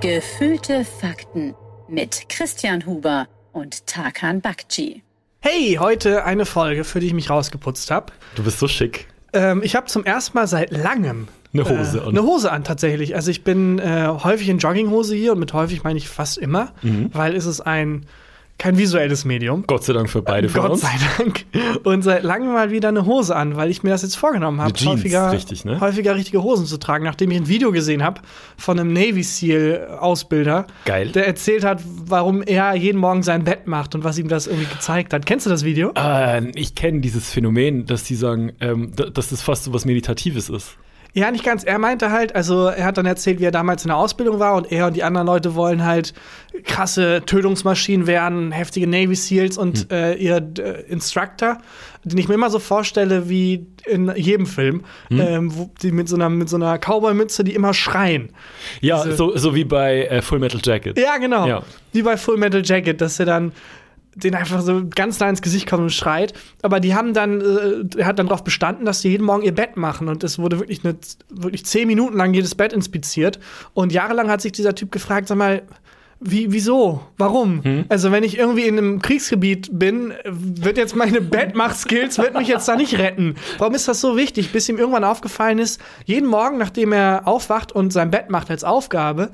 Gefühlte 0.00 0.84
Fakten 0.84 1.54
mit 1.88 2.28
Christian 2.28 2.86
Huber 2.86 3.28
und 3.52 3.86
Tarkan 3.86 4.40
Bakci. 4.40 5.02
Hey, 5.40 5.76
heute 5.78 6.24
eine 6.24 6.46
Folge, 6.46 6.84
für 6.84 7.00
die 7.00 7.08
ich 7.08 7.14
mich 7.14 7.28
rausgeputzt 7.28 7.90
habe. 7.90 8.12
Du 8.34 8.42
bist 8.42 8.58
so 8.58 8.66
schick. 8.68 9.08
Ähm, 9.32 9.62
ich 9.62 9.76
habe 9.76 9.86
zum 9.86 10.04
ersten 10.04 10.36
Mal 10.38 10.46
seit 10.46 10.70
langem 10.70 11.28
Eine 11.52 11.68
Hose 11.68 11.98
äh, 11.98 12.02
an. 12.02 12.08
Eine 12.08 12.22
Hose 12.22 12.50
an, 12.50 12.64
tatsächlich. 12.64 13.14
Also 13.14 13.30
ich 13.30 13.44
bin 13.44 13.78
äh, 13.78 14.08
häufig 14.08 14.48
in 14.48 14.58
Jogginghose 14.58 15.14
hier 15.14 15.32
und 15.32 15.38
mit 15.38 15.52
häufig 15.52 15.82
meine 15.84 15.98
ich 15.98 16.08
fast 16.08 16.38
immer, 16.38 16.72
Mhm. 16.82 17.10
weil 17.12 17.36
es 17.36 17.44
ist 17.46 17.60
ein 17.60 18.06
kein 18.60 18.78
visuelles 18.78 19.24
Medium. 19.24 19.64
Gott 19.66 19.82
sei 19.84 19.92
Dank 19.94 20.08
für 20.08 20.22
beide 20.22 20.48
von 20.48 20.60
Gott 20.62 20.70
uns. 20.72 20.82
sei 20.82 20.90
Dank. 21.18 21.44
Und 21.84 22.02
seit 22.02 22.22
langem 22.22 22.52
mal 22.52 22.70
wieder 22.70 22.88
eine 22.90 23.06
Hose 23.06 23.34
an, 23.34 23.56
weil 23.56 23.70
ich 23.70 23.82
mir 23.82 23.90
das 23.90 24.02
jetzt 24.02 24.16
vorgenommen 24.16 24.60
habe, 24.60 24.72
häufiger, 24.84 25.32
richtig, 25.32 25.64
ne? 25.64 25.80
häufiger 25.80 26.14
richtige 26.14 26.42
Hosen 26.42 26.66
zu 26.66 26.76
tragen, 26.78 27.04
nachdem 27.04 27.30
ich 27.30 27.38
ein 27.38 27.48
Video 27.48 27.72
gesehen 27.72 28.04
habe 28.04 28.20
von 28.56 28.78
einem 28.78 28.92
Navy 28.92 29.22
SEAL-Ausbilder, 29.22 30.66
der 31.14 31.26
erzählt 31.26 31.64
hat, 31.64 31.80
warum 32.06 32.42
er 32.42 32.74
jeden 32.74 32.98
Morgen 32.98 33.22
sein 33.22 33.44
Bett 33.44 33.66
macht 33.66 33.94
und 33.94 34.04
was 34.04 34.18
ihm 34.18 34.28
das 34.28 34.46
irgendwie 34.46 34.66
gezeigt 34.72 35.12
hat. 35.12 35.26
Kennst 35.26 35.46
du 35.46 35.50
das 35.50 35.64
Video? 35.64 35.92
Äh, 35.96 36.50
ich 36.54 36.74
kenne 36.74 37.00
dieses 37.00 37.30
Phänomen, 37.30 37.86
dass 37.86 38.04
die 38.04 38.14
sagen, 38.14 38.52
ähm, 38.60 38.92
da- 38.94 39.10
dass 39.10 39.30
das 39.30 39.42
fast 39.42 39.64
so 39.64 39.72
was 39.72 39.84
Meditatives 39.84 40.48
ist. 40.48 40.76
Ja, 41.12 41.30
nicht 41.30 41.44
ganz. 41.44 41.64
Er 41.64 41.78
meinte 41.78 42.10
halt, 42.12 42.34
also 42.36 42.66
er 42.66 42.84
hat 42.84 42.96
dann 42.96 43.06
erzählt, 43.06 43.40
wie 43.40 43.44
er 43.44 43.50
damals 43.50 43.82
in 43.84 43.88
der 43.88 43.96
Ausbildung 43.96 44.38
war 44.38 44.54
und 44.54 44.70
er 44.70 44.86
und 44.86 44.94
die 44.96 45.02
anderen 45.02 45.26
Leute 45.26 45.54
wollen 45.56 45.84
halt 45.84 46.14
krasse 46.64 47.22
Tötungsmaschinen 47.26 48.06
werden, 48.06 48.52
heftige 48.52 48.86
Navy 48.86 49.14
Seals 49.16 49.58
und 49.58 49.90
äh, 49.92 50.14
ihr 50.14 50.36
äh, 50.58 50.82
Instructor, 50.88 51.58
den 52.04 52.18
ich 52.18 52.28
mir 52.28 52.34
immer 52.34 52.50
so 52.50 52.58
vorstelle 52.58 53.28
wie 53.28 53.66
in 53.86 54.12
jedem 54.14 54.46
Film, 54.46 54.84
ähm, 55.10 55.50
wo 55.54 55.70
die 55.82 55.90
mit 55.92 56.08
so 56.08 56.16
einer, 56.16 56.28
mit 56.28 56.48
so 56.48 56.56
einer 56.56 56.78
Cowboy-Mütze, 56.78 57.44
die 57.44 57.54
immer 57.54 57.74
schreien. 57.74 58.30
Ja, 58.80 59.02
Diese- 59.02 59.16
so, 59.16 59.36
so 59.36 59.54
wie 59.54 59.64
bei 59.64 60.04
äh, 60.06 60.22
Full 60.22 60.38
Metal 60.38 60.60
Jacket. 60.62 60.98
Ja, 60.98 61.16
genau. 61.18 61.46
Ja. 61.46 61.62
Wie 61.92 62.02
bei 62.02 62.16
Full 62.16 62.36
Metal 62.36 62.62
Jacket, 62.64 63.00
dass 63.00 63.18
er 63.18 63.26
dann 63.26 63.52
den 64.14 64.34
einfach 64.34 64.60
so 64.60 64.82
ganz 64.88 65.20
nah 65.20 65.28
ins 65.28 65.42
Gesicht 65.42 65.68
kommt 65.68 65.82
und 65.82 65.92
schreit. 65.92 66.34
Aber 66.62 66.80
die 66.80 66.94
haben 66.94 67.14
dann, 67.14 67.40
äh, 67.40 67.98
er 67.98 68.06
hat 68.06 68.18
dann 68.18 68.26
darauf 68.26 68.44
bestanden, 68.44 68.84
dass 68.84 69.00
sie 69.00 69.10
jeden 69.10 69.24
Morgen 69.24 69.42
ihr 69.42 69.54
Bett 69.54 69.76
machen. 69.76 70.08
Und 70.08 70.24
es 70.24 70.38
wurde 70.38 70.58
wirklich, 70.58 70.84
eine, 70.84 70.96
wirklich 71.28 71.64
zehn 71.64 71.86
Minuten 71.86 72.16
lang 72.16 72.34
jedes 72.34 72.54
Bett 72.54 72.72
inspiziert. 72.72 73.38
Und 73.72 73.92
jahrelang 73.92 74.28
hat 74.30 74.40
sich 74.40 74.52
dieser 74.52 74.74
Typ 74.74 74.90
gefragt, 74.92 75.28
sag 75.28 75.38
mal, 75.38 75.62
wie, 76.22 76.52
wieso? 76.52 77.00
Warum? 77.16 77.62
Also, 77.88 78.12
wenn 78.12 78.24
ich 78.24 78.36
irgendwie 78.36 78.66
in 78.66 78.76
einem 78.76 79.00
Kriegsgebiet 79.00 79.70
bin, 79.72 80.12
wird 80.26 80.76
jetzt 80.76 80.94
meine 80.94 81.22
Bettmach-Skills 81.22 82.18
wird 82.18 82.34
mich 82.34 82.46
jetzt 82.46 82.68
da 82.68 82.76
nicht 82.76 82.98
retten. 82.98 83.36
Warum 83.56 83.74
ist 83.74 83.88
das 83.88 84.02
so 84.02 84.18
wichtig? 84.18 84.52
Bis 84.52 84.68
ihm 84.68 84.76
irgendwann 84.76 85.04
aufgefallen 85.04 85.58
ist, 85.58 85.80
jeden 86.04 86.28
Morgen, 86.28 86.58
nachdem 86.58 86.92
er 86.92 87.26
aufwacht 87.26 87.72
und 87.72 87.90
sein 87.90 88.10
Bett 88.10 88.28
macht 88.28 88.50
als 88.50 88.64
Aufgabe 88.64 89.30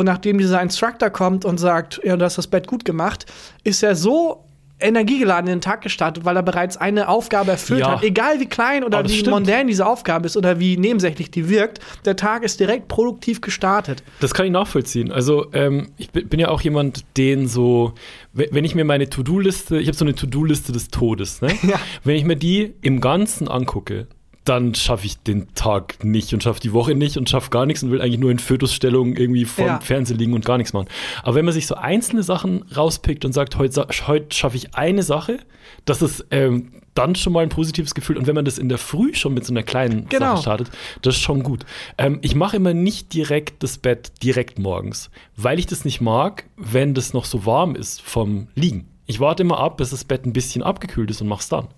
und 0.00 0.06
nachdem 0.06 0.38
dieser 0.38 0.60
Instructor 0.60 1.10
kommt 1.10 1.44
und 1.44 1.58
sagt, 1.58 2.00
ja, 2.04 2.16
du 2.16 2.24
hast 2.24 2.36
das 2.38 2.46
Bett 2.48 2.66
gut 2.66 2.84
gemacht, 2.84 3.26
ist 3.62 3.82
er 3.82 3.94
so 3.94 4.44
energiegeladen 4.82 5.46
in 5.48 5.56
den 5.56 5.60
Tag 5.60 5.82
gestartet, 5.82 6.24
weil 6.24 6.36
er 6.36 6.42
bereits 6.42 6.78
eine 6.78 7.08
Aufgabe 7.08 7.50
erfüllt 7.50 7.80
Ja. 7.80 7.90
hat. 7.96 8.02
Egal 8.02 8.40
wie 8.40 8.46
klein 8.46 8.82
oder 8.82 9.04
wie 9.04 9.10
stimmt. 9.10 9.28
mondän 9.32 9.66
diese 9.66 9.84
Aufgabe 9.86 10.24
ist 10.24 10.38
oder 10.38 10.58
wie 10.58 10.78
nebensächlich 10.78 11.30
die 11.30 11.50
wirkt, 11.50 11.80
der 12.06 12.16
Tag 12.16 12.42
ist 12.44 12.60
direkt 12.60 12.88
produktiv 12.88 13.42
gestartet. 13.42 14.02
Das 14.20 14.32
kann 14.32 14.46
ich 14.46 14.52
nachvollziehen. 14.52 15.12
Also, 15.12 15.48
ähm, 15.52 15.88
ich 15.98 16.10
bin, 16.10 16.40
ja 16.40 16.48
auch 16.48 16.62
jemand, 16.62 17.04
den 17.18 17.46
so, 17.46 17.92
we- 18.32 18.48
wenn 18.52 18.64
ich 18.64 18.74
mir 18.74 18.86
meine 18.86 19.10
To-Do-Liste, 19.10 19.78
ich 19.78 19.86
habe 19.86 19.96
so 19.98 20.04
eine 20.06 20.14
To-Do-Liste 20.14 20.72
des 20.72 20.88
Todes, 20.88 21.42
ne? 21.42 21.48
Ja. 21.62 21.78
Wenn 22.04 22.16
ich 22.16 22.24
mir 22.24 22.36
die 22.36 22.72
im 22.80 23.02
Ganzen 23.02 23.48
angucke, 23.48 24.06
dann 24.50 24.74
schaffe 24.74 25.06
ich 25.06 25.18
den 25.18 25.54
Tag 25.54 26.02
nicht 26.04 26.34
und 26.34 26.42
schaffe 26.42 26.60
die 26.60 26.72
Woche 26.72 26.94
nicht 26.94 27.16
und 27.16 27.30
schaffe 27.30 27.50
gar 27.50 27.66
nichts 27.66 27.82
und 27.82 27.90
will 27.90 28.00
eigentlich 28.02 28.18
nur 28.18 28.30
in 28.30 28.38
Fötusstellung 28.40 29.16
irgendwie 29.16 29.44
vor 29.44 29.66
Ja. 29.66 29.78
dem 29.78 29.82
Fernseher 29.82 30.16
liegen 30.16 30.34
und 30.34 30.44
gar 30.44 30.58
nichts 30.58 30.72
machen. 30.72 30.88
Aber 31.22 31.36
wenn 31.36 31.44
man 31.44 31.54
sich 31.54 31.66
so 31.66 31.76
einzelne 31.76 32.22
Sachen 32.22 32.64
rauspickt 32.76 33.24
und 33.24 33.32
sagt, 33.32 33.56
heute, 33.56 33.86
heute 34.06 34.34
schaffe 34.34 34.56
ich 34.56 34.74
eine 34.74 35.02
Sache, 35.02 35.38
das 35.84 36.02
ist 36.02 36.26
ähm, 36.32 36.72
dann 36.94 37.14
schon 37.14 37.32
mal 37.32 37.44
ein 37.44 37.48
positives 37.48 37.94
Gefühl. 37.94 38.18
Und 38.18 38.26
wenn 38.26 38.34
man 38.34 38.44
das 38.44 38.58
in 38.58 38.68
der 38.68 38.78
Früh 38.78 39.14
schon 39.14 39.32
mit 39.34 39.46
so 39.46 39.52
einer 39.52 39.62
kleinen 39.62 40.08
Genau. 40.08 40.32
Sache 40.32 40.42
startet, 40.42 40.70
das 41.02 41.14
ist 41.14 41.22
schon 41.22 41.42
gut. 41.44 41.64
Ähm, 41.96 42.18
ich 42.22 42.34
mache 42.34 42.56
immer 42.56 42.74
nicht 42.74 43.14
direkt 43.14 43.62
das 43.62 43.78
Bett 43.78 44.12
direkt 44.22 44.58
morgens, 44.58 45.10
weil 45.36 45.58
ich 45.60 45.66
das 45.66 45.84
nicht 45.84 46.00
mag, 46.00 46.44
wenn 46.56 46.92
das 46.94 47.12
noch 47.12 47.24
so 47.24 47.46
warm 47.46 47.76
ist 47.76 48.02
vom 48.02 48.48
Liegen. 48.56 48.88
Ich 49.06 49.20
warte 49.20 49.42
immer 49.42 49.58
ab, 49.58 49.76
bis 49.76 49.90
das 49.90 50.04
Bett 50.04 50.26
ein 50.26 50.32
bisschen 50.32 50.62
abgekühlt 50.62 51.10
ist 51.10 51.20
und 51.20 51.28
mach's 51.28 51.48
dann. 51.48 51.68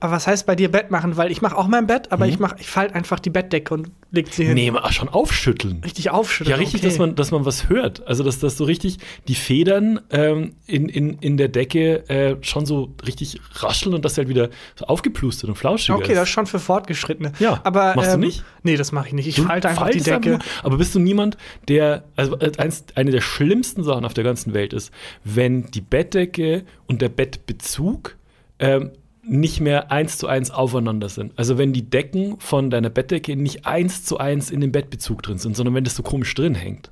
Aber 0.00 0.12
was 0.12 0.26
heißt 0.26 0.46
bei 0.46 0.56
dir 0.56 0.70
Bett 0.70 0.90
machen? 0.90 1.16
Weil 1.16 1.30
ich 1.30 1.42
mache 1.42 1.56
auch 1.56 1.66
mein 1.66 1.86
Bett, 1.86 2.12
aber 2.12 2.26
ich 2.26 2.38
mach, 2.38 2.56
ich 2.58 2.68
falte 2.68 2.94
einfach 2.94 3.20
die 3.20 3.30
Bettdecke 3.30 3.72
und 3.74 3.90
leg 4.10 4.32
sie 4.32 4.44
hin. 4.44 4.54
Nee, 4.54 4.72
schon 4.90 5.08
aufschütteln. 5.08 5.80
Richtig 5.84 6.10
aufschütteln. 6.10 6.50
Ja, 6.50 6.56
richtig, 6.56 6.80
okay. 6.80 6.88
dass, 6.88 6.98
man, 6.98 7.14
dass 7.14 7.30
man 7.30 7.44
was 7.44 7.68
hört. 7.68 8.06
Also, 8.06 8.24
dass 8.24 8.38
das 8.38 8.56
so 8.56 8.64
richtig 8.64 8.98
die 9.28 9.34
Federn 9.34 10.00
ähm, 10.10 10.54
in, 10.66 10.88
in, 10.88 11.18
in 11.18 11.36
der 11.36 11.48
Decke 11.48 12.08
äh, 12.08 12.36
schon 12.42 12.66
so 12.66 12.94
richtig 13.06 13.40
rascheln 13.54 13.94
und 13.94 14.04
dass 14.04 14.14
sie 14.14 14.20
halt 14.22 14.28
wieder 14.28 14.50
so 14.74 14.86
aufgeplustert 14.86 15.48
und 15.48 15.56
flauschig 15.56 15.94
Okay, 15.94 16.12
ist. 16.12 16.16
das 16.16 16.24
ist 16.24 16.30
schon 16.30 16.46
für 16.46 16.58
Fortgeschrittene. 16.58 17.32
Ja. 17.38 17.60
aber 17.64 17.94
Machst 17.94 18.10
du 18.10 18.14
ähm, 18.14 18.20
nicht? 18.20 18.44
Nee, 18.62 18.76
das 18.76 18.92
mache 18.92 19.08
ich 19.08 19.14
nicht. 19.14 19.26
Ich 19.28 19.36
Du 19.36 19.44
falte 19.44 19.68
einfach 19.68 19.90
die 19.90 20.00
Decke. 20.00 20.34
einfach 20.34 20.64
aber 20.64 20.76
bist 20.76 20.94
du 20.94 20.98
niemand, 20.98 21.36
der, 21.68 22.04
also 22.16 22.38
äh, 22.38 22.52
eins, 22.58 22.84
eine 22.94 23.10
der 23.10 23.20
schlimmsten 23.20 23.84
Sachen 23.84 24.04
auf 24.04 24.14
der 24.14 24.24
ganzen 24.24 24.54
Welt 24.54 24.72
ist, 24.72 24.92
wenn 25.24 25.66
die 25.70 25.80
Bettdecke 25.80 26.64
und 26.86 27.02
der 27.02 27.08
Bettbezug 27.08 28.16
ähm, 28.58 28.92
nicht 29.24 29.60
mehr 29.60 29.90
eins 29.92 30.18
zu 30.18 30.26
eins 30.26 30.50
aufeinander 30.50 31.08
sind. 31.08 31.32
Also 31.36 31.58
wenn 31.58 31.72
die 31.72 31.88
Decken 31.88 32.40
von 32.40 32.70
deiner 32.70 32.90
Bettdecke 32.90 33.36
nicht 33.36 33.66
eins 33.66 34.04
zu 34.04 34.18
eins 34.18 34.50
in 34.50 34.60
dem 34.60 34.72
Bettbezug 34.72 35.22
drin 35.22 35.38
sind, 35.38 35.56
sondern 35.56 35.74
wenn 35.74 35.84
das 35.84 35.94
so 35.94 36.02
komisch 36.02 36.34
drin 36.34 36.54
hängt. 36.54 36.90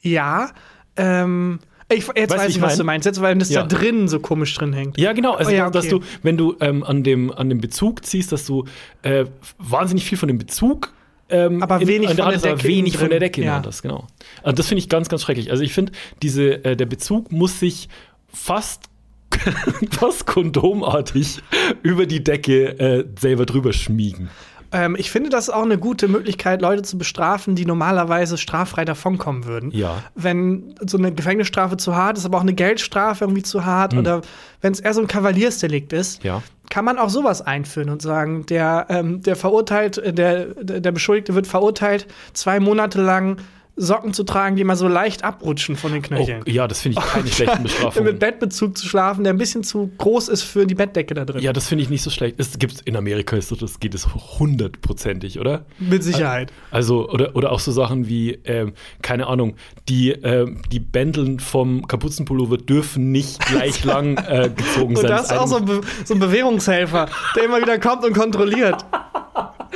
Ja, 0.00 0.50
ähm, 0.96 1.58
ich, 1.90 2.06
jetzt 2.06 2.30
Weißt 2.30 2.30
weiß 2.30 2.50
ich, 2.50 2.56
ich 2.56 2.62
was 2.62 2.72
mein? 2.72 2.78
du 2.78 2.84
meinst. 2.84 3.06
Jetzt, 3.06 3.20
weil 3.20 3.36
das 3.36 3.50
Ja. 3.50 3.62
da 3.62 3.76
drin 3.76 4.08
so 4.08 4.20
komisch 4.20 4.54
drin 4.54 4.72
hängt. 4.72 4.98
Ja, 4.98 5.12
genau. 5.12 5.34
Also, 5.34 5.50
Oh 5.50 5.54
ja, 5.54 5.70
dass 5.70 5.86
okay. 5.86 5.98
du, 6.00 6.04
wenn 6.22 6.36
du 6.36 6.56
ähm, 6.60 6.84
an, 6.84 7.02
dem, 7.02 7.30
an 7.32 7.48
dem 7.48 7.60
Bezug 7.60 8.04
ziehst, 8.04 8.30
dass 8.32 8.44
du 8.46 8.64
äh, 9.02 9.24
wahnsinnig 9.58 10.04
viel 10.04 10.18
von 10.18 10.28
dem 10.28 10.38
Bezug 10.38 10.92
ähm, 11.30 11.62
Aber 11.62 11.80
wenig 11.86 12.10
an 12.10 12.16
von 12.16 12.30
der 12.30 12.38
Decke 12.40 12.68
wenig 12.68 12.96
von 12.96 13.10
der. 13.10 13.20
Decke 13.20 13.42
Ja. 13.42 13.56
ja. 13.56 13.60
das, 13.60 13.82
genau. 13.82 14.06
Also 14.42 14.56
das 14.56 14.68
finde 14.68 14.80
ich 14.80 14.88
ganz, 14.88 15.08
ganz 15.08 15.22
schrecklich. 15.22 15.50
Also 15.50 15.62
ich 15.62 15.72
finde, 15.72 15.92
diese, 16.22 16.64
äh, 16.64 16.76
der 16.76 16.86
Bezug 16.86 17.32
muss 17.32 17.60
sich 17.60 17.88
fast 18.32 18.84
fast 19.90 20.26
kondomartig 20.26 21.42
über 21.82 22.06
die 22.06 22.22
Decke 22.22 22.78
äh, 22.78 23.04
selber 23.18 23.46
drüber 23.46 23.72
schmiegen. 23.72 24.28
Ähm, 24.70 24.96
ich 24.98 25.10
finde, 25.10 25.30
das 25.30 25.48
ist 25.48 25.54
auch 25.54 25.62
eine 25.62 25.78
gute 25.78 26.08
Möglichkeit, 26.08 26.60
Leute 26.60 26.82
zu 26.82 26.98
bestrafen, 26.98 27.54
die 27.54 27.64
normalerweise 27.64 28.36
straffrei 28.36 28.84
davonkommen 28.84 29.44
würden. 29.46 29.70
Ja. 29.70 30.02
Wenn 30.14 30.74
so 30.84 30.98
eine 30.98 31.12
Gefängnisstrafe 31.12 31.76
zu 31.76 31.96
hart 31.96 32.18
ist, 32.18 32.26
aber 32.26 32.38
auch 32.38 32.42
eine 32.42 32.54
Geldstrafe 32.54 33.24
irgendwie 33.24 33.42
zu 33.42 33.64
hart 33.64 33.94
oder 33.94 34.20
wenn 34.60 34.72
es 34.72 34.80
eher 34.80 34.92
so 34.92 35.00
ein 35.00 35.06
Kavaliersdelikt 35.06 35.92
ist. 35.92 36.22
Ja. 36.22 36.42
kann 36.70 36.84
man 36.84 36.98
auch 36.98 37.08
sowas 37.08 37.40
einführen 37.40 37.88
und 37.88 38.02
sagen, 38.02 38.44
der, 38.46 38.86
ähm, 38.90 39.22
der 39.22 39.36
verurteilt, 39.36 39.96
äh, 39.98 40.12
der 40.12 40.46
der 40.62 40.92
Beschuldigte 40.92 41.34
wird 41.34 41.46
verurteilt, 41.46 42.06
zwei 42.34 42.60
Monate 42.60 43.00
lang 43.00 43.38
Socken 43.78 44.12
zu 44.12 44.24
tragen, 44.24 44.56
die 44.56 44.64
mal 44.64 44.76
so 44.76 44.88
leicht 44.88 45.24
abrutschen 45.24 45.76
von 45.76 45.92
den 45.92 46.02
Oh, 46.04 46.06
Knöcheln. 46.08 46.42
ja, 46.46 46.66
das 46.68 46.80
finde 46.82 46.98
ich 47.00 47.06
keine 47.12 47.28
schlechten 47.28 47.62
Bestrafungen. 47.62 48.04
Mit 48.10 48.18
Bettbezug 48.18 48.76
zu 48.76 48.86
schlafen, 48.88 49.24
der 49.24 49.32
ein 49.32 49.38
bisschen 49.38 49.62
zu 49.64 49.90
groß 49.98 50.28
ist 50.28 50.42
für 50.42 50.66
die 50.66 50.74
Bettdecke 50.74 51.14
da 51.14 51.24
drin. 51.24 51.40
Ja, 51.42 51.52
das 51.52 51.68
finde 51.68 51.84
ich 51.84 51.90
nicht 51.90 52.02
so 52.02 52.10
schlecht. 52.10 52.36
Es 52.38 52.58
gibt 52.58 52.80
in 52.82 52.96
Amerika 52.96 53.36
ist 53.36 53.48
so, 53.48 53.56
das 53.56 53.80
geht 53.80 53.94
es 53.94 54.06
hundertprozentig, 54.38 55.38
oder? 55.38 55.64
Mit 55.78 56.02
Sicherheit. 56.02 56.52
Also, 56.70 57.08
oder, 57.08 57.34
oder 57.36 57.52
auch 57.52 57.60
so 57.60 57.72
Sachen 57.72 58.08
wie, 58.08 58.32
ähm, 58.44 58.72
keine 59.02 59.26
Ahnung, 59.26 59.54
die, 59.88 60.10
ähm, 60.10 60.60
die 60.72 60.80
Bändeln 60.80 61.40
vom 61.40 61.86
Kapuzenpullover 61.86 62.56
dürfen 62.58 63.12
nicht 63.12 63.44
gleich 63.46 63.84
lang 63.84 64.16
äh, 64.18 64.50
gezogen 64.54 64.96
Und 64.96 65.02
sein. 65.02 65.10
das 65.10 65.22
ist 65.30 65.32
auch 65.38 65.46
so 65.46 65.56
ein, 65.56 65.64
Be 65.64 65.80
so 66.04 66.14
ein 66.14 66.20
Bewährungshelfer, 66.20 67.08
der 67.36 67.44
immer 67.44 67.60
wieder 67.60 67.78
kommt 67.78 68.04
und 68.04 68.12
kontrolliert. 68.14 68.84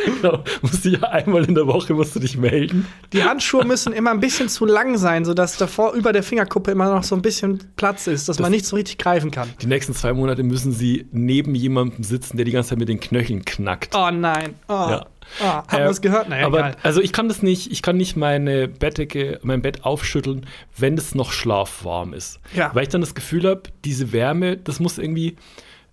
Genau, 0.05 0.43
musst 0.63 0.85
du 0.85 0.91
ja 0.91 1.01
einmal 1.03 1.45
in 1.45 1.55
der 1.55 1.67
Woche 1.67 1.95
musst 1.95 2.15
du 2.17 2.21
dich 2.21 2.37
melden. 2.37 2.87
Die 3.13 3.23
Handschuhe 3.25 3.65
müssen 3.65 3.93
immer 3.93 4.11
ein 4.11 4.21
bisschen 4.21 4.49
zu 4.49 4.65
lang 4.67 4.97
sein, 4.99 5.25
sodass 5.25 5.57
davor 5.57 5.93
über 5.93 6.13
der 6.13 6.23
Fingerkuppe 6.23 6.71
immer 6.71 6.93
noch 6.95 7.03
so 7.05 7.15
ein 7.15 7.23
bisschen 7.23 7.61
Platz 7.77 8.07
ist, 8.07 8.29
dass 8.29 8.39
man 8.39 8.51
nicht 8.51 8.67
so 8.67 8.77
richtig 8.77 8.99
greifen 8.99 9.31
kann. 9.31 9.49
Die 9.61 9.67
nächsten 9.67 9.95
zwei 9.95 10.13
Monate 10.13 10.43
müssen 10.43 10.73
sie 10.73 11.07
neben 11.13 11.55
jemandem 11.55 12.03
sitzen, 12.05 12.37
der 12.37 12.45
die 12.45 12.53
ganze 12.53 12.71
Zeit 12.71 12.79
mit 12.79 12.89
den 12.89 13.01
Knöcheln 13.01 13.45
knackt. 13.45 13.95
Oh 13.95 14.11
nein. 14.11 14.55
Oh. 14.69 14.73
Ja. 14.73 15.07
Oh, 15.41 15.45
haben 15.45 15.67
wir 15.71 15.79
Äh, 15.81 15.85
das 15.85 16.01
gehört? 16.03 16.29
Naja, 16.29 16.47
aber 16.47 16.59
egal. 16.59 16.77
also 16.83 17.01
ich 17.01 17.13
kann 17.13 17.29
das 17.29 17.43
nicht, 17.43 17.71
ich 17.71 17.81
kann 17.81 17.97
nicht 17.97 18.17
meine 18.17 18.67
Bettdecke, 18.69 19.39
mein 19.43 19.63
Bett 19.63 19.85
aufschütteln, 19.85 20.47
wenn 20.77 20.99
es 20.99 21.15
noch 21.15 21.31
schlafwarm 21.33 22.13
ist. 22.13 22.41
Ja. 22.55 22.71
Weil 22.75 22.83
ich 22.83 22.89
dann 22.89 23.01
das 23.01 23.15
Gefühl 23.15 23.49
habe, 23.49 23.63
diese 23.85 24.13
Wärme, 24.13 24.57
das 24.57 24.81
muss 24.81 24.99
irgendwie, 24.99 25.37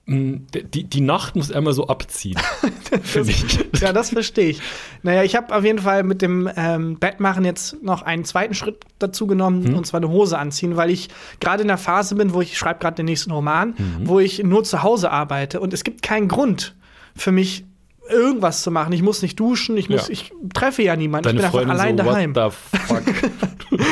die, 0.09 0.83
die 0.85 1.01
Nacht 1.01 1.35
muss 1.35 1.51
einmal 1.51 1.73
so 1.73 1.87
abziehen. 1.87 2.37
finde 3.03 3.31
ich. 3.31 3.45
Ja, 3.79 3.93
das 3.93 4.09
verstehe 4.09 4.49
ich. 4.49 4.61
Naja, 5.03 5.23
ich 5.23 5.35
habe 5.35 5.55
auf 5.55 5.63
jeden 5.63 5.79
Fall 5.79 6.03
mit 6.03 6.21
dem 6.21 6.49
ähm, 6.55 6.97
Bettmachen 6.99 7.45
jetzt 7.45 7.81
noch 7.83 8.01
einen 8.01 8.25
zweiten 8.25 8.53
Schritt 8.55 8.77
dazu 8.97 9.27
genommen, 9.27 9.63
Mhm. 9.63 9.75
und 9.75 9.85
zwar 9.87 9.99
eine 9.99 10.09
Hose 10.09 10.37
anziehen, 10.37 10.75
weil 10.77 10.89
ich 10.89 11.09
gerade 11.39 11.61
in 11.61 11.67
der 11.67 11.77
Phase 11.77 12.15
bin, 12.15 12.33
wo 12.33 12.41
ich 12.41 12.57
schreibe 12.57 12.79
gerade 12.79 12.95
den 12.95 13.05
nächsten 13.05 13.31
Roman, 13.31 13.69
Mhm. 13.77 14.07
wo 14.07 14.19
ich 14.19 14.43
nur 14.43 14.63
zu 14.63 14.81
Hause 14.83 15.11
arbeite 15.11 15.59
und 15.59 15.73
es 15.73 15.83
gibt 15.83 16.01
keinen 16.01 16.27
Grund 16.27 16.75
für 17.15 17.31
mich 17.31 17.65
irgendwas 18.09 18.63
zu 18.63 18.71
machen. 18.71 18.91
Ich 18.93 19.03
muss 19.03 19.21
nicht 19.21 19.39
duschen, 19.39 19.77
ich, 19.77 19.87
muss, 19.89 20.07
Ja. 20.07 20.13
ich 20.13 20.31
treffe 20.55 20.81
ja 20.81 20.95
niemanden. 20.95 21.25
Deine 21.25 21.39
ich 21.39 21.41
bin 21.41 21.45
einfach 21.45 21.59
Freundin 21.59 22.01
allein 22.03 22.33
so, 22.33 22.41
daheim. 22.41 23.03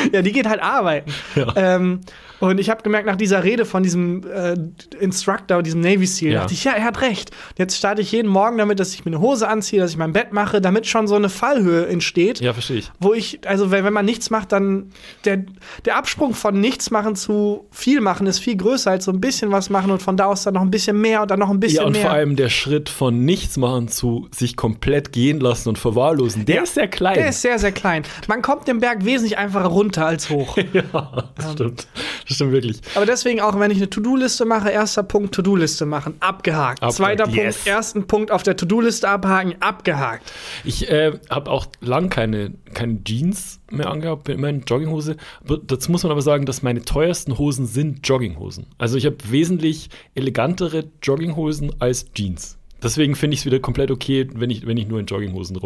Ja, 0.12 0.22
die 0.22 0.32
geht 0.32 0.48
halt 0.48 0.60
arbeiten. 0.60 1.12
Ja. 1.34 1.52
Ähm, 1.56 2.00
und 2.40 2.58
ich 2.60 2.70
habe 2.70 2.82
gemerkt, 2.82 3.06
nach 3.06 3.16
dieser 3.16 3.42
Rede 3.44 3.64
von 3.64 3.82
diesem 3.82 4.22
äh, 4.30 4.54
Instructor, 5.00 5.62
diesem 5.62 5.80
Navy 5.80 6.06
SEAL, 6.06 6.32
Ja. 6.32 6.40
dachte 6.40 6.54
ich, 6.54 6.64
ja, 6.64 6.72
er 6.72 6.84
hat 6.84 7.00
recht. 7.00 7.30
Jetzt 7.56 7.76
starte 7.76 8.02
ich 8.02 8.12
jeden 8.12 8.28
Morgen 8.28 8.58
damit, 8.58 8.78
dass 8.80 8.94
ich 8.94 9.04
mir 9.04 9.10
eine 9.12 9.20
Hose 9.20 9.48
anziehe, 9.48 9.80
dass 9.80 9.90
ich 9.90 9.96
mein 9.96 10.12
Bett 10.12 10.32
mache, 10.32 10.60
damit 10.60 10.86
schon 10.86 11.06
so 11.08 11.14
eine 11.16 11.28
Fallhöhe 11.28 11.86
entsteht. 11.86 12.40
ja, 12.40 12.52
verstehe 12.52 12.78
ich. 12.78 12.90
Wo 13.00 13.12
ich, 13.14 13.40
also 13.46 13.70
wenn, 13.70 13.84
wenn 13.84 13.92
man 13.92 14.04
nichts 14.04 14.30
macht, 14.30 14.52
dann 14.52 14.90
der, 15.24 15.44
der 15.84 15.96
Absprung 15.96 16.34
von 16.34 16.60
nichts 16.60 16.90
machen 16.90 17.16
zu 17.16 17.66
viel 17.70 18.00
machen 18.00 18.26
ist 18.26 18.38
viel 18.38 18.56
größer 18.56 18.90
als 18.90 19.04
so 19.04 19.12
ein 19.12 19.20
bisschen 19.20 19.50
was 19.50 19.70
machen 19.70 19.90
und 19.90 20.02
von 20.02 20.16
da 20.16 20.26
aus 20.26 20.42
dann 20.44 20.54
noch 20.54 20.62
ein 20.62 20.70
bisschen 20.70 21.00
mehr 21.00 21.22
und 21.22 21.30
dann 21.30 21.38
noch 21.40 21.50
ein 21.50 21.60
bisschen 21.60 21.78
Ja, 21.80 21.86
und 21.86 21.92
mehr. 21.92 22.02
vor 22.02 22.10
allem 22.12 22.36
der 22.36 22.48
Schritt 22.48 22.88
von 22.88 23.24
nichts 23.24 23.56
machen 23.56 23.88
zu 23.88 24.28
sich 24.32 24.56
komplett 24.56 25.12
gehen 25.12 25.40
lassen 25.40 25.68
und 25.70 25.78
verwahrlosen, 25.78 26.44
der 26.46 26.56
Ja, 26.56 26.62
ist 26.62 26.74
sehr 26.74 26.88
klein. 26.88 27.14
der 27.14 27.28
ist 27.30 27.42
sehr, 27.42 27.58
sehr 27.58 27.72
klein. 27.72 28.02
Man 28.28 28.42
kommt 28.42 28.68
den 28.68 28.78
Berg 28.80 29.04
wesentlich 29.04 29.38
einfacher 29.38 29.66
runter 29.68 30.06
als 30.06 30.30
hoch. 30.30 30.56
ja, 30.72 31.30
das 31.36 31.52
stimmt. 31.52 31.86
Das 32.28 32.34
stimmt 32.36 32.52
wirklich. 32.52 32.80
Aber 32.94 33.06
deswegen 33.06 33.40
auch, 33.40 33.58
wenn 33.58 33.70
ich 33.70 33.78
eine 33.78 33.90
To-Do-Liste 33.90 34.44
mache, 34.44 34.70
erster 34.70 35.02
Punkt 35.02 35.34
To-Do-Liste 35.34 35.86
machen, 35.86 36.14
abgehakt. 36.20 36.82
Abgehakt, 36.82 36.94
Zweiter 36.94 37.28
yes. 37.28 37.56
Punkt, 37.56 37.66
ersten 37.66 38.06
Punkt 38.06 38.30
auf 38.30 38.42
der 38.42 38.56
To-Do-Liste 38.56 39.08
abhaken, 39.08 39.56
abgehakt. 39.60 40.32
Ich 40.64 40.90
äh, 40.90 41.18
habe 41.30 41.50
auch 41.50 41.66
lang 41.80 42.10
keine, 42.10 42.52
keine 42.74 43.02
Jeans 43.02 43.60
mehr 43.70 43.90
angehabt, 43.90 44.24
bin 44.24 44.38
immer 44.38 44.48
in 44.48 44.62
Jogginghose. 44.62 45.16
Aber 45.44 45.58
Dazu 45.58 45.90
muss 45.90 46.02
man 46.02 46.12
aber 46.12 46.22
sagen, 46.22 46.46
dass 46.46 46.62
meine 46.62 46.82
teuersten 46.82 47.38
Hosen 47.38 47.66
sind 47.66 48.06
Jogginghosen. 48.06 48.66
Also 48.78 48.96
ich 48.96 49.06
habe 49.06 49.16
wesentlich 49.28 49.90
elegantere 50.14 50.84
Jogginghosen 51.02 51.72
als 51.80 52.12
Jeans. 52.12 52.58
Deswegen 52.82 53.16
finde 53.16 53.34
ich 53.34 53.40
es 53.40 53.46
wieder 53.46 53.58
komplett 53.58 53.90
okay, 53.90 54.28
wenn 54.34 54.50
ich, 54.50 54.66
wenn 54.66 54.76
ich 54.76 54.86
nur 54.86 55.00
in 55.00 55.06
Jogginghosen 55.06 55.56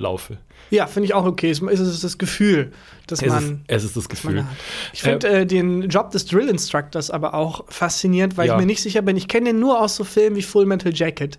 rumlaufe. 0.00 0.38
Ja, 0.70 0.86
finde 0.86 1.06
ich 1.06 1.14
auch 1.14 1.24
okay. 1.24 1.50
Es 1.50 1.60
ist- 1.60 1.80
ist 1.80 2.04
das 2.04 2.18
Gefühl, 2.18 2.72
dass 3.06 3.20
Es 3.20 3.26
ist, 3.26 3.32
man. 3.32 3.64
es 3.66 3.84
ist 3.84 3.96
das 3.96 4.08
Gefühl. 4.08 4.44
Ich 4.92 5.02
finde 5.02 5.28
äh, 5.28 5.46
den 5.46 5.88
Job 5.88 6.10
des 6.10 6.26
Drill 6.26 6.48
Instructors 6.48 7.10
aber 7.10 7.34
auch 7.34 7.64
faszinierend, 7.68 8.36
weil 8.36 8.46
Ja. 8.48 8.54
ich 8.54 8.60
mir 8.60 8.66
nicht 8.66 8.82
sicher 8.82 9.02
bin. 9.02 9.16
Ich 9.16 9.26
kenne 9.28 9.46
den 9.50 9.58
nur 9.60 9.80
aus 9.80 9.96
so 9.96 10.04
Filmen 10.04 10.36
wie 10.36 10.42
Full 10.42 10.66
Metal 10.66 10.92
Jacket. 10.94 11.38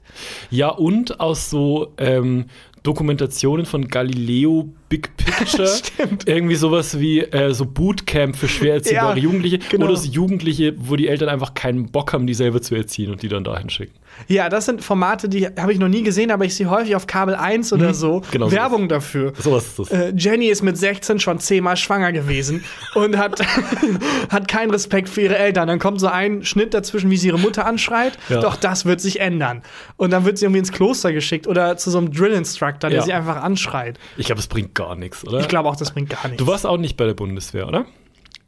Ja, 0.49 0.69
und 0.69 1.19
aus 1.19 1.49
so 1.49 1.93
ähm, 1.97 2.45
Dokumentationen 2.83 3.65
von 3.65 3.87
Galileo 3.87 4.69
Big 4.91 5.09
Picture. 5.17 5.67
Stimmt. 5.67 6.27
Irgendwie 6.27 6.55
sowas 6.55 6.99
wie 6.99 7.21
äh, 7.21 7.53
so 7.53 7.65
Bootcamp 7.65 8.35
für 8.35 8.47
schwer 8.49 8.73
erziehbare 8.75 9.17
Ja, 9.17 9.23
Jugendliche. 9.23 9.57
genau. 9.69 9.85
Oder 9.85 9.95
so 9.95 10.07
Jugendliche, 10.11 10.75
wo 10.77 10.95
die 10.97 11.07
Eltern 11.07 11.29
einfach 11.29 11.53
keinen 11.53 11.89
Bock 11.91 12.11
haben, 12.13 12.27
die 12.27 12.33
selber 12.33 12.61
zu 12.61 12.75
erziehen 12.75 13.09
und 13.11 13.21
die 13.23 13.29
dann 13.29 13.43
dahin 13.45 13.69
schicken. 13.69 13.93
Ja, 14.27 14.49
das 14.49 14.65
sind 14.65 14.83
Formate, 14.83 15.29
die 15.29 15.47
habe 15.47 15.71
ich 15.71 15.79
noch 15.79 15.87
nie 15.87 16.03
gesehen, 16.03 16.31
aber 16.31 16.43
ich 16.43 16.53
sehe 16.53 16.69
häufig 16.69 16.97
auf 16.97 17.07
Kabel 17.07 17.33
1 17.33 17.71
oder 17.71 17.93
so 17.93 18.21
genau 18.29 18.49
so. 18.49 18.51
Werbung 18.55 18.89
dafür. 18.89 19.31
Sowas 19.39 19.67
ist 19.67 19.79
das. 19.79 19.91
Äh, 19.91 20.13
Jenny 20.17 20.47
ist 20.47 20.61
mit 20.63 20.77
16 20.77 21.21
schon 21.21 21.39
zehnmal 21.39 21.77
schwanger 21.77 22.11
gewesen 22.11 22.61
und 22.95 23.17
hat, 23.17 23.41
hat 24.29 24.47
keinen 24.49 24.69
Respekt 24.71 25.07
für 25.07 25.21
ihre 25.21 25.37
Eltern. 25.37 25.69
Dann 25.69 25.79
kommt 25.79 26.01
so 26.01 26.07
ein 26.07 26.43
Schnitt 26.43 26.73
dazwischen, 26.73 27.09
wie 27.09 27.15
sie 27.15 27.27
ihre 27.27 27.39
Mutter 27.39 27.65
anschreit. 27.65 28.17
Ja. 28.27 28.41
Doch 28.41 28.57
das 28.57 28.85
wird 28.85 28.99
sich 28.99 29.21
ändern. 29.21 29.61
Und 29.95 30.11
dann 30.11 30.25
wird 30.25 30.37
sie 30.37 30.45
irgendwie 30.45 30.59
ins 30.59 30.73
Kloster 30.73 31.13
geschickt 31.13 31.47
oder 31.47 31.77
zu 31.77 31.89
so 31.89 31.97
einem 31.97 32.11
Drill-Instructor, 32.11 32.89
der 32.89 32.99
Ja. 32.99 33.05
sie 33.05 33.13
einfach 33.13 33.41
anschreit. 33.41 33.97
Ich 34.17 34.25
glaube, 34.25 34.41
es 34.41 34.47
bringt 34.47 34.75
gar 34.81 34.95
nichts, 34.95 35.25
oder? 35.25 35.39
Ich 35.39 35.47
glaube 35.47 35.69
auch, 35.69 35.75
das 35.75 35.91
bringt 35.91 36.09
gar 36.09 36.27
nichts. 36.27 36.43
Du 36.43 36.47
warst 36.47 36.65
auch 36.65 36.77
nicht 36.77 36.97
bei 36.97 37.05
der 37.05 37.13
Bundeswehr, 37.13 37.67
oder? 37.67 37.85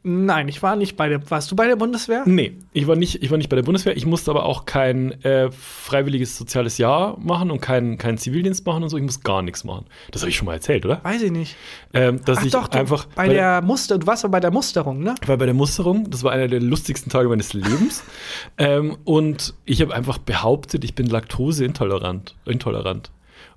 Nein, 0.06 0.48
ich 0.48 0.62
war 0.62 0.76
nicht 0.76 0.98
bei 0.98 1.08
der. 1.08 1.30
Warst 1.30 1.50
du 1.50 1.56
bei 1.56 1.66
der 1.66 1.76
Bundeswehr? 1.76 2.24
Nee, 2.26 2.58
ich 2.74 2.86
war 2.86 2.94
nicht, 2.94 3.22
ich 3.22 3.30
war 3.30 3.38
nicht 3.38 3.48
bei 3.48 3.56
der 3.56 3.62
Bundeswehr. 3.62 3.96
Ich 3.96 4.04
musste 4.04 4.30
aber 4.30 4.44
auch 4.44 4.66
kein 4.66 5.12
äh, 5.22 5.50
freiwilliges 5.50 6.36
soziales 6.36 6.76
Jahr 6.76 7.18
machen 7.18 7.50
und 7.50 7.62
keinen 7.62 7.96
keinen 7.96 8.18
Zivildienst 8.18 8.66
machen 8.66 8.82
und 8.82 8.90
so. 8.90 8.98
Ich 8.98 9.02
muss 9.02 9.22
gar 9.22 9.40
nichts 9.40 9.64
machen. 9.64 9.86
Das 10.10 10.20
habe 10.20 10.28
ich 10.28 10.36
schon 10.36 10.44
mal 10.44 10.52
erzählt, 10.52 10.84
oder? 10.84 11.02
Weiß 11.02 11.22
ich 11.22 11.30
nicht. 11.30 11.56
Ähm, 11.94 12.20
dass 12.22 12.36
Ach 12.36 12.44
ich 12.44 12.52
doch, 12.52 12.68
du, 12.68 12.76
einfach 12.76 13.06
bei 13.14 13.28
der 13.28 13.62
Muster, 13.62 13.96
du 13.96 14.06
warst 14.06 14.26
aber 14.26 14.32
bei 14.32 14.40
der 14.40 14.50
Musterung, 14.50 15.02
ne? 15.02 15.14
Ich 15.22 15.28
war 15.28 15.38
bei 15.38 15.46
der 15.46 15.54
Musterung, 15.54 16.10
das 16.10 16.22
war 16.22 16.32
einer 16.32 16.48
der 16.48 16.60
lustigsten 16.60 17.10
Tage 17.10 17.30
meines 17.30 17.54
Lebens. 17.54 18.04
ähm, 18.58 18.98
und 19.04 19.54
ich 19.64 19.80
habe 19.80 19.94
einfach 19.94 20.18
behauptet, 20.18 20.84
ich 20.84 20.94
bin 20.94 21.06
laktoseintolerant. 21.06 22.36
Intolerant. 22.44 23.10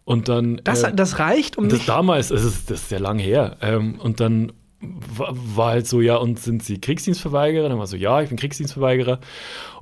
Und 0.07 0.30
dann. 0.30 0.62
Das, 0.63 0.83
äh, 0.83 0.94
das 0.94 1.19
reicht, 1.19 1.57
um 1.57 1.68
das 1.68 1.86
damals, 1.86 2.31
es 2.31 2.42
ist, 2.42 2.71
das 2.71 2.80
ist 2.80 2.89
sehr 2.89 3.01
lang 3.01 3.19
her. 3.19 3.57
Ähm, 3.59 4.00
und 4.00 4.21
dann 4.21 4.54
war, 4.80 5.33
war 5.36 5.71
halt 5.71 5.86
so, 5.86 6.00
ja, 6.00 6.15
und 6.15 6.39
sind 6.39 6.63
Sie 6.63 6.80
Kriegsdienstverweigerer? 6.80 7.68
Dann 7.68 7.77
war 7.77 7.88
so, 7.88 7.98
ja, 7.98 8.21
ich 8.21 8.30
bin 8.30 8.38
Kriegsdienstverweigerer. 8.38 9.19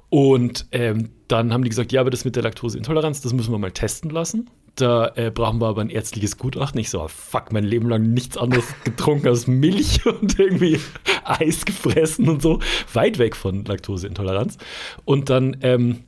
Und 0.10 0.66
ähm, 0.72 1.12
dann 1.28 1.54
haben 1.54 1.62
die 1.62 1.70
gesagt, 1.70 1.92
ja, 1.92 2.02
aber 2.02 2.10
das 2.10 2.26
mit 2.26 2.36
der 2.36 2.42
Laktoseintoleranz, 2.42 3.22
das 3.22 3.34
müssen 3.34 3.52
wir 3.52 3.60
mal 3.60 3.72
testen 3.72 4.10
lassen. 4.10 4.50
Da 4.74 5.12
äh, 5.14 5.30
brauchen 5.30 5.62
wir 5.62 5.68
aber 5.68 5.82
ein 5.82 5.92
ärztliches 5.92 6.40
Gutachten. 6.40 6.82
Ich 6.82 6.90
so, 6.90 7.02
ah, 7.02 7.08
fuck, 7.08 7.52
mein 7.54 7.64
Leben 7.64 7.88
lang 7.88 8.12
nichts 8.12 8.36
anderes 8.36 8.66
getrunken 8.84 9.28
als 9.28 9.46
Milch 9.46 10.04
und 10.22 10.40
irgendwie 10.40 10.80
Eis 11.24 11.66
gefressen 11.66 12.30
und 12.30 12.42
so. 12.42 12.58
Weit 12.94 13.20
weg 13.20 13.36
von 13.36 13.64
Laktoseintoleranz. 13.64 14.58
Und 15.06 15.30
dann 15.30 15.58
ähm, 15.62 16.00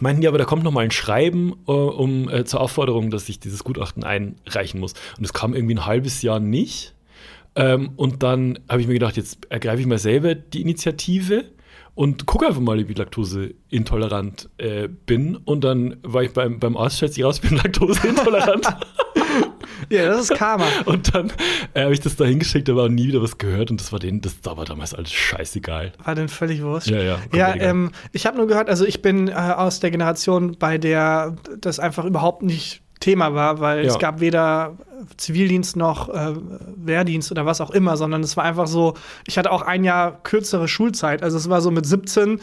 meinten 0.00 0.20
die 0.20 0.28
aber, 0.28 0.38
da 0.38 0.44
kommt 0.44 0.64
noch 0.64 0.72
mal 0.72 0.84
ein 0.84 0.90
Schreiben 0.90 1.54
äh, 1.66 1.72
um, 1.72 2.28
äh, 2.28 2.44
zur 2.44 2.60
Aufforderung, 2.60 3.10
dass 3.10 3.28
ich 3.28 3.40
dieses 3.40 3.64
Gutachten 3.64 4.04
einreichen 4.04 4.80
muss. 4.80 4.94
Und 5.18 5.24
es 5.24 5.32
kam 5.32 5.54
irgendwie 5.54 5.74
ein 5.74 5.86
halbes 5.86 6.22
Jahr 6.22 6.40
nicht. 6.40 6.94
Ähm, 7.54 7.90
und 7.96 8.22
dann 8.22 8.58
habe 8.68 8.80
ich 8.80 8.86
mir 8.86 8.94
gedacht, 8.94 9.16
jetzt 9.16 9.46
ergreife 9.50 9.80
ich 9.80 9.86
mal 9.86 9.98
selber 9.98 10.34
die 10.34 10.60
Initiative 10.60 11.44
und 11.94 12.26
gucke 12.26 12.46
einfach 12.46 12.60
mal, 12.60 12.78
ich 12.78 12.96
laktoseintolerant 12.96 14.50
äh, 14.58 14.88
bin. 14.88 15.36
Und 15.36 15.64
dann 15.64 15.96
war 16.02 16.22
ich 16.22 16.32
beim, 16.32 16.60
beim 16.60 16.76
Arzt, 16.76 16.98
stellt 16.98 17.14
sich 17.14 17.24
raus, 17.24 17.40
ich 17.42 17.48
bin 17.48 17.58
laktoseintolerant. 17.62 18.66
Ja, 19.90 20.06
das 20.06 20.30
ist 20.30 20.34
Karma. 20.36 20.66
und 20.84 21.14
dann 21.14 21.32
äh, 21.74 21.82
habe 21.84 21.92
ich 21.92 22.00
das 22.00 22.16
da 22.16 22.24
hingeschickt, 22.24 22.68
da 22.68 22.76
war 22.76 22.88
nie 22.88 23.08
wieder 23.08 23.22
was 23.22 23.38
gehört. 23.38 23.70
Und 23.70 23.80
das 23.80 23.92
war 23.92 23.98
denen, 23.98 24.20
das 24.20 24.40
da 24.40 24.56
war 24.56 24.64
damals 24.64 24.94
alles 24.94 25.12
scheißegal. 25.12 25.92
War 26.04 26.14
denn 26.14 26.28
völlig 26.28 26.62
wurscht? 26.62 26.88
Ja, 26.88 27.00
ja, 27.00 27.18
Ja, 27.34 27.54
ähm, 27.54 27.90
ich 28.12 28.26
habe 28.26 28.36
nur 28.36 28.46
gehört, 28.46 28.68
also 28.68 28.84
ich 28.84 29.02
bin 29.02 29.28
äh, 29.28 29.32
aus 29.32 29.80
der 29.80 29.90
Generation, 29.90 30.56
bei 30.58 30.78
der 30.78 31.36
das 31.60 31.78
einfach 31.80 32.04
überhaupt 32.04 32.42
nicht 32.42 32.82
Thema 33.00 33.34
war, 33.34 33.60
weil 33.60 33.84
Ja. 33.84 33.90
es 33.92 33.98
gab 33.98 34.20
weder 34.20 34.76
Zivildienst 35.18 35.76
noch 35.76 36.08
äh, 36.08 36.32
Wehrdienst 36.76 37.30
oder 37.30 37.44
was 37.44 37.60
auch 37.60 37.70
immer, 37.70 37.96
sondern 37.98 38.22
es 38.22 38.36
war 38.36 38.44
einfach 38.44 38.66
so, 38.66 38.94
ich 39.26 39.36
hatte 39.36 39.52
auch 39.52 39.62
ein 39.62 39.84
Jahr 39.84 40.22
kürzere 40.22 40.66
Schulzeit. 40.66 41.22
Also 41.22 41.36
es 41.36 41.50
war 41.50 41.60
so 41.60 41.70
mit 41.70 41.84
17 41.86 42.40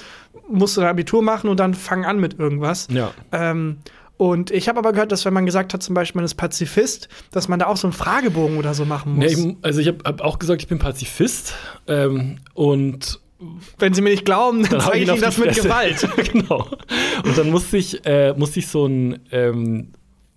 musste 0.50 0.82
ein 0.82 0.88
Abitur 0.88 1.24
machen 1.24 1.50
und 1.50 1.60
dann 1.60 1.74
fang 1.74 2.06
an 2.06 2.20
mit 2.20 2.38
irgendwas. 2.38 2.88
Ja. 2.92 3.12
Ähm, 3.32 3.78
und 4.18 4.52
ich 4.52 4.70
habe 4.70 4.80
aber 4.80 4.92
gehört, 4.94 5.12
dass 5.12 5.26
wenn 5.26 5.34
man 5.34 5.46
gesagt 5.46 5.74
hat, 5.74 5.82
zum 5.84 5.96
Beispiel 5.96 6.20
man 6.20 6.26
ist 6.26 6.36
Pazifist, 6.36 7.10
dass 7.32 7.48
man 7.48 7.60
da 7.60 7.68
auch 7.68 7.78
so 7.78 7.88
einen 7.88 7.94
Fragebogen 7.94 8.58
oder 8.58 8.74
so 8.74 8.86
machen 8.86 9.16
muss. 9.16 9.36
Nee, 9.36 9.58
also 9.62 9.80
ich 9.82 9.88
habe 9.88 10.00
hab 10.06 10.22
auch 10.22 10.40
gesagt, 10.40 10.62
ich 10.62 10.68
bin 10.68 10.80
Pazifist. 10.80 11.56
Ähm, 11.88 12.38
und 12.54 13.20
wenn 13.78 13.94
Sie 13.94 14.02
mir 14.02 14.12
nicht 14.12 14.26
glauben, 14.26 14.64
dann, 14.70 14.80
zeige 14.80 15.00
ich 15.00 15.08
ihn 15.08 15.14
Ihnen 15.16 15.22
das 15.22 15.38
mit. 15.38 15.56
Gewalt. 15.56 16.08
genau. 16.32 16.68
Und 17.26 17.38
dann 17.38 17.50
musste 17.50 17.78
ich, 17.78 18.06
äh, 18.06 18.34
musste 18.38 18.60
ich 18.60 18.68
so 18.68 18.86
ein, 18.86 19.20
ähm, 19.32 19.90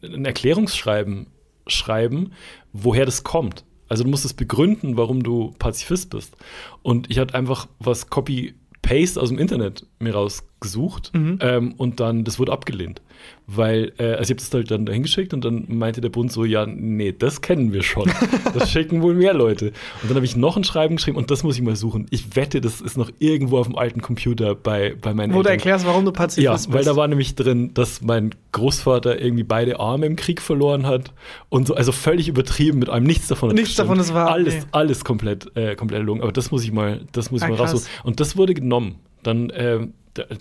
ein 0.02 0.24
Erklärungsschreiben 0.24 1.26
schreiben, 1.66 2.32
woher 2.72 3.04
das 3.04 3.24
kommt. 3.24 3.64
Also 3.88 4.02
du 4.04 4.10
musst 4.10 4.24
es 4.24 4.34
begründen, 4.34 4.96
warum 4.96 5.22
du 5.22 5.54
Pazifist 5.58 6.10
bist. 6.10 6.36
Und 6.82 7.10
ich 7.10 7.18
hatte 7.18 7.34
einfach 7.34 7.68
was 7.78 8.10
Copy-Paste 8.10 9.20
aus 9.20 9.28
dem 9.28 9.38
Internet 9.38 9.86
mir 10.00 10.14
rausgesucht 10.14 11.12
Mhm. 11.14 11.38
ähm, 11.40 11.74
und 11.76 12.00
dann, 12.00 12.24
das 12.24 12.38
wurde 12.38 12.52
abgelehnt. 12.52 13.00
Weil, 13.48 13.92
äh, 13.98 14.14
also 14.14 14.22
ich 14.22 14.30
habe 14.30 14.34
das 14.36 14.52
halt 14.52 14.70
dann 14.72 14.86
dahin 14.86 15.02
geschickt 15.04 15.32
und 15.32 15.44
dann 15.44 15.66
meinte 15.68 16.00
der 16.00 16.08
Bund 16.08 16.32
so, 16.32 16.44
ja, 16.44 16.66
nee, 16.66 17.14
das 17.16 17.40
kennen 17.42 17.72
wir 17.72 17.84
schon. 17.84 18.10
Das 18.54 18.70
schicken 18.72 19.02
wohl 19.02 19.14
mehr 19.14 19.34
Leute. 19.34 19.66
Und 20.02 20.08
dann 20.10 20.16
habe 20.16 20.26
ich 20.26 20.34
noch 20.34 20.56
ein 20.56 20.64
Schreiben 20.64 20.96
geschrieben 20.96 21.16
und 21.16 21.30
das 21.30 21.44
muss 21.44 21.54
ich 21.56 21.62
mal 21.62 21.76
suchen. 21.76 22.06
Ich 22.10 22.34
wette, 22.34 22.60
das 22.60 22.80
ist 22.80 22.96
noch 22.96 23.08
irgendwo 23.20 23.58
auf 23.58 23.68
dem 23.68 23.76
alten 23.76 24.02
Computer 24.02 24.56
bei, 24.56 24.96
bei 25.00 25.14
meinen 25.14 25.30
Wo 25.30 25.34
du 25.34 25.48
Eltern. 25.48 25.52
erklärst, 25.52 25.86
warum 25.86 26.04
du 26.04 26.10
Pazifist 26.10 26.44
Ja, 26.44 26.52
bist. 26.54 26.72
weil 26.72 26.82
da 26.84 26.96
war 26.96 27.06
nämlich 27.06 27.36
drin, 27.36 27.70
dass 27.74 28.02
mein 28.02 28.34
Großvater 28.50 29.20
irgendwie 29.22 29.44
beide 29.44 29.78
Arme 29.78 30.06
im 30.06 30.16
Krieg 30.16 30.42
verloren 30.42 30.84
hat 30.86 31.12
und 31.48 31.68
so, 31.68 31.74
also 31.76 31.92
völlig 31.92 32.26
übertrieben 32.28 32.80
mit 32.80 32.90
einem 32.90 33.06
nichts 33.06 33.28
davon. 33.28 33.50
hat 33.50 33.56
Nichts 33.56 33.76
davon 33.76 34.00
ist 34.00 34.12
wahr, 34.12 34.28
Alles, 34.32 34.54
nee. 34.54 34.62
alles 34.72 35.04
komplett, 35.04 35.56
äh, 35.56 35.76
komplett 35.76 36.00
erlogen. 36.00 36.20
Aber 36.22 36.32
das 36.32 36.50
muss 36.50 36.64
ich 36.64 36.72
mal, 36.72 37.02
das 37.12 37.30
muss 37.30 37.42
ich 37.42 37.46
Ah, 37.46 37.50
mal 37.50 37.56
raussuchen. 37.58 37.86
Und 38.02 38.18
das 38.18 38.36
wurde 38.36 38.54
genommen. 38.54 38.96
Dann, 39.22 39.50
äh, 39.50 39.86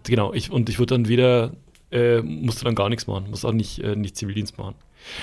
genau, 0.03 0.33
ich, 0.33 0.49
und 0.51 0.69
ich 0.69 0.79
wurde 0.79 0.95
dann 0.95 1.07
wieder, 1.07 1.51
äh, 1.95 2.21
musste 2.21 2.65
dann 2.65 2.75
gar 2.75 2.89
nichts 2.89 3.07
machen, 3.07 3.29
musste 3.29 3.47
auch 3.47 3.53
nicht, 3.53 3.79
äh, 3.79 3.95
nicht 3.95 4.15
Zivildienst 4.17 4.57
machen. 4.57 4.75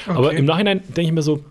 Aber 0.07 0.29
Okay. 0.29 0.37
im 0.39 0.45
Nachhinein 0.47 0.81
denke 0.89 1.03
ich 1.03 1.13
mir 1.13 1.23
so, 1.23 1.45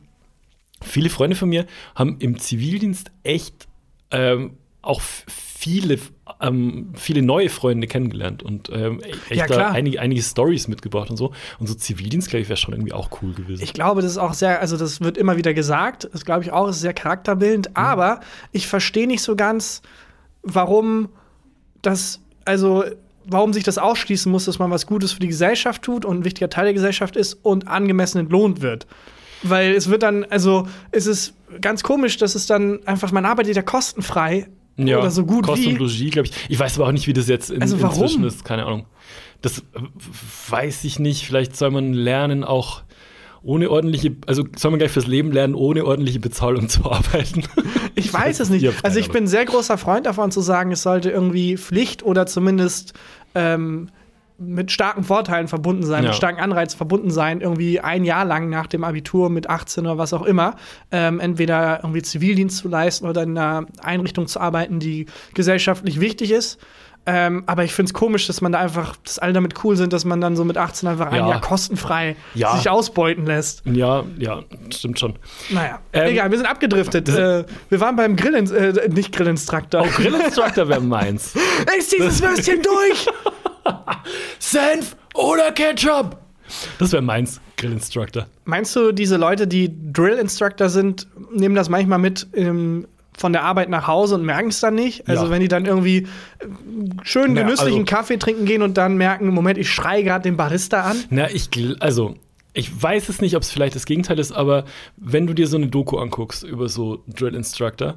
viele 0.83 1.09
Freunde 1.09 1.35
von 1.35 1.49
mir 1.49 1.65
haben 1.95 2.17
im 2.19 2.39
Zivildienst 2.39 3.11
echt 3.23 3.67
ähm, 4.11 4.57
auch 4.81 4.99
viele, 4.99 5.99
ähm, 6.41 6.89
viele 6.95 7.21
neue 7.21 7.49
Freunde 7.49 7.85
kennengelernt 7.85 8.41
und 8.41 8.69
ähm, 8.73 8.99
echt 9.29 9.35
Ja, 9.35 9.45
da 9.45 9.69
einige, 9.69 9.99
einige 10.01 10.23
Stories 10.23 10.67
mitgebracht 10.67 11.11
und 11.11 11.17
so. 11.17 11.33
Und 11.59 11.67
so 11.67 11.75
Zivildienst, 11.75 12.29
glaube 12.29 12.41
ich, 12.41 12.49
wäre 12.49 12.57
schon 12.57 12.73
irgendwie 12.73 12.93
auch 12.93 13.09
cool 13.21 13.33
gewesen. 13.33 13.61
Ich 13.63 13.73
glaube, 13.73 14.01
das 14.01 14.09
ist 14.11 14.17
auch 14.17 14.33
sehr, 14.33 14.59
also 14.59 14.75
das 14.75 15.01
wird 15.01 15.17
immer 15.17 15.37
wieder 15.37 15.53
gesagt, 15.53 16.09
das 16.11 16.25
glaube 16.25 16.43
ich 16.43 16.51
auch, 16.51 16.67
ist 16.67 16.79
sehr 16.81 16.93
charakterbildend, 16.95 17.69
Mhm. 17.69 17.75
aber 17.75 18.21
ich 18.51 18.65
verstehe 18.65 19.05
nicht 19.05 19.21
so 19.21 19.35
ganz, 19.35 19.83
warum 20.41 21.09
das, 21.83 22.19
also 22.45 22.83
warum 23.25 23.53
sich 23.53 23.63
das 23.63 23.77
ausschließen 23.77 24.31
muss, 24.31 24.45
dass 24.45 24.59
man 24.59 24.71
was 24.71 24.85
Gutes 24.85 25.11
für 25.13 25.19
die 25.19 25.27
Gesellschaft 25.27 25.81
tut 25.81 26.05
und 26.05 26.19
ein 26.19 26.25
wichtiger 26.25 26.49
Teil 26.49 26.65
der 26.65 26.73
Gesellschaft 26.73 27.15
ist 27.15 27.33
und 27.43 27.67
angemessen 27.67 28.19
entlohnt 28.19 28.61
wird. 28.61 28.87
Weil 29.43 29.73
es 29.73 29.89
wird 29.89 30.03
dann, 30.03 30.23
also 30.25 30.67
es 30.91 31.07
ist 31.07 31.33
ganz 31.61 31.83
komisch, 31.83 32.17
dass 32.17 32.35
es 32.35 32.45
dann 32.45 32.79
einfach, 32.85 33.11
man 33.11 33.25
arbeitet 33.25 33.55
ja 33.55 33.61
kostenfrei 33.63 34.47
Ja, 34.77 34.99
oder 34.99 35.09
so 35.11 35.25
gut 35.25 35.45
Kost 35.45 35.63
wie. 35.63 35.67
und 35.69 35.79
Logis, 35.79 36.11
glaube 36.11 36.27
ich. 36.27 36.33
Ich 36.49 36.59
weiß 36.59 36.77
aber 36.77 36.87
auch 36.87 36.91
nicht, 36.91 37.07
wie 37.07 37.13
das 37.13 37.27
jetzt 37.27 37.49
in, 37.49 37.61
Also 37.61 37.81
warum? 37.81 38.01
inzwischen 38.03 38.23
ist. 38.23 38.45
Keine 38.45 38.65
Ahnung. 38.65 38.85
Das 39.41 39.63
weiß 40.49 40.83
ich 40.83 40.99
nicht. 40.99 41.25
Vielleicht 41.25 41.57
soll 41.57 41.71
man 41.71 41.93
lernen, 41.93 42.43
auch 42.43 42.83
ohne 43.43 43.69
ordentliche, 43.71 44.15
also 44.27 44.43
soll 44.55 44.71
man 44.71 44.79
gleich 44.79 44.91
fürs 44.91 45.07
Leben 45.07 45.31
lernen, 45.31 45.55
ohne 45.55 45.85
ordentliche 45.85 46.19
Bezahlung 46.19 46.69
zu 46.69 46.89
arbeiten. 46.89 47.43
Ich 47.93 48.13
weiß 48.13 48.39
es 48.39 48.49
nicht. 48.49 48.65
Also 48.83 48.99
ich 48.99 49.09
bin 49.11 49.25
ein 49.25 49.27
sehr 49.27 49.43
großer 49.43 49.77
Freund 49.77 50.05
davon 50.05 50.31
zu 50.31 50.39
sagen, 50.39 50.71
es 50.71 50.81
sollte 50.81 51.09
irgendwie 51.11 51.57
Pflicht 51.57 52.03
oder 52.03 52.25
zumindest 52.25 52.93
ähm, 53.35 53.89
mit 54.37 54.71
starken 54.71 55.03
Vorteilen 55.03 55.49
verbunden 55.49 55.83
sein, 55.83 56.03
Ja. 56.03 56.09
mit 56.09 56.15
starken 56.15 56.39
Anreizen 56.39 56.77
verbunden 56.77 57.11
sein, 57.11 57.41
irgendwie 57.41 57.81
ein 57.81 58.05
Jahr 58.05 58.23
lang 58.23 58.49
nach 58.49 58.67
dem 58.67 58.85
Abitur 58.85 59.29
mit 59.29 59.49
18 59.49 59.85
oder 59.85 59.97
was 59.97 60.13
auch 60.13 60.23
immer, 60.23 60.55
ähm, 60.91 61.19
entweder 61.19 61.81
irgendwie 61.83 62.01
Zivildienst 62.01 62.57
zu 62.57 62.69
leisten 62.69 63.05
oder 63.05 63.23
in 63.23 63.37
einer 63.37 63.67
Einrichtung 63.83 64.25
zu 64.27 64.39
arbeiten, 64.39 64.79
die 64.79 65.05
gesellschaftlich 65.33 65.99
wichtig 65.99 66.31
ist. 66.31 66.59
Ähm, 67.07 67.43
aber 67.47 67.63
ich 67.63 67.73
finde 67.73 67.89
es 67.89 67.93
komisch, 67.95 68.27
dass 68.27 68.41
man 68.41 68.51
da 68.51 68.59
einfach, 68.59 68.95
dass 68.97 69.17
alle 69.17 69.33
damit 69.33 69.63
cool 69.63 69.75
sind, 69.75 69.91
dass 69.91 70.05
man 70.05 70.21
dann 70.21 70.35
so 70.35 70.45
mit 70.45 70.55
18 70.57 70.87
einfach 70.87 71.07
ein 71.07 71.15
Ja. 71.15 71.29
Jahr 71.29 71.41
kostenfrei 71.41 72.15
Ja. 72.35 72.55
sich 72.55 72.69
ausbeuten 72.69 73.25
lässt. 73.25 73.63
ja, 73.65 74.03
ja, 74.19 74.41
stimmt 74.71 74.99
schon. 74.99 75.15
Naja, 75.49 75.79
Ähm, 75.93 76.09
egal, 76.11 76.29
wir 76.29 76.37
sind 76.37 76.45
abgedriftet. 76.47 77.09
Äh, 77.09 77.45
wir 77.69 77.79
waren 77.79 77.95
beim 77.95 78.15
Grillen, 78.15 78.51
äh, 78.53 78.87
nicht 78.89 79.11
Grillinstruktor. 79.15 79.81
Oh, 79.83 79.89
Grillinstructor 79.95 80.69
wäre 80.69 80.81
meins. 80.81 81.33
Ist 81.77 81.91
dieses 81.91 82.21
Würstchen 82.21 82.61
durch? 82.61 83.07
Senf 84.39 84.95
oder 85.15 85.51
Ketchup? 85.51 86.17
Das 86.79 86.91
wäre 86.91 87.01
meins, 87.01 87.39
Grillinstructor. 87.57 88.27
Meinst 88.45 88.75
du, 88.75 88.91
diese 88.91 89.17
Leute, 89.17 89.47
die 89.47 89.71
Drill-Instructor 89.93 90.69
sind, 90.69 91.07
nehmen 91.33 91.55
das 91.55 91.69
manchmal 91.69 91.97
mit 91.99 92.27
ähm, 92.35 92.87
von 93.17 93.33
der 93.33 93.43
Arbeit 93.43 93.69
nach 93.69 93.87
Hause 93.87 94.15
und 94.15 94.25
merken 94.25 94.49
es 94.49 94.59
dann 94.59 94.75
nicht? 94.75 95.07
Also, 95.07 95.25
Ja. 95.25 95.29
wenn 95.29 95.41
die 95.41 95.47
dann 95.47 95.65
irgendwie 95.65 95.97
äh, 96.39 96.45
schön 97.03 97.35
Ja, 97.35 97.43
genüsslichen 97.43 97.81
also- 97.81 97.95
Kaffee 97.95 98.17
trinken 98.17 98.45
gehen 98.45 98.61
und 98.61 98.77
dann 98.77 98.97
merken, 98.97 99.27
Moment, 99.27 99.57
ich 99.57 99.69
schreie 99.69 100.03
gerade 100.03 100.23
den 100.23 100.37
Barista 100.37 100.81
an? 100.83 100.97
Na, 101.09 101.29
ich, 101.29 101.49
also, 101.79 102.15
ich 102.53 102.81
weiß 102.81 103.09
es 103.09 103.21
nicht, 103.21 103.35
ob 103.35 103.43
es 103.43 103.51
vielleicht 103.51 103.75
das 103.75 103.85
Gegenteil 103.85 104.19
ist, 104.19 104.31
aber 104.31 104.65
wenn 104.97 105.27
du 105.27 105.33
dir 105.33 105.47
so 105.47 105.57
eine 105.57 105.67
Doku 105.67 105.97
anguckst 105.97 106.43
über 106.43 106.67
so 106.69 107.03
Drill 107.07 107.35
Instructor, 107.35 107.95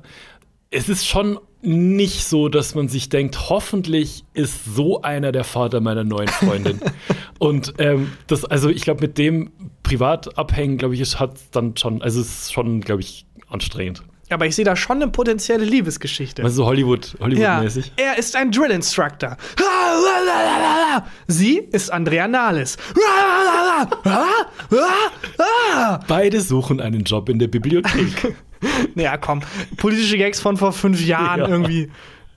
es 0.70 0.88
ist 0.88 1.06
schon 1.06 1.38
nicht 1.62 2.24
so, 2.24 2.48
dass 2.48 2.74
man 2.74 2.88
sich 2.88 3.08
denkt, 3.08 3.48
hoffentlich 3.48 4.24
ist 4.34 4.74
so 4.74 5.00
einer 5.02 5.32
der 5.32 5.44
Vater 5.44 5.80
meiner 5.80 6.04
neuen 6.04 6.28
Freundin. 6.28 6.80
Und 7.38 7.74
ähm, 7.78 8.12
das, 8.26 8.44
also 8.44 8.68
ich 8.68 8.82
glaube, 8.82 9.00
mit 9.00 9.16
dem 9.16 9.50
privat 9.82 10.36
abhängen, 10.36 10.76
glaube 10.76 10.94
ich, 10.94 11.00
ist- 11.00 11.18
hat 11.20 11.36
dann 11.52 11.76
schon, 11.76 12.02
also 12.02 12.20
es 12.20 12.42
ist 12.42 12.52
schon, 12.52 12.80
glaube 12.80 13.00
ich, 13.00 13.24
anstrengend. 13.48 14.02
Aber 14.30 14.46
ich 14.46 14.56
sehe 14.56 14.64
da 14.64 14.74
schon 14.74 15.02
eine 15.02 15.08
potenzielle 15.10 15.64
Liebesgeschichte. 15.64 16.42
Also 16.42 16.56
so 16.62 16.66
Hollywood, 16.66 17.12
Ja, 17.18 17.24
Hollywood-mäßig. 17.24 17.92
er 17.96 18.16
ist 18.18 18.34
ein 18.36 18.50
Drill-Instructor. 18.50 19.36
Sie 21.26 21.58
ist 21.58 21.92
Andrea 21.92 22.26
Nahles. 22.26 22.76
Beide 26.08 26.40
suchen 26.40 26.80
einen 26.80 27.04
Job 27.04 27.28
in 27.28 27.38
der 27.38 27.48
Bibliothek. 27.48 28.34
Naja, 28.94 29.18
komm. 29.18 29.42
Politische 29.76 30.16
Gags 30.16 30.40
von 30.40 30.56
vor 30.56 30.72
fünf 30.72 31.04
Jahren 31.04 31.40
Ja. 31.40 31.48
irgendwie. 31.48 31.90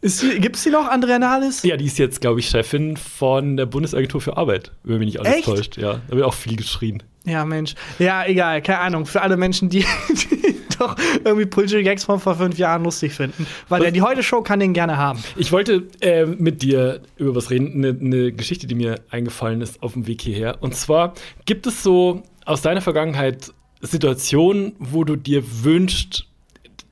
Die, 0.03 0.39
gibt's 0.41 0.61
die 0.63 0.71
noch, 0.71 0.85
Andrea 0.89 1.17
Nahles? 1.19 1.63
ja, 1.63 1.77
die 1.77 1.85
ist 1.85 1.97
jetzt, 1.99 2.19
glaube 2.19 2.41
ich, 2.41 2.49
Chefin 2.49 2.97
von 2.97 3.55
der 3.55 3.65
Bundesagentur 3.65 4.19
für 4.19 4.35
Arbeit, 4.35 4.73
wenn 4.83 4.97
mich 4.99 5.05
nicht 5.05 5.19
alles 5.21 5.35
Echt? 5.35 5.45
täuscht. 5.45 5.77
Ja, 5.77 6.01
da 6.09 6.15
wird 6.17 6.25
auch 6.25 6.33
viel 6.33 6.57
geschrien. 6.57 7.01
Ja, 7.23 7.45
Mensch. 7.45 7.75
Ja, 7.97 8.25
egal, 8.25 8.61
keine 8.61 8.79
Ahnung. 8.79 9.05
Für 9.05 9.21
alle 9.21 9.37
Menschen, 9.37 9.69
die, 9.69 9.85
die 10.09 10.56
doch 10.79 10.95
irgendwie 11.23 11.45
politische 11.45 11.83
Gags 11.83 12.03
von 12.03 12.19
vor 12.19 12.35
fünf 12.35 12.57
Jahren 12.57 12.83
lustig 12.83 13.13
finden. 13.13 13.45
Weil 13.69 13.81
der 13.81 13.91
die 13.91 14.01
Heute-Show 14.01 14.41
kann 14.41 14.59
den 14.59 14.73
gerne 14.73 14.97
haben. 14.97 15.23
Ich 15.35 15.51
wollte 15.51 15.87
äh, 16.01 16.25
mit 16.25 16.61
dir 16.61 17.01
über 17.17 17.35
was 17.35 17.49
reden, 17.49 17.73
eine 17.73 17.93
ne 17.93 18.31
Geschichte, 18.31 18.67
die 18.67 18.75
mir 18.75 19.01
eingefallen 19.09 19.61
ist 19.61 19.81
auf 19.83 19.93
dem 19.93 20.07
Weg 20.07 20.21
hierher. 20.21 20.57
Und 20.61 20.75
zwar 20.75 21.13
gibt 21.45 21.67
es 21.67 21.83
so 21.83 22.23
aus 22.45 22.61
deiner 22.61 22.81
Vergangenheit 22.81 23.53
Situationen, 23.81 24.73
wo 24.79 25.03
du 25.03 25.15
dir 25.15 25.43
wünschst, 25.63 26.25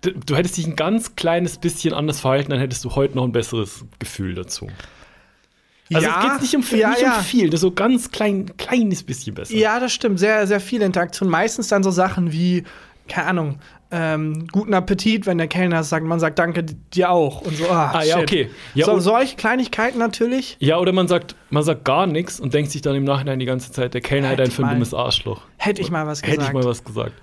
du 0.01 0.35
hättest 0.35 0.57
dich 0.57 0.67
ein 0.67 0.75
ganz 0.75 1.15
kleines 1.15 1.57
bisschen 1.57 1.93
anders 1.93 2.19
verhalten, 2.19 2.51
dann 2.51 2.59
hättest 2.59 2.85
du 2.85 2.91
heute 2.95 3.15
noch 3.15 3.23
ein 3.23 3.31
besseres 3.31 3.85
Gefühl 3.97 4.35
dazu. 4.35 4.67
Also 5.93 6.07
es 6.07 6.23
geht 6.23 6.41
nicht 6.41 6.55
um, 6.55 6.63
viel- 6.63 6.79
ja, 6.79 6.89
nicht 6.89 7.01
ja. 7.01 7.17
um 7.17 7.23
viel, 7.23 7.45
das 7.49 7.59
ist 7.59 7.61
so 7.61 7.71
ganz 7.71 8.09
klein, 8.11 8.51
kleines 8.57 9.03
bisschen 9.03 9.35
besser. 9.35 9.55
Ja, 9.55 9.79
das 9.79 9.93
stimmt. 9.93 10.19
Sehr, 10.19 10.45
sehr 10.47 10.59
viele 10.59 10.85
Interaktionen. 10.85 11.31
Meistens 11.31 11.67
dann 11.67 11.83
so 11.83 11.91
Sachen 11.91 12.31
wie, 12.31 12.63
keine 13.07 13.27
Ahnung, 13.27 13.59
ähm, 13.91 14.47
guten 14.51 14.73
Appetit, 14.73 15.25
wenn 15.25 15.37
der 15.37 15.47
Kellner 15.47 15.83
sagt, 15.83 16.05
man 16.05 16.19
sagt 16.19 16.39
Danke 16.39 16.63
dir 16.63 17.11
auch. 17.11 17.41
Und 17.41 17.55
so, 17.55 17.69
ah, 17.69 17.91
Ah, 17.93 18.03
ja, 18.03 18.15
shit. 18.19 18.23
okay. 18.23 18.49
Ja, 18.73 18.85
so, 18.85 18.99
solche 18.99 19.35
Kleinigkeiten 19.35 19.99
natürlich. 19.99 20.57
Ja, 20.59 20.77
oder 20.79 20.91
man 20.91 21.07
sagt, 21.07 21.35
man 21.49 21.63
sagt 21.63 21.85
gar 21.85 22.07
nichts 22.07 22.39
und 22.39 22.53
denkt 22.53 22.71
sich 22.71 22.81
dann 22.81 22.95
im 22.95 23.03
Nachhinein 23.03 23.39
die 23.39 23.45
ganze 23.45 23.71
Zeit, 23.71 23.93
der 23.93 24.01
Kellner 24.01 24.27
hat 24.29 24.33
Hätte 24.33 24.43
ein 24.43 24.49
ich 24.49 24.55
für 24.55 24.65
ein 24.65 24.73
dummes 24.73 24.93
Arschloch. 24.93 25.41
Hätte 25.57 25.81
ich 25.81 25.91
mal 25.91 26.07
was 26.07 26.21
Hätte 26.21 26.31
gesagt. 26.37 26.47
ich 26.49 26.53
mal 26.53 26.63
was 26.65 26.83
gesagt. 26.83 27.13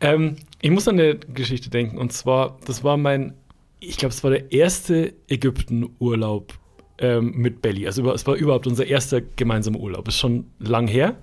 Ähm, 0.00 0.36
ich 0.60 0.70
muss 0.70 0.86
an 0.88 0.98
eine 1.00 1.16
Geschichte 1.16 1.70
denken. 1.70 1.98
Und 1.98 2.12
zwar, 2.12 2.58
das 2.66 2.84
war 2.84 2.96
mein, 2.96 3.34
ich 3.80 3.96
glaube, 3.96 4.12
es 4.12 4.22
war 4.22 4.30
der 4.30 4.52
erste 4.52 5.14
Ägypten-Urlaub 5.28 6.52
ähm, 6.98 7.32
mit 7.36 7.62
Belly. 7.62 7.86
Also 7.86 8.08
es 8.12 8.26
war 8.26 8.34
überhaupt 8.34 8.66
unser 8.66 8.86
erster 8.86 9.20
gemeinsamer 9.20 9.78
Urlaub. 9.80 10.06
Ist 10.08 10.18
schon 10.18 10.46
lang 10.58 10.86
her. 10.86 11.16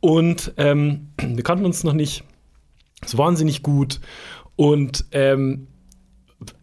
Und 0.00 0.52
ähm, 0.56 1.08
wir 1.20 1.42
kannten 1.44 1.64
uns 1.64 1.84
noch 1.84 1.92
nicht 1.94 2.24
so 3.08 3.18
wahnsinnig 3.18 3.62
gut. 3.62 4.00
Und 4.56 5.04
ähm, 5.12 5.66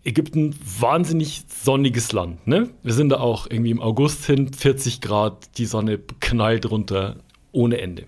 Ägypten, 0.04 0.56
wahnsinnig 0.80 1.44
sonniges 1.48 2.12
Land. 2.12 2.48
Ne? 2.48 2.70
Wir 2.84 2.94
sind 2.94 3.10
da 3.10 3.20
auch 3.20 3.48
irgendwie 3.50 3.72
im 3.72 3.82
August 3.82 4.26
hin, 4.26 4.52
40 4.54 5.02
Grad, 5.02 5.58
die 5.58 5.66
Sonne 5.66 6.00
knallt 6.20 6.70
runter 6.70 7.18
ohne 7.52 7.80
Ende. 7.80 8.06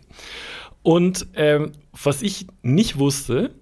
Und 0.81 1.27
ähm, 1.35 1.71
was 2.03 2.21
ich 2.21 2.47
nicht 2.61 2.99
wusste, 2.99 3.55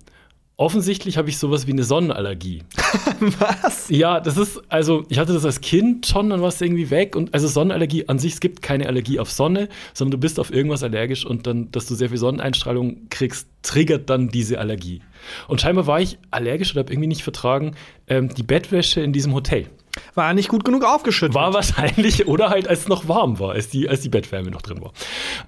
offensichtlich 0.61 1.17
habe 1.17 1.27
ich 1.27 1.39
sowas 1.39 1.65
wie 1.65 1.71
eine 1.71 1.83
Sonnenallergie. 1.83 2.61
Was? 3.19 3.89
Ja, 3.89 4.19
das 4.19 4.37
ist, 4.37 4.61
also 4.69 5.03
ich 5.09 5.17
hatte 5.17 5.33
das 5.33 5.43
als 5.43 5.59
Kind 5.59 6.05
schon, 6.05 6.29
dann 6.29 6.41
war 6.41 6.49
es 6.49 6.61
irgendwie 6.61 6.91
weg. 6.91 7.15
Und 7.15 7.33
also 7.33 7.47
Sonnenallergie 7.47 8.07
an 8.07 8.19
sich, 8.19 8.33
es 8.33 8.39
gibt 8.39 8.61
keine 8.61 8.85
Allergie 8.85 9.19
auf 9.19 9.31
Sonne, 9.31 9.69
sondern 9.95 10.11
du 10.11 10.17
bist 10.19 10.39
auf 10.39 10.53
irgendwas 10.53 10.83
allergisch 10.83 11.25
und 11.25 11.47
dann, 11.47 11.71
dass 11.71 11.87
du 11.87 11.95
sehr 11.95 12.09
viel 12.09 12.19
Sonneneinstrahlung 12.19 13.09
kriegst, 13.09 13.47
triggert 13.63 14.11
dann 14.11 14.29
diese 14.29 14.59
Allergie. 14.59 15.01
Und 15.47 15.61
scheinbar 15.61 15.87
war 15.87 15.99
ich 15.99 16.19
allergisch 16.29 16.73
oder 16.73 16.81
habe 16.81 16.93
irgendwie 16.93 17.07
nicht 17.07 17.23
vertragen 17.23 17.73
ähm, 18.07 18.31
die 18.31 18.43
Bettwäsche 18.43 19.01
in 19.01 19.13
diesem 19.13 19.33
Hotel. 19.33 19.67
War 20.15 20.33
nicht 20.33 20.49
gut 20.49 20.63
genug 20.63 20.83
aufgeschüttet. 20.83 21.33
War 21.35 21.53
wahrscheinlich, 21.53 22.27
oder 22.27 22.49
halt 22.49 22.67
als 22.67 22.81
es 22.81 22.87
noch 22.87 23.07
warm 23.07 23.39
war, 23.39 23.51
als 23.51 23.69
die, 23.69 23.89
als 23.89 24.01
die 24.01 24.09
Bettwärme 24.09 24.51
noch 24.51 24.61
drin 24.61 24.81
war. 24.81 24.93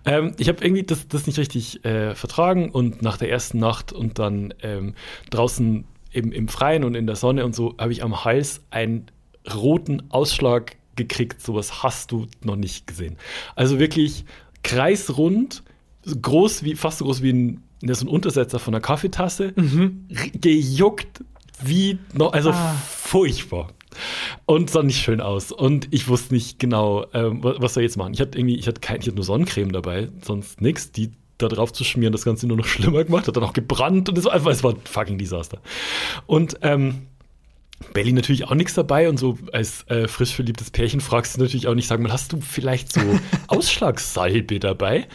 Ähm, 0.05 0.33
ich 0.37 0.47
habe 0.49 0.63
irgendwie 0.63 0.83
das, 0.83 1.07
das 1.07 1.27
nicht 1.27 1.37
richtig 1.39 1.83
äh, 1.85 2.13
vertragen 2.15 2.69
und 2.71 3.01
nach 3.01 3.17
der 3.17 3.29
ersten 3.29 3.59
Nacht 3.59 3.93
und 3.93 4.19
dann 4.19 4.53
ähm, 4.61 4.93
draußen 5.29 5.85
im, 6.11 6.31
im 6.31 6.47
Freien 6.47 6.83
und 6.83 6.95
in 6.95 7.07
der 7.07 7.15
Sonne 7.15 7.45
und 7.45 7.55
so 7.55 7.75
habe 7.79 7.91
ich 7.91 8.03
am 8.03 8.23
Hals 8.25 8.61
einen 8.69 9.07
roten 9.53 10.03
Ausschlag 10.09 10.75
gekriegt. 10.95 11.41
Sowas 11.41 11.81
hast 11.83 12.11
du 12.11 12.27
noch 12.43 12.55
nicht 12.55 12.85
gesehen. 12.85 13.17
Also 13.55 13.79
wirklich 13.79 14.25
kreisrund, 14.63 15.63
groß 16.21 16.63
wie, 16.63 16.75
fast 16.75 16.97
so 16.99 17.05
groß 17.05 17.21
wie 17.21 17.31
ein, 17.33 17.63
das 17.81 17.99
ist 17.99 18.03
ein 18.03 18.07
Untersetzer 18.09 18.59
von 18.59 18.73
einer 18.73 18.81
Kaffeetasse, 18.81 19.53
r- 19.55 19.91
gejuckt 20.39 21.23
wie 21.63 21.97
noch, 22.13 22.33
also 22.33 22.51
Ah. 22.51 22.75
furchtbar. 22.89 23.69
Und 24.45 24.69
sah 24.69 24.83
nicht 24.83 25.01
schön 25.01 25.21
aus. 25.21 25.51
Und 25.51 25.87
ich 25.91 26.07
wusste 26.07 26.33
nicht 26.33 26.59
genau, 26.59 27.05
ähm, 27.13 27.43
wa- 27.43 27.55
was 27.59 27.73
soll 27.73 27.83
ich 27.83 27.89
jetzt 27.89 27.97
machen. 27.97 28.13
Ich 28.13 28.21
hatte 28.21 28.37
irgendwie, 28.37 28.55
ich 28.57 28.67
hatte, 28.67 28.81
kein, 28.81 28.99
ich 29.01 29.07
hatte 29.07 29.15
nur 29.15 29.25
Sonnencreme 29.25 29.71
dabei, 29.71 30.09
sonst 30.23 30.61
nichts. 30.61 30.91
Die 30.91 31.11
da 31.39 31.47
drauf 31.47 31.73
zu 31.73 31.83
schmieren, 31.83 32.11
das 32.13 32.23
Ganze 32.25 32.47
nur 32.47 32.57
noch 32.57 32.65
schlimmer 32.67 33.03
gemacht, 33.03 33.27
hat 33.27 33.35
dann 33.35 33.43
auch 33.43 33.53
gebrannt 33.53 34.07
und 34.07 34.17
es 34.17 34.25
war 34.25 34.33
einfach, 34.33 34.51
es 34.51 34.63
war 34.63 34.73
ein 34.73 34.79
fucking 34.85 35.17
Desaster. 35.17 35.59
Und 36.27 36.57
ähm, 36.61 37.07
Belly 37.93 38.13
natürlich 38.13 38.45
auch 38.45 38.53
nichts 38.53 38.75
dabei 38.75 39.09
und 39.09 39.17
so 39.17 39.37
als 39.51 39.83
äh, 39.89 40.07
frisch 40.07 40.33
verliebtes 40.35 40.69
Pärchen 40.71 41.01
fragst 41.01 41.35
du 41.35 41.41
natürlich 41.41 41.67
auch 41.67 41.73
nicht, 41.73 41.87
sag 41.87 41.99
mal, 41.99 42.13
hast 42.13 42.31
du 42.31 42.39
vielleicht 42.39 42.93
so 42.93 43.01
Ausschlagssalbe 43.47 44.59
dabei? 44.59 45.07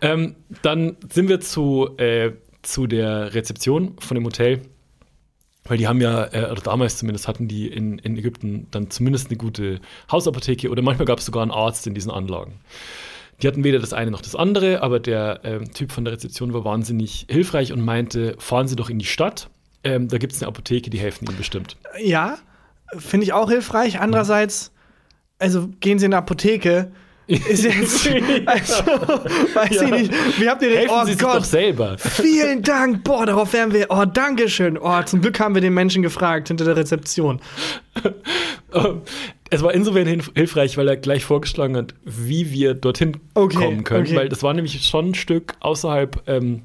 Ähm, 0.00 0.36
dann 0.62 0.96
sind 1.12 1.28
wir 1.28 1.40
zu, 1.40 1.90
äh, 1.98 2.30
zu 2.62 2.86
der 2.86 3.34
Rezeption 3.34 3.96
von 3.98 4.14
dem 4.14 4.24
Hotel, 4.24 4.60
weil 5.68 5.78
die 5.78 5.86
haben 5.86 6.00
ja, 6.00 6.24
äh, 6.32 6.50
oder 6.50 6.62
damals 6.62 6.98
zumindest 6.98 7.28
hatten 7.28 7.48
die 7.48 7.68
in, 7.68 7.98
in 7.98 8.16
Ägypten 8.16 8.66
dann 8.70 8.90
zumindest 8.90 9.28
eine 9.28 9.36
gute 9.36 9.80
Hausapotheke 10.10 10.70
oder 10.70 10.82
manchmal 10.82 11.06
gab 11.06 11.18
es 11.18 11.26
sogar 11.26 11.42
einen 11.42 11.50
Arzt 11.50 11.86
in 11.86 11.94
diesen 11.94 12.10
Anlagen. 12.10 12.54
Die 13.42 13.48
hatten 13.48 13.64
weder 13.64 13.78
das 13.78 13.92
eine 13.92 14.10
noch 14.10 14.22
das 14.22 14.34
andere, 14.34 14.82
aber 14.82 14.98
der 14.98 15.40
ähm, 15.44 15.72
Typ 15.72 15.92
von 15.92 16.04
der 16.04 16.14
Rezeption 16.14 16.54
war 16.54 16.64
wahnsinnig 16.64 17.26
hilfreich 17.28 17.72
und 17.72 17.84
meinte, 17.84 18.34
fahren 18.38 18.66
Sie 18.66 18.76
doch 18.76 18.88
in 18.88 18.98
die 18.98 19.04
Stadt. 19.04 19.50
Ähm, 19.84 20.08
da 20.08 20.18
gibt 20.18 20.32
es 20.32 20.42
eine 20.42 20.48
Apotheke, 20.48 20.88
die 20.88 20.98
helfen 20.98 21.26
Ihnen 21.28 21.36
bestimmt. 21.36 21.76
Ja, 22.02 22.38
finde 22.96 23.24
ich 23.24 23.32
auch 23.34 23.50
hilfreich. 23.50 24.00
Andererseits, 24.00 24.72
also 25.38 25.68
gehen 25.80 25.98
Sie 25.98 26.06
in 26.06 26.12
die 26.12 26.16
Apotheke. 26.16 26.92
Ist 27.28 27.64
jetzt, 27.64 28.08
also, 28.46 28.74
weiß 29.54 29.70
Ja. 29.70 29.82
ich 29.84 29.90
nicht. 29.90 30.40
Wie 30.40 30.48
habt 30.48 30.62
ihr 30.62 30.68
den, 30.68 30.78
Helfen 30.78 30.94
oh 31.02 31.04
Sie 31.04 31.16
Gott, 31.16 31.36
doch 31.38 31.44
selber. 31.44 31.96
vielen 31.98 32.62
Dank, 32.62 33.02
boah, 33.02 33.26
darauf 33.26 33.52
wären 33.52 33.72
wir, 33.72 33.86
oh, 33.90 34.04
Dankeschön. 34.04 34.78
Oh, 34.78 35.02
zum 35.02 35.20
Glück 35.22 35.40
haben 35.40 35.54
wir 35.54 35.60
den 35.62 35.74
Menschen 35.74 36.02
gefragt 36.02 36.48
hinter 36.48 36.64
der 36.64 36.76
Rezeption. 36.76 37.40
Ähm, 38.74 39.02
Es 39.48 39.62
war 39.62 39.72
insofern 39.72 40.06
hilf- 40.06 40.32
hilfreich, 40.34 40.76
weil 40.76 40.88
er 40.88 40.96
gleich 40.96 41.24
vorgeschlagen 41.24 41.76
hat, 41.76 41.94
wie 42.04 42.50
wir 42.50 42.74
dorthin 42.74 43.16
Okay, 43.34 43.56
kommen 43.56 43.84
können. 43.84 44.06
okay. 44.06 44.16
Weil 44.16 44.28
das 44.28 44.42
war 44.42 44.52
nämlich 44.52 44.82
schon 44.86 45.10
ein 45.10 45.14
Stück 45.14 45.54
außerhalb 45.60 46.22
ähm, 46.26 46.62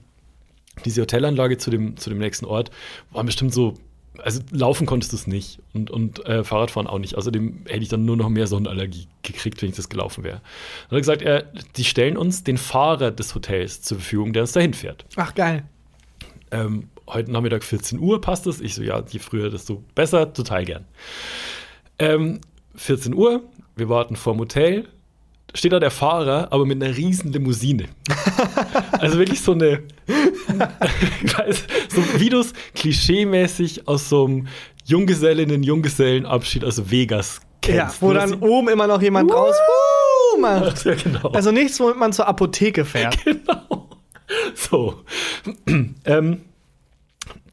diese 0.84 1.02
Hotelanlage 1.04 1.58
zu 1.58 1.70
dem, 1.70 1.96
zu 1.98 2.10
dem 2.10 2.18
nächsten 2.20 2.46
Ort. 2.46 2.72
War 3.12 3.24
bestimmt 3.24 3.54
so, 3.54 3.76
also 4.18 4.42
laufen 4.52 4.86
konntest 4.86 5.14
du 5.14 5.16
es 5.16 5.28
nicht 5.28 5.60
und, 5.74 5.90
und 5.90 6.26
äh, 6.26 6.44
Fahrradfahren 6.44 6.88
auch 6.88 7.00
nicht. 7.00 7.16
Außerdem 7.16 7.66
hätte 7.68 7.84
ich 7.84 7.90
dann 7.90 8.06
nur 8.06 8.18
noch 8.18 8.30
mehr 8.30 8.48
Sonnenallergie 8.48 9.08
gekriegt, 9.24 9.62
wenn 9.62 9.70
ich 9.70 9.76
das 9.76 9.90
gelaufen 9.90 10.24
wäre. 10.24 10.42
Dann 10.90 10.90
hat 10.90 10.92
er 10.92 11.00
gesagt, 11.00 11.22
er, 11.22 11.44
die 11.76 11.84
stellen 11.84 12.18
uns 12.18 12.44
den 12.44 12.58
Fahrer 12.58 13.12
des 13.12 13.34
Hotels 13.36 13.82
zur 13.82 13.98
Verfügung, 13.98 14.34
der 14.34 14.44
uns 14.44 14.52
dahin 14.52 14.74
fährt. 14.74 15.06
Ach, 15.16 15.34
geil. 15.34 15.64
ähm, 16.52 16.90
heute 17.08 17.32
Nachmittag 17.32 17.64
14 17.64 18.00
Uhr 18.00 18.22
passt 18.22 18.48
es. 18.48 18.62
Ich 18.62 18.76
so, 18.76 18.84
ja, 18.84 19.04
je 19.08 19.20
früher, 19.20 19.50
desto 19.50 19.84
besser, 19.96 20.34
total 20.34 20.66
gern. 20.66 20.86
Ähm, 22.00 22.42
14 22.76 23.14
Uhr, 23.14 23.44
wir 23.76 23.90
warten 23.90 24.16
vorm 24.16 24.40
Hotel. 24.40 24.88
Steht 25.54 25.74
da 25.74 25.80
der 25.80 25.92
Fahrer, 25.92 26.48
aber 26.52 26.66
mit 26.66 26.82
einer 26.82 26.96
riesen 26.96 27.32
Limousine. 27.34 27.86
also 29.00 29.18
wirklich 29.18 29.42
so 29.42 29.52
eine, 29.54 29.84
ich 31.24 31.38
weiß, 31.38 31.64
so 31.90 32.02
es 32.40 32.54
klischeemäßig 32.76 33.88
aus 33.88 34.08
so 34.10 34.26
einem 34.26 34.48
Junggesellinnen, 34.86 35.64
Junggesellenabschied 35.64 36.64
aus 36.64 36.90
Vegas 36.90 37.42
kennst. 37.62 37.78
Ja, 37.78 37.94
wo 38.00 38.08
Nur, 38.08 38.16
dann 38.16 38.34
oben 38.36 38.70
immer 38.70 38.88
noch 38.88 39.02
jemand 39.02 39.32
raus 39.32 39.56
Wuh 40.36 40.40
macht. 40.42 40.86
ja, 40.86 40.96
genau. 40.96 41.30
Also 41.32 41.52
nichts, 41.52 41.80
womit 41.80 41.98
man 41.98 42.14
zur 42.14 42.28
Apotheke 42.28 42.86
fährt. 42.86 43.18
So. 44.56 45.02
ähm, 46.06 46.42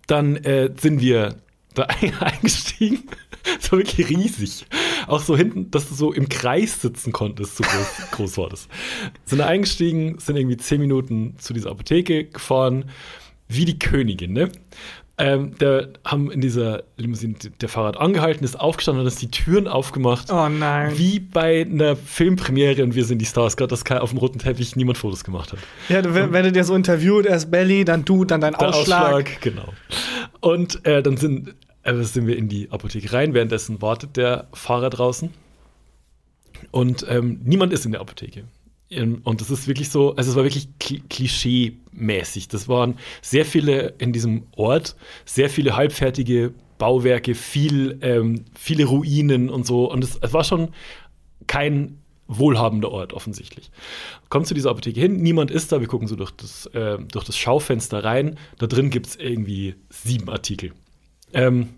dann 0.07 0.37
äh, 0.37 0.71
sind 0.81 1.01
wir 1.01 1.35
da 1.75 1.85
ein- 1.85 2.15
eingestiegen. 2.21 3.03
War 3.71 3.79
wirklich 3.81 4.09
riesig. 4.09 4.65
Auch 5.09 5.21
so 5.23 5.37
hinten, 5.37 5.71
dass 5.71 5.89
du 5.89 5.95
so 5.95 6.13
im 6.13 6.29
Kreis 6.29 6.81
sitzen 6.81 7.13
konntest, 7.13 7.57
so 7.57 7.65
groß, 7.65 8.11
groß 8.13 8.39
war 8.39 8.49
das. 8.49 8.69
Sind 9.25 9.39
da 9.39 9.47
eingestiegen, 9.47 10.19
sind 10.19 10.37
irgendwie 10.37 10.57
zehn 10.57 10.81
Minuten 10.81 11.35
zu 11.39 11.53
dieser 11.53 11.71
Apotheke 11.71 12.25
gefahren, 12.27 12.87
wie 13.49 13.65
die 13.65 13.79
Königin, 13.79 14.33
ne? 14.33 14.51
Ähm, 15.21 15.55
da 15.59 15.83
haben 16.05 16.31
in 16.31 16.41
dieser 16.41 16.85
Limousine 16.97 17.35
der 17.61 17.69
Fahrrad 17.69 17.97
angehalten, 17.97 18.45
ist 18.45 18.59
aufgestanden 18.59 19.05
und 19.05 19.11
hat 19.13 19.21
die 19.21 19.31
Türen 19.33 19.67
aufgemacht. 19.67 20.31
Oh 20.31 20.49
nein. 20.49 20.97
Wie 20.97 21.19
bei 21.19 21.63
einer 21.63 21.97
Filmpremiere 21.97 22.85
und 22.85 22.95
wir 22.95 23.05
sind 23.05 23.19
die 23.19 23.27
Stars, 23.27 23.57
gerade 23.57 23.71
dass 23.71 23.85
auf 24.01 24.11
dem 24.11 24.19
roten 24.21 24.39
Teppich 24.39 24.77
niemand 24.77 24.97
Fotos 24.97 25.25
gemacht 25.25 25.53
hat. 25.53 25.59
Ja, 25.89 26.03
du, 26.03 26.15
wenn, 26.15 26.33
wenn 26.33 26.45
du 26.45 26.53
dir 26.53 26.63
so 26.63 26.73
interviewt, 26.77 27.27
erst 27.27 27.51
Belly, 27.51 27.85
dann 27.85 28.05
du, 28.05 28.25
dann 28.25 28.41
dein 28.41 28.53
Der 28.53 28.69
Ausschlag. 28.69 29.41
genau. 29.41 29.73
Und 30.41 30.87
äh, 30.87 31.03
dann 31.03 31.17
sind, 31.17 31.57
äh, 31.89 32.05
sind 32.05 32.27
wir 32.27 32.37
in 32.37 32.49
die 32.49 32.71
Apotheke 32.71 33.13
rein. 33.13 33.35
Währenddessen 33.35 33.81
wartet 33.83 34.17
der 34.17 34.49
Fahrer 34.53 34.91
draußen. 34.91 35.31
Und 36.71 37.07
ähm, 37.09 37.41
niemand 37.45 37.73
ist 37.73 37.87
in 37.87 37.93
der 37.93 38.01
Apotheke. 38.01 38.45
Ähm, 38.91 39.21
Und 39.25 39.41
das 39.41 39.51
ist 39.51 39.69
wirklich 39.69 39.91
so, 39.91 40.17
also 40.17 40.31
es 40.31 40.37
war 40.37 40.45
wirklich 40.45 40.69
kli- 40.81 41.03
klischee-mäßig. 41.09 42.49
Das 42.49 42.69
waren 42.69 42.97
sehr 43.23 43.45
viele 43.45 43.95
in 43.99 44.13
diesem 44.13 44.45
Ort, 44.57 44.97
sehr 45.25 45.51
viele 45.51 45.77
halbfertige 45.77 46.53
Bauwerke, 46.79 47.35
viel, 47.35 47.99
ähm, 48.03 48.45
viele 48.55 48.85
Ruinen 48.85 49.51
und 49.51 49.67
so. 49.67 49.91
Und 49.91 50.03
es, 50.05 50.17
es 50.21 50.33
war 50.33 50.45
schon 50.45 50.69
kein 51.47 51.99
wohlhabender 52.29 52.91
Ort 52.91 53.15
offensichtlich. 53.15 53.71
Kommt 54.29 54.47
zu 54.47 54.55
dieser 54.55 54.71
Apotheke 54.71 55.01
hin, 55.01 55.17
niemand 55.17 55.51
ist 55.51 55.73
da, 55.73 55.81
wir 55.81 55.89
gucken 55.89 56.09
so 56.09 56.15
durch 56.17 56.31
das, 56.33 56.67
äh, 56.67 56.99
durch 57.11 57.25
das 57.25 57.37
Schaufenster 57.39 58.05
rein. 58.05 58.39
Da 58.59 58.67
drin 58.67 58.91
gibt 58.91 59.07
es 59.07 59.17
irgendwie 59.17 59.75
sieben 59.91 60.29
Artikel. 60.29 60.73
Ähm, 61.33 61.69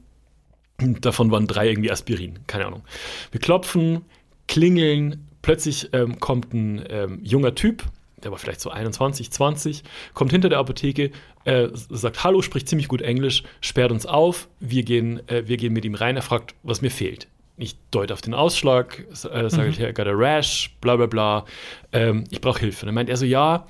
davon 1.01 1.31
waren 1.31 1.47
drei 1.47 1.69
irgendwie 1.69 1.91
Aspirin, 1.91 2.39
keine 2.47 2.67
Ahnung. 2.67 2.83
Wir 3.31 3.41
klopfen, 3.41 4.03
klingeln, 4.49 5.27
plötzlich 5.43 5.91
ähm, 5.93 6.21
kommt 6.21 6.53
ein 6.53 6.85
ähm, 6.89 7.21
junger 7.23 7.55
Typ, 7.55 7.85
der 8.23 8.31
war 8.31 8.39
vielleicht 8.39 8.61
so 8.61 8.71
21, 8.71 9.31
20, 9.31 9.83
kommt 10.15 10.33
hinter 10.33 10.49
der 10.49 10.59
Apotheke, 10.59 11.11
äh, 11.45 11.69
sagt 11.73 12.25
Hallo, 12.25 12.43
spricht 12.43 12.69
ziemlich 12.69 12.89
gut 12.89 13.03
Englisch, 13.03 13.45
sperrt 13.61 13.93
uns 13.93 14.07
auf, 14.07 14.49
wir 14.61 14.83
gehen, 14.83 15.27
äh, 15.29 15.47
wir 15.47 15.57
gehen 15.57 15.73
mit 15.73 15.85
ihm 15.85 15.95
rein, 15.95 16.17
er 16.17 16.23
fragt, 16.23 16.55
was 16.63 16.83
mir 16.83 16.91
fehlt. 16.91 17.29
Ich 17.57 17.77
deute 17.91 18.15
auf 18.15 18.23
den 18.23 18.33
Ausschlag, 18.33 19.05
äh, 19.11 19.51
sage 19.51 19.69
ich, 19.69 19.81
I 19.81 19.93
got 19.93 20.07
a 20.07 20.13
rash, 20.13 20.75
bla 20.81 20.97
bla 20.97 21.07
bla, 21.07 21.45
ähm, 21.93 22.25
ich 22.31 22.41
brauche 22.41 22.61
Hilfe. 22.61 22.85
Und 22.85 22.87
dann 22.87 22.95
meint 22.95 23.11
er 23.11 23.17
so, 23.17 23.27
ja, 23.27 23.67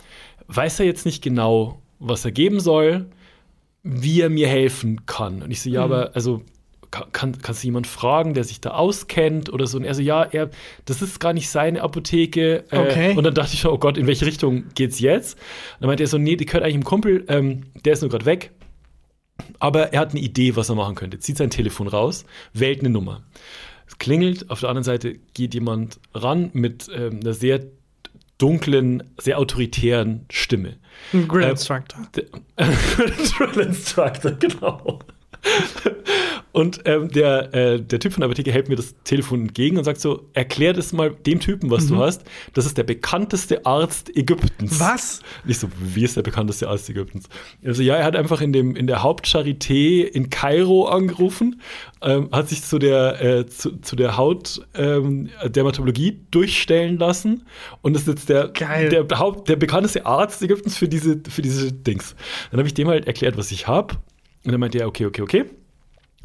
weiß 0.47 0.81
er 0.81 0.87
jetzt 0.87 1.07
nicht 1.07 1.23
genau, 1.23 1.81
was 1.99 2.25
er 2.25 2.31
geben 2.31 2.61
soll, 2.61 3.07
wie 3.83 4.21
er 4.21 4.31
mir 4.31 4.49
helfen 4.49 5.07
kann. 5.07 5.43
Und 5.43 5.51
ich 5.51 5.61
so, 5.61 5.71
ja, 5.71 5.83
aber 5.83 6.13
also 6.15 6.43
kann, 6.91 7.13
kann, 7.13 7.39
kannst 7.43 7.63
du 7.63 7.67
jemand 7.69 7.87
fragen, 7.87 8.35
der 8.35 8.45
sich 8.45 8.61
da 8.61 8.71
auskennt 8.71 9.53
oder 9.53 9.67
so? 9.67 9.79
Und 9.79 9.85
er 9.85 9.95
so, 9.95 10.03
ja, 10.03 10.23
er, 10.25 10.51
das 10.87 11.03
ist 11.03 11.21
gar 11.21 11.33
nicht 11.33 11.49
seine 11.49 11.83
Apotheke. 11.83 12.65
Äh, 12.71 12.79
Okay. 12.79 13.15
Und 13.17 13.25
dann 13.25 13.35
dachte 13.35 13.55
ich 13.55 13.65
oh 13.67 13.79
Gott, 13.79 13.97
in 13.99 14.07
welche 14.07 14.27
Richtung 14.27 14.65
geht's 14.75 14.99
jetzt? 15.01 15.35
Und 15.35 15.83
dann 15.83 15.89
meinte 15.89 16.03
er 16.03 16.09
so, 16.09 16.19
nee, 16.19 16.37
die 16.37 16.47
gehört 16.47 16.63
eigentlich 16.65 16.75
einem 16.75 16.85
Kumpel, 16.85 17.25
ähm, 17.29 17.65
der 17.85 17.93
ist 17.93 18.01
nur 18.03 18.11
gerade 18.11 18.27
weg. 18.27 18.51
Aber 19.59 19.93
er 19.93 20.01
hat 20.01 20.11
eine 20.11 20.21
Idee, 20.21 20.57
was 20.57 20.69
er 20.69 20.75
machen 20.75 20.95
könnte. 20.97 21.19
Zieht 21.19 21.39
sein 21.39 21.51
Telefon 21.51 21.89
raus, 21.89 22.25
wählt 22.53 22.81
eine 22.81 22.91
Nummer. 22.91 23.23
Es 23.87 23.99
klingelt, 23.99 24.51
auf 24.51 24.61
der 24.61 24.69
anderen 24.69 24.85
Seite 24.85 25.15
geht 25.35 25.55
jemand 25.55 25.99
ran 26.15 26.51
mit 26.53 26.89
ähm, 26.95 27.21
einer 27.21 27.33
sehr 27.35 27.61
dunklen, 28.39 29.03
sehr 29.19 29.39
autoritären 29.39 30.27
Stimme. 30.31 30.77
Ein 31.13 31.27
Grill 31.29 31.45
Äh, 31.45 31.51
Instructor. 31.51 32.01
Der- 32.15 32.25
Drill 32.57 33.67
Instructor, 33.67 34.33
genau. 34.33 34.99
Und 36.53 36.81
ähm, 36.85 37.09
der, 37.09 37.55
äh, 37.55 37.81
der 37.81 38.01
Typ 38.01 38.13
von 38.13 38.23
der 38.23 38.27
Apotheke 38.27 38.53
hält 38.53 38.69
mir 38.69 38.77
das 38.77 38.95
Telefon 39.05 39.43
entgegen 39.43 39.79
und 39.79 39.85
sagt 39.85 40.01
so: 40.01 40.29
Erklär 40.33 40.73
das 40.73 40.93
mal 40.93 41.11
dem 41.11 41.41
Typen, 41.41 41.71
was 41.71 41.87
du 41.87 41.97
hast. 41.97 42.25
Das 42.55 42.67
ist 42.67 42.77
der 42.77 42.83
bekannteste 42.83 43.65
Arzt 43.65 44.15
Ägyptens. 44.17 44.81
Was? 44.81 45.21
Nicht 45.45 45.61
so, 45.61 45.69
wie 45.79 46.05
ist 46.05 46.17
der 46.17 46.23
bekannteste 46.23 46.69
Arzt 46.69 46.91
Ägyptens? 46.91 47.29
Also, 47.65 47.83
ja, 47.83 47.97
er 47.97 48.05
hat 48.05 48.17
einfach 48.17 48.41
in, 48.41 48.53
dem, 48.53 48.75
in 48.75 48.87
der 48.87 49.03
Hauptcharité 49.03 50.03
in 50.03 50.31
Kairo 50.31 50.89
angerufen, 50.89 51.61
ähm, 52.03 52.29
hat 52.33 52.49
sich 52.49 52.63
zu 52.63 52.79
der, 52.79 53.23
äh, 53.23 53.47
zu, 53.47 53.79
zu 53.81 53.95
der 53.95 54.17
Hautdermatologie 54.17 56.21
durchstellen 56.31 56.99
lassen 56.99 57.47
und 57.83 57.97
ist 57.97 58.09
jetzt 58.09 58.29
der, 58.29 58.49
Geil. 58.49 58.89
der, 58.89 59.07
Haupt, 59.19 59.49
der 59.49 59.57
bekannteste 59.57 60.07
Arzt 60.07 60.43
Ägyptens 60.43 60.77
für 60.77 60.89
diese, 60.89 61.21
für 61.29 61.43
diese 61.43 61.73
Dings. 61.73 62.17
Dann 62.51 62.59
habe 62.59 62.67
ich 62.67 62.75
dem 62.75 62.89
halt 62.89 63.07
erklärt, 63.07 63.37
was 63.37 63.53
ich 63.53 63.69
habe. 63.69 63.95
Und 64.45 64.53
dann 64.53 64.61
meinte 64.61 64.79
er, 64.79 64.89
okay, 64.89 65.07
okay, 65.07 65.23
okay. 65.23 65.45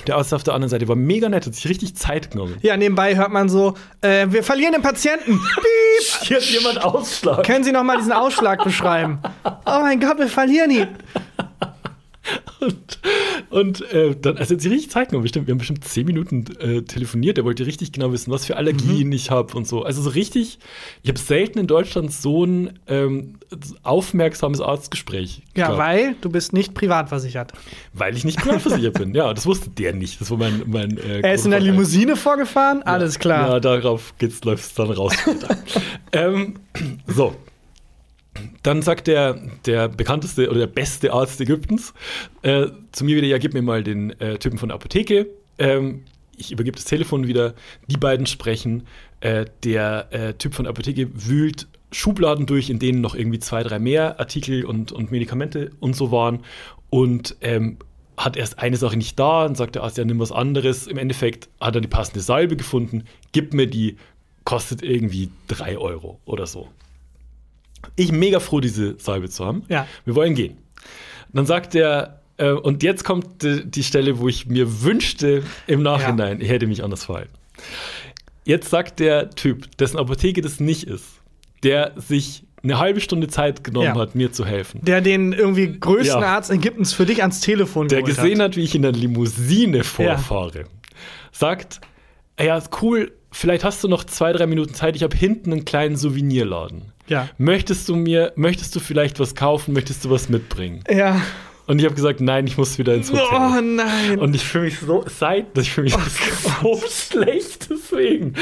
Der 0.07 0.17
Arzt 0.17 0.33
auf 0.33 0.43
der 0.43 0.53
anderen 0.53 0.69
Seite 0.69 0.87
war 0.87 0.95
mega 0.95 1.29
nett, 1.29 1.45
hat 1.45 1.55
sich 1.55 1.67
richtig 1.67 1.95
Zeit 1.95 2.31
genommen. 2.31 2.57
Ja, 2.61 2.77
nebenbei 2.77 3.15
hört 3.15 3.31
man 3.31 3.49
so, 3.49 3.73
äh, 4.01 4.27
wir 4.29 4.43
verlieren 4.43 4.73
den 4.73 4.81
Patienten. 4.81 5.39
Piep. 5.39 6.21
Hier 6.21 6.37
hat 6.37 6.43
jemand 6.43 6.83
Ausschlag. 6.83 7.43
Können 7.45 7.63
Sie 7.63 7.71
noch 7.71 7.83
mal 7.83 7.97
diesen 7.97 8.11
Ausschlag 8.11 8.63
beschreiben? 8.63 9.19
Oh 9.43 9.79
mein 9.81 9.99
Gott, 9.99 10.19
wir 10.19 10.27
verlieren 10.27 10.69
ihn. 10.69 10.87
Und, 13.55 13.89
äh, 13.93 14.13
dann, 14.21 14.37
also 14.37 14.59
sie 14.59 14.67
richtig 14.67 14.91
Zeit 14.91 15.07
genommen. 15.07 15.23
Bestimmt, 15.23 15.47
wir 15.47 15.53
haben 15.53 15.59
bestimmt 15.59 15.85
zehn 15.85 16.05
Minuten 16.05 16.43
äh, 16.59 16.81
telefoniert. 16.81 17.37
Er 17.37 17.45
wollte 17.45 17.65
richtig 17.65 17.93
genau 17.93 18.11
wissen, 18.11 18.29
was 18.29 18.45
für 18.45 18.57
Allergien 18.57 19.09
ich 19.13 19.31
habe 19.31 19.55
und 19.55 19.65
so. 19.65 19.83
Also 19.83 20.01
so 20.01 20.09
richtig, 20.09 20.59
ich 21.03 21.09
habe 21.09 21.17
selten 21.17 21.59
in 21.59 21.65
Deutschland 21.65 22.11
so 22.11 22.43
ein 22.43 22.77
ähm, 22.87 23.35
aufmerksames 23.83 24.59
Arztgespräch. 24.59 25.41
Ja, 25.55 25.67
gehabt. 25.67 25.79
weil 25.79 26.15
du 26.19 26.29
bist 26.29 26.51
nicht 26.51 26.73
privat 26.73 27.07
versichert. 27.07 27.53
Weil 27.93 28.17
ich 28.17 28.25
nicht 28.25 28.39
privatversichert 28.39 28.95
bin. 28.95 29.05
Ja, 29.15 29.33
das 29.33 29.45
wusste 29.45 29.69
der 29.69 29.93
nicht. 29.93 30.19
Das 30.19 30.29
war 30.31 30.37
mein. 30.37 30.63
mein 30.65 30.97
äh, 30.97 31.21
Er 31.21 31.35
ist 31.35 31.45
in 31.45 31.51
der 31.51 31.61
Limousine 31.61 32.17
vorgefahren, 32.17 32.83
alles 32.83 33.19
klar. 33.19 33.51
Ja, 33.51 33.59
darauf 33.61 34.13
läuft 34.43 34.65
es 34.65 34.73
dann 34.73 34.91
raus. 34.91 35.13
ähm, 36.11 36.55
so. 37.07 37.33
Dann 38.63 38.81
sagt 38.81 39.07
der, 39.07 39.39
der 39.65 39.87
bekannteste 39.89 40.49
oder 40.49 40.59
der 40.59 40.67
beste 40.67 41.13
Arzt 41.13 41.39
Ägyptens 41.39 41.93
äh, 42.41 42.67
zu 42.91 43.05
mir 43.05 43.15
wieder: 43.15 43.27
Ja, 43.27 43.37
gib 43.37 43.53
mir 43.53 43.61
mal 43.61 43.83
den 43.83 44.19
äh, 44.19 44.37
Typen 44.37 44.57
von 44.57 44.69
der 44.69 44.75
Apotheke. 44.75 45.27
Ähm, 45.57 46.03
ich 46.37 46.51
übergebe 46.51 46.75
das 46.75 46.85
Telefon 46.85 47.27
wieder. 47.27 47.53
Die 47.87 47.97
beiden 47.97 48.25
sprechen. 48.25 48.83
Äh, 49.21 49.45
der 49.63 50.07
äh, 50.11 50.33
Typ 50.33 50.53
von 50.53 50.65
der 50.65 50.71
Apotheke 50.71 51.09
wühlt 51.13 51.67
Schubladen 51.91 52.45
durch, 52.45 52.69
in 52.69 52.79
denen 52.79 53.01
noch 53.01 53.15
irgendwie 53.15 53.39
zwei, 53.39 53.63
drei 53.63 53.79
mehr 53.79 54.19
Artikel 54.19 54.65
und, 54.65 54.91
und 54.91 55.11
Medikamente 55.11 55.71
und 55.79 55.95
so 55.95 56.11
waren. 56.11 56.39
Und 56.89 57.37
ähm, 57.41 57.77
hat 58.17 58.37
erst 58.37 58.59
eine 58.59 58.77
Sache 58.77 58.97
nicht 58.97 59.19
da 59.19 59.45
und 59.45 59.55
sagt 59.57 59.75
der 59.75 59.83
Arzt, 59.83 59.97
ja, 59.97 60.05
nimm 60.05 60.19
was 60.19 60.31
anderes. 60.31 60.87
Im 60.87 60.97
Endeffekt 60.97 61.49
hat 61.59 61.75
er 61.75 61.81
die 61.81 61.87
passende 61.87 62.21
Salbe 62.21 62.55
gefunden, 62.55 63.03
gib 63.31 63.53
mir 63.53 63.67
die, 63.67 63.97
kostet 64.43 64.83
irgendwie 64.83 65.29
drei 65.47 65.77
Euro 65.77 66.19
oder 66.25 66.47
so. 66.47 66.69
Ich 67.95 68.11
mega 68.11 68.39
froh, 68.39 68.59
diese 68.59 68.95
Salbe 68.99 69.29
zu 69.29 69.45
haben. 69.45 69.63
Ja. 69.69 69.87
Wir 70.05 70.15
wollen 70.15 70.35
gehen. 70.35 70.57
Dann 71.33 71.45
sagt 71.45 71.75
er, 71.75 72.21
äh, 72.37 72.51
und 72.51 72.83
jetzt 72.83 73.03
kommt 73.03 73.43
die, 73.43 73.65
die 73.65 73.83
Stelle, 73.83 74.19
wo 74.19 74.27
ich 74.27 74.45
mir 74.47 74.83
wünschte 74.83 75.43
im 75.67 75.81
Nachhinein, 75.83 76.39
ich 76.41 76.49
hätte 76.49 76.67
mich 76.67 76.83
anders 76.83 77.05
verhalten. 77.05 77.33
jetzt 78.45 78.69
sagt 78.69 78.99
der 78.99 79.29
Typ, 79.31 79.75
dessen 79.77 79.97
Apotheke 79.97 80.41
das 80.41 80.59
nicht 80.59 80.83
ist, 80.83 81.05
der 81.63 81.93
sich 81.95 82.43
eine 82.63 82.79
halbe 82.79 82.99
Stunde 82.99 83.27
Zeit 83.27 83.63
genommen 83.63 83.85
Ja. 83.95 83.95
hat, 83.97 84.15
mir 84.15 84.31
zu 84.31 84.45
helfen. 84.45 84.81
Der 84.83 85.01
den 85.01 85.33
irgendwie 85.33 85.79
größten 85.79 86.21
Ja. 86.21 86.27
Arzt 86.35 86.49
Ägyptens 86.51 86.93
für 86.93 87.05
dich 87.05 87.21
ans 87.21 87.39
Telefon 87.41 87.87
der 87.87 88.01
geholt 88.01 88.15
gesehen 88.17 88.39
hat. 88.39 88.51
hat, 88.51 88.55
wie 88.57 88.63
ich 88.63 88.73
in 88.75 88.81
der 88.81 88.91
Limousine 88.91 89.83
vorfahre, 89.83 90.63
sagt, 91.31 91.81
ja, 92.39 92.57
ist 92.57 92.69
cool, 92.81 93.11
vielleicht 93.31 93.63
hast 93.63 93.83
du 93.83 93.87
noch 93.87 94.03
zwei, 94.03 94.33
drei 94.33 94.47
Minuten 94.47 94.73
Zeit, 94.73 94.95
ich 94.95 95.03
habe 95.03 95.15
hinten 95.15 95.51
einen 95.51 95.65
kleinen 95.65 95.95
Souvenirladen. 95.95 96.91
Ja. 97.07 97.29
Möchtest 97.37 97.87
du 97.89 97.95
mir, 97.95 98.33
möchtest 98.35 98.75
du 98.75 98.79
vielleicht 98.79 99.19
was 99.19 99.35
kaufen, 99.35 99.73
möchtest 99.73 100.03
du 100.05 100.09
was 100.09 100.29
mitbringen? 100.29 100.83
Ja. 100.89 101.21
Und 101.67 101.79
ich 101.79 101.85
habe 101.85 101.95
gesagt, 101.95 102.21
nein, 102.21 102.45
ich 102.45 102.57
muss 102.59 102.77
wieder 102.77 102.93
ins 102.93 103.11
Hotel. 103.11 103.25
Oh 103.31 103.59
nein. 103.61 104.19
Und 104.19 104.35
ich 104.35 104.43
fühle 104.43 104.65
mich 104.65 104.77
so, 104.79 105.03
seit, 105.07 105.57
ich 105.57 105.71
fühle 105.71 105.85
mich 105.85 105.93
so 106.61 106.79
schlecht 106.89 107.69
deswegen. 107.71 108.33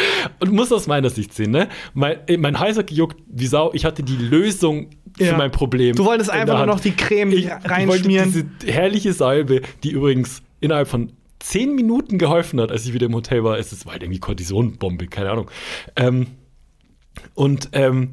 Und 0.41 0.52
muss 0.52 0.73
aus 0.73 0.88
meiner 0.88 1.10
Sicht 1.10 1.34
sehen, 1.34 1.52
ne? 1.52 1.69
Mein, 1.93 2.17
äh, 2.28 2.36
mein 2.36 2.60
Hals 2.60 2.78
hat 2.78 2.88
gejuckt 2.88 3.15
wie 3.28 3.47
Sau. 3.47 3.71
Ich 3.73 3.86
hatte 3.86 4.04
die 4.04 4.17
Lösung 4.17 4.89
für 5.17 5.23
Ja. 5.23 5.38
mein 5.38 5.52
Problem. 5.52 5.95
Du 5.95 6.04
wolltest 6.04 6.32
in 6.32 6.36
einfach 6.36 6.58
nur 6.58 6.65
noch 6.65 6.82
die 6.82 6.91
Creme 6.91 7.32
ich, 7.32 7.45
ich 7.45 7.49
wollte 7.52 7.69
reinschmieren. 7.69 8.34
diese 8.60 8.71
herrliche 8.73 9.13
Salbe, 9.13 9.62
die 9.84 9.91
übrigens 9.91 10.41
innerhalb 10.60 10.89
von 10.89 11.13
zehn 11.39 11.76
Minuten 11.76 12.17
geholfen 12.17 12.60
hat, 12.60 12.71
als 12.73 12.86
ich 12.86 12.93
wieder 12.93 13.06
im 13.06 13.15
Hotel 13.15 13.43
war. 13.45 13.58
Es 13.58 13.71
ist- 13.71 13.86
war 13.86 13.93
halt 13.93 14.04
irgendwie 14.04 14.19
Kortisonbombe, 14.19 15.08
keine 15.08 15.32
Ahnung. 15.32 15.49
Ähm, 15.95 16.28
und 17.36 17.69
ähm, 17.73 18.10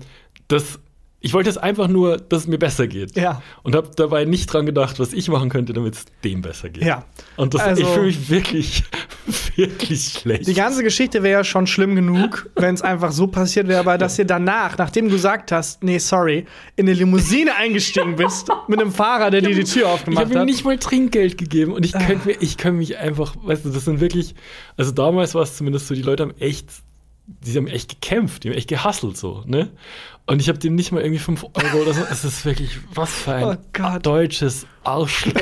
das, 0.53 0.79
ich 1.23 1.35
wollte 1.35 1.51
es 1.51 1.59
einfach 1.59 1.87
nur, 1.89 2.17
dass 2.17 2.43
es 2.43 2.49
mir 2.49 2.59
besser 2.59 2.87
geht. 2.87 3.15
Ja. 3.17 3.43
Und 3.63 3.75
habe 3.75 3.91
dabei 3.95 4.25
nicht 4.25 4.47
dran 4.47 4.65
gedacht, 4.65 4.99
was 4.99 5.13
ich 5.13 5.29
machen 5.29 5.51
könnte, 5.51 5.73
damit 5.75 5.95
es 5.95 6.05
dem 6.25 6.41
besser 6.41 6.71
geht. 6.71 6.85
Ja. 6.85 7.05
Und 7.37 7.53
das, 7.55 7.61
Also- 7.61 7.83
ich 7.83 7.89
fühle 7.89 8.07
mich 8.07 8.31
wirklich, 8.31 8.85
wirklich 9.57 10.03
schlecht. 10.19 10.47
Die 10.47 10.55
ganze 10.55 10.83
Geschichte 10.83 11.23
wäre 11.23 11.41
ja 11.41 11.45
schon 11.45 11.67
schlimm 11.67 11.95
genug, 11.95 12.49
wenn 12.57 12.75
es 12.75 12.81
einfach 12.83 13.13
so 13.13 13.27
passiert 13.27 13.69
wäre, 13.69 13.81
aber 13.81 13.99
dass 13.99 14.19
ihr 14.19 14.25
danach, 14.25 14.79
nachdem 14.79 15.07
du 15.09 15.13
gesagt 15.13 15.53
hast, 15.53 15.83
nee, 15.85 15.99
sorry, 15.99 16.47
in 16.77 16.87
eine 16.89 16.95
Limousine 16.95 17.55
eingestiegen 17.55 18.17
bist 18.17 18.49
mit 18.69 18.81
einem 18.81 18.91
Fahrer, 18.93 19.31
der 19.31 19.43
dir 19.43 19.55
die 19.55 19.65
Tür 19.65 19.83
ich 19.83 19.85
aufgemacht 19.89 20.25
habe 20.25 20.35
ihm 20.35 20.39
hat. 20.41 20.47
nicht 20.47 20.65
mal 20.65 20.79
Trinkgeld 20.79 21.37
gegeben 21.37 21.73
und 21.75 21.85
ich 21.85 21.93
könnte 21.93 22.29
mir, 22.29 22.37
ich 22.41 22.57
könnte 22.57 22.79
mich 22.79 22.97
einfach, 22.97 23.35
weißt 23.43 23.67
du, 23.67 23.71
das 23.71 23.85
sind 23.85 24.01
wirklich, 24.01 24.35
also 24.79 24.91
damals 24.91 25.35
war 25.35 25.43
es 25.43 25.55
zumindest 25.57 25.87
so, 25.89 25.95
die 25.95 26.03
Leute 26.03 26.23
haben 26.23 26.35
echt, 26.39 26.71
die 27.45 27.57
haben 27.57 27.67
echt 27.67 27.89
gekämpft, 28.01 28.45
die 28.45 28.49
haben 28.51 28.57
echt 28.57 28.69
gehasselt 28.69 29.17
so, 29.17 29.43
ne? 29.47 29.71
Und 30.27 30.41
ich 30.41 30.49
habe 30.49 30.59
dem 30.59 30.77
nicht 30.77 30.93
mal 30.93 31.01
irgendwie 31.03 31.19
5 31.19 31.43
Euro 31.45 31.83
oder 31.83 31.93
so. 31.93 32.03
Es 32.09 32.25
ist 32.25 32.45
wirklich, 32.45 32.79
was 32.95 33.11
für 33.13 33.33
ein 33.35 33.59
Oh 33.83 33.99
deutsches 34.01 34.65
Arschloch. 34.85 35.33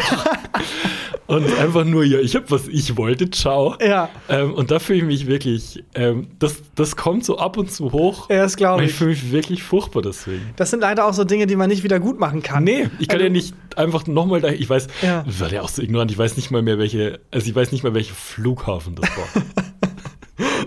und 1.26 1.44
einfach 1.58 1.84
nur, 1.84 2.04
ja, 2.04 2.18
ich 2.20 2.34
habe 2.34 2.50
was 2.50 2.68
ich 2.68 2.96
wollte, 2.96 3.28
ciao. 3.30 3.76
Ja. 3.80 4.08
Ähm, 4.30 4.54
und 4.54 4.70
da 4.70 4.78
fühle 4.78 5.00
ich 5.00 5.04
mich 5.04 5.26
wirklich, 5.26 5.84
ähm, 5.94 6.28
das, 6.38 6.62
das 6.74 6.96
kommt 6.96 7.24
so 7.26 7.36
ab 7.38 7.58
und 7.58 7.70
zu 7.70 7.92
hoch. 7.92 8.30
Ja, 8.30 8.38
das 8.38 8.56
glaube 8.56 8.78
Und 8.78 8.84
ich 8.84 8.90
ich. 8.92 8.96
fühle 8.96 9.10
mich 9.10 9.30
wirklich 9.30 9.62
furchtbar 9.62 10.00
deswegen. 10.00 10.54
Das 10.56 10.70
sind 10.70 10.80
leider 10.80 11.06
auch 11.06 11.12
so 11.12 11.24
Dinge, 11.24 11.46
die 11.46 11.56
man 11.56 11.68
nicht 11.68 11.82
wieder 11.84 12.00
gut 12.00 12.18
machen 12.18 12.42
kann. 12.42 12.64
Nee, 12.64 12.88
ich 12.98 13.08
kann 13.08 13.16
Also- 13.16 13.24
ja 13.24 13.30
nicht 13.30 13.54
einfach 13.76 14.06
nochmal 14.06 14.40
da, 14.40 14.48
ich 14.48 14.70
weiß, 14.70 14.86
Ja. 15.02 15.24
war 15.26 15.52
ja 15.52 15.60
auch 15.62 15.68
so 15.68 15.82
ignorant, 15.82 16.10
ich 16.10 16.16
weiß 16.18 16.36
nicht 16.36 16.50
mal 16.50 16.62
mehr, 16.62 16.78
welche, 16.78 17.20
also 17.30 17.46
ich 17.46 17.54
weiß 17.54 17.72
nicht 17.72 17.84
mal, 17.84 17.92
welcher 17.92 18.14
Flughafen 18.14 18.94
das 18.94 19.10
war. 19.10 19.42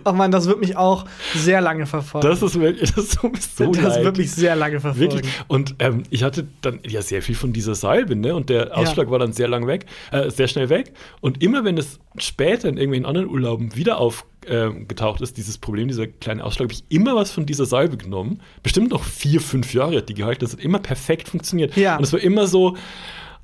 Ach 0.05 0.13
man, 0.13 0.31
das 0.31 0.47
wird 0.47 0.59
mich 0.59 0.77
auch 0.77 1.05
sehr 1.35 1.61
lange 1.61 1.85
verfolgen. 1.85 2.27
Das 2.27 2.41
ist 2.41 2.59
wirklich, 2.59 2.91
das 2.93 3.21
mir 3.23 3.31
so 3.39 3.71
das 3.71 3.95
leid. 3.95 4.03
wirklich 4.03 4.31
sehr 4.31 4.55
lange 4.55 4.79
verfolgen. 4.79 5.13
Wirklich. 5.13 5.33
Und 5.47 5.75
ähm, 5.79 6.03
ich 6.09 6.23
hatte 6.23 6.47
dann 6.61 6.79
ja 6.87 7.01
sehr 7.01 7.21
viel 7.21 7.35
von 7.35 7.53
dieser 7.53 7.75
Salbe, 7.75 8.15
ne? 8.15 8.35
Und 8.35 8.49
der 8.49 8.77
Ausschlag 8.77 9.09
war 9.09 9.19
dann 9.19 9.33
sehr 9.33 9.47
lang 9.47 9.67
weg, 9.67 9.85
äh, 10.11 10.29
sehr 10.29 10.47
schnell 10.47 10.69
weg. 10.69 10.93
Und 11.19 11.43
immer 11.43 11.63
wenn 11.63 11.77
es 11.77 11.99
später 12.17 12.67
in 12.67 12.77
irgendwelchen 12.77 13.05
anderen 13.05 13.29
Urlauben 13.29 13.75
wieder 13.75 13.97
aufgetaucht 13.97 15.21
ist, 15.21 15.37
dieses 15.37 15.57
Problem, 15.57 15.87
dieser 15.87 16.07
kleine 16.07 16.43
Ausschlag, 16.43 16.65
habe 16.65 16.73
ich 16.73 16.83
immer 16.89 17.15
was 17.15 17.31
von 17.31 17.45
dieser 17.45 17.65
Salbe 17.65 17.97
genommen. 17.97 18.41
Bestimmt 18.63 18.91
noch 18.91 19.03
vier, 19.03 19.41
fünf 19.41 19.73
Jahre 19.73 19.97
hat 19.97 20.09
die 20.09 20.13
gehalten. 20.13 20.41
Das 20.41 20.53
hat 20.53 20.59
immer 20.59 20.79
perfekt 20.79 21.29
funktioniert. 21.29 21.75
Ja. 21.77 21.97
Und 21.97 22.03
es 22.03 22.13
war 22.13 22.19
immer 22.19 22.47
so, 22.47 22.75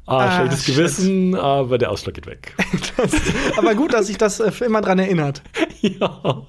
ah, 0.07 0.17
Ah, 0.17 0.39
schlechtes 0.39 0.65
shit. 0.65 0.75
Gewissen, 0.75 1.35
aber 1.35 1.77
der 1.77 1.91
Ausschlag 1.91 2.15
geht 2.15 2.27
weg. 2.27 2.55
Aber 3.57 3.75
gut, 3.75 3.93
dass 3.93 4.07
sich 4.07 4.17
das 4.17 4.39
äh, 4.39 4.51
für 4.51 4.65
immer 4.65 4.81
dran 4.81 4.99
erinnert. 4.99 5.41
ja. 5.81 6.43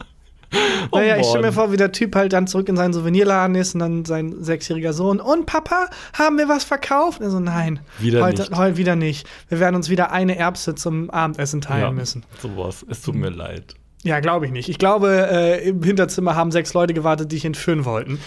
Oh 0.91 0.97
naja, 0.97 1.19
ich 1.19 1.27
stelle 1.27 1.43
mir 1.43 1.49
Mann. 1.49 1.55
vor, 1.55 1.73
wie 1.73 1.77
der 1.77 1.93
Typ 1.93 2.17
halt 2.17 2.33
dann 2.33 2.47
zurück 2.47 2.69
in 2.69 2.77
seinen 2.77 2.95
Souvenirladen 2.95 3.55
ist 3.55 3.75
und 3.75 3.81
dann 3.81 4.05
sein 4.05 4.43
sechsjähriger 4.43 4.95
Sohn. 4.95 5.21
Und 5.21 5.45
Papa, 5.47 5.91
haben 6.15 6.39
wir 6.39 6.49
was 6.49 6.65
verkauft? 6.65 7.21
Er 7.21 7.31
so, 7.31 7.39
nein. 7.39 7.81
Wieder 7.99 8.25
heute, 8.25 8.43
nicht. 8.43 8.57
Heute 8.57 8.77
wieder 8.79 8.97
nicht. 8.97 9.29
Wir 9.49 9.61
werden 9.61 9.77
uns 9.77 9.91
wieder 9.91 10.11
eine 10.11 10.39
Erbse 10.39 10.75
zum 10.75 11.11
Abendessen 11.11 11.61
teilen 11.61 11.83
ja, 11.83 11.91
müssen. 11.91 12.25
Sowas. 12.41 12.87
Es 12.89 13.03
tut 13.03 13.15
mir 13.15 13.29
leid. 13.31 13.75
Ja, 14.05 14.21
glaube 14.21 14.47
ich 14.47 14.53
nicht. 14.53 14.69
Ich 14.69 14.79
glaube, 14.79 15.29
äh, 15.31 15.69
im 15.69 15.83
Hinterzimmer 15.83 16.35
haben 16.35 16.51
sechs 16.51 16.73
Leute 16.73 16.95
gewartet, 16.95 17.33
die 17.33 17.37
ich 17.37 17.45
entführen 17.45 17.85
wollten. 17.85 18.21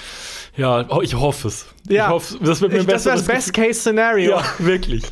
Ja, 0.58 0.86
oh, 0.90 1.02
ich 1.02 1.16
hoffe 1.16 1.48
es. 1.48 1.66
Ja. 1.88 2.06
Ich 2.06 2.12
hoffe, 2.12 2.38
das 2.44 2.62
wird 2.62 2.74
mir 2.74 2.80
Ich, 2.80 2.86
das 2.86 3.06
wäre 3.06 3.16
das 3.16 3.26
Best-Case-Szenario. 3.26 4.32
Ja, 4.32 4.44
wirklich. 4.60 5.04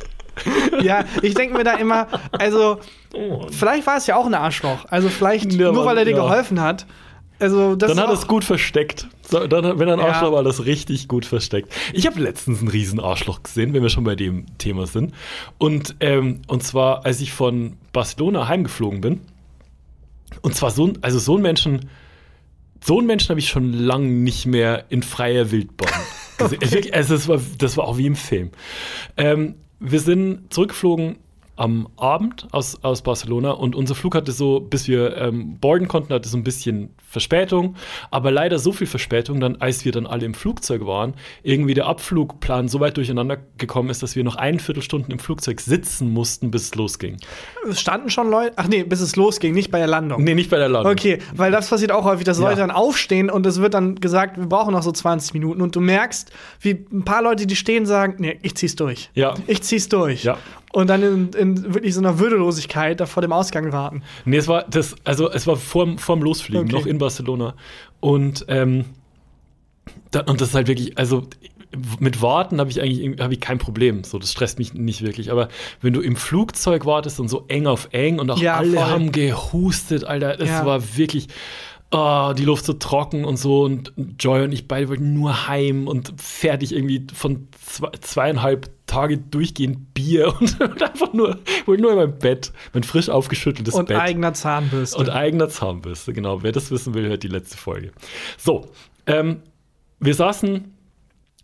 Ja, 0.82 1.04
ich 1.22 1.34
denke 1.34 1.56
mir 1.56 1.64
da 1.64 1.74
immer, 1.74 2.06
also, 2.32 2.78
Oh. 3.14 3.46
vielleicht 3.50 3.86
war 3.86 3.96
es 3.96 4.06
ja 4.06 4.16
auch 4.16 4.26
ein 4.26 4.34
Arschloch. 4.34 4.84
Also, 4.88 5.08
vielleicht 5.08 5.52
Ja, 5.52 5.72
nur, 5.72 5.84
weil 5.84 5.98
er 5.98 6.04
dir 6.04 6.12
ja. 6.12 6.22
geholfen 6.22 6.60
hat. 6.60 6.86
Also, 7.38 7.74
das 7.74 7.90
Dann 7.92 8.00
hat 8.00 8.08
er 8.10 8.14
es 8.14 8.26
gut 8.26 8.44
versteckt. 8.44 9.08
So, 9.28 9.46
dann, 9.46 9.78
wenn 9.78 9.88
er 9.88 9.94
ein 9.94 10.00
Ja. 10.00 10.06
Arschloch 10.08 10.32
war, 10.32 10.42
das 10.44 10.64
richtig 10.66 11.08
gut 11.08 11.24
versteckt. 11.24 11.72
Ich 11.92 12.06
habe 12.06 12.20
letztens 12.20 12.60
einen 12.60 12.68
riesen 12.68 13.00
Arschloch 13.00 13.42
gesehen, 13.42 13.72
wenn 13.72 13.82
wir 13.82 13.88
schon 13.88 14.04
bei 14.04 14.14
dem 14.14 14.44
Thema 14.58 14.86
sind. 14.86 15.12
Und, 15.58 15.96
ähm, 16.00 16.42
und 16.48 16.62
zwar, 16.62 17.04
als 17.06 17.20
ich 17.20 17.32
von 17.32 17.78
Barcelona 17.92 18.46
heimgeflogen 18.46 19.00
bin. 19.00 19.20
Und 20.42 20.54
zwar 20.54 20.70
so 20.70 20.86
ein, 20.86 20.98
also 21.02 21.18
so 21.18 21.36
ein 21.36 21.42
Menschen, 21.42 21.88
so 22.84 22.98
einen 22.98 23.06
Menschen 23.06 23.30
habe 23.30 23.40
ich 23.40 23.48
schon 23.48 23.72
lange 23.72 24.06
nicht 24.08 24.46
mehr 24.46 24.84
in 24.90 25.02
freier 25.02 25.50
Wildbahn 25.50 25.88
gesehen. 26.38 26.58
Es 26.62 26.72
wirklich- 26.72 26.94
Also 26.94 27.14
das 27.14 27.26
war, 27.28 27.40
das 27.58 27.76
war 27.76 27.84
auch 27.84 27.96
wie 27.98 28.06
im 28.06 28.16
Film. 28.16 28.50
Ähm, 29.16 29.54
wir 29.80 30.00
sind 30.00 30.52
zurückgeflogen 30.52 31.16
am 31.56 31.88
Abend 31.96 32.48
aus, 32.52 32.82
aus 32.84 33.02
Barcelona 33.02 33.50
und 33.50 33.74
unser 33.74 33.94
Flug 33.94 34.14
hatte 34.14 34.32
so, 34.32 34.60
bis 34.60 34.88
wir 34.88 35.16
ähm, 35.16 35.58
boarden 35.58 35.88
konnten, 35.88 36.12
hatte 36.12 36.28
so 36.28 36.38
ein 36.38 36.44
bisschen 36.44 36.90
Verspätung, 37.10 37.74
aber 38.12 38.30
leider 38.30 38.58
so 38.60 38.70
viel 38.72 38.86
Verspätung, 38.86 39.40
dann 39.40 39.56
als 39.56 39.84
wir 39.84 39.90
dann 39.92 40.06
alle 40.06 40.24
im 40.24 40.32
Flugzeug 40.34 40.86
waren, 40.86 41.14
irgendwie 41.42 41.74
der 41.74 41.86
Abflugplan 41.86 42.68
so 42.68 42.78
weit 42.78 42.96
durcheinander 42.96 43.38
gekommen 43.58 43.90
ist, 43.90 44.02
dass 44.02 44.14
wir 44.14 44.22
noch 44.22 44.36
ein 44.36 44.60
Viertelstunden 44.60 45.10
im 45.12 45.18
Flugzeug 45.18 45.60
sitzen 45.60 46.10
mussten, 46.12 46.50
bis 46.52 46.62
es 46.62 46.74
losging. 46.76 47.16
Es 47.68 47.80
standen 47.80 48.10
schon 48.10 48.30
Leute. 48.30 48.52
Ach 48.56 48.68
nee, 48.68 48.84
bis 48.84 49.00
es 49.00 49.16
losging, 49.16 49.52
nicht 49.54 49.72
bei 49.72 49.78
der 49.78 49.88
Landung. 49.88 50.22
Nee, 50.22 50.34
nicht 50.34 50.50
bei 50.50 50.58
der 50.58 50.68
Landung. 50.68 50.92
Okay, 50.92 51.18
weil 51.34 51.50
das 51.50 51.68
passiert 51.68 51.90
auch 51.90 52.04
häufig, 52.04 52.24
dass 52.24 52.38
Ja. 52.38 52.44
Leute 52.48 52.60
dann 52.60 52.70
aufstehen 52.70 53.28
und 53.28 53.44
es 53.44 53.60
wird 53.60 53.74
dann 53.74 53.96
gesagt, 53.96 54.38
wir 54.38 54.46
brauchen 54.46 54.72
noch 54.72 54.82
so 54.84 54.92
20 54.92 55.34
Minuten 55.34 55.60
und 55.62 55.74
du 55.74 55.80
merkst, 55.80 56.30
wie 56.60 56.86
ein 56.92 57.04
paar 57.04 57.22
Leute, 57.22 57.46
die 57.46 57.56
stehen, 57.56 57.86
sagen, 57.86 58.14
nee, 58.18 58.38
ich 58.42 58.54
zieh's 58.54 58.76
durch. 58.76 59.10
Ja. 59.14 59.34
Ich 59.48 59.62
zieh's 59.62 59.88
durch. 59.88 60.22
Ja. 60.22 60.38
Und 60.72 60.86
dann 60.88 61.02
in, 61.02 61.30
in 61.32 61.74
wirklich 61.74 61.94
so 61.94 62.00
einer 62.00 62.20
Würdelosigkeit 62.20 63.00
da 63.00 63.06
vor 63.06 63.22
dem 63.22 63.32
Ausgang 63.32 63.72
warten. 63.72 64.02
Nee, 64.24 64.36
es 64.36 64.46
war 64.46 64.64
das, 64.70 64.94
also 65.02 65.28
es 65.28 65.48
war 65.48 65.56
vorm, 65.56 65.98
vorm 65.98 66.22
Losfliegen, 66.22 66.66
Okay. 66.66 66.72
noch 66.72 66.86
in 66.86 66.99
Barcelona. 67.00 67.54
Und, 67.98 68.44
ähm, 68.48 68.84
da, 70.12 70.20
und 70.20 70.40
das 70.40 70.50
ist 70.50 70.54
halt 70.54 70.68
wirklich, 70.68 70.96
also 70.96 71.26
mit 72.00 72.20
Warten 72.20 72.58
habe 72.58 72.68
ich 72.70 72.80
eigentlich 72.80 73.20
habe 73.20 73.32
ich 73.34 73.40
kein 73.40 73.58
Problem. 73.58 74.02
So, 74.04 74.18
das 74.18 74.32
stresst 74.32 74.58
mich 74.58 74.74
nicht 74.74 75.02
wirklich. 75.02 75.30
Aber 75.30 75.48
wenn 75.80 75.92
du 75.92 76.00
im 76.00 76.16
Flugzeug 76.16 76.84
wartest 76.84 77.20
und 77.20 77.28
so 77.28 77.44
eng 77.48 77.66
auf 77.66 77.88
eng 77.92 78.18
und 78.18 78.30
auch 78.30 78.38
Ja, 78.38 78.56
alle 78.56 78.76
voll. 78.76 78.84
haben 78.86 79.12
gehustet, 79.12 80.04
Alter, 80.04 80.36
das 80.36 80.48
Ja. 80.48 80.66
war 80.66 80.96
wirklich. 80.96 81.28
ah, 81.92 82.34
die 82.34 82.44
Luft 82.44 82.66
so 82.66 82.72
trocken 82.74 83.24
und 83.24 83.36
so 83.36 83.64
und 83.64 83.92
Joy 84.16 84.44
und 84.44 84.52
ich 84.52 84.68
beide 84.68 84.88
wollten 84.88 85.12
nur 85.12 85.48
heim 85.48 85.88
und 85.88 86.12
fertig 86.20 86.72
irgendwie 86.72 87.04
von 87.12 87.48
zwei, 87.66 87.90
zweieinhalb 88.00 88.70
Tage 88.90 89.18
durchgehend 89.18 89.94
Bier 89.94 90.34
und 90.40 90.82
einfach 90.82 91.12
nur, 91.12 91.38
wollten 91.64 91.82
nur 91.82 91.92
in 91.92 91.96
meinem 91.96 92.18
Bett, 92.18 92.52
mein 92.72 92.82
frisch 92.82 93.08
aufgeschütteltes 93.08 93.74
Und 93.74 93.88
Bett. 93.88 93.98
eigener 93.98 94.34
Zahnbürste. 94.34 94.98
Und 94.98 95.10
eigener 95.10 95.48
Zahnbürste, 95.48 96.12
genau. 96.12 96.42
Wer 96.42 96.52
das 96.52 96.70
wissen 96.70 96.94
will, 96.94 97.08
hört 97.08 97.22
die 97.22 97.28
letzte 97.28 97.56
Folge. 97.56 97.92
So, 98.36 98.68
ähm, 99.06 99.42
wir 100.00 100.14
saßen 100.14 100.74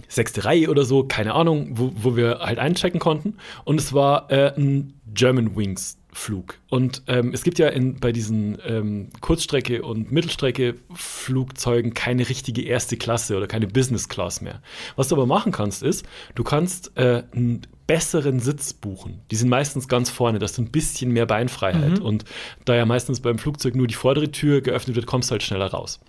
sechste 0.09 0.45
Reihe 0.45 0.69
oder 0.69 0.85
so, 0.85 1.05
keine 1.05 1.35
Ahnung, 1.35 1.69
wo, 1.73 1.93
wo 1.95 2.17
wir 2.17 2.41
halt 2.41 2.59
einchecken 2.59 3.01
konnten. 3.01 3.37
Und 3.65 3.81
es 3.81 3.93
war 3.93 4.31
äh, 4.31 4.53
ein 4.57 4.95
German 5.07 5.57
Wings 5.57 5.99
Flug. 6.17 6.59
Und 6.71 7.03
ähm, 7.09 7.33
es 7.35 7.43
gibt 7.43 7.59
ja 7.59 7.69
in, 7.69 8.01
bei 8.01 8.11
diesen 8.11 8.59
ähm, 8.65 9.11
Kurzstrecke- 9.21 9.83
und 9.83 10.11
Mittelstrecke-Flugzeugen 10.11 11.95
keine 11.95 12.29
richtige 12.29 12.63
erste 12.63 12.97
Klasse 12.97 13.37
oder 13.37 13.47
keine 13.47 13.67
Business 13.67 14.09
Class 14.09 14.41
mehr. 14.41 14.63
Was 14.97 15.09
du 15.09 15.15
aber 15.15 15.27
machen 15.27 15.53
kannst, 15.53 15.83
ist, 15.83 16.07
du 16.35 16.43
kannst 16.43 16.97
äh, 16.97 17.25
einen 17.33 17.63
besseren 17.87 18.41
Sitz 18.41 18.73
buchen. 18.73 19.21
Die 19.31 19.37
sind 19.37 19.49
meistens 19.49 19.89
ganz 19.89 20.11
vorne, 20.11 20.39
dass 20.39 20.55
du 20.55 20.63
ein 20.63 20.71
bisschen 20.71 21.13
mehr 21.13 21.27
Beinfreiheit. 21.27 22.01
Und 22.01 22.25
da 22.65 22.75
ja 22.75 22.87
meistens 22.87 23.21
beim 23.21 23.39
Flugzeug 23.39 23.77
nur 23.77 23.87
die 23.87 23.95
vordere 23.95 24.31
Tür 24.33 24.61
geöffnet 24.63 24.97
wird, 24.97 25.07
kommst 25.07 25.31
du 25.31 25.33
halt 25.33 25.43
schneller 25.43 25.67
raus. 25.67 26.01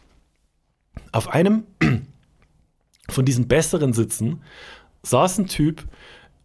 Auf 1.11 1.27
einem 1.27 1.63
von 3.09 3.25
diesen 3.25 3.47
besseren 3.47 3.93
Sitzen 3.93 4.41
saß 5.03 5.37
ein 5.39 5.47
Typ 5.47 5.83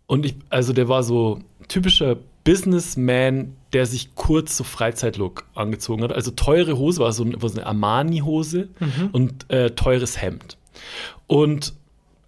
und 0.07 0.27
ich, 0.27 0.35
also 0.51 0.73
der 0.73 0.89
war 0.89 1.03
so 1.03 1.41
typischer 1.69 2.19
Businessman, 2.45 3.57
der 3.73 3.87
sich 3.87 4.15
kurz 4.15 4.57
so 4.57 4.65
Freizeitlook 4.65 5.47
angezogen 5.55 6.03
hat. 6.03 6.13
Also 6.13 6.31
teure 6.31 6.77
Hose, 6.77 7.01
war 7.01 7.13
so, 7.13 7.25
eine 7.25 7.67
Armani-Hose 7.67 8.69
und 9.13 9.51
äh, 9.51 9.71
teures 9.71 10.21
Hemd. 10.21 10.57
Und 11.27 11.75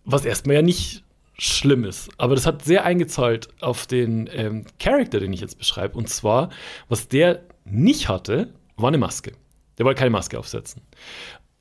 was 0.05 0.25
erstmal 0.25 0.57
ja 0.57 0.63
nicht 0.63 1.03
schlimm 1.37 1.85
ist, 1.85 2.11
aber 2.17 2.37
das 2.37 2.47
hat 2.47 2.65
sehr 2.65 2.85
eingezahlt 2.85 3.49
auf 3.61 3.87
den 3.87 4.29
ähm, 4.33 4.67
Charakter, 4.79 5.19
den 5.19 5.33
ich 5.33 5.41
jetzt 5.41 5.59
beschreibe. 5.59 5.99
Und 5.99 6.09
zwar, 6.09 6.51
was 6.89 7.09
der 7.09 7.41
nicht 7.65 8.09
hatte, 8.09 8.53
war 8.77 8.89
eine 8.89 8.99
Maske. 8.99 9.33
Der 9.79 9.85
wollte 9.85 9.99
keine 9.99 10.11
Maske 10.11 10.39
aufsetzen. 10.39 10.83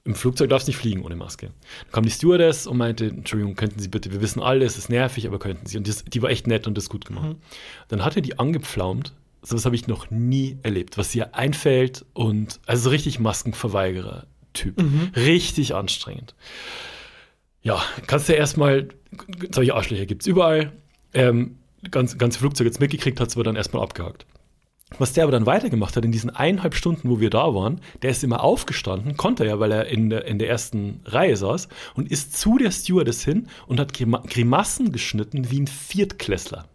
Im 0.06 0.16
Flugzeug 0.16 0.50
darfst 0.50 0.68
du 0.68 0.72
nicht 0.72 0.78
fliegen 0.78 1.04
ohne 1.04 1.16
Maske. 1.16 1.48
Dann 1.48 1.92
kam 1.94 2.04
die 2.04 2.12
Stewardess 2.12 2.68
und 2.68 2.78
meinte, 2.78 3.06
Entschuldigung, 3.06 3.56
könnten 3.56 3.80
Sie 3.80 3.88
bitte, 3.88 4.12
wir 4.12 4.20
wissen 4.20 4.42
alle, 4.42 4.66
es 4.66 4.78
ist 4.78 4.90
nervig, 4.90 5.28
aber 5.28 5.40
könnten 5.40 5.66
Sie. 5.66 5.78
Und 5.78 5.88
das, 5.88 6.04
die 6.04 6.22
war 6.22 6.30
echt 6.30 6.46
nett 6.46 6.68
und 6.68 6.78
das 6.78 6.90
gut 6.90 7.06
gemacht. 7.06 7.38
Dann 7.88 8.04
hat 8.04 8.16
er 8.18 8.22
die 8.22 8.38
angepflaumt. 8.38 9.14
So 9.42 9.56
was 9.56 9.66
habe 9.66 9.76
ich 9.76 9.88
noch 9.88 10.10
nie 10.10 10.58
erlebt, 10.64 10.98
was 10.98 11.14
ihr 11.16 11.36
einfällt 11.36 12.06
und 12.14 12.60
also 12.66 12.84
so 12.84 12.90
richtig 12.90 13.20
Maskenverweigerer-Typ. 13.20 14.82
Richtig 15.16 15.76
anstrengend. 15.76 16.36
Ja, 17.62 17.82
kannst 18.08 18.28
du 18.28 18.34
ja 18.34 18.40
erstmal, 18.40 18.90
solche 19.52 19.74
Arschlöcher 19.74 20.06
gibt 20.06 20.24
es 20.24 20.28
überall. 20.28 20.74
Ähm, 21.14 21.58
ganz, 21.92 22.18
ganze 22.18 22.40
Flugzeug 22.40 22.66
jetzt 22.66 22.80
mitgekriegt, 22.80 23.20
hat 23.20 23.30
es 23.30 23.36
aber 23.36 23.44
dann 23.44 23.56
erstmal 23.56 23.84
abgehakt. 23.84 24.26
Was 25.00 25.14
der 25.14 25.24
aber 25.24 25.32
dann 25.32 25.46
weitergemacht 25.46 25.96
hat 25.96 26.06
in 26.06 26.12
diesen 26.12 26.30
eineinhalb 26.30 26.76
Stunden, 26.76 27.10
wo 27.10 27.20
wir 27.20 27.30
da 27.30 27.54
waren, 27.54 27.82
der 28.02 28.12
ist 28.12 28.24
immer 28.24 28.44
aufgestanden, 28.44 29.18
konnte 29.18 29.44
er 29.44 29.50
ja, 29.50 29.60
weil 29.60 29.72
er 29.72 29.88
in 29.88 30.10
der, 30.10 30.26
in 30.26 30.40
der 30.40 30.50
ersten 30.50 31.02
Reihe 31.06 31.36
saß, 31.36 31.68
und 31.96 32.12
ist 32.12 32.38
zu 32.40 32.58
der 32.58 32.72
Stewardess 32.72 33.24
hin 33.24 33.48
und 33.68 33.80
hat 33.80 33.94
Grima 33.94 34.24
Grimassen 34.28 34.92
geschnitten 34.92 35.50
wie 35.52 35.62
ein 35.62 35.68
Viertklässler. 35.68 36.66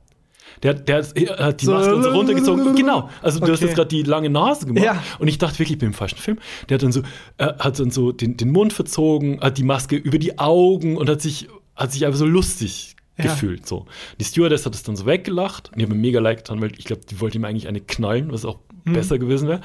Der, 0.63 0.75
der 0.75 1.05
hat 1.05 1.61
die 1.61 1.67
Maske 1.67 1.95
und 1.95 2.03
so 2.03 2.11
runtergezogen. 2.11 2.75
Genau. 2.75 3.11
Also 3.23 3.39
du 3.39 3.47
hast 3.47 3.59
Okay. 3.59 3.67
jetzt 3.67 3.77
gerade 3.77 3.89
die 3.89 4.03
lange 4.03 4.31
Nase 4.31 4.67
gemacht. 4.67 4.85
Ja. 4.85 5.03
Und 5.19 5.29
ich 5.29 5.39
dachte 5.39 5.55
wirklich, 5.59 5.73
ich 5.73 5.79
bin 5.79 5.89
im 5.89 5.95
falschen 5.95 6.19
Film. 6.19 6.39
Der 6.69 6.77
hat 6.77 6.83
dann 6.83 6.91
so, 6.91 7.03
äh, 7.37 7.53
hat 7.59 7.79
dann 7.79 7.91
so 7.91 8.11
den, 8.13 8.37
den 8.37 8.51
Mund 8.51 8.73
verzogen, 8.73 9.41
hat 9.41 9.59
die 9.59 9.63
Maske 9.63 9.95
über 9.97 10.19
die 10.19 10.39
Augen 10.39 10.97
und 10.97 11.09
hat 11.09 11.21
sich, 11.21 11.49
hat 11.77 11.93
sich 11.93 12.05
einfach 12.07 12.19
so 12.19 12.27
lustig 12.27 12.97
Ja. 13.19 13.25
gefühlt. 13.33 13.67
So. 13.67 13.87
Die 14.21 14.25
Stewardess 14.25 14.65
hat 14.67 14.75
es 14.75 14.83
dann 14.83 14.97
so 14.97 15.05
weggelacht. 15.07 15.71
Und 15.73 15.79
ich 15.79 15.85
habe 15.85 15.95
mir 15.95 16.01
mega 16.01 16.21
leid 16.21 16.39
getan, 16.39 16.61
weil 16.61 16.73
ich 16.79 16.85
glaube, 16.85 17.03
die 17.11 17.21
wollte 17.21 17.37
ihm 17.39 17.45
eigentlich 17.45 17.69
eine 17.69 17.81
knallen, 17.81 18.33
was 18.33 18.45
auch 18.45 18.59
Mhm. 18.85 18.93
besser 18.93 19.19
gewesen 19.19 19.49
wäre. 19.49 19.61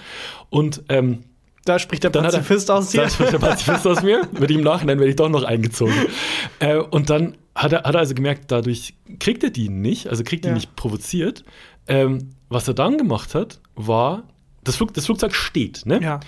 Und 0.49 0.83
ähm, 0.89 1.19
Da 1.65 1.79
spricht 1.79 2.03
der 2.03 2.13
er, 2.13 2.21
Pazifist 2.23 2.69
aus 2.71 2.89
dir. 2.89 3.03
Da 3.03 3.09
spricht 3.09 3.31
der 3.33 3.37
Pazifist 3.39 3.85
aus 3.87 4.01
mir. 4.03 4.27
Mit 4.37 4.49
ihm 4.51 4.57
im 4.59 4.63
Nachhinein 4.65 4.97
werde 4.99 5.09
ich 5.11 5.15
doch 5.15 5.29
noch 5.29 5.43
eingezogen. 5.43 5.93
Äh, 6.59 6.77
und 6.77 7.09
dann 7.09 7.35
hat 7.55 7.71
er, 7.73 7.83
hat 7.83 7.93
er 7.95 7.99
also 7.99 8.15
gemerkt, 8.15 8.51
dadurch 8.51 8.95
kriegt 9.19 9.43
er 9.43 9.49
die 9.49 9.69
nicht, 9.69 10.07
also 10.07 10.23
kriegt 10.23 10.43
die 10.45 10.49
Ja. 10.49 10.53
nicht 10.55 10.75
provoziert. 10.75 11.43
Ähm, 11.87 12.31
was 12.49 12.67
er 12.67 12.73
dann 12.73 12.97
gemacht 12.97 13.35
hat, 13.35 13.59
war, 13.75 14.23
das, 14.63 14.77
Flug, 14.77 14.93
das 14.93 15.05
Flugzeug 15.05 15.35
steht, 15.35 15.85
ne? 15.85 16.01
Ja. 16.01 16.19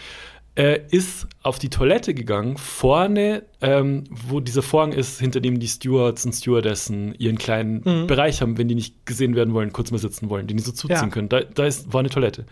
Er 0.58 0.94
ist 0.94 1.28
auf 1.44 1.60
die 1.60 1.70
Toilette 1.70 2.14
gegangen, 2.14 2.56
vorne, 2.58 3.44
ähm, 3.62 4.06
wo 4.10 4.40
dieser 4.40 4.62
Vorhang 4.62 4.94
ist, 4.94 5.20
hinter 5.20 5.42
dem 5.42 5.60
die 5.60 5.68
Stewards 5.68 6.26
und 6.26 6.32
Stewardessen 6.34 7.14
ihren 7.16 7.38
kleinen 7.38 7.82
Mhm. 7.84 8.08
Bereich 8.08 8.42
haben, 8.42 8.58
wenn 8.58 8.70
die 8.70 8.76
nicht 8.76 9.06
gesehen 9.06 9.36
werden 9.36 9.54
wollen, 9.54 9.74
kurz 9.74 9.92
mal 9.92 9.98
sitzen 9.98 10.30
wollen, 10.30 10.48
den 10.48 10.56
die 10.56 10.64
so 10.64 10.72
zuziehen 10.72 10.96
Ja. 10.96 11.08
können. 11.10 11.28
Da, 11.28 11.42
da 11.42 11.66
ist, 11.66 11.92
war 11.92 12.00
eine 12.00 12.10
Toilette. 12.10 12.46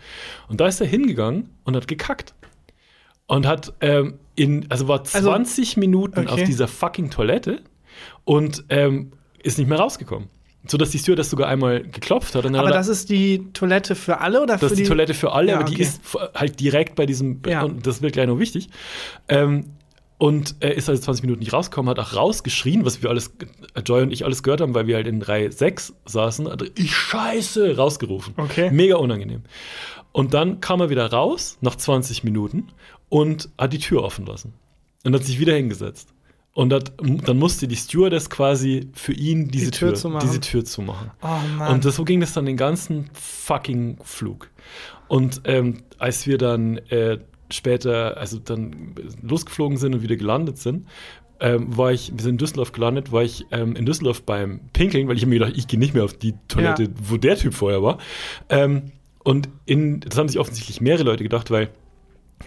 Und 0.48 0.60
da 0.60 0.66
ist 0.66 0.80
er 0.82 0.86
hingegangen 0.86 1.48
und 1.64 1.74
hat 1.76 1.88
gekackt. 1.88 2.34
Und 3.26 3.46
hat 3.46 3.72
ähm, 3.80 4.18
in, 4.34 4.70
also 4.70 4.86
war 4.86 5.02
20 5.02 5.78
Minuten 5.78 6.20
okay. 6.20 6.28
auf 6.28 6.42
dieser 6.44 6.68
fucking 6.68 7.08
Toilette 7.10 7.62
und 8.24 8.64
ähm, 8.68 9.12
ist 9.42 9.56
nicht 9.56 9.68
mehr 9.68 9.78
rausgekommen. 9.78 10.28
So 10.66 10.78
dass 10.78 10.90
die 10.90 10.98
Stewardess 10.98 11.28
sogar 11.30 11.48
einmal 11.48 11.82
geklopft 11.82 12.34
hat. 12.34 12.46
Aber 12.46 12.56
er- 12.56 12.70
das 12.70 12.88
ist 12.88 13.10
die 13.10 13.50
Toilette 13.52 13.94
für 13.94 14.20
alle 14.20 14.38
oder 14.42 14.54
das 14.54 14.60
für 14.60 14.66
ist 14.66 14.76
die 14.78 14.82
die 14.84 14.88
Toilette 14.88 15.12
für 15.14 15.32
alle, 15.32 15.48
Ja, 15.52 15.56
aber 15.56 15.64
die 15.64 15.74
okay. 15.74 15.82
ist 15.82 16.00
halt 16.34 16.58
direkt 16.60 16.94
bei 16.94 17.04
diesem, 17.06 17.40
Ja. 17.46 17.62
und 17.64 17.86
das 17.86 18.00
wird 18.00 18.14
gleich 18.14 18.26
noch 18.26 18.38
wichtig. 18.38 18.68
Ähm, 19.28 19.66
und 20.16 20.54
er 20.60 20.74
ist 20.74 20.88
also 20.88 21.02
20 21.02 21.22
Minuten 21.24 21.40
nicht 21.40 21.52
rausgekommen, 21.52 21.90
hat 21.90 21.98
auch 21.98 22.14
rausgeschrien, 22.16 22.84
was 22.86 23.02
wir 23.02 23.10
alles, 23.10 23.32
Joy 23.84 24.02
und 24.02 24.10
ich 24.12 24.24
alles 24.24 24.42
gehört 24.42 24.60
haben, 24.62 24.72
weil 24.74 24.86
wir 24.86 24.94
halt 24.96 25.06
in 25.06 25.20
Reihe 25.20 25.52
6 25.52 25.92
saßen, 26.06 26.48
hat 26.50 26.62
ich 26.78 26.94
scheiße, 26.94 27.76
rausgerufen. 27.76 28.32
Okay. 28.38 28.70
Mega 28.70 28.96
unangenehm. 28.96 29.42
Und 30.12 30.32
dann 30.32 30.60
kam 30.60 30.80
er 30.80 30.88
wieder 30.88 31.04
raus, 31.10 31.58
nach 31.60 31.74
20 31.74 32.24
Minuten, 32.24 32.68
und 33.10 33.50
hat 33.58 33.72
die 33.74 33.80
Tür 33.80 34.02
offen 34.04 34.24
lassen. 34.24 34.54
Und 35.04 35.14
hat 35.14 35.24
sich 35.24 35.38
wieder 35.40 35.54
hingesetzt. 35.54 36.13
Und 36.54 36.72
hat, 36.72 36.92
dann 37.02 37.36
musste 37.36 37.66
die 37.66 37.74
Stewardess 37.74 38.30
quasi 38.30 38.88
für 38.94 39.12
ihn 39.12 39.48
diese 39.48 39.72
Tür 39.72 39.88
Tür, 39.88 39.94
zumachen. 39.96 40.28
diese 40.28 40.40
Tür 40.40 40.64
zumachen. 40.64 41.10
Oh. 41.20 41.72
Und 41.72 41.84
das, 41.84 41.96
so 41.96 42.04
ging 42.04 42.20
das 42.20 42.32
dann 42.32 42.46
den 42.46 42.56
ganzen 42.56 43.10
fucking 43.12 43.98
Flug. 44.04 44.50
Und 45.08 45.40
ähm, 45.46 45.78
als 45.98 46.28
wir 46.28 46.38
dann 46.38 46.78
äh, 46.90 47.18
später, 47.50 48.16
also 48.18 48.38
dann 48.38 48.94
losgeflogen 49.20 49.78
sind 49.78 49.94
und 49.96 50.02
wieder 50.02 50.14
gelandet 50.16 50.58
sind, 50.58 50.86
ähm, 51.40 51.76
war 51.76 51.92
ich, 51.92 52.12
wir 52.12 52.22
sind 52.22 52.34
in 52.34 52.38
Düsseldorf 52.38 52.70
gelandet, 52.70 53.10
war 53.10 53.24
ich 53.24 53.44
ähm, 53.50 53.74
in 53.74 53.84
Düsseldorf 53.84 54.22
beim 54.22 54.60
Pinkeln, 54.72 55.08
weil 55.08 55.16
ich 55.16 55.26
mir 55.26 55.40
gedacht, 55.40 55.54
ich 55.56 55.66
gehe 55.66 55.80
nicht 55.80 55.92
mehr 55.92 56.04
auf 56.04 56.14
die 56.14 56.34
Toilette, 56.46 56.84
Ja. 56.84 56.88
wo 57.08 57.16
der 57.16 57.36
Typ 57.36 57.54
vorher 57.54 57.82
war. 57.82 57.98
Ähm, 58.48 58.92
und 59.24 59.48
in, 59.66 59.98
das 60.00 60.16
haben 60.16 60.28
sich 60.28 60.38
offensichtlich 60.38 60.80
mehrere 60.80 61.02
Leute 61.02 61.24
gedacht, 61.24 61.50
weil 61.50 61.70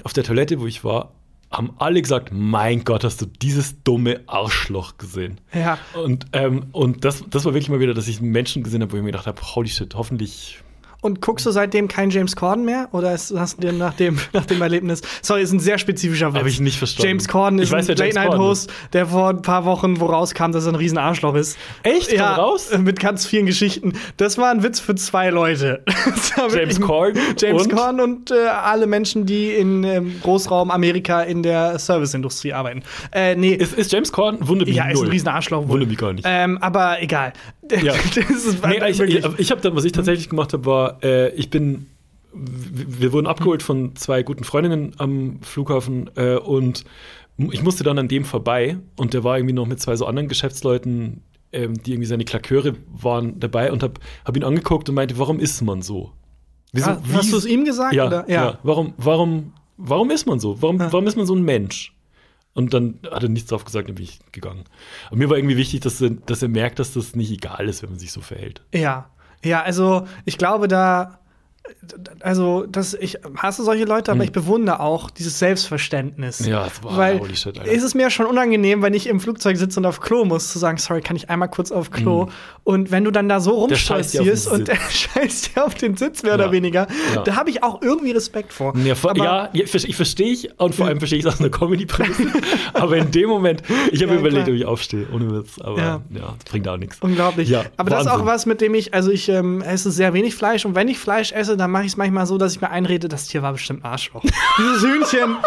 auf 0.04 0.14
der 0.14 0.24
Toilette, 0.24 0.62
wo 0.62 0.66
ich 0.68 0.86
war, 0.86 1.12
haben 1.52 1.74
alle 1.78 2.02
gesagt, 2.02 2.30
mein 2.32 2.84
Gott, 2.84 3.04
hast 3.04 3.22
du 3.22 3.26
dieses 3.26 3.82
dumme 3.84 4.22
Arschloch 4.28 4.98
gesehen. 4.98 5.40
ja. 5.54 5.78
Und, 5.94 6.26
ähm, 6.34 6.68
und 6.72 7.06
das, 7.06 7.24
das 7.30 7.46
war 7.46 7.54
wirklich 7.54 7.70
mal 7.70 7.80
wieder, 7.80 7.94
dass 7.94 8.08
ich 8.08 8.22
Menschen 8.22 8.64
gesehen 8.64 8.82
habe, 8.82 8.92
wo 8.92 8.98
ich 8.98 9.04
mir 9.04 9.12
gedacht 9.12 9.28
habe, 9.28 9.42
holy 9.42 9.70
shit, 9.70 9.96
hoffentlich. 9.96 10.62
Und 11.08 11.22
guckst 11.22 11.46
du 11.46 11.52
seitdem 11.52 11.88
kein 11.88 12.10
James 12.10 12.36
Corden 12.36 12.66
mehr? 12.66 12.90
Oder 12.92 13.14
ist, 13.14 13.34
hast 13.34 13.64
du 13.64 13.72
nach 13.72 13.94
dem, 13.94 14.20
nach 14.34 14.46
dem 14.46 14.62
Erlebnis. 14.62 15.02
Sorry, 15.22 15.42
ist 15.42 15.54
ein 15.54 15.62
sehr 15.62 15.78
spezifischer 15.78 16.34
Witz. 16.34 16.40
Habe 16.40 16.50
ich 16.50 16.60
nicht 16.60 16.78
verstanden. 16.78 17.08
James 17.08 17.28
Corden 17.30 17.60
ist 17.60 17.72
weiß, 17.72 17.90
ein 17.90 17.96
Late-Night-Host, 17.96 18.70
der 18.92 19.06
vor 19.06 19.30
ein 19.30 19.42
paar 19.42 19.64
Wochen, 19.64 20.02
wo 20.02 20.08
rauskam, 20.08 20.52
dass 20.52 20.66
er 20.66 20.74
ein 20.74 20.76
riesen 20.76 20.98
Arschloch 20.98 21.36
ist. 21.36 21.58
Echt? 21.84 22.12
Ja, 22.12 22.36
Kam 22.36 22.40
raus? 22.42 22.78
mit 22.78 23.00
ganz 23.00 23.26
vielen 23.26 23.46
Geschichten. 23.46 23.94
Das 24.18 24.38
war 24.38 24.52
ein 24.52 24.64
Witz 24.64 24.82
für 24.82 24.96
zwei 24.96 25.30
Leute. 25.30 25.82
James 26.54 26.82
Corden 26.82 27.22
James 27.38 27.64
und? 27.64 27.72
Corden 27.72 28.02
und 28.02 28.32
äh, 28.32 28.48
alle 28.48 28.86
Menschen, 28.86 29.26
die 29.26 29.52
in 29.54 29.86
ähm, 29.86 30.16
Großraum 30.22 30.72
Amerika 30.72 31.22
in 31.22 31.42
der 31.42 31.80
Serviceindustrie 31.80 32.52
arbeiten. 32.52 32.84
Äh, 33.14 33.36
nee, 33.36 33.54
Ist, 33.54 33.76
ist 33.76 33.94
James 33.94 34.12
Corden? 34.12 34.46
Wundert 34.46 34.68
mich 34.68 34.76
ja, 34.76 34.90
ist 34.90 35.02
ein 35.02 35.08
riesen 35.08 35.30
Arschloch. 35.30 35.66
gar 35.96 36.12
nicht. 36.12 36.26
Ähm, 36.28 36.58
aber 36.58 37.02
egal. 37.02 37.32
Ja. 37.82 37.94
ist 37.94 38.66
Nee, 38.66 38.82
ich, 38.90 39.00
ich, 39.00 39.26
ich 39.38 39.52
habe 39.52 39.62
dann, 39.62 39.76
was 39.76 39.86
ich 39.86 39.92
tatsächlich 39.92 40.30
gemacht 40.30 40.54
habe, 40.54 40.66
war, 40.66 40.97
äh, 41.04 41.30
ich 41.30 41.50
bin, 41.50 41.88
wir 42.34 43.14
wurden 43.14 43.28
abgeholt 43.28 43.64
von 43.64 43.96
zwei 43.96 44.24
guten 44.24 44.44
Freundinnen 44.44 44.94
am 44.98 45.40
Flughafen 45.42 46.10
äh, 46.16 46.36
und 46.36 46.84
ich 47.38 47.62
musste 47.64 47.84
dann 47.84 48.00
an 48.00 48.08
dem 48.08 48.26
vorbei 48.26 48.78
und 48.96 49.14
der 49.14 49.24
war 49.24 49.38
irgendwie 49.38 49.54
noch 49.54 49.68
mit 49.68 49.80
zwei 49.80 49.96
so 49.96 50.06
anderen 50.06 50.28
Geschäftsleuten, 50.28 51.22
ähm, 51.52 51.76
die 51.76 51.92
irgendwie 51.94 52.08
seine 52.08 52.26
Klaköre 52.26 52.76
waren, 52.88 53.40
dabei 53.40 53.72
und 53.72 53.84
habe 53.84 53.94
hab 54.26 54.36
ihn 54.36 54.44
angeguckt 54.44 54.90
und 54.90 54.96
meinte, 54.96 55.18
warum 55.20 55.40
ist 55.40 55.62
man 55.62 55.82
so? 55.82 56.12
Wieso, 56.74 56.90
Ah, 56.92 57.02
hast 57.14 57.32
du 57.32 57.38
es 57.38 57.46
ihm 57.46 57.64
gesagt? 57.64 57.94
Ja, 57.94 58.08
oder? 58.08 58.30
ja. 58.30 58.60
Warum, 58.64 58.94
warum, 58.98 59.54
warum 59.78 60.10
ist 60.12 60.26
man 60.28 60.40
so? 60.40 60.62
Warum, 60.62 60.80
Ja. 60.80 60.92
warum 60.92 61.08
ist 61.08 61.16
man 61.16 61.26
so 61.26 61.36
ein 61.36 61.44
Mensch? 61.44 61.94
Und 62.54 62.74
dann 62.74 63.00
hat 63.12 63.22
er 63.22 63.30
nichts 63.30 63.50
drauf 63.50 63.64
gesagt, 63.66 63.88
dann 63.88 63.96
bin 63.96 64.04
ich 64.06 64.20
gegangen. 64.32 64.64
Aber 65.08 65.18
mir 65.18 65.30
war 65.30 65.38
irgendwie 65.38 65.58
wichtig, 65.58 65.82
dass 65.82 66.02
er, 66.02 66.10
dass 66.10 66.42
er 66.42 66.50
merkt, 66.50 66.80
dass 66.80 66.94
das 66.94 67.16
nicht 67.16 67.32
egal 67.32 67.70
ist, 67.70 67.84
wenn 67.84 67.92
man 67.92 68.00
sich 68.00 68.12
so 68.12 68.20
verhält. 68.22 68.64
Ja, 68.74 69.12
ja, 69.48 69.62
also 69.62 70.08
ich 70.26 70.38
glaube 70.38 70.68
da, 70.68 71.20
also 72.22 72.66
das, 72.68 72.94
ich 72.94 73.18
hasse 73.38 73.64
solche 73.64 73.86
Leute, 73.86 74.12
aber 74.12 74.24
ich 74.24 74.32
bewundere 74.32 74.80
auch 74.80 75.10
dieses 75.10 75.40
Selbstverständnis. 75.40 76.40
Hm. 76.40 76.48
Ja, 76.52 76.68
war 76.82 76.98
Weil 76.98 77.20
holy 77.20 77.36
shit, 77.36 77.58
Alter. 77.60 77.72
ist 77.72 77.84
es 77.84 77.96
mir 77.96 78.10
schon 78.10 78.26
unangenehm, 78.26 78.82
wenn 78.82 78.94
ich 78.94 79.08
im 79.08 79.20
Flugzeug 79.20 79.58
sitze 79.58 79.80
und 79.80 79.86
auf 79.86 80.00
Klo 80.02 80.26
muss, 80.26 80.52
zu 80.52 80.60
sagen, 80.60 80.78
sorry, 80.78 81.02
kann 81.02 81.16
ich 81.16 81.30
einmal 81.30 81.50
kurz 81.50 81.72
auf 81.72 81.92
Klo? 81.92 82.30
Und 82.64 82.92
wenn 82.92 83.04
du 83.04 83.12
dann 83.12 83.30
da 83.30 83.40
so 83.40 83.52
rumstolzierst 83.52 84.48
und 84.52 84.68
der 84.68 84.76
scheißt 84.90 85.56
dir 85.56 85.66
auf 85.66 85.76
den 85.76 85.96
Sitz 85.98 86.24
mehr 86.24 86.34
Ja. 86.34 86.36
oder 86.40 86.52
weniger, 86.52 86.88
Ja. 87.16 87.22
da 87.24 87.36
habe 87.36 87.50
ich 87.50 87.64
auch 87.64 87.82
irgendwie 87.82 88.12
Respekt 88.12 88.54
vor. 88.54 88.74
Ja, 88.78 88.96
vor, 88.96 89.16
ja, 89.18 89.50
ich 89.54 89.70
verstehe 89.96 90.32
ich 90.32 90.50
und 90.60 90.76
vor 90.76 90.88
allem 90.88 91.00
verstehe 91.00 91.20
ich 91.20 91.26
es 91.26 91.34
aus 91.34 91.40
einer 91.40 91.50
Comedy-Prämisse. 91.50 92.28
aber 92.74 92.98
in 92.98 93.12
dem 93.12 93.30
Moment, 93.30 93.64
ich 93.92 94.02
habe 94.04 94.16
überlegt, 94.16 94.46
klar. 94.46 94.48
ob 94.50 94.60
ich 94.62 94.66
aufstehe, 94.66 95.08
ohne 95.14 95.32
Witz. 95.32 95.60
Aber 95.62 95.78
Ja. 95.82 96.02
das 96.10 96.52
bringt 96.52 96.68
auch 96.68 96.78
nichts. 96.78 96.98
Unglaublich. 97.02 97.56
Aber 97.78 97.90
das 97.90 98.02
ist 98.02 98.08
auch 98.08 98.14
Wahnsinn. 98.20 98.26
was, 98.28 98.46
mit 98.46 98.62
dem 98.62 98.76
ich, 98.76 98.94
also 98.94 99.12
ich 99.12 99.30
ähm, 99.30 99.62
esse 99.62 99.92
sehr 99.92 100.14
wenig 100.14 100.36
Fleisch 100.36 100.66
und 100.66 100.76
wenn 100.76 100.88
ich 100.88 100.98
Fleisch 101.00 101.32
esse, 101.32 101.57
dann 101.58 101.72
mache 101.72 101.84
ich 101.84 101.92
es 101.92 101.98
manchmal 101.98 102.26
so, 102.26 102.38
dass 102.38 102.54
ich 102.54 102.62
mir 102.62 102.70
einrede, 102.70 103.08
das 103.08 103.28
Tier 103.28 103.42
war 103.42 103.52
bestimmt 103.54 103.86
Arschloch. 103.86 104.24
Dieses 104.58 104.84
Hühnchen. 104.84 105.38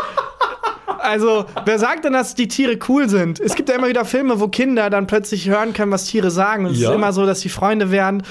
Also, 1.02 1.46
wer 1.64 1.78
sagt 1.78 2.04
denn, 2.04 2.12
dass 2.12 2.34
die 2.34 2.48
Tiere 2.48 2.78
cool 2.88 3.08
sind? 3.08 3.40
Es 3.40 3.54
gibt 3.54 3.68
ja 3.68 3.74
immer 3.76 3.88
wieder 3.88 4.04
Filme, 4.04 4.38
wo 4.40 4.48
Kinder 4.48 4.90
dann 4.90 5.06
plötzlich 5.06 5.48
hören 5.48 5.72
können, 5.72 5.90
was 5.92 6.04
Tiere 6.06 6.30
sagen. 6.30 6.66
Und 6.66 6.72
es 6.72 6.80
Ja. 6.80 6.90
ist 6.90 6.94
immer 6.96 7.12
so, 7.12 7.24
dass 7.26 7.40
die 7.40 7.48
Freunde 7.48 7.90
werden. 7.90 8.22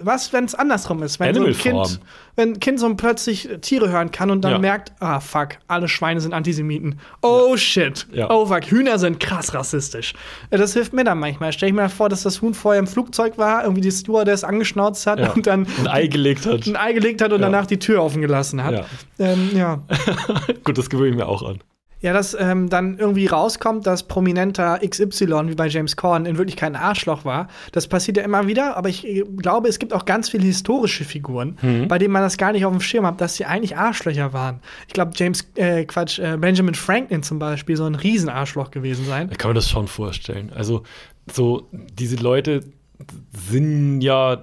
Was, 0.00 0.32
wenn 0.32 0.44
es 0.44 0.54
andersrum 0.54 1.02
ist? 1.02 1.20
Wenn 1.20 1.34
so 1.34 1.40
ein 1.42 1.46
Animal. 1.54 1.84
Kind, 1.86 2.00
wenn 2.36 2.48
ein 2.54 2.60
Kind 2.60 2.80
so 2.80 2.92
plötzlich 2.94 3.48
Tiere 3.60 3.90
hören 3.90 4.10
kann 4.10 4.30
und 4.30 4.42
dann 4.42 4.52
Ja. 4.52 4.58
merkt, 4.58 4.92
ah, 5.00 5.20
fuck, 5.20 5.50
alle 5.68 5.86
Schweine 5.88 6.20
sind 6.20 6.32
Antisemiten. 6.34 6.98
Oh, 7.20 7.56
shit. 7.56 8.06
Ja. 8.12 8.30
Oh, 8.30 8.46
fuck, 8.46 8.64
Hühner 8.64 8.98
sind 8.98 9.20
krass 9.20 9.54
rassistisch. 9.54 10.14
Das 10.50 10.72
hilft 10.72 10.92
mir 10.92 11.04
dann 11.04 11.18
manchmal. 11.20 11.52
Stell 11.52 11.68
ich 11.68 11.74
mir 11.74 11.88
vor, 11.88 12.08
dass 12.08 12.22
das 12.22 12.42
Huhn 12.42 12.54
vorher 12.54 12.80
im 12.80 12.86
Flugzeug 12.86 13.38
war, 13.38 13.62
irgendwie 13.62 13.82
die 13.82 13.90
Stewardess 13.92 14.44
angeschnauzt 14.44 15.06
hat 15.06 15.36
und 15.36 15.46
dann 15.46 15.66
Ein 15.80 15.88
Ei 15.88 16.06
gelegt 16.08 16.46
hat. 16.46 16.66
ein 16.66 16.76
Ei 16.76 16.92
gelegt 16.92 17.22
hat 17.22 17.32
und 17.32 17.40
danach 17.42 17.66
die 17.66 17.78
Tür 17.78 18.02
offen 18.02 18.20
gelassen 18.22 18.62
hat. 18.64 18.72
Ja. 18.74 18.84
Ähm, 19.18 19.50
ja. 19.54 19.82
Gut, 20.64 20.78
das 20.78 20.90
gewöhne 20.90 21.10
ich 21.10 21.16
mir 21.16 21.28
auch 21.28 21.42
an. 21.42 21.60
Ja, 22.02 22.12
dass 22.12 22.36
ähm, 22.38 22.68
dann 22.68 22.98
irgendwie 22.98 23.26
rauskommt, 23.26 23.86
dass 23.86 24.02
prominenter 24.02 24.80
XY, 24.86 25.48
wie 25.48 25.54
bei 25.54 25.68
James 25.68 25.96
Corden, 25.96 26.26
in 26.26 26.36
Wirklichkeit 26.36 26.70
ein 26.72 26.76
Arschloch 26.76 27.24
war. 27.24 27.48
Das 27.70 27.86
passiert 27.86 28.16
ja 28.16 28.24
immer 28.24 28.46
wieder, 28.48 28.76
aber 28.76 28.88
ich 28.88 29.06
äh, 29.06 29.22
glaube, 29.36 29.68
es 29.68 29.78
gibt 29.78 29.92
auch 29.92 30.04
ganz 30.04 30.28
viele 30.28 30.44
historische 30.44 31.04
Figuren, 31.04 31.56
Mhm. 31.62 31.88
bei 31.88 31.98
denen 31.98 32.12
man 32.12 32.22
das 32.22 32.36
gar 32.36 32.52
nicht 32.52 32.66
auf 32.66 32.72
dem 32.72 32.80
Schirm 32.80 33.06
hat, 33.06 33.20
dass 33.20 33.36
sie 33.36 33.44
eigentlich 33.46 33.76
Arschlöcher 33.76 34.32
waren. 34.32 34.60
Ich 34.88 34.92
glaube, 34.94 35.12
James, 35.14 35.46
äh, 35.54 35.84
Quatsch, 35.84 36.18
äh, 36.18 36.36
Benjamin 36.36 36.74
Franklin 36.74 37.22
zum 37.22 37.38
Beispiel 37.38 37.76
soll 37.76 37.90
ein 37.90 37.94
Riesenarschloch 37.94 38.70
gewesen 38.72 39.06
sein. 39.06 39.28
Da 39.30 39.36
kann 39.36 39.50
man 39.50 39.54
das 39.54 39.70
schon 39.70 39.86
vorstellen. 39.86 40.52
Also, 40.54 40.82
so, 41.32 41.68
diese 41.72 42.16
Leute 42.16 42.64
sind 43.48 44.00
ja. 44.00 44.42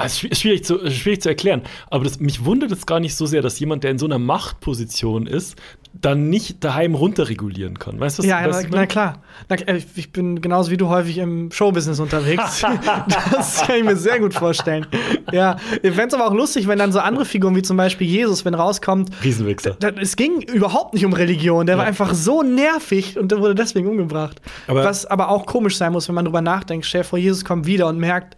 Ah, 0.00 0.04
Es 0.06 0.22
ist 0.22 0.40
schwierig 0.40 0.64
zu, 0.64 0.78
schwierig 0.90 1.20
zu 1.22 1.28
erklären, 1.28 1.62
aber 1.90 2.04
das, 2.04 2.20
mich 2.20 2.44
wundert 2.44 2.70
es 2.70 2.86
gar 2.86 3.00
nicht 3.00 3.16
so 3.16 3.26
sehr, 3.26 3.42
dass 3.42 3.58
jemand, 3.58 3.82
der 3.82 3.90
in 3.90 3.98
so 3.98 4.06
einer 4.06 4.18
Machtposition 4.18 5.26
ist, 5.26 5.56
dann 6.00 6.28
nicht 6.30 6.62
daheim 6.62 6.94
runterregulieren 6.94 7.78
kann. 7.78 7.98
Weißt 7.98 8.18
du, 8.18 8.22
was 8.22 8.28
Ja, 8.28 8.46
was 8.48 8.62
na 8.64 8.68
meine? 8.76 8.86
klar. 8.86 9.22
Na, 9.48 9.56
äh, 9.56 9.80
ich 9.96 10.12
bin 10.12 10.40
genauso 10.40 10.70
wie 10.70 10.76
du 10.76 10.88
häufig 10.88 11.18
im 11.18 11.50
Showbusiness 11.50 11.98
unterwegs. 11.98 12.62
das 13.32 13.62
kann 13.66 13.76
ich 13.78 13.84
mir 13.84 13.96
sehr 13.96 14.20
gut 14.20 14.34
vorstellen. 14.34 14.86
Ja, 15.32 15.56
ich 15.82 15.90
fände 15.92 16.06
es 16.08 16.14
aber 16.14 16.28
auch 16.28 16.34
lustig, 16.34 16.68
wenn 16.68 16.78
dann 16.78 16.92
so 16.92 17.00
andere 17.00 17.24
Figuren 17.24 17.56
wie 17.56 17.62
zum 17.62 17.76
Beispiel 17.76 18.06
Jesus, 18.06 18.44
wenn 18.44 18.54
rauskommt, 18.54 19.10
Riesenwichser. 19.24 19.76
Es 20.00 20.14
ging 20.14 20.42
überhaupt 20.42 20.94
nicht 20.94 21.04
um 21.06 21.12
Religion. 21.12 21.66
Der 21.66 21.76
war 21.76 21.84
Ja. 21.84 21.88
einfach 21.88 22.14
so 22.14 22.42
nervig 22.42 23.18
und 23.18 23.32
der 23.32 23.40
wurde 23.40 23.54
deswegen 23.56 23.88
umgebracht. 23.88 24.40
Aber- 24.68 24.84
Was 24.84 25.06
aber 25.06 25.28
auch 25.30 25.46
komisch 25.46 25.76
sein 25.76 25.92
muss, 25.92 26.06
wenn 26.06 26.14
man 26.14 26.24
drüber 26.26 26.42
nachdenkt. 26.42 26.86
Stell 26.86 27.00
dir 27.00 27.08
vor, 27.08 27.18
Jesus 27.18 27.44
kommt 27.44 27.66
wieder 27.66 27.88
und 27.88 27.98
merkt, 27.98 28.36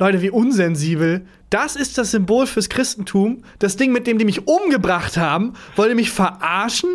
Leute, 0.00 0.22
wie 0.22 0.30
unsensibel. 0.30 1.20
Das 1.50 1.76
ist 1.76 1.98
das 1.98 2.12
Symbol 2.12 2.46
fürs 2.46 2.68
Christentum. 2.68 3.42
Das 3.58 3.76
Ding, 3.76 3.92
mit 3.92 4.06
dem 4.06 4.18
die 4.18 4.24
mich 4.24 4.46
umgebracht 4.48 5.16
haben. 5.16 5.52
Wollt 5.76 5.90
ihr 5.90 5.94
mich 5.94 6.10
verarschen? 6.10 6.88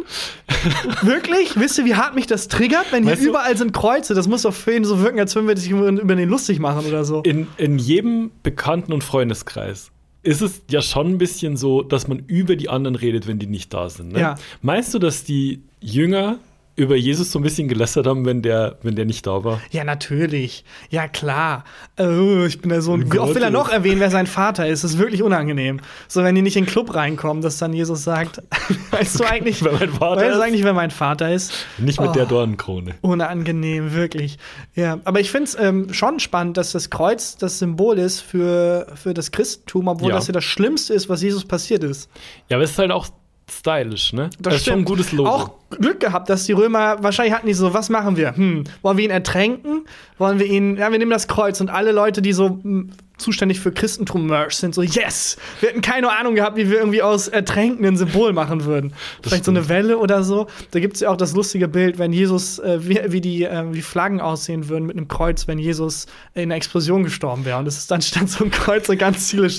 Wirklich? 1.01 1.57
Wisst 1.59 1.77
ihr, 1.77 1.85
wie 1.85 1.95
hart 1.95 2.15
mich 2.15 2.25
das 2.27 2.47
triggert, 2.47 2.87
wenn 2.91 3.03
hier 3.03 3.13
Weißt 3.13 3.23
du- 3.23 3.29
überall 3.29 3.55
sind 3.57 3.73
Kreuze? 3.73 4.13
Das 4.13 4.27
muss 4.27 4.41
doch 4.43 4.53
für 4.53 4.75
ihn 4.75 4.83
so 4.85 5.01
wirken, 5.01 5.19
als 5.19 5.35
würden 5.35 5.47
wir 5.47 5.55
sich 5.57 5.69
über 5.69 5.87
über 5.87 6.15
den 6.15 6.29
lustig 6.29 6.59
machen 6.59 6.85
oder 6.85 7.05
so. 7.05 7.21
In, 7.21 7.47
in 7.57 7.77
jedem 7.77 8.31
Bekannten- 8.43 8.93
und 8.93 9.03
Freundeskreis 9.03 9.91
ist 10.23 10.41
es 10.41 10.61
ja 10.71 10.81
schon 10.81 11.07
ein 11.09 11.17
bisschen 11.19 11.55
so, 11.57 11.83
dass 11.83 12.07
man 12.07 12.23
über 12.25 12.55
die 12.55 12.69
anderen 12.69 12.95
redet, 12.95 13.27
wenn 13.27 13.37
die 13.37 13.45
nicht 13.47 13.73
da 13.73 13.89
sind. 13.89 14.13
Ne? 14.13 14.19
Ja. 14.19 14.35
Meinst 14.63 14.91
du, 14.93 14.99
dass 14.99 15.23
die 15.23 15.61
Jünger 15.81 16.39
über 16.77 16.95
Jesus 16.97 17.31
so 17.31 17.39
ein 17.39 17.43
bisschen 17.43 17.67
gelästert 17.69 18.05
haben, 18.05 18.25
wenn 18.25 18.41
der, 18.41 18.77
wenn 18.83 18.95
der 18.95 19.05
nicht 19.05 19.25
da 19.25 19.43
war? 19.43 19.61
Ja, 19.71 19.83
natürlich. 19.85 20.65
Ja, 20.89 21.07
klar. 21.07 21.63
Oh, 21.97 22.43
ich 22.45 22.59
bin 22.59 22.69
der 22.69 22.81
Sohn. 22.81 23.11
Wie 23.13 23.19
oft 23.19 23.33
will 23.33 23.43
er 23.43 23.49
noch 23.49 23.69
erwähnen, 23.69 24.01
wer 24.01 24.11
sein 24.11 24.27
Vater 24.27 24.67
ist? 24.67 24.83
Das 24.83 24.91
ist 24.91 24.97
wirklich 24.97 25.23
unangenehm. 25.23 25.79
So, 26.09 26.23
wenn 26.23 26.35
die 26.35 26.41
nicht 26.41 26.57
in 26.57 26.65
den 26.65 26.69
Club 26.69 26.93
reinkommen, 26.93 27.41
dass 27.41 27.57
dann 27.59 27.71
Jesus 27.73 28.03
sagt, 28.03 28.41
weißt 28.91 29.19
du 29.19 29.23
eigentlich, 29.23 29.63
Wer 29.63 29.71
mein 29.71 29.89
Vater 29.89 30.21
weißt 30.21 30.31
du 30.33 30.37
ist? 30.37 30.43
eigentlich, 30.43 30.63
wer 30.65 30.73
mein 30.73 30.91
Vater 30.91 31.33
ist? 31.33 31.53
Nicht 31.77 31.99
mit 32.01 32.09
Oh. 32.09 32.13
der 32.13 32.25
Dornenkrone. 32.25 32.95
Unangenehm, 33.01 33.93
wirklich. 33.93 34.37
Ja, 34.75 34.99
aber 35.05 35.19
ich 35.21 35.31
finde 35.31 35.45
es 35.45 35.57
ähm, 35.57 35.93
schon 35.93 36.19
spannend, 36.19 36.57
dass 36.57 36.73
das 36.73 36.89
Kreuz 36.89 37.37
das 37.37 37.59
Symbol 37.59 37.97
ist 37.97 38.19
für, 38.19 38.87
für 38.95 39.13
das 39.13 39.31
Christentum, 39.31 39.87
obwohl 39.87 40.09
Ja. 40.09 40.15
das 40.15 40.27
ja 40.27 40.33
das 40.33 40.43
Schlimmste 40.43 40.93
ist, 40.93 41.07
was 41.07 41.21
Jesus 41.21 41.45
passiert 41.45 41.83
ist. 41.83 42.09
Ja, 42.49 42.57
aber 42.57 42.65
es 42.65 42.71
ist 42.71 42.79
halt 42.79 42.91
auch 42.91 43.07
stylisch, 43.49 44.13
ne? 44.13 44.29
Das, 44.39 44.55
ist 44.55 44.65
schon 44.65 44.79
ein 44.79 44.85
gutes 44.85 45.11
Logo. 45.11 45.29
Auch 45.29 45.51
Glück 45.69 45.99
gehabt, 45.99 46.29
dass 46.29 46.45
die 46.45 46.53
Römer, 46.53 47.03
wahrscheinlich 47.03 47.33
hatten 47.33 47.47
die 47.47 47.53
so, 47.53 47.73
was 47.73 47.89
machen 47.89 48.17
wir? 48.17 48.35
Hm, 48.35 48.63
wollen 48.81 48.97
wir 48.97 49.05
ihn 49.05 49.11
ertränken? 49.11 49.85
Wollen 50.17 50.39
wir 50.39 50.45
ihn, 50.45 50.77
ja, 50.77 50.91
wir 50.91 50.97
nehmen 50.97 51.11
das 51.11 51.27
Kreuz 51.27 51.61
und 51.61 51.69
alle 51.69 51.91
Leute, 51.91 52.21
die 52.21 52.33
so 52.33 52.59
hm, 52.61 52.91
zuständig 53.17 53.59
für 53.59 53.71
Christentum-Merch 53.71 54.55
sind, 54.55 54.75
so, 54.75 54.81
yes! 54.81 55.37
Wir 55.59 55.69
hätten 55.69 55.81
keine 55.81 56.11
Ahnung 56.11 56.35
gehabt, 56.35 56.57
wie 56.57 56.69
wir 56.69 56.79
irgendwie 56.79 57.01
aus 57.01 57.27
Ertränken 57.27 57.85
ein 57.85 57.97
Symbol 57.97 58.33
machen 58.33 58.65
würden. 58.65 58.93
Vielleicht 59.21 59.45
so 59.45 59.51
eine 59.51 59.69
Welle 59.69 59.97
oder 59.97 60.23
so. 60.23 60.47
Da 60.71 60.79
gibt 60.79 60.95
es 60.95 61.01
ja 61.01 61.09
auch 61.09 61.17
das 61.17 61.33
lustige 61.33 61.67
Bild, 61.67 61.97
wenn 61.97 62.13
Jesus, 62.13 62.59
äh, 62.59 62.79
wie, 62.87 62.99
wie 63.07 63.21
die 63.21 63.43
äh, 63.43 63.73
wie 63.73 63.81
Flaggen 63.81 64.21
aussehen 64.21 64.69
würden 64.69 64.85
mit 64.85 64.97
einem 64.97 65.07
Kreuz, 65.07 65.47
wenn 65.47 65.59
Jesus 65.59 66.07
in 66.33 66.43
einer 66.43 66.55
Explosion 66.55 67.03
gestorben 67.03 67.45
wäre. 67.45 67.59
Und 67.59 67.67
es 67.67 67.77
ist 67.77 67.91
dann 67.91 68.01
stand 68.01 68.29
so 68.29 68.43
ein 68.43 68.51
Kreuz 68.51 68.89
und 68.89 68.97
ganz 68.97 69.31
viele, 69.31 69.49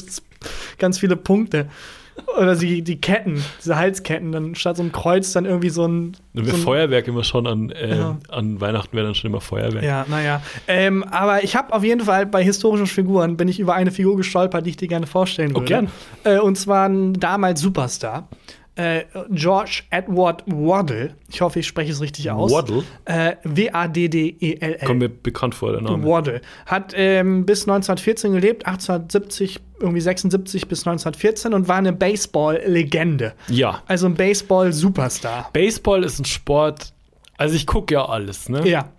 ganz 0.79 0.99
viele 0.99 1.17
Punkte. 1.17 1.69
Oder 2.39 2.57
die, 2.57 2.83
die 2.83 3.01
Ketten, 3.01 3.43
diese 3.61 3.77
Halsketten, 3.77 4.33
dann 4.33 4.55
statt 4.55 4.77
so 4.77 4.83
einem 4.83 4.93
Kreuz 4.93 5.33
dann 5.33 5.45
irgendwie 5.45 5.69
so 5.71 5.87
ein. 5.87 6.17
So 6.35 6.41
ein 6.43 6.47
Feuerwerk 6.61 7.07
immer 7.09 7.25
schon 7.25 7.47
an, 7.47 7.71
äh, 7.71 7.97
Ja. 7.97 8.19
an 8.29 8.61
Weihnachten 8.61 8.95
wäre 8.97 9.07
dann 9.07 9.15
schon 9.15 9.31
immer 9.31 9.41
Feuerwerk. 9.41 9.85
ja, 9.85 10.05
naja. 10.09 10.43
Ähm, 10.69 11.05
aber 11.05 11.45
ich 11.45 11.57
habe 11.57 11.73
auf 11.73 11.85
jeden 11.85 12.03
Fall 12.03 12.27
bei 12.27 12.43
historischen 12.43 12.87
Figuren 12.87 13.37
bin 13.37 13.49
ich 13.49 13.59
über 13.61 13.75
eine 13.75 13.91
Figur 13.91 14.17
gestolpert, 14.17 14.65
die 14.67 14.71
ich 14.71 14.77
dir 14.77 14.89
gerne 14.89 15.07
vorstellen 15.07 15.53
Oh, 15.53 15.57
würde. 15.61 15.67
gern. 15.67 15.89
Äh, 16.25 16.39
und 16.39 16.57
zwar 16.57 16.89
ein 16.89 17.15
damals 17.15 17.61
Superstar. 17.61 18.29
Äh, 18.77 19.05
George 19.31 19.83
Edward 19.91 20.45
Waddle. 20.47 21.15
Ich 21.31 21.41
hoffe, 21.41 21.61
ich 21.61 21.67
spreche 21.67 21.93
es 21.93 22.01
richtig 22.01 22.31
aus. 22.31 22.53
Waddle? 22.53 22.85
Äh, 23.07 23.37
W-A-D-D-E-L-L. 23.43 24.87
Kommt 24.87 24.99
mir 24.99 25.09
bekannt 25.09 25.55
vor, 25.55 25.73
der 25.73 25.81
Name. 25.81 26.05
Waddle. 26.05 26.43
Hat 26.67 26.93
ähm, 26.95 27.47
bis 27.47 27.63
1914 27.63 28.33
gelebt, 28.33 28.67
1870, 28.67 29.61
irgendwie 29.81 30.01
76 30.03 30.69
bis 30.69 30.81
1914 30.87 31.55
und 31.55 31.69
war 31.69 31.77
eine 31.77 31.95
Baseball-Legende. 31.95 33.33
Ja. 33.49 33.83
Also 33.87 34.07
ein 34.07 34.15
Baseball-Superstar. 34.15 35.49
Baseball 35.55 36.05
ist 36.05 36.19
ein 36.19 36.27
Sport, 36.27 36.93
also 37.39 37.55
ich 37.57 37.67
gucke 37.67 37.95
ja 37.95 38.05
alles, 38.05 38.49
ne? 38.49 38.67
Ja. 38.69 38.93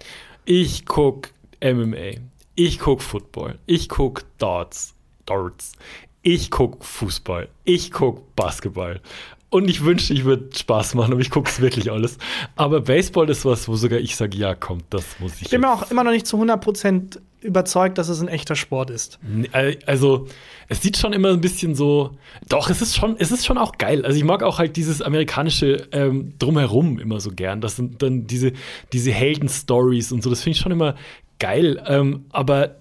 Ich 0.45 0.85
gucke 0.85 1.29
MMA, 1.63 2.19
ich 2.55 2.79
gucke 2.79 3.03
Football, 3.03 3.59
ich 3.67 3.89
gucke 3.89 4.23
Darts, 4.39 4.95
Darts, 5.25 5.73
ich 6.21 6.51
gucke 6.51 6.83
Fußball, 6.83 7.47
ich 7.63 7.91
gucke 7.91 8.21
Basketball. 8.35 9.01
Und 9.49 9.69
ich 9.69 9.83
wünschte, 9.85 10.13
ich 10.13 10.25
würde 10.25 10.49
Spaß 10.53 10.95
machen, 10.95 11.13
aber 11.13 11.21
ich 11.21 11.29
gucke 11.29 11.49
es 11.49 11.61
wirklich 11.61 11.89
alles. 11.89 12.17
Aber 12.57 12.81
Baseball 12.81 13.29
ist 13.29 13.45
was, 13.45 13.67
wo 13.69 13.75
sogar 13.75 13.99
ich 13.99 14.15
sage, 14.17 14.37
ja, 14.37 14.55
komm, 14.55 14.79
das 14.89 15.05
muss 15.19 15.35
ich. 15.35 15.43
Ich 15.43 15.49
bin 15.49 15.61
mir 15.61 15.71
auch 15.71 15.89
immer 15.89 16.03
noch 16.03 16.11
nicht 16.11 16.27
zu 16.27 16.35
100% 16.37 17.19
überzeugt, 17.39 17.97
dass 17.97 18.09
es 18.09 18.19
ein 18.19 18.27
echter 18.27 18.55
Sport 18.55 18.89
ist. 18.89 19.19
Äh, 19.53 19.77
Also, 19.85 20.27
es 20.67 20.81
sieht 20.81 20.97
schon 20.97 21.13
immer 21.13 21.29
ein 21.29 21.39
bisschen 21.39 21.75
so. 21.75 22.17
Doch, 22.49 22.69
es 22.69 22.81
ist 22.81 22.95
schon, 22.97 23.15
es 23.19 23.31
ist 23.31 23.45
schon 23.45 23.57
auch 23.57 23.77
geil. 23.77 24.05
Also, 24.05 24.17
ich 24.17 24.25
mag 24.25 24.43
auch 24.43 24.59
halt 24.59 24.75
dieses 24.75 25.01
amerikanische 25.01 25.87
ähm, 25.93 26.33
Drumherum 26.39 26.99
immer 26.99 27.21
so 27.21 27.31
gern. 27.31 27.61
Das 27.61 27.77
sind 27.77 28.01
dann 28.01 28.27
diese, 28.27 28.51
diese 28.91 29.11
Helden-Stories 29.11 30.11
und 30.11 30.23
so. 30.23 30.29
Das 30.29 30.41
finde 30.43 30.57
ich 30.57 30.61
schon 30.61 30.73
immer 30.73 30.95
geil. 31.39 31.81
Ähm, 31.87 32.25
aber 32.31 32.75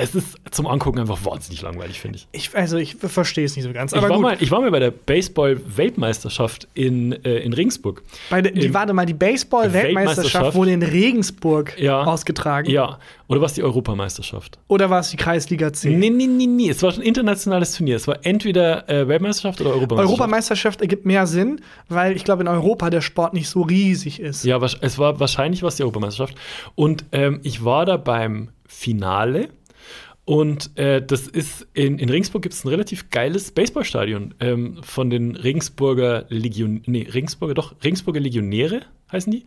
es 0.00 0.14
ist 0.14 0.36
zum 0.50 0.66
Angucken 0.66 0.98
einfach 0.98 1.24
wahnsinnig 1.24 1.62
langweilig, 1.62 2.00
finde 2.00 2.18
ich. 2.18 2.28
Ich, 2.32 2.54
also, 2.56 2.76
ich 2.76 2.96
verstehe 2.96 3.44
es 3.44 3.56
nicht 3.56 3.64
so 3.64 3.72
ganz. 3.72 3.92
Ich 3.92 4.00
war, 4.00 4.08
gut, 4.08 4.20
mal, 4.20 4.36
ich 4.40 4.50
war 4.50 4.60
mal 4.60 4.70
bei 4.70 4.78
der 4.80 4.90
Baseball-Weltmeisterschaft 4.90 6.68
in, 6.74 7.12
äh, 7.24 7.38
in 7.38 7.52
Regensburg. 7.52 8.02
bei 8.28 8.42
der, 8.42 8.52
die, 8.52 8.72
warte 8.74 8.92
mal, 8.92 9.06
die 9.06 9.14
Baseball-Weltmeisterschaft 9.14 10.16
Weltmeisterschaft. 10.16 10.56
wurde 10.56 10.72
in 10.72 10.82
Regensburg 10.82 11.78
Ja. 11.78 12.02
ausgetragen. 12.04 12.70
Ja. 12.70 12.98
Oder 13.28 13.40
war 13.40 13.46
es 13.46 13.52
die 13.52 13.62
Europameisterschaft? 13.62 14.58
Oder 14.66 14.90
war 14.90 15.00
es 15.00 15.10
die 15.10 15.16
Kreisliga 15.16 15.72
C? 15.72 15.90
Nee, 15.90 16.10
nee, 16.10 16.26
nee, 16.26 16.46
nee. 16.46 16.68
Es 16.70 16.82
war 16.82 16.92
ein 16.92 17.00
internationales 17.02 17.72
Turnier. 17.76 17.96
Es 17.96 18.08
war 18.08 18.18
entweder 18.24 18.88
äh, 18.88 19.06
Weltmeisterschaft 19.06 19.60
oder 19.60 19.70
Europameisterschaft. 19.70 20.10
Europameisterschaft 20.20 20.80
ergibt 20.80 21.06
mehr 21.06 21.26
Sinn, 21.26 21.60
weil 21.88 22.16
ich 22.16 22.24
glaube, 22.24 22.42
in 22.42 22.48
Europa 22.48 22.90
der 22.90 23.00
Sport 23.02 23.34
nicht 23.34 23.48
so 23.48 23.62
riesig 23.62 24.20
ist. 24.20 24.44
Ja, 24.44 24.58
es 24.80 24.98
war 24.98 25.20
wahrscheinlich 25.20 25.62
was 25.62 25.76
die 25.76 25.82
Europameisterschaft. 25.82 26.36
Und 26.74 27.04
ähm, 27.12 27.40
ich 27.44 27.64
war 27.64 27.86
da 27.86 27.96
beim 27.96 28.48
Finale. 28.66 29.50
Und 30.30 30.78
äh, 30.78 31.04
das 31.04 31.26
ist 31.26 31.66
in, 31.74 31.98
in 31.98 32.08
Regensburg 32.08 32.42
gibt 32.42 32.54
es 32.54 32.64
ein 32.64 32.68
relativ 32.68 33.10
geiles 33.10 33.50
Baseballstadion 33.50 34.32
ähm, 34.38 34.78
von 34.80 35.10
den 35.10 35.34
Regensburger 35.34 36.26
Legion, 36.28 36.82
nee, 36.86 37.02
Regensburger, 37.02 37.54
doch, 37.54 37.74
Regensburger 37.82 38.20
Legionäre 38.20 38.82
heißen 39.10 39.32
die. 39.32 39.44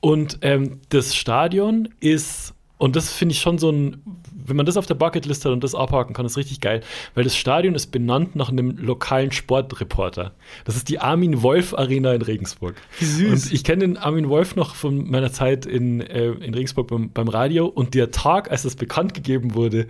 Und 0.00 0.38
ähm, 0.42 0.80
das 0.88 1.14
Stadion 1.14 1.88
ist, 2.00 2.53
und 2.78 2.96
das 2.96 3.12
finde 3.12 3.32
ich 3.32 3.40
schon 3.40 3.58
so 3.58 3.70
ein, 3.70 4.02
wenn 4.46 4.56
man 4.56 4.66
das 4.66 4.76
auf 4.76 4.86
der 4.86 4.94
Bucketlist 4.94 5.44
hat 5.44 5.52
und 5.52 5.62
das 5.64 5.74
abhaken 5.74 6.12
kann, 6.14 6.26
ist 6.26 6.36
richtig 6.36 6.60
geil, 6.60 6.80
weil 7.14 7.24
das 7.24 7.36
Stadion 7.36 7.74
ist 7.74 7.86
benannt 7.92 8.36
nach 8.36 8.50
einem 8.50 8.76
lokalen 8.76 9.30
Sportreporter. 9.32 10.32
Das 10.64 10.76
ist 10.76 10.88
die 10.88 10.98
Armin 10.98 11.42
Wolf 11.42 11.72
Arena 11.74 12.12
in 12.12 12.22
Regensburg. 12.22 12.74
Wie 12.98 13.04
süß. 13.04 13.44
Und 13.46 13.52
ich 13.52 13.64
kenne 13.64 13.80
den 13.86 13.96
Armin 13.96 14.28
Wolf 14.28 14.56
noch 14.56 14.74
von 14.74 15.08
meiner 15.10 15.32
Zeit 15.32 15.66
in, 15.66 16.00
äh, 16.00 16.30
in 16.32 16.52
Regensburg 16.52 16.88
beim, 16.88 17.10
beim 17.10 17.28
Radio 17.28 17.66
und 17.66 17.94
der 17.94 18.10
Tag, 18.10 18.50
als 18.50 18.62
das 18.64 18.74
bekannt 18.76 19.14
gegeben 19.14 19.54
wurde, 19.54 19.86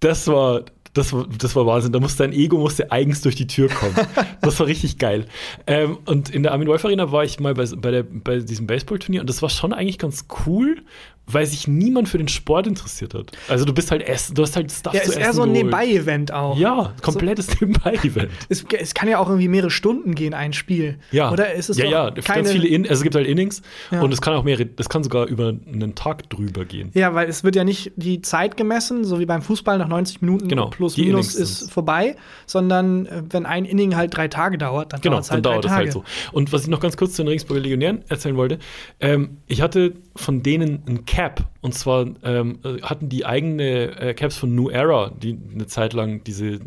das 0.00 0.26
war, 0.26 0.64
Das, 0.92 1.12
war- 1.12 1.26
das 1.26 1.56
war 1.56 1.66
Wahnsinn. 1.66 1.90
Da 1.92 1.98
musste 1.98 2.22
dein 2.22 2.32
Ego 2.32 2.56
musste 2.58 2.92
eigens 2.92 3.20
durch 3.22 3.34
die 3.34 3.46
Tür 3.48 3.68
kommen. 3.68 3.94
das 4.42 4.60
war 4.60 4.66
richtig 4.68 4.98
geil. 4.98 5.26
Ähm, 5.66 5.98
und 6.04 6.30
in 6.30 6.42
der 6.44 6.52
Armin 6.52 6.68
Wolf 6.68 6.84
Arena 6.84 7.10
war 7.10 7.24
ich 7.24 7.40
mal 7.40 7.54
bei, 7.54 7.64
bei, 7.76 7.90
der, 7.90 8.02
bei 8.04 8.38
diesem 8.38 8.66
Baseballturnier 8.68 9.20
und 9.22 9.28
das 9.28 9.42
war 9.42 9.48
schon 9.48 9.72
eigentlich 9.72 9.98
ganz 9.98 10.26
cool, 10.46 10.82
weil 11.26 11.46
sich 11.46 11.66
niemand 11.68 12.08
für 12.08 12.18
den 12.18 12.28
Sport 12.28 12.66
interessiert 12.66 13.14
hat. 13.14 13.32
Also 13.48 13.64
du 13.64 13.72
bist 13.72 13.90
halt 13.90 14.02
essen, 14.02 14.34
du 14.34 14.42
hast 14.42 14.56
halt 14.56 14.70
Stuff 14.70 14.92
Ja, 14.94 15.00
zu 15.02 15.06
ist 15.10 15.16
essen 15.16 15.20
eher 15.22 15.32
so 15.32 15.42
ein. 15.42 15.52
Nebenbei-Event 15.52 16.32
auch. 16.32 16.58
Ja, 16.58 16.92
komplettes 17.02 17.48
Nebenbei-Event. 17.60 18.30
Es, 18.48 18.64
es 18.78 18.94
kann 18.94 19.08
ja 19.08 19.18
auch 19.18 19.28
irgendwie 19.28 19.48
mehrere 19.48 19.70
Stunden 19.70 20.14
gehen, 20.14 20.34
ein 20.34 20.52
Spiel. 20.52 20.98
Ja, 21.12 21.32
Oder 21.32 21.52
ist 21.54 21.70
es 21.70 21.78
ja, 21.78 21.86
ja, 21.86 22.10
keine, 22.10 22.42
ganz 22.42 22.52
viele 22.52 22.68
In 22.68 22.82
also 22.82 22.94
es 22.94 23.02
gibt 23.02 23.14
halt 23.14 23.26
Innings 23.26 23.62
Ja. 23.90 24.02
und 24.02 24.12
es 24.12 24.20
kann 24.20 24.34
auch 24.34 24.44
mehrere, 24.44 24.66
das 24.66 24.88
kann 24.88 25.02
sogar 25.02 25.26
über 25.26 25.48
einen 25.72 25.94
Tag 25.94 26.28
drüber 26.30 26.64
gehen. 26.64 26.90
Ja, 26.94 27.14
weil 27.14 27.28
es 27.28 27.42
wird 27.44 27.56
ja 27.56 27.64
nicht 27.64 27.92
die 27.96 28.20
Zeit 28.20 28.56
gemessen, 28.56 29.04
so 29.04 29.18
wie 29.18 29.26
beim 29.26 29.42
Fußball 29.42 29.78
nach 29.78 29.88
90 29.88 30.20
Minuten 30.22 30.48
Genau, 30.48 30.68
plus 30.68 30.96
minus 30.96 31.34
ist 31.34 31.58
sind's. 31.60 31.72
vorbei, 31.72 32.16
sondern 32.46 33.06
äh, 33.06 33.22
wenn 33.30 33.46
ein 33.46 33.64
Inning 33.64 33.96
halt 33.96 34.16
drei 34.16 34.28
Tage 34.28 34.58
dauert, 34.58 34.92
dann 34.92 35.00
Genau, 35.00 35.22
halt 35.26 35.44
dauert 35.44 35.64
das 35.64 35.70
Tage. 35.72 35.84
halt 35.84 35.92
so. 35.92 36.04
Und 36.32 36.52
was 36.52 36.62
ich 36.62 36.68
noch 36.68 36.80
ganz 36.80 36.96
kurz 36.96 37.12
zu 37.14 37.22
den 37.22 37.28
Regensburger 37.28 37.62
Legionären 37.62 38.02
erzählen 38.08 38.36
wollte, 38.36 38.58
ähm, 39.00 39.38
ich 39.46 39.60
hatte 39.62 39.94
von 40.16 40.42
denen 40.42 40.82
ein 40.86 41.04
Cap. 41.06 41.48
Und 41.60 41.74
zwar 41.74 42.06
ähm, 42.22 42.58
äh, 42.64 42.80
hatten 42.82 43.08
die 43.08 43.26
eigene 43.26 43.98
äh, 44.00 44.14
Caps 44.14 44.36
von 44.36 44.54
New 44.54 44.70
Era, 44.70 45.10
die 45.10 45.38
eine 45.52 45.66
Zeit 45.66 45.92
lang 45.92 46.22
diese 46.24 46.60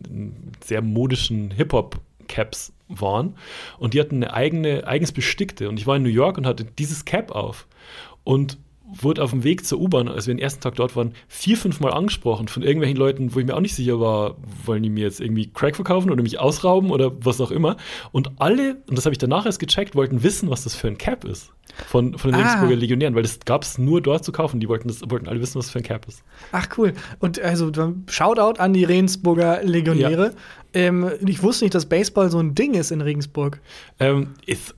sehr 0.64 0.82
modischen 0.82 1.52
Hip-Hop-Caps 1.52 2.74
waren. 2.90 3.36
Und 3.80 3.94
die 3.94 4.00
hatten 4.00 4.18
eine 4.18 4.34
eigene, 4.34 4.86
eigens 4.86 5.12
bestickte. 5.12 5.70
Und 5.70 5.80
ich 5.80 5.88
war 5.88 5.96
in 5.96 6.04
New 6.04 6.10
York 6.10 6.38
und 6.38 6.46
hatte 6.46 6.66
dieses 6.66 7.06
Cap 7.06 7.32
auf. 7.32 7.68
Und 8.24 8.58
wurde 8.90 9.22
auf 9.22 9.32
dem 9.32 9.44
Weg 9.44 9.66
zur 9.66 9.82
U-Bahn, 9.82 10.08
als 10.08 10.28
wir 10.28 10.34
den 10.34 10.40
ersten 10.40 10.62
Tag 10.62 10.76
dort 10.76 10.96
waren, 10.96 11.14
vier, 11.28 11.58
fünf 11.58 11.82
Mal 11.82 11.92
angesprochen 11.92 12.48
von 12.48 12.64
irgendwelchen 12.64 12.98
Leuten, 12.98 13.36
wo 13.36 13.40
ich 13.40 13.46
mir 13.46 13.54
auch 13.54 13.62
nicht 13.62 13.76
sicher 13.76 14.00
war, 14.00 14.38
wollen 14.66 14.82
die 14.82 14.90
mir 14.90 15.04
jetzt 15.04 15.20
irgendwie 15.20 15.48
Crack 15.48 15.76
verkaufen 15.76 16.10
oder 16.10 16.24
mich 16.24 16.40
ausrauben 16.40 16.90
oder 16.90 17.12
was 17.26 17.42
auch 17.42 17.52
immer. 17.52 17.76
Und 18.14 18.32
alle, 18.40 18.78
und 18.88 18.98
das 18.98 19.06
habe 19.06 19.14
ich 19.14 19.20
danach 19.20 19.46
erst 19.46 19.60
gecheckt, 19.60 19.96
wollten 19.96 20.24
wissen, 20.24 20.50
was 20.50 20.64
das 20.64 20.74
für 20.74 20.88
ein 20.88 20.98
Cap 20.98 21.26
ist 21.26 21.52
von, 21.86 22.18
von 22.18 22.32
den 22.32 22.40
Ah. 22.40 22.44
Regensburger 22.44 22.76
Legionären, 22.76 23.16
weil 23.16 23.24
das 23.24 23.40
gab 23.46 23.64
es 23.64 23.78
nur 23.78 24.02
dort 24.02 24.24
zu 24.24 24.32
kaufen. 24.32 24.60
Die 24.60 24.68
wollten, 24.68 24.88
das, 24.88 25.02
wollten 25.10 25.28
alle 25.28 25.42
wissen, 25.42 25.60
was 25.60 25.70
für 25.70 25.80
ein 25.80 25.84
Cap 25.84 26.08
ist. 26.08 26.24
Ach 26.52 26.68
cool. 26.78 26.94
Und 27.20 27.40
also 27.40 27.72
Shoutout 28.08 28.60
an 28.60 28.74
die 28.74 28.84
Regensburger 28.84 29.64
Legionäre. 29.64 30.34
Ähm, 30.74 31.10
ich 31.26 31.44
wusste 31.44 31.66
nicht, 31.66 31.76
dass 31.76 31.86
Baseball 31.86 32.30
so 32.30 32.40
ein 32.40 32.56
Ding 32.56 32.74
ist 32.74 32.92
in 32.92 33.02
Regensburg. 33.02 33.62
Ähm, 34.00 34.34
ist, 34.46 34.76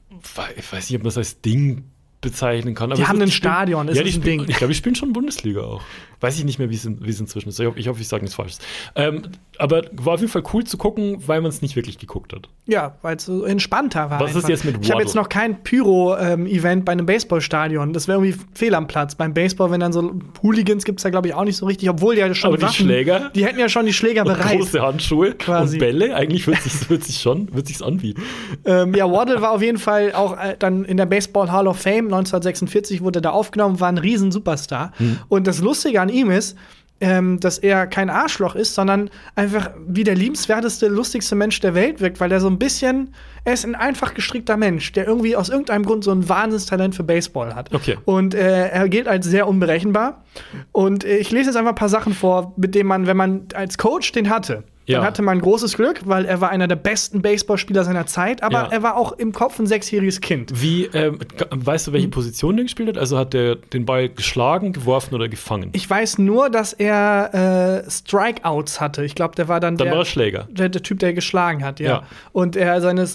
ich 0.57 0.71
weiß 0.73 0.89
nicht, 0.89 0.97
ob 0.97 1.03
man 1.03 1.09
das 1.09 1.17
als 1.17 1.41
Ding 1.41 1.85
bezeichnen 2.21 2.75
kann. 2.75 2.89
Die 2.91 3.01
es 3.01 3.07
haben 3.07 3.17
ist- 3.17 3.29
ein 3.29 3.31
Stadion, 3.31 3.87
ist 3.87 3.97
ja, 3.97 4.03
die 4.03 4.11
ein 4.11 4.21
Ding? 4.21 4.45
Ich 4.47 4.57
glaube, 4.57 4.71
die 4.73 4.77
spielen 4.77 4.95
schon 4.95 5.13
Bundesliga 5.13 5.61
auch. 5.61 5.81
Weiß 6.21 6.37
ich 6.37 6.43
nicht 6.43 6.59
mehr, 6.59 6.69
wie 6.69 6.75
es, 6.75 6.85
es 6.85 7.19
inzwischen 7.21 7.47
ist. 7.47 7.59
Ich 7.61 7.65
hoffe, 7.65 7.79
ich, 7.79 7.87
hoffe, 7.87 8.01
ich 8.01 8.07
sage 8.09 8.23
nichts 8.23 8.35
Falsches. 8.35 8.59
Ähm, 8.95 9.21
aber 9.57 9.83
war 9.93 10.15
auf 10.15 10.19
jeden 10.19 10.31
Fall 10.31 10.43
cool 10.53 10.65
zu 10.65 10.77
gucken, 10.77 11.23
weil 11.27 11.39
man 11.39 11.47
es 11.47 11.61
nicht 11.61 11.77
wirklich 11.77 11.97
geguckt 11.97 12.33
hat. 12.33 12.49
Ja, 12.65 12.95
weil 13.03 13.15
es 13.15 13.25
so 13.25 13.43
entspannter 13.45 14.09
war. 14.09 14.19
Was 14.19 14.31
ist 14.31 14.35
einfach. 14.37 14.49
jetzt 14.49 14.65
mit 14.65 14.75
Ich 14.81 14.89
habe 14.89 14.95
Waddle? 14.95 15.05
jetzt 15.05 15.15
noch 15.15 15.29
kein 15.29 15.63
Pyro-Event 15.63 16.83
bei 16.83 16.91
einem 16.91 17.05
Baseballstadion. 17.05 17.93
Das 17.93 18.09
wäre 18.09 18.19
irgendwie 18.21 18.37
fehl 18.53 18.75
am 18.75 18.87
Platz. 18.87 19.15
Beim 19.15 19.33
Baseball, 19.33 19.71
wenn 19.71 19.79
dann 19.79 19.93
so 19.93 20.13
Hooligans 20.43 20.83
gibt 20.83 20.99
es 20.99 21.03
da, 21.03 21.09
glaube 21.09 21.29
ich, 21.29 21.33
auch 21.33 21.45
nicht 21.45 21.55
so 21.57 21.65
richtig, 21.65 21.89
obwohl 21.89 22.15
die 22.15 22.21
ja 22.21 22.33
schon 22.33 22.53
Aber 22.53 22.67
die 22.67 22.73
Schläger? 22.73 23.29
Die 23.33 23.45
hätten 23.45 23.59
ja 23.59 23.69
schon 23.69 23.85
die 23.85 23.93
Schläger 23.93 24.25
bereit. 24.25 24.57
Große 24.57 24.81
Handschuhe 24.81 25.35
Quasi. 25.35 25.77
und 25.77 25.79
Bälle, 25.79 26.15
eigentlich 26.15 26.45
wird 26.47 26.61
sich 26.61 26.89
wird 26.89 27.03
sich 27.05 27.19
schon 27.21 27.53
wird 27.53 27.67
sich's 27.67 27.81
anbieten. 27.81 28.21
Ähm, 28.65 28.93
ja, 28.93 29.09
Waddle 29.09 29.41
war 29.41 29.51
auf 29.51 29.61
jeden 29.61 29.77
Fall 29.77 30.11
auch 30.13 30.33
äh, 30.37 30.55
dann 30.59 30.83
in 30.83 30.97
der 30.97 31.05
Baseball 31.05 31.49
Hall 31.51 31.65
of 31.67 31.79
Fame 31.79 32.08
1946 32.13 33.01
wurde 33.01 33.19
er 33.19 33.21
da 33.21 33.29
aufgenommen, 33.31 33.79
war 33.79 33.89
ein 33.89 33.97
riesen 33.97 34.31
Superstar. 34.31 34.91
Und 35.27 35.47
das 35.47 35.59
Lustige 35.59 36.01
an 36.01 36.09
ihm 36.09 36.29
ist, 36.29 36.57
ähm, 37.01 37.39
dass 37.39 37.57
er 37.57 37.87
kein 37.87 38.09
Arschloch 38.09 38.55
ist, 38.55 38.75
sondern 38.75 39.09
einfach 39.35 39.71
wie 39.87 40.03
der 40.03 40.15
liebenswerteste, 40.15 40.87
lustigste 40.87 41.35
Mensch 41.35 41.59
der 41.59 41.73
Welt 41.73 42.01
wirkt, 42.01 42.19
weil 42.19 42.31
er 42.31 42.39
so 42.39 42.47
ein 42.47 42.59
bisschen, 42.59 43.13
er 43.45 43.53
ist 43.53 43.65
ein 43.65 43.75
einfach 43.75 44.13
gestrickter 44.13 44.57
Mensch, 44.57 44.91
der 44.91 45.07
irgendwie 45.07 45.35
aus 45.35 45.49
irgendeinem 45.49 45.85
Grund 45.85 46.03
so 46.03 46.11
ein 46.11 46.27
Wahnsinnstalent 46.27 46.95
für 46.95 47.03
Baseball 47.03 47.55
hat. 47.55 47.73
Okay. 47.73 47.97
Und 48.05 48.33
äh, 48.33 48.67
er 48.69 48.89
gilt 48.89 49.07
als 49.07 49.25
sehr 49.25 49.47
unberechenbar. 49.47 50.23
Und 50.71 51.05
äh, 51.05 51.17
ich 51.17 51.31
lese 51.31 51.47
jetzt 51.47 51.55
einfach 51.55 51.71
ein 51.71 51.75
paar 51.75 51.89
Sachen 51.89 52.13
vor, 52.13 52.53
mit 52.57 52.75
denen 52.75 52.89
man, 52.89 53.07
wenn 53.07 53.17
man 53.17 53.47
als 53.53 53.77
Coach 53.77 54.11
den 54.11 54.29
hatte, 54.29 54.63
Ja. 54.89 54.97
dann 54.99 55.07
hatte 55.07 55.21
man 55.21 55.39
großes 55.39 55.75
Glück, 55.75 56.01
weil 56.05 56.25
er 56.25 56.41
war 56.41 56.49
einer 56.49 56.67
der 56.67 56.75
besten 56.75 57.21
Baseballspieler 57.21 57.83
seiner 57.83 58.05
Zeit, 58.07 58.43
aber 58.43 58.53
Ja. 58.63 58.67
er 58.71 58.83
war 58.83 58.97
auch 58.97 59.11
im 59.13 59.31
Kopf 59.31 59.59
ein 59.59 59.67
sechsjähriges 59.67 60.19
Kind. 60.21 60.51
Wie 60.61 60.85
ähm, 60.93 61.19
weißt 61.51 61.87
du, 61.87 61.93
welche 61.93 62.07
Position 62.09 62.55
der 62.57 62.63
gespielt 62.65 62.89
hat? 62.89 62.97
Also 62.97 63.17
hat 63.17 63.33
der 63.33 63.55
den 63.55 63.85
Ball 63.85 64.09
geschlagen, 64.09 64.73
geworfen 64.73 65.15
oder 65.15 65.29
gefangen? 65.29 65.69
Ich 65.73 65.89
weiß 65.89 66.17
nur, 66.17 66.49
dass 66.49 66.73
er 66.73 67.83
äh, 67.85 67.89
Strikeouts 67.89 68.81
hatte. 68.81 69.03
Ich 69.03 69.15
glaube, 69.15 69.35
der 69.35 69.47
war 69.47 69.59
dann, 69.59 69.77
Dann 69.77 69.85
der, 69.87 69.93
war 69.93 70.01
er 70.01 70.05
Schläger. 70.05 70.47
der, 70.49 70.69
der 70.69 70.81
Typ, 70.83 70.99
der 70.99 71.13
geschlagen 71.13 71.63
hat, 71.63 71.79
ja. 71.79 71.89
Ja. 71.89 72.03
Und 72.31 72.55
er, 72.55 72.81
seine 72.81 73.05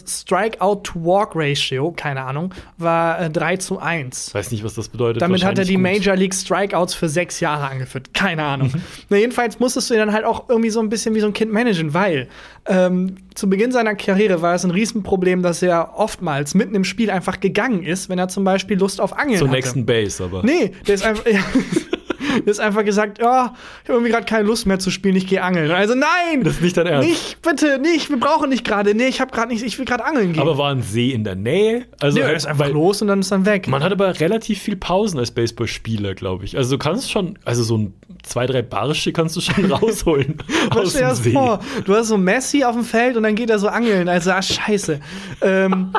Strikeout-to-Walk-Ratio, 0.85 1.93
keine 1.97 2.22
Ahnung, 2.25 2.53
war 2.79 3.20
äh, 3.20 3.31
3 3.31 3.57
zu 3.59 3.79
1. 3.79 4.35
Weiß 4.35 4.51
nicht, 4.51 4.64
was 4.64 4.75
das 4.75 4.89
bedeutet. 4.89 5.22
Damit 5.22 5.45
hat 5.45 5.59
er 5.59 5.64
die 5.64 5.75
gut. 5.75 5.83
Major 5.83 6.16
League 6.16 6.35
Strikeouts 6.35 6.95
für 6.95 7.09
sechs 7.09 7.41
Jahre 7.41 7.68
angeführt. 7.68 8.14
Keine 8.14 8.45
Ahnung. 8.45 8.72
Na, 9.09 9.16
jedenfalls 9.16 9.59
musstest 9.61 9.91
du 9.91 9.95
ihn 9.95 10.01
dann 10.01 10.12
halt 10.12 10.25
auch 10.25 10.49
irgendwie 10.49 10.70
so 10.70 10.81
ein 10.81 10.89
bisschen 10.89 11.14
wie 11.14 11.20
so 11.20 11.27
ein 11.27 11.33
Kind 11.33 11.53
managen, 11.53 11.63
weil 11.94 12.28
ähm, 12.66 13.16
zu 13.35 13.49
Beginn 13.51 13.72
seiner 13.72 13.95
Karriere 13.95 14.43
war 14.43 14.55
es 14.55 14.64
ein 14.64 14.70
Riesenproblem, 14.70 15.43
dass 15.43 15.62
er 15.62 15.99
oftmals 15.99 16.55
mitten 16.55 16.74
im 16.74 16.85
Spiel 16.85 17.11
einfach 17.11 17.41
gegangen 17.41 17.82
ist, 17.82 18.09
wenn 18.09 18.18
er 18.18 18.28
zum 18.28 18.45
Beispiel 18.45 18.78
Lust 18.78 19.01
auf 19.01 19.18
Angeln 19.18 19.39
Zur 19.39 19.49
hatte. 19.49 19.57
nächsten 19.57 19.87
Base, 19.87 20.22
aber. 20.22 20.43
Nee, 20.45 20.72
der 20.87 20.95
ist 20.95 21.05
einfach. 21.05 21.26
Ja, 21.26 21.41
der 22.41 22.51
ist 22.51 22.61
einfach 22.61 22.85
gesagt, 22.85 23.18
ja, 23.18 23.55
ich 23.82 23.89
habe 23.89 23.99
irgendwie 23.99 24.11
gerade 24.11 24.24
keine 24.24 24.45
Lust 24.45 24.66
mehr 24.66 24.78
zu 24.78 24.91
spielen, 24.91 25.16
ich 25.16 25.26
gehe 25.26 25.43
angeln. 25.43 25.70
Also 25.70 25.95
nein! 25.95 26.43
Das 26.43 26.55
ist 26.55 26.62
nicht 26.62 26.76
dein 26.76 26.87
Ernst. 26.87 27.09
Nicht, 27.09 27.43
bitte, 27.43 27.78
nicht, 27.78 28.11
wir 28.11 28.18
brauchen 28.18 28.51
nicht 28.51 28.64
gerade. 28.64 28.95
Nee, 28.95 29.07
ich 29.07 29.20
habe 29.20 29.30
gerade 29.30 29.53
nicht, 29.53 29.64
ich 29.64 29.78
will 29.78 29.85
gerade 29.85 30.05
angeln 30.05 30.32
gehen. 30.32 30.43
Aber 30.43 30.59
war 30.59 30.70
ein 30.70 30.82
See 30.82 31.11
in 31.11 31.24
der 31.24 31.37
Nähe? 31.37 31.87
Also 32.01 32.16
nee, 32.16 32.22
er 32.22 32.28
halt, 32.28 32.37
ist 32.37 32.47
einfach 32.47 32.68
los 32.68 33.03
und 33.03 33.09
dann 33.09 33.20
ist 33.20 33.30
dann 33.30 33.47
weg. 33.47 33.68
Man 33.68 33.82
hat 33.82 33.93
aber 33.93 34.18
relativ 34.20 34.61
viel 34.61 34.76
Pausen 34.76 35.18
als 35.18 35.30
Baseballspieler, 35.30 36.14
glaube 36.14 36.45
ich. 36.45 36.57
Also 36.57 36.72
du 36.72 36.78
kannst 36.78 37.11
schon, 37.11 37.39
also 37.45 37.62
so 37.62 37.78
ein 37.78 37.95
zwei, 38.22 38.47
drei 38.47 38.62
Barsche 38.62 39.12
kannst 39.12 39.37
du 39.37 39.41
schon 39.41 39.64
rausholen 39.70 40.39
aus 40.70 40.95
dem 40.95 41.14
See. 41.14 41.32
vor? 41.32 41.61
Du 41.85 41.95
hast 41.95 42.09
so 42.09 42.16
Messi 42.16 42.64
auf 42.64 42.74
dem 42.74 42.85
Feld 42.85 43.16
und 43.16 43.24
dann 43.25 43.35
geht 43.35 43.51
er 43.51 43.59
so 43.59 43.68
angeln. 43.68 44.09
Also, 44.09 44.31
ah, 44.31 44.43
scheiße. 44.43 45.01
ähm, 45.43 45.93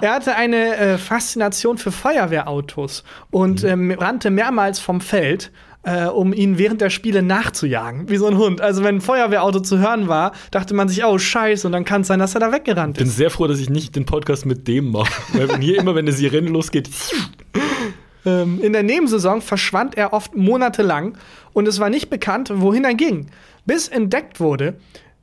er 0.00 0.12
hatte 0.14 0.36
eine 0.36 0.76
äh, 0.76 0.98
Faszination 0.98 1.78
für 1.78 1.90
Feuerwehrautos 1.90 3.02
und 3.30 3.62
Mhm. 3.62 3.68
ähm, 3.68 3.90
rannte 3.98 4.30
mehrmals 4.30 4.78
vom 4.78 5.00
Feld. 5.00 5.50
Äh, 5.88 6.06
um 6.06 6.32
ihn 6.32 6.58
während 6.58 6.80
der 6.80 6.90
Spiele 6.90 7.22
nachzujagen, 7.22 8.08
wie 8.08 8.16
so 8.16 8.26
ein 8.26 8.36
Hund. 8.36 8.60
Also, 8.60 8.82
wenn 8.82 8.96
ein 8.96 9.00
Feuerwehrauto 9.00 9.60
zu 9.60 9.78
hören 9.78 10.08
war, 10.08 10.32
dachte 10.50 10.74
man 10.74 10.88
sich, 10.88 11.04
oh, 11.04 11.16
scheiße, 11.16 11.64
und 11.64 11.72
dann 11.72 11.84
kann 11.84 12.00
es 12.00 12.08
sein, 12.08 12.18
dass 12.18 12.34
er 12.34 12.40
da 12.40 12.50
weggerannt 12.50 12.96
Ich 12.96 12.98
bin 12.98 13.06
ist. 13.06 13.16
sehr 13.16 13.30
froh, 13.30 13.46
dass 13.46 13.60
ich 13.60 13.70
nicht 13.70 13.94
den 13.94 14.04
Podcast 14.04 14.46
mit 14.46 14.66
dem 14.66 14.90
mache. 14.90 15.12
Weil 15.32 15.60
hier 15.60 15.78
immer, 15.78 15.94
wenn 15.94 16.04
eine 16.04 16.10
Sirene 16.12 16.48
losgeht, 16.50 16.90
Ähm, 18.24 18.60
in 18.60 18.72
der 18.72 18.82
Nebensaison 18.82 19.40
verschwand 19.40 19.96
er 19.96 20.12
oft 20.12 20.34
monatelang 20.34 21.16
und 21.52 21.68
es 21.68 21.78
war 21.78 21.90
nicht 21.90 22.10
bekannt, 22.10 22.50
wohin 22.52 22.82
er 22.84 22.94
ging. 22.94 23.28
Bis 23.66 23.86
entdeckt 23.86 24.40
wurde, 24.40 24.74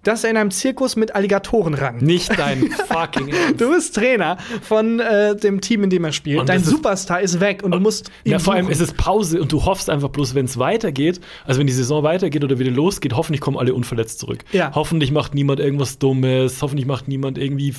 dass 0.04 0.24
er 0.24 0.30
in 0.32 0.38
einem 0.38 0.52
Zirkus 0.52 0.96
mit 0.96 1.16
Alligatoren 1.16 1.74
rang. 1.74 1.98
nicht 1.98 2.38
dein 2.38 2.70
fucking 2.88 3.30
Ernst. 3.30 3.60
Du 3.62 3.72
bist 3.74 3.96
Trainer 3.96 4.38
von 4.62 5.00
äh, 5.00 5.36
dem 5.36 5.62
Team, 5.62 5.84
in 5.84 5.90
dem 5.90 6.04
er 6.04 6.12
spielt. 6.12 6.40
Und 6.40 6.50
Dein 6.50 6.62
ist- 6.62 6.68
Superstar 6.68 7.22
ist 7.22 7.40
weg 7.40 7.64
und 7.64 7.72
du 7.72 7.80
musst 7.80 8.12
Ja, 8.24 8.40
vor 8.40 8.54
allem 8.54 8.70
ist 8.70 8.82
es 8.82 8.94
Pause 8.94 9.42
und 9.42 9.52
du 9.52 9.66
hoffst 9.66 9.90
einfach 9.90 10.10
bloß, 10.10 10.36
wenn 10.36 10.46
es 10.46 10.58
weitergeht, 10.60 11.22
also 11.46 11.60
wenn 11.60 11.68
die 11.68 11.74
Saison 11.74 12.04
weitergeht 12.04 12.44
oder 12.44 12.60
wieder 12.60 12.72
losgeht, 12.72 13.14
hoffentlich 13.16 13.42
kommen 13.42 13.58
alle 13.58 13.74
unverletzt 13.74 14.20
zurück. 14.20 14.44
Ja. 14.52 14.72
Hoffentlich 14.76 15.12
macht 15.12 15.34
niemand 15.36 15.60
irgendwas 15.60 15.98
Dummes, 16.00 16.62
hoffentlich 16.62 16.86
macht 16.86 17.08
niemand 17.08 17.38
irgendwie. 17.38 17.74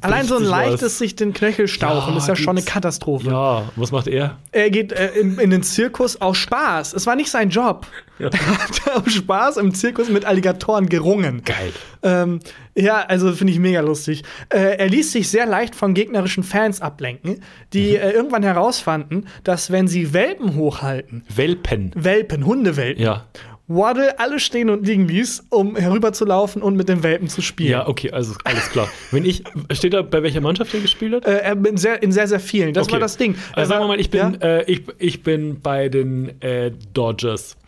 Allein 0.00 0.26
so 0.26 0.36
ein 0.36 0.42
was. 0.42 0.48
leichtes 0.50 0.98
sich 0.98 1.16
den 1.16 1.32
Knöchel 1.32 1.68
stauchen 1.68 2.12
Ja, 2.14 2.18
ist 2.18 2.28
ja 2.28 2.36
schon 2.36 2.56
eine. 2.56 2.64
Katastrophe. 2.66 3.28
Ja, 3.30 3.64
was 3.76 3.92
macht 3.92 4.08
er? 4.08 4.36
Er 4.52 4.70
geht 4.70 4.92
äh, 4.92 5.10
in, 5.18 5.38
in 5.38 5.50
den 5.50 5.62
Zirkus 5.62 6.20
aus 6.20 6.36
Spaß. 6.38 6.92
Es 6.94 7.06
war 7.06 7.14
nicht 7.16 7.30
sein 7.30 7.50
Job. 7.50 7.86
Ja. 8.18 8.30
Er 8.38 8.58
hat 8.58 9.06
aus 9.06 9.12
Spaß 9.12 9.56
im 9.58 9.74
Zirkus 9.74 10.08
mit 10.08 10.24
Alligatoren 10.24 10.88
gerungen. 10.88 11.42
Geil. 11.44 11.57
Ähm, 12.02 12.40
ja, 12.74 13.00
also 13.06 13.32
finde 13.32 13.52
ich 13.52 13.58
mega 13.58 13.80
lustig. 13.80 14.22
Äh, 14.50 14.76
er 14.78 14.88
ließ 14.88 15.12
sich 15.12 15.28
sehr 15.28 15.46
leicht 15.46 15.74
von 15.74 15.94
gegnerischen 15.94 16.42
Fans 16.44 16.80
ablenken, 16.80 17.42
die 17.72 17.90
Mhm. 17.90 17.96
äh, 17.96 18.10
irgendwann 18.10 18.42
herausfanden, 18.42 19.26
dass 19.44 19.70
wenn 19.70 19.88
sie 19.88 20.12
Welpen 20.12 20.54
hochhalten, 20.56 21.24
Welpen. 21.34 21.92
Welpen, 21.94 22.46
Hundewelpen, 22.46 23.02
Ja. 23.02 23.26
Waddle 23.70 24.18
alle 24.18 24.40
stehen 24.40 24.70
und 24.70 24.86
liegen 24.86 25.06
ließ, 25.06 25.44
um 25.50 25.76
herüberzulaufen 25.76 26.62
und 26.62 26.74
mit 26.76 26.88
den 26.88 27.02
Welpen 27.02 27.28
zu 27.28 27.42
spielen. 27.42 27.72
Ja, 27.72 27.86
okay, 27.86 28.10
also 28.10 28.32
alles 28.44 28.70
klar. 28.70 28.88
Wenn 29.10 29.26
ich, 29.26 29.42
steht 29.72 29.92
da, 29.92 30.00
bei 30.00 30.22
welcher 30.22 30.40
Mannschaft 30.40 30.72
er 30.72 30.80
gespielt 30.80 31.12
hat? 31.16 31.26
Äh, 31.26 31.40
er 31.40 31.52
in 31.66 31.76
sehr, 31.76 32.02
in 32.02 32.10
sehr, 32.10 32.26
sehr 32.28 32.40
vielen. 32.40 32.72
Das 32.72 32.84
Okay. 32.84 32.92
war 32.94 33.00
das 33.00 33.18
Ding. 33.18 33.34
Er 33.52 33.58
Also 33.58 33.68
sagen 33.68 33.84
wir 33.84 33.88
mal, 33.88 34.00
ich 34.00 34.08
bin, 34.08 34.38
ja? 34.40 34.48
äh, 34.60 34.64
ich, 34.72 34.84
ich 34.98 35.22
bin 35.22 35.60
bei 35.60 35.90
den 35.90 36.40
äh, 36.40 36.70
Dodgers 36.94 37.58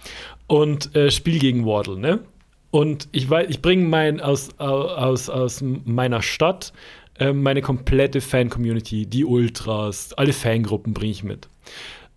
und 0.47 0.97
äh, 0.97 1.11
spiel 1.11 1.39
gegen 1.39 1.67
Waddle, 1.67 1.99
ne? 1.99 2.21
Und 2.71 3.09
ich 3.13 3.29
weiß, 3.29 3.49
ich 3.51 3.63
bringe 3.63 3.85
mein 3.87 4.21
aus, 4.21 4.59
aus, 4.59 5.29
aus 5.29 5.63
meiner 5.63 6.23
Stadt 6.23 6.73
äh, 7.19 7.33
meine 7.33 7.63
komplette 7.63 8.21
Fan-Community, 8.21 9.07
die 9.07 9.25
Ultras, 9.25 10.13
alle 10.15 10.33
Fangruppen 10.33 10.95
bringe 10.95 11.13
ich 11.13 11.25
mit. 11.25 11.49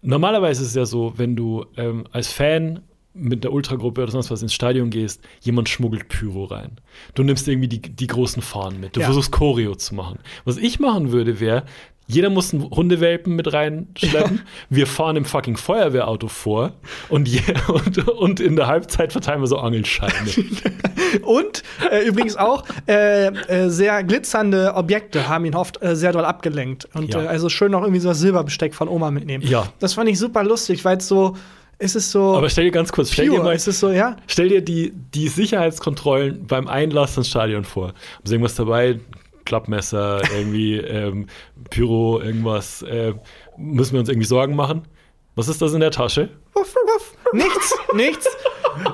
Normalerweise 0.01 0.61
ist 0.63 0.69
es 0.69 0.75
ja 0.75 0.85
so, 0.85 1.13
wenn 1.17 1.35
du 1.35 1.65
ähm, 1.77 2.05
als 2.11 2.31
Fan 2.31 2.81
mit 3.15 3.43
der 3.43 3.53
Ultragruppe 3.53 4.01
oder 4.01 4.11
sonst 4.11 4.31
was 4.31 4.41
ins 4.41 4.53
Stadion 4.53 4.89
gehst, 4.89 5.21
jemand 5.41 5.69
schmuggelt 5.69 6.07
Pyro 6.09 6.45
rein. 6.45 6.79
Du 7.13 7.23
nimmst 7.23 7.47
irgendwie 7.47 7.67
die, 7.67 7.79
die 7.81 8.07
großen 8.07 8.41
Fahnen 8.41 8.79
mit. 8.79 8.95
Du 8.95 9.01
Ja. 9.01 9.05
versuchst 9.05 9.31
Choreo 9.31 9.75
zu 9.75 9.93
machen. 9.93 10.19
Was 10.45 10.57
ich 10.57 10.79
machen 10.79 11.11
würde, 11.11 11.39
wäre, 11.39 11.63
jeder 12.07 12.29
muss 12.29 12.53
einen 12.53 12.69
Hundewelpen 12.69 13.35
mit 13.35 13.51
reinschleppen. 13.53 14.41
Wir 14.69 14.87
fahren 14.87 15.15
im 15.15 15.25
fucking 15.25 15.55
Feuerwehrauto 15.57 16.27
vor 16.27 16.73
und, 17.09 17.27
je, 17.27 17.41
und, 17.67 18.07
und 18.09 18.39
in 18.39 18.55
der 18.55 18.67
Halbzeit 18.67 19.11
verteilen 19.13 19.41
wir 19.41 19.47
so 19.47 19.57
Angelscheine. 19.57 20.13
Und 21.21 21.61
äh, 21.91 22.03
übrigens 22.07 22.35
auch 22.37 22.63
äh, 22.87 23.27
äh, 23.27 23.69
sehr 23.69 24.03
glitzernde 24.03 24.73
Objekte 24.73 25.27
haben 25.29 25.45
ihn 25.45 25.53
oft 25.53 25.81
äh, 25.83 25.95
sehr 25.95 26.11
doll 26.11 26.25
abgelenkt. 26.25 26.87
Und 26.95 27.13
Ja. 27.13 27.23
äh, 27.23 27.27
also 27.27 27.49
schön 27.49 27.71
noch 27.71 27.81
irgendwie 27.83 27.99
so 27.99 28.09
das 28.09 28.19
Silberbesteck 28.19 28.73
von 28.73 28.87
Oma 28.87 29.11
mitnehmen. 29.11 29.43
Ja. 29.45 29.67
Das 29.79 29.93
fand 29.93 30.09
ich 30.09 30.17
super 30.17 30.43
lustig, 30.43 30.83
weil 30.85 30.97
es 30.97 31.07
so, 31.07 31.35
es 31.77 31.95
ist 31.95 32.09
so 32.11 32.35
Aber 32.35 32.49
stell 32.49 32.65
dir 32.65 32.71
ganz 32.71 32.91
kurz, 32.91 33.11
stell 33.11 33.25
dir 33.25 33.31
pure. 33.33 33.43
mal, 33.43 33.55
Es 33.55 33.67
ist 33.67 33.79
so, 33.79 33.91
ja. 33.91 34.15
Stell 34.25 34.49
dir 34.49 34.61
die, 34.61 34.91
die 35.13 35.27
Sicherheitskontrollen 35.27 36.47
beim 36.47 36.67
Einlass 36.67 37.15
ins 37.15 37.29
Stadion 37.29 37.63
vor. 37.63 37.89
Haben 37.89 37.95
sie 38.23 38.33
irgendwas 38.33 38.55
dabei? 38.55 38.99
Klappmesser, 39.45 40.21
irgendwie 40.35 40.77
ähm, 40.77 41.27
Pyro, 41.69 42.19
irgendwas. 42.21 42.81
Äh, 42.83 43.13
müssen 43.57 43.93
wir 43.93 43.99
uns 43.99 44.09
irgendwie 44.09 44.27
Sorgen 44.27 44.55
machen? 44.55 44.83
Was 45.35 45.47
ist 45.47 45.61
das 45.61 45.73
in 45.73 45.79
der 45.79 45.91
Tasche? 45.91 46.29
Nichts, 47.33 47.73
nichts. 47.95 48.37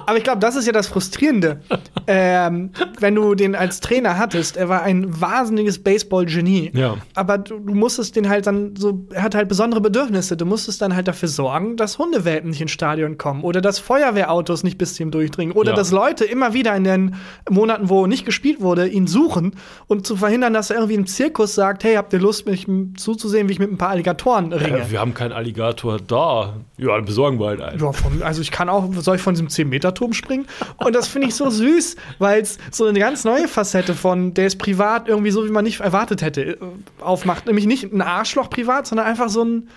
Aber 0.05 0.17
ich 0.17 0.23
glaube, 0.23 0.39
das 0.39 0.55
ist 0.55 0.65
ja 0.65 0.71
das 0.73 0.87
Frustrierende. 0.87 1.61
Ähm, 2.07 2.71
wenn 2.99 3.15
du 3.15 3.35
den 3.35 3.55
als 3.55 3.79
Trainer 3.79 4.17
hattest, 4.17 4.57
er 4.57 4.69
war 4.69 4.81
ein 4.83 5.19
wahnsinniges 5.21 5.83
Baseball-Genie. 5.83 6.71
Ja. 6.73 6.97
Aber 7.15 7.37
du, 7.37 7.59
du 7.59 7.73
musstest 7.75 8.15
den 8.15 8.29
halt 8.29 8.47
dann 8.47 8.75
so, 8.75 9.05
er 9.13 9.23
hat 9.23 9.35
halt 9.35 9.47
besondere 9.47 9.81
Bedürfnisse. 9.81 10.35
Du 10.37 10.45
musstest 10.45 10.81
dann 10.81 10.95
halt 10.95 11.07
dafür 11.07 11.27
sorgen, 11.29 11.77
dass 11.77 11.97
Hundewelpen 11.99 12.49
nicht 12.49 12.61
ins 12.61 12.71
Stadion 12.71 13.17
kommen 13.17 13.43
oder 13.43 13.61
dass 13.61 13.79
Feuerwehrautos 13.79 14.63
nicht 14.63 14.77
bis 14.77 14.95
zu 14.95 15.03
ihm 15.03 15.11
durchdringen 15.11 15.53
oder 15.55 15.71
Ja. 15.71 15.75
dass 15.75 15.91
Leute 15.91 16.25
immer 16.25 16.53
wieder 16.53 16.75
in 16.75 16.83
den 16.83 17.15
Monaten, 17.49 17.89
wo 17.89 18.07
nicht 18.07 18.25
gespielt 18.25 18.61
wurde, 18.61 18.87
ihn 18.87 19.07
suchen 19.07 19.53
und 19.87 20.07
zu 20.07 20.15
verhindern, 20.15 20.53
dass 20.53 20.69
er 20.69 20.77
irgendwie 20.77 20.95
im 20.95 21.05
Zirkus 21.05 21.55
sagt, 21.55 21.83
hey, 21.83 21.95
habt 21.95 22.11
ihr 22.13 22.19
Lust, 22.19 22.47
mich 22.47 22.65
zuzusehen, 22.97 23.47
wie 23.49 23.53
ich 23.53 23.59
mit 23.59 23.71
ein 23.71 23.77
paar 23.77 23.89
Alligatoren 23.89 24.51
ringe? 24.53 24.79
Äh, 24.79 24.91
wir 24.91 24.99
haben 24.99 25.13
keinen 25.13 25.31
Alligator 25.33 25.97
da. 25.99 26.53
Ja, 26.77 26.95
dann 26.95 27.05
besorgen 27.05 27.39
wir 27.39 27.47
halt 27.47 27.61
einen. 27.61 27.79
Ja, 27.79 27.91
vom, 27.91 28.21
also 28.23 28.41
ich 28.41 28.51
kann 28.51 28.69
auch, 28.69 28.87
soll 28.99 29.17
ich 29.17 29.21
von 29.21 29.33
diesem 29.33 29.49
10-Meter-Turm 29.69 30.13
springen? 30.13 30.45
Und 30.77 30.95
das 30.95 31.07
finde 31.07 31.27
ich 31.27 31.35
so 31.35 31.49
süß, 31.49 31.95
weil 32.17 32.41
es 32.41 32.57
so 32.71 32.85
eine 32.85 32.99
ganz 32.99 33.23
neue 33.23 33.47
Facette 33.47 33.93
von, 33.93 34.33
der 34.33 34.47
ist 34.47 34.57
privat 34.57 35.07
irgendwie 35.07 35.31
so, 35.31 35.45
wie 35.45 35.51
man 35.51 35.63
nicht 35.63 35.79
erwartet 35.79 36.21
hätte, 36.21 36.41
äh, 36.41 36.57
aufmacht. 36.99 37.45
Nämlich 37.45 37.65
nicht 37.65 37.91
ein 37.91 38.01
Arschloch 38.01 38.49
privat, 38.49 38.87
sondern 38.87 39.07
einfach 39.07 39.29
so 39.29 39.43
ein, 39.43 39.69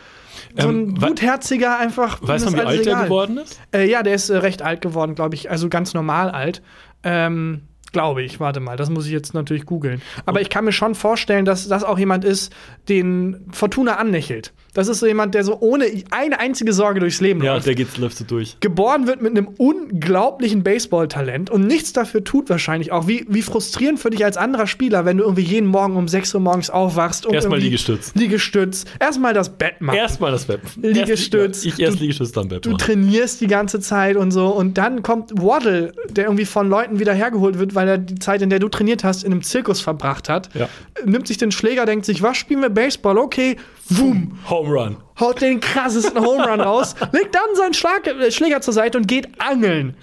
so 0.59 0.69
ein 0.69 0.89
Ähm, 0.89 0.95
gutherziger, 0.95 1.79
einfach. 1.79 2.19
Weißt 2.21 2.47
du, 2.47 2.53
wie 2.55 2.61
alt 2.61 2.87
der 2.87 3.05
geworden 3.05 3.39
ist? 3.39 3.61
Äh, 3.75 3.89
ja, 3.89 4.03
der 4.03 4.15
ist 4.15 4.31
äh, 4.31 4.37
recht 4.37 4.63
alt 4.63 4.81
geworden, 4.81 5.15
glaube 5.15 5.35
ich. 5.35 5.51
Also 5.51 5.69
ganz 5.69 5.95
normal 5.95 6.31
alt. 6.31 6.63
Ähm, 7.05 7.63
glaube 7.93 8.23
ich. 8.23 8.41
Warte 8.41 8.61
mal, 8.61 8.77
das 8.77 8.91
muss 8.91 9.07
ich 9.07 9.13
jetzt 9.13 9.35
natürlich 9.35 9.67
googeln. 9.67 10.01
Aber 10.25 10.41
ich 10.41 10.49
kann 10.49 10.65
mir 10.65 10.73
schon 10.73 10.95
vorstellen, 10.95 11.45
dass 11.45 11.69
das 11.69 11.85
auch 11.85 11.99
jemand 11.99 12.25
ist, 12.25 12.53
den 12.89 13.47
Fortuna 13.53 13.97
anlächelt. 13.97 14.53
Das 14.75 14.89
ist 14.89 15.01
so 15.01 15.07
jemand, 15.07 15.35
der 15.35 15.45
so 15.45 15.59
ohne 15.61 15.85
eine 16.11 16.41
einzige 16.41 16.73
Sorge 16.73 17.01
durchs 17.01 17.21
Leben 17.21 17.43
Ja, 17.43 17.55
läuft 17.55 17.67
der 17.67 17.75
geht's 17.75 17.99
läuft 17.99 18.17
so 18.17 18.25
durch. 18.25 18.57
geboren 18.61 19.07
wird 19.07 19.21
mit 19.21 19.33
einem 19.37 19.49
unglaublichen 19.59 20.63
Baseballtalent 20.63 21.51
und 21.51 21.67
nichts 21.67 21.93
dafür 21.93 22.25
tut 22.25 22.49
wahrscheinlich 22.49 22.91
auch. 22.91 23.07
Wie, 23.07 23.27
wie 23.29 23.43
frustrierend 23.43 24.01
für 24.01 24.09
dich 24.09 24.25
als 24.25 24.37
anderer 24.39 24.67
Spieler, 24.67 25.05
wenn 25.05 25.19
du 25.19 25.25
irgendwie 25.25 25.43
jeden 25.43 25.67
Morgen 25.67 25.97
um 25.97 26.09
6 26.09 26.35
Uhr 26.35 26.41
morgens 26.41 26.71
aufwachst 26.71 27.27
und 27.27 27.35
Erstmal 27.35 27.59
Liegestütz. 27.59 28.13
Liegestütz. 28.15 28.85
Erstmal 28.99 29.35
das 29.35 29.51
Bett 29.51 29.81
machen. 29.81 29.97
Erstmal 29.97 30.31
das 30.33 30.49
Web. 30.49 30.63
Liegestütz. 30.81 31.65
Erst, 31.65 31.67
ich 31.67 31.79
erst 31.83 31.97
Du- 31.99 32.01
Liegestütz, 32.01 32.33
dann. 32.33 32.49
Du 32.49 32.55
machen. 32.71 32.79
trainierst 32.79 33.41
die 33.43 33.47
ganze 33.49 33.81
Zeit 33.81 34.17
und 34.17 34.31
so 34.31 34.47
und 34.49 34.79
dann 34.79 35.03
kommt 35.03 35.33
Waddle, 35.35 35.93
der 36.09 36.25
irgendwie 36.25 36.47
von 36.47 36.69
Leuten 36.69 36.99
wieder 36.99 37.13
hergeholt 37.13 37.59
wird, 37.59 37.75
weil 37.75 37.89
er 37.89 37.99
die 37.99 38.15
Zeit, 38.19 38.41
in 38.43 38.49
der 38.51 38.59
du 38.59 38.69
trainiert 38.69 39.05
hast, 39.05 39.23
in 39.25 39.33
einem 39.33 39.43
Zirkus 39.43 39.81
verbracht 39.83 40.29
hat. 40.31 40.49
Ja. 40.55 40.69
Nimmt 41.05 41.27
sich 41.29 41.37
den 41.37 41.53
Schläger, 41.53 41.85
denkt 41.85 42.07
sich, 42.07 42.23
was 42.23 42.37
spielen 42.37 42.63
wir 42.63 42.71
Baseball? 42.71 43.19
Okay, 43.19 43.57
wum, 43.89 44.39
Home 44.63 44.81
Run. 44.81 44.97
haut 45.19 45.41
den 45.41 45.61
krassesten 45.61 46.21
Home 46.25 46.47
Run 46.47 46.61
raus, 46.61 46.95
legt 47.13 47.35
dann 47.35 47.55
seinen 47.55 47.75
Schlag, 47.75 48.07
äh, 48.07 48.31
Schläger 48.31 48.61
zur 48.61 48.75
Seite 48.75 48.99
und 48.99 49.09
geht 49.09 49.29
angeln. 49.41 49.97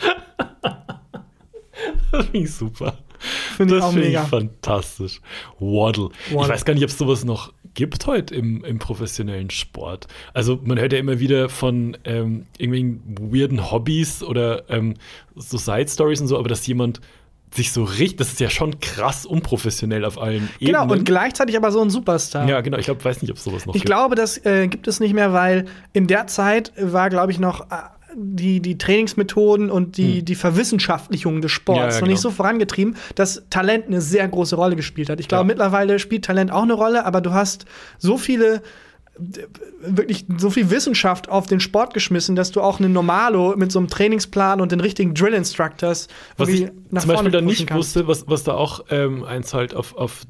Das 2.11 2.25
finde 2.25 2.37
ich 2.39 2.53
super. 2.53 2.97
Finde 3.57 3.75
ich 3.75 3.81
Das 3.81 3.93
finde 3.93 4.07
ich 4.07 4.17
fantastisch. 4.19 5.21
Waddle. 5.59 6.09
Ich 6.29 6.35
Waddle. 6.35 6.49
weiß 6.49 6.65
gar 6.65 6.73
nicht, 6.73 6.83
ob 6.83 6.89
es 6.89 6.97
sowas 6.97 7.23
noch 7.25 7.53
gibt 7.73 8.07
heute 8.07 8.33
im, 8.35 8.63
im 8.65 8.79
professionellen 8.79 9.49
Sport. 9.49 10.07
Also 10.33 10.59
man 10.63 10.79
hört 10.79 10.93
ja 10.93 10.99
immer 10.99 11.19
wieder 11.19 11.49
von 11.49 11.97
ähm, 12.03 12.45
irgendwelchen 12.57 13.31
weirden 13.31 13.71
Hobbys 13.71 14.23
oder 14.23 14.69
ähm, 14.69 14.95
so 15.35 15.57
Side-Stories 15.57 16.21
und 16.21 16.27
so, 16.27 16.37
aber 16.37 16.49
dass 16.49 16.65
jemand 16.67 16.99
sich 17.53 17.71
so 17.71 17.83
richtig, 17.83 18.17
das 18.17 18.29
ist 18.29 18.39
ja 18.39 18.49
schon 18.49 18.79
krass 18.79 19.25
unprofessionell 19.25 20.05
auf 20.05 20.21
allen 20.21 20.49
Genau, 20.59 20.83
Ebenen. 20.83 20.99
und 20.99 21.05
gleichzeitig 21.05 21.57
aber 21.57 21.71
so 21.71 21.81
ein 21.81 21.89
Superstar. 21.89 22.47
ja, 22.47 22.61
genau. 22.61 22.77
Ich 22.77 22.85
glaub, 22.85 23.03
weiß 23.03 23.21
nicht, 23.21 23.31
ob 23.31 23.37
es 23.37 23.43
sowas 23.43 23.65
noch 23.65 23.73
Ich 23.75 23.81
gibt. 23.81 23.85
glaube, 23.87 24.15
das 24.15 24.43
äh, 24.45 24.67
gibt 24.67 24.87
es 24.87 24.99
nicht 24.99 25.13
mehr, 25.13 25.33
weil 25.33 25.65
in 25.93 26.07
der 26.07 26.27
Zeit 26.27 26.71
war, 26.79 27.09
glaube 27.09 27.31
ich, 27.31 27.39
noch 27.39 27.61
äh, 27.71 27.75
die, 28.15 28.59
die 28.59 28.77
Trainingsmethoden 28.77 29.69
und 29.71 29.97
die, 29.97 30.23
die 30.23 30.35
Verwissenschaftlichung 30.35 31.41
des 31.41 31.51
Sports 31.51 31.79
Hm. 31.79 31.87
Ja, 31.89 31.95
ja, 31.95 32.01
noch 32.01 32.07
nicht 32.07 32.21
genau. 32.21 32.29
so 32.29 32.31
vorangetrieben, 32.31 32.95
dass 33.15 33.43
Talent 33.49 33.87
eine 33.87 34.01
sehr 34.01 34.27
große 34.27 34.55
Rolle 34.55 34.75
gespielt 34.75 35.09
hat. 35.09 35.19
Ich 35.19 35.27
glaube, 35.27 35.43
Ja. 35.43 35.47
mittlerweile 35.47 35.99
spielt 35.99 36.25
Talent 36.25 36.51
auch 36.51 36.63
eine 36.63 36.73
Rolle, 36.73 37.05
aber 37.05 37.21
du 37.21 37.33
hast 37.33 37.65
so 37.97 38.17
viele 38.17 38.61
wirklich 39.81 40.25
so 40.37 40.49
viel 40.49 40.69
Wissenschaft 40.69 41.29
auf 41.29 41.47
den 41.47 41.59
Sport 41.59 41.93
geschmissen, 41.93 42.35
dass 42.35 42.51
du 42.51 42.61
auch 42.61 42.79
einen 42.79 42.93
Normalo 42.93 43.55
mit 43.57 43.71
so 43.71 43.79
einem 43.79 43.87
Trainingsplan 43.87 44.61
und 44.61 44.71
den 44.71 44.79
richtigen 44.79 45.13
Drill 45.13 45.33
Instructors 45.33 46.07
Was 46.37 46.49
ich 46.49 46.69
nach 46.89 47.01
zum 47.01 47.09
Beispiel 47.09 47.13
vorne 47.13 47.31
da 47.31 47.37
pushen 47.39 47.47
nicht 47.47 47.67
kannst. 47.67 47.95
wusste, 47.95 48.07
was, 48.07 48.27
was 48.27 48.43
da 48.43 48.53
auch 48.53 48.85
ähm, 48.89 49.23
einzahlt 49.23 49.75
auf, 49.75 49.95
auf 49.95 50.23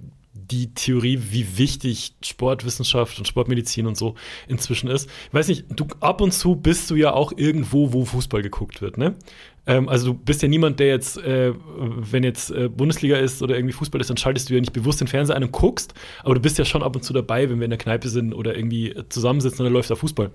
die 0.51 0.73
Theorie, 0.73 1.19
wie 1.29 1.57
wichtig 1.57 2.15
Sportwissenschaft 2.23 3.17
und 3.17 3.27
Sportmedizin 3.27 3.87
und 3.87 3.97
so 3.97 4.15
inzwischen 4.47 4.89
ist. 4.89 5.09
Ich 5.27 5.33
weiß 5.33 5.47
nicht, 5.47 5.65
du 5.69 5.87
ab 5.99 6.21
und 6.21 6.33
zu 6.33 6.55
bist 6.55 6.89
du 6.89 6.95
ja 6.95 7.13
auch 7.13 7.33
irgendwo, 7.35 7.93
wo 7.93 8.05
Fußball 8.05 8.41
geguckt 8.41 8.81
wird, 8.81 8.97
ne? 8.97 9.15
Ähm, 9.65 9.87
also 9.87 10.13
du 10.13 10.13
bist 10.13 10.41
ja 10.41 10.47
niemand, 10.47 10.79
der 10.79 10.87
jetzt, 10.87 11.17
äh, 11.17 11.53
wenn 11.77 12.23
jetzt 12.23 12.51
äh, 12.51 12.69
Bundesliga 12.69 13.17
ist 13.17 13.41
oder 13.41 13.55
irgendwie 13.55 13.73
Fußball 13.73 14.01
ist, 14.01 14.09
dann 14.09 14.17
schaltest 14.17 14.49
du 14.49 14.55
ja 14.55 14.59
nicht 14.59 14.73
bewusst 14.73 14.99
den 15.01 15.07
Fernseher 15.07 15.35
ein 15.35 15.43
und 15.43 15.51
guckst, 15.51 15.93
aber 16.23 16.35
du 16.35 16.41
bist 16.41 16.57
ja 16.57 16.65
schon 16.65 16.83
ab 16.83 16.95
und 16.95 17.03
zu 17.03 17.13
dabei, 17.13 17.49
wenn 17.49 17.59
wir 17.59 17.65
in 17.65 17.71
der 17.71 17.79
Kneipe 17.79 18.09
sind 18.09 18.33
oder 18.33 18.55
irgendwie 18.55 18.95
zusammensitzen 19.09 19.59
und 19.59 19.65
dann 19.65 19.73
läuft 19.73 19.89
da 19.89 19.95
Fußball. 19.95 20.31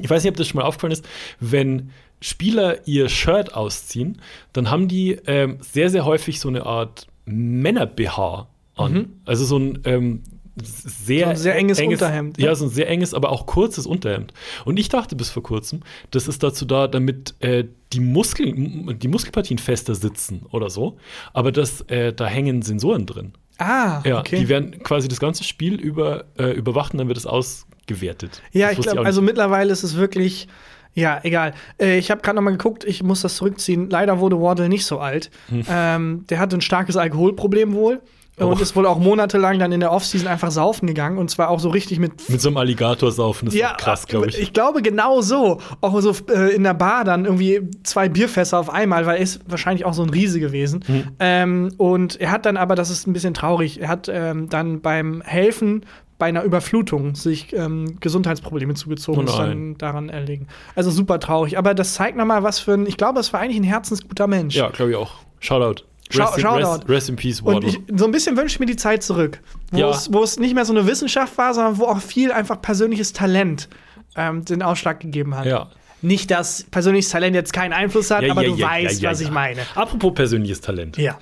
Ich 0.00 0.10
weiß 0.10 0.22
nicht, 0.22 0.30
ob 0.30 0.36
das 0.36 0.48
schon 0.48 0.60
mal 0.60 0.66
aufgefallen 0.66 0.92
ist, 0.92 1.06
wenn 1.40 1.90
Spieler 2.20 2.86
ihr 2.88 3.08
Shirt 3.08 3.54
ausziehen, 3.54 4.20
dann 4.52 4.70
haben 4.70 4.88
die 4.88 5.18
ähm, 5.26 5.58
sehr, 5.60 5.90
sehr 5.90 6.04
häufig 6.04 6.40
so 6.40 6.48
eine 6.48 6.66
Art 6.66 7.06
Männer-BH 7.26 8.48
an. 8.76 9.12
Also 9.24 9.44
so 9.44 9.58
ein 9.58 9.80
ähm, 9.84 10.22
sehr, 10.62 11.26
Mhm. 11.26 11.30
So 11.30 11.30
ein 11.30 11.36
sehr 11.36 11.56
enges 11.56 11.80
Unterhemd, 11.80 12.38
ne? 12.38 12.44
Ja, 12.44 12.54
so 12.54 12.64
ein 12.64 12.70
sehr 12.70 12.88
enges, 12.88 13.12
aber 13.12 13.30
auch 13.30 13.44
kurzes 13.46 13.86
Unterhemd. 13.86 14.32
Und 14.64 14.78
ich 14.78 14.88
dachte 14.88 15.14
bis 15.16 15.28
vor 15.28 15.42
kurzem, 15.42 15.80
das 16.12 16.28
ist 16.28 16.42
dazu 16.42 16.64
da, 16.64 16.88
damit 16.88 17.34
äh, 17.40 17.64
die 17.92 18.00
Muskeln, 18.00 18.98
die 18.98 19.08
Muskelpartien 19.08 19.58
fester 19.58 19.94
sitzen 19.94 20.46
oder 20.50 20.70
so. 20.70 20.96
Aber 21.34 21.52
das, 21.52 21.82
äh, 21.82 22.12
da 22.14 22.26
hängen 22.26 22.62
Sensoren 22.62 23.04
drin. 23.06 23.32
Ah, 23.58 24.00
Ja, 24.04 24.20
okay. 24.20 24.38
die 24.38 24.48
werden 24.48 24.82
quasi 24.82 25.08
das 25.08 25.20
ganze 25.20 25.44
Spiel 25.44 25.74
über 25.80 26.24
äh, 26.38 26.52
überwacht 26.52 26.92
und 26.92 26.98
dann 26.98 27.08
wird 27.08 27.18
es 27.18 27.26
ausgewertet. 27.26 28.42
Ja, 28.52 28.68
Das 28.68 28.78
ich 28.78 28.84
glaube, 28.84 29.04
also 29.04 29.22
mittlerweile 29.22 29.72
ist 29.72 29.82
es 29.82 29.96
wirklich, 29.96 30.46
ja, 30.94 31.20
egal. 31.22 31.52
Äh, 31.80 31.98
ich 31.98 32.10
habe 32.10 32.22
gerade 32.22 32.36
noch 32.36 32.42
mal 32.42 32.50
geguckt, 32.52 32.84
ich 32.84 33.02
muss 33.02 33.20
das 33.22 33.36
zurückziehen. 33.36 33.90
Leider 33.90 34.20
wurde 34.20 34.40
Wardle 34.40 34.68
nicht 34.70 34.84
so 34.86 34.98
alt. 35.00 35.30
Ähm, 35.68 36.24
der 36.28 36.38
hatte 36.38 36.56
ein 36.56 36.60
starkes 36.62 36.96
Alkoholproblem 36.96 37.72
wohl. 37.74 38.00
Oh. 38.38 38.48
Und 38.48 38.60
ist 38.60 38.76
wohl 38.76 38.84
auch 38.84 38.98
monatelang 38.98 39.58
dann 39.58 39.72
in 39.72 39.80
der 39.80 39.92
Offseason 39.92 40.28
einfach 40.28 40.50
saufen 40.50 40.86
gegangen. 40.86 41.16
Und 41.16 41.30
zwar 41.30 41.48
auch 41.48 41.58
so 41.58 41.70
richtig 41.70 41.98
mit 41.98 42.28
Mit 42.28 42.40
so 42.40 42.48
einem 42.48 42.58
Alligator 42.58 43.10
saufen, 43.10 43.46
das 43.46 43.54
ist 43.54 43.64
auch 43.64 43.76
krass, 43.78 44.06
glaube 44.06 44.28
ich. 44.28 44.38
Ich 44.38 44.52
glaube 44.52 44.82
genau 44.82 45.22
so. 45.22 45.60
Auch 45.80 45.98
so 46.00 46.14
äh, 46.30 46.54
in 46.54 46.62
der 46.62 46.74
Bar 46.74 47.04
dann 47.04 47.24
irgendwie 47.24 47.62
zwei 47.82 48.10
Bierfässer 48.10 48.58
auf 48.58 48.68
einmal, 48.68 49.06
weil 49.06 49.16
er 49.16 49.22
ist 49.22 49.40
wahrscheinlich 49.48 49.86
auch 49.86 49.94
so 49.94 50.02
ein 50.02 50.10
Riese 50.10 50.38
gewesen. 50.38 50.84
Hm. 50.86 51.04
Ähm, 51.18 51.72
und 51.78 52.20
er 52.20 52.30
hat 52.30 52.44
dann 52.44 52.58
aber, 52.58 52.74
das 52.74 52.90
ist 52.90 53.06
ein 53.06 53.14
bisschen 53.14 53.32
traurig, 53.32 53.80
er 53.80 53.88
hat 53.88 54.10
ähm, 54.12 54.50
dann 54.50 54.82
beim 54.82 55.22
Helfen 55.22 55.86
bei 56.18 56.26
einer 56.26 56.42
Überflutung 56.42 57.14
sich 57.14 57.52
ähm, 57.54 57.98
Gesundheitsprobleme 58.00 58.74
zugezogen 58.74 59.18
Oh 59.18 59.22
und 59.22 59.28
ist 59.28 59.38
dann 59.38 59.78
daran 59.78 60.08
erlegen. 60.08 60.46
Also 60.74 60.90
super 60.90 61.20
traurig. 61.20 61.58
Aber 61.58 61.74
das 61.74 61.94
zeigt 61.94 62.16
nochmal, 62.16 62.42
was 62.42 62.58
für 62.58 62.72
ein, 62.72 62.86
ich 62.86 62.96
glaube, 62.96 63.20
es 63.20 63.32
war 63.32 63.40
eigentlich 63.40 63.58
ein 63.58 63.64
herzensguter 63.64 64.26
Mensch. 64.26 64.56
Ja, 64.56 64.70
glaube 64.70 64.92
ich 64.92 64.96
auch. 64.96 65.12
Shoutout. 65.40 65.84
Schau- 66.10 66.24
Rest, 66.24 66.36
in, 66.38 66.42
Shoutout. 66.42 66.70
rest, 66.72 66.88
rest 66.88 67.08
in 67.08 67.16
peace, 67.16 67.40
Und 67.40 67.54
Waddle. 67.56 67.68
ich, 67.70 67.80
so 67.98 68.04
ein 68.04 68.12
bisschen 68.12 68.36
wünsche 68.36 68.54
ich 68.54 68.60
mir 68.60 68.66
die 68.66 68.76
Zeit 68.76 69.02
zurück, 69.02 69.40
wo, 69.72 69.78
Ja. 69.78 69.90
es, 69.90 70.12
wo 70.12 70.22
es 70.22 70.38
nicht 70.38 70.54
mehr 70.54 70.64
so 70.64 70.72
eine 70.72 70.86
Wissenschaft 70.86 71.36
war, 71.38 71.52
sondern 71.54 71.78
wo 71.78 71.84
auch 71.86 72.00
viel 72.00 72.30
einfach 72.32 72.60
persönliches 72.62 73.12
Talent 73.12 73.68
ähm, 74.16 74.44
den 74.44 74.62
Ausschlag 74.62 75.00
gegeben 75.00 75.34
hat. 75.36 75.46
ja. 75.46 75.68
Nicht, 76.02 76.30
dass 76.30 76.62
persönliches 76.70 77.10
Talent 77.10 77.34
jetzt 77.34 77.52
keinen 77.54 77.72
Einfluss 77.72 78.10
hat, 78.10 78.22
Ja, 78.22 78.30
aber 78.32 78.44
du 78.44 78.60
weißt, 78.60 79.02
was 79.02 79.20
ich 79.22 79.30
meine. 79.30 79.62
Apropos 79.74 80.12
persönliches 80.14 80.60
Talent. 80.60 80.98
Ja. 80.98 81.18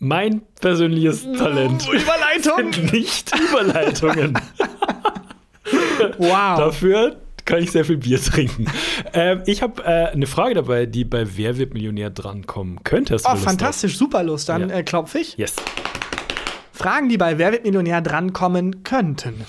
Mein 0.00 0.42
persönliches 0.60 1.22
Talent 1.22 1.88
Überleitung! 1.88 2.70
nicht 2.92 3.32
Überleitungen. 3.50 4.34
Wow. 6.18 6.58
Dafür 6.58 7.16
kann 7.44 7.62
ich 7.62 7.70
sehr 7.70 7.84
viel 7.84 7.98
Bier 7.98 8.20
trinken. 8.20 8.66
ähm, 9.12 9.42
ich 9.46 9.62
habe 9.62 9.82
äh, 9.84 10.10
eine 10.12 10.26
Frage 10.26 10.54
dabei, 10.54 10.86
die 10.86 11.04
bei 11.04 11.36
Wer 11.36 11.56
wird 11.58 11.74
Millionär 11.74 12.10
drankommen 12.10 12.82
könnte. 12.84 13.16
Oh, 13.24 13.30
Lust 13.32 13.44
fantastisch, 13.44 13.96
super 13.98 14.22
Lust. 14.22 14.48
Dann 14.48 14.70
Ja. 14.70 14.76
äh, 14.76 14.82
klopfe 14.82 15.18
ich. 15.18 15.36
Yes. 15.36 15.56
Fragen, 16.72 17.08
die 17.08 17.18
bei 17.18 17.38
Wer 17.38 17.52
wird 17.52 17.64
Millionär 17.64 18.00
drankommen 18.00 18.82
könnten. 18.82 19.44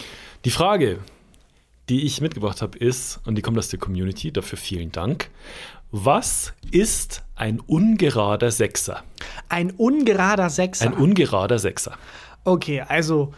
Die 0.46 0.52
Frage, 0.52 1.00
die 1.90 2.06
ich 2.06 2.22
mitgebracht 2.22 2.62
habe, 2.62 2.78
ist, 2.78 3.20
und 3.26 3.36
die 3.36 3.42
kommt 3.42 3.58
aus 3.58 3.70
der 3.70 3.80
Community, 3.80 4.32
dafür 4.32 4.58
vielen 4.58 4.92
Dank. 4.92 5.30
Was 5.92 6.54
ist 6.72 7.24
ein 7.36 7.60
ungerader 7.60 8.52
Sechser? 8.52 9.04
Ein 9.50 9.72
ungerader 9.72 10.50
Sechser. 10.50 10.86
Ein 10.86 10.94
ungerader 10.94 11.58
Sechser. 11.60 11.98
Okay, 12.44 12.82
also 12.82 13.34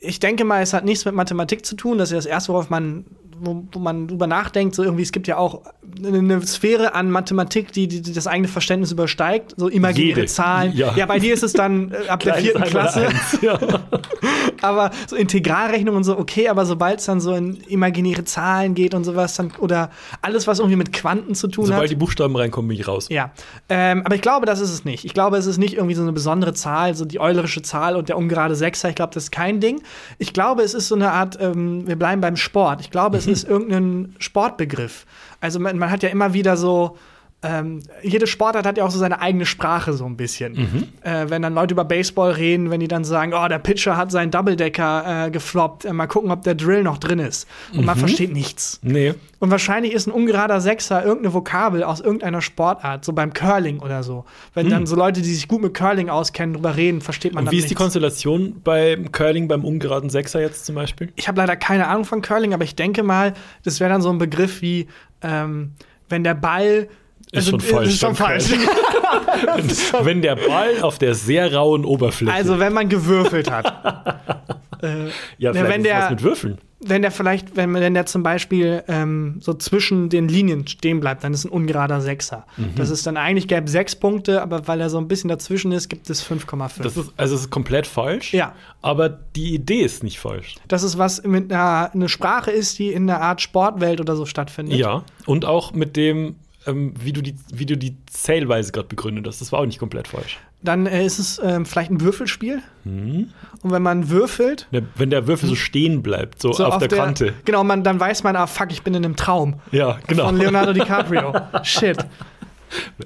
ich 0.00 0.20
denke 0.20 0.44
mal, 0.44 0.62
es 0.62 0.72
hat 0.72 0.84
nichts 0.84 1.04
mit 1.04 1.14
Mathematik 1.14 1.66
zu 1.66 1.74
tun. 1.74 1.98
Das 1.98 2.08
ist 2.08 2.12
ja 2.12 2.18
das 2.18 2.26
Erste, 2.26 2.52
worauf 2.52 2.70
man, 2.70 3.04
wo, 3.40 3.64
wo 3.72 3.78
man 3.78 4.06
drüber 4.06 4.26
nachdenkt. 4.26 4.74
So 4.74 4.84
irgendwie, 4.84 5.02
es 5.02 5.12
gibt 5.12 5.26
ja 5.26 5.36
auch 5.36 5.62
eine 6.04 6.46
Sphäre 6.46 6.94
an 6.94 7.10
Mathematik, 7.10 7.72
die, 7.72 7.88
die, 7.88 8.12
das 8.12 8.26
eigene 8.26 8.48
Verständnis 8.48 8.92
übersteigt. 8.92 9.54
So 9.56 9.68
imaginäre 9.68 10.20
Jede. 10.20 10.26
Zahlen. 10.26 10.72
Ja. 10.76 11.06
bei 11.06 11.18
dir 11.18 11.34
ist 11.34 11.42
es 11.42 11.52
dann 11.52 11.92
äh, 11.92 12.08
ab 12.08 12.20
der 12.20 12.34
vierten 12.34 12.62
Klasse. 12.62 13.08
eins, 13.08 13.38
Ja. 13.42 13.58
Aber 14.62 14.90
so 15.06 15.16
Integralrechnung 15.16 15.96
und 15.96 16.04
so, 16.04 16.18
okay, 16.18 16.48
aber 16.48 16.66
sobald 16.66 17.00
es 17.00 17.06
dann 17.06 17.20
so 17.20 17.34
in 17.34 17.60
imaginäre 17.68 18.24
Zahlen 18.24 18.74
geht 18.74 18.94
und 18.94 19.04
sowas, 19.04 19.34
dann, 19.34 19.52
oder 19.58 19.90
alles, 20.22 20.46
was 20.46 20.58
irgendwie 20.58 20.76
mit 20.76 20.92
Quanten 20.92 21.34
zu 21.34 21.48
tun 21.48 21.66
Sobald 21.66 21.84
hat. 21.84 21.90
die 21.90 21.96
Buchstaben 21.96 22.34
reinkommen, 22.36 22.68
bin 22.68 22.78
ich 22.78 22.88
raus. 22.88 23.06
Ja, 23.08 23.30
ähm, 23.68 24.02
aber 24.04 24.14
ich 24.14 24.20
glaube, 24.20 24.46
das 24.46 24.60
ist 24.60 24.70
es 24.70 24.84
nicht. 24.84 25.04
Ich 25.04 25.14
glaube, 25.14 25.36
es 25.36 25.46
ist 25.46 25.58
nicht 25.58 25.74
irgendwie 25.74 25.94
so 25.94 26.02
eine 26.02 26.12
besondere 26.12 26.54
Zahl, 26.54 26.94
so 26.94 27.04
die 27.04 27.20
eulerische 27.20 27.62
Zahl 27.62 27.96
und 27.96 28.08
der 28.08 28.16
ungerade 28.16 28.54
Sechser. 28.54 28.88
Ich 28.88 28.96
glaube, 28.96 29.14
das 29.14 29.24
ist 29.24 29.30
kein 29.30 29.60
Ding. 29.60 29.82
Ich 30.18 30.32
glaube, 30.32 30.62
es 30.62 30.74
ist 30.74 30.88
so 30.88 30.94
eine 30.94 31.12
Art, 31.12 31.38
ähm, 31.40 31.86
wir 31.86 31.96
bleiben 31.96 32.20
beim 32.20 32.36
Sport. 32.36 32.80
Ich 32.80 32.90
glaube, 32.90 33.16
es 33.16 33.26
ist 33.26 33.48
irgendein 33.48 34.14
Sportbegriff. 34.18 35.06
Also 35.40 35.60
man, 35.60 35.78
man 35.78 35.90
hat 35.90 36.02
ja 36.02 36.08
immer 36.08 36.32
wieder 36.34 36.56
so, 36.56 36.96
ähm, 37.40 37.80
jede 38.02 38.26
Sportart 38.26 38.66
hat 38.66 38.78
ja 38.78 38.84
auch 38.84 38.90
so 38.90 38.98
seine 38.98 39.20
eigene 39.20 39.46
Sprache 39.46 39.92
so 39.92 40.04
ein 40.04 40.16
bisschen. 40.16 40.90
Äh, 41.02 41.26
wenn 41.28 41.40
dann 41.40 41.54
Leute 41.54 41.72
über 41.72 41.84
Baseball 41.84 42.32
reden, 42.32 42.70
wenn 42.70 42.80
die 42.80 42.88
dann 42.88 43.04
sagen, 43.04 43.32
oh, 43.32 43.46
der 43.46 43.60
Pitcher 43.60 43.96
hat 43.96 44.10
seinen 44.10 44.32
Doubledecker 44.32 45.26
äh, 45.26 45.30
gefloppt, 45.30 45.84
äh, 45.84 45.92
mal 45.92 46.08
gucken, 46.08 46.32
ob 46.32 46.42
der 46.42 46.56
Drill 46.56 46.82
noch 46.82 46.98
drin 46.98 47.20
ist. 47.20 47.46
Und 47.72 47.84
man 47.84 47.96
versteht 47.96 48.32
nichts. 48.32 48.80
Nee. 48.82 49.14
Und 49.38 49.52
wahrscheinlich 49.52 49.92
ist 49.92 50.08
ein 50.08 50.10
ungerader 50.10 50.60
Sechser 50.60 51.04
irgendeine 51.04 51.32
Vokabel 51.32 51.84
aus 51.84 52.00
irgendeiner 52.00 52.42
Sportart, 52.42 53.04
so 53.04 53.12
beim 53.12 53.32
Curling 53.32 53.78
oder 53.78 54.02
so. 54.02 54.24
Wenn 54.54 54.68
dann 54.68 54.86
so 54.86 54.96
Leute, 54.96 55.22
die 55.22 55.32
sich 55.32 55.46
gut 55.46 55.62
mit 55.62 55.74
Curling 55.74 56.08
auskennen, 56.08 56.54
drüber 56.54 56.74
reden, 56.76 57.00
versteht 57.00 57.34
man 57.34 57.42
Und 57.42 57.46
dann 57.46 57.52
wie 57.52 57.58
ist 57.58 57.66
die 57.66 57.68
nichts. 57.68 57.80
Konstellation 57.80 58.60
beim 58.64 59.12
Curling, 59.12 59.46
beim 59.46 59.64
ungeraden 59.64 60.10
Sechser 60.10 60.40
jetzt 60.40 60.66
zum 60.66 60.74
Beispiel? 60.74 61.12
Ich 61.14 61.28
habe 61.28 61.38
leider 61.38 61.54
keine 61.54 61.86
Ahnung 61.86 62.04
von 62.04 62.20
Curling, 62.20 62.52
aber 62.52 62.64
ich 62.64 62.74
denke 62.74 63.04
mal, 63.04 63.34
das 63.62 63.78
wäre 63.78 63.90
dann 63.90 64.02
so 64.02 64.10
ein 64.10 64.18
Begriff 64.18 64.60
wie, 64.60 64.88
ähm, 65.22 65.74
wenn 66.08 66.24
der 66.24 66.34
Ball 66.34 66.88
Ist 67.32 67.48
schon 67.50 67.60
falsch 67.60 67.88
Ist 67.90 68.00
schon 68.00 68.14
falsch. 68.14 68.50
Wenn 70.02 70.22
der 70.22 70.36
Ball 70.36 70.80
auf 70.82 70.98
der 70.98 71.14
sehr 71.14 71.54
rauen 71.54 71.84
Oberfläche. 71.84 72.32
also, 72.34 72.58
wenn 72.58 72.72
man 72.72 72.88
gewürfelt 72.88 73.50
hat. 73.50 73.66
äh, 74.82 75.04
ja, 75.06 75.10
ja, 75.38 75.52
vielleicht 75.52 75.68
wenn 75.68 75.80
ist 75.82 75.86
der- 75.86 75.98
was 76.02 76.10
mit 76.10 76.22
Würfeln. 76.22 76.58
wenn 76.80 77.02
der 77.02 77.10
vielleicht, 77.10 77.56
wenn, 77.56 77.74
wenn 77.74 77.94
der 77.94 78.06
zum 78.06 78.22
Beispiel 78.22 78.82
ähm, 78.88 79.36
so 79.40 79.54
zwischen 79.54 80.08
den 80.08 80.28
Linien 80.28 80.66
stehen 80.66 81.00
bleibt, 81.00 81.22
dann 81.24 81.34
ist 81.34 81.44
ein 81.44 81.50
ungerader 81.50 82.00
Sechser. 82.00 82.46
Mhm. 82.56 82.74
Das 82.76 82.90
ist 82.90 83.06
dann 83.06 83.16
eigentlich 83.16 83.48
gäbe 83.48 83.68
sechs 83.68 83.94
Punkte, 83.96 84.40
aber 84.42 84.66
weil 84.68 84.80
er 84.80 84.88
so 84.90 84.98
ein 84.98 85.08
bisschen 85.08 85.28
dazwischen 85.28 85.72
ist, 85.72 85.88
gibt 85.88 86.08
es 86.10 86.24
5,5. 86.24 86.82
Das 86.82 86.96
ist, 86.96 87.12
also 87.16 87.34
es 87.34 87.42
ist 87.42 87.50
komplett 87.50 87.86
falsch. 87.86 88.32
Ja. 88.32 88.54
Aber 88.82 89.08
die 89.08 89.54
Idee 89.54 89.80
ist 89.82 90.02
nicht 90.02 90.18
falsch. 90.18 90.54
dass 90.68 90.82
es 90.82 90.98
was 90.98 91.22
mit 91.24 91.52
einer 91.52 91.90
eine 91.92 92.08
Sprache 92.08 92.50
ist, 92.50 92.78
die 92.78 92.92
in 92.92 93.08
einer 93.10 93.20
Art 93.20 93.40
Sportwelt 93.40 94.00
oder 94.00 94.16
so 94.16 94.24
stattfindet. 94.26 94.78
Ja. 94.78 95.02
Und 95.26 95.44
auch 95.44 95.72
mit 95.72 95.96
dem, 95.96 96.36
ähm, 96.68 96.94
wie 97.02 97.12
du 97.12 97.22
die, 97.22 97.34
wie 97.52 97.66
du 97.66 97.76
die 97.76 97.96
Zählweise 98.06 98.72
gerade 98.72 98.88
begründet 98.88 99.26
hast. 99.26 99.40
Das 99.40 99.50
war 99.52 99.60
auch 99.60 99.66
nicht 99.66 99.78
komplett 99.78 100.08
falsch. 100.08 100.38
Dann 100.62 100.86
äh, 100.86 101.04
ist 101.04 101.18
es 101.18 101.40
ähm, 101.42 101.66
vielleicht 101.66 101.90
ein 101.90 102.00
Würfelspiel. 102.00 102.62
Mhm. 102.84 103.30
Und 103.62 103.70
wenn 103.70 103.82
man 103.82 104.10
würfelt, 104.10 104.66
Der- 104.72 104.82
Wenn 104.96 105.10
der 105.10 105.26
Würfel 105.26 105.48
so 105.48 105.54
stehen 105.54 106.02
bleibt, 106.02 106.40
so, 106.42 106.52
so 106.52 106.64
auf, 106.66 106.78
der, 106.78 106.88
Kante. 106.88 107.34
Genau, 107.44 107.64
man, 107.64 107.84
dann 107.84 107.98
weiß 107.98 108.22
man, 108.24 108.36
ah 108.36 108.46
fuck, 108.46 108.70
ich 108.70 108.82
bin 108.82 108.94
in 108.94 109.04
einem 109.04 109.16
Traum. 109.16 109.60
Ja, 109.72 109.98
genau. 110.06 110.26
Von 110.26 110.36
Leonardo 110.36 110.72
DiCaprio. 110.72 111.32
Shit. 111.62 111.98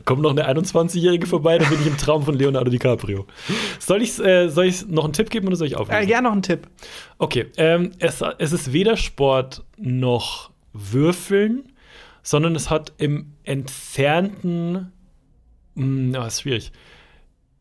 Kommt 0.04 0.22
noch 0.22 0.30
eine 0.36 0.48
21-Jährige 0.48 1.26
vorbei, 1.26 1.56
dann 1.58 1.68
bin 1.68 1.80
ich 1.80 1.86
im 1.86 1.96
Traum 1.96 2.24
von 2.24 2.34
Leonardo 2.34 2.68
DiCaprio. 2.70 3.26
Soll 3.78 4.02
ich 4.02 4.18
äh, 4.18 4.48
soll 4.48 4.64
ich 4.64 4.88
noch 4.88 5.04
einen 5.04 5.12
Tipp 5.12 5.30
geben 5.30 5.46
oder 5.46 5.54
soll 5.54 5.68
ich 5.68 5.76
aufhören? 5.76 6.02
Äh, 6.02 6.06
gerne 6.06 6.28
noch 6.28 6.34
ein 6.34 6.42
Tipp. 6.42 6.66
Okay, 7.18 7.46
ähm, 7.56 7.92
es, 8.00 8.22
es 8.38 8.52
ist 8.52 8.72
weder 8.72 8.96
Sport 8.96 9.62
noch 9.76 10.50
Würfeln, 10.72 11.71
sondern 12.22 12.54
es 12.54 12.70
hat 12.70 12.92
im 12.98 13.32
entfernten, 13.44 14.92
mh, 15.74 16.14
ja, 16.18 16.26
ist 16.26 16.42
schwierig, 16.42 16.72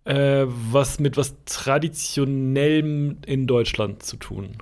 äh, 0.05 0.45
was 0.47 0.99
mit 0.99 1.17
was 1.17 1.35
Traditionellem 1.45 3.17
in 3.25 3.47
Deutschland 3.47 4.03
zu 4.03 4.17
tun. 4.17 4.57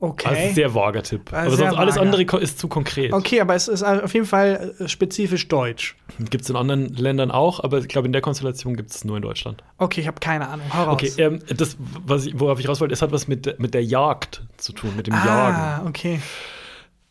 Okay. 0.00 0.28
Also 0.28 0.40
ein 0.42 0.54
sehr 0.54 0.74
vager 0.74 1.02
Tipp. 1.02 1.32
Also 1.32 1.46
Aber 1.48 1.56
sonst 1.56 1.78
alles 1.78 1.96
vager. 1.96 2.06
andere 2.06 2.40
ist 2.40 2.58
zu 2.58 2.68
konkret. 2.68 3.12
okay, 3.12 3.40
aber 3.40 3.54
es 3.54 3.68
ist 3.68 3.82
auf 3.82 4.12
jeden 4.12 4.26
Fall 4.26 4.74
äh, 4.78 4.88
spezifisch 4.88 5.48
deutsch. 5.48 5.96
Gibt 6.18 6.44
es 6.44 6.50
in 6.50 6.56
anderen 6.56 6.92
Ländern 6.92 7.30
auch, 7.30 7.60
aber 7.60 7.78
ich 7.78 7.88
glaube, 7.88 8.06
in 8.06 8.12
der 8.12 8.20
Konstellation 8.20 8.76
gibt 8.76 8.90
es 8.90 9.04
nur 9.04 9.16
in 9.16 9.22
Deutschland. 9.22 9.64
Okay, 9.78 10.02
ich 10.02 10.06
habe 10.06 10.20
keine 10.20 10.48
Ahnung. 10.48 10.66
Hau 10.74 10.84
raus. 10.84 10.92
Okay, 10.94 11.22
ähm, 11.22 11.38
das, 11.56 11.76
was 12.04 12.26
ich, 12.26 12.38
worauf 12.38 12.60
ich 12.60 12.68
raus 12.68 12.80
wollte, 12.80 12.92
es 12.92 13.00
hat 13.00 13.12
was 13.12 13.28
mit, 13.28 13.58
mit 13.58 13.72
der 13.72 13.84
Jagd 13.84 14.42
zu 14.58 14.72
tun, 14.72 14.94
mit 14.94 15.06
dem 15.06 15.14
Jagen. 15.14 15.56
ah, 15.56 15.82
okay. 15.86 16.20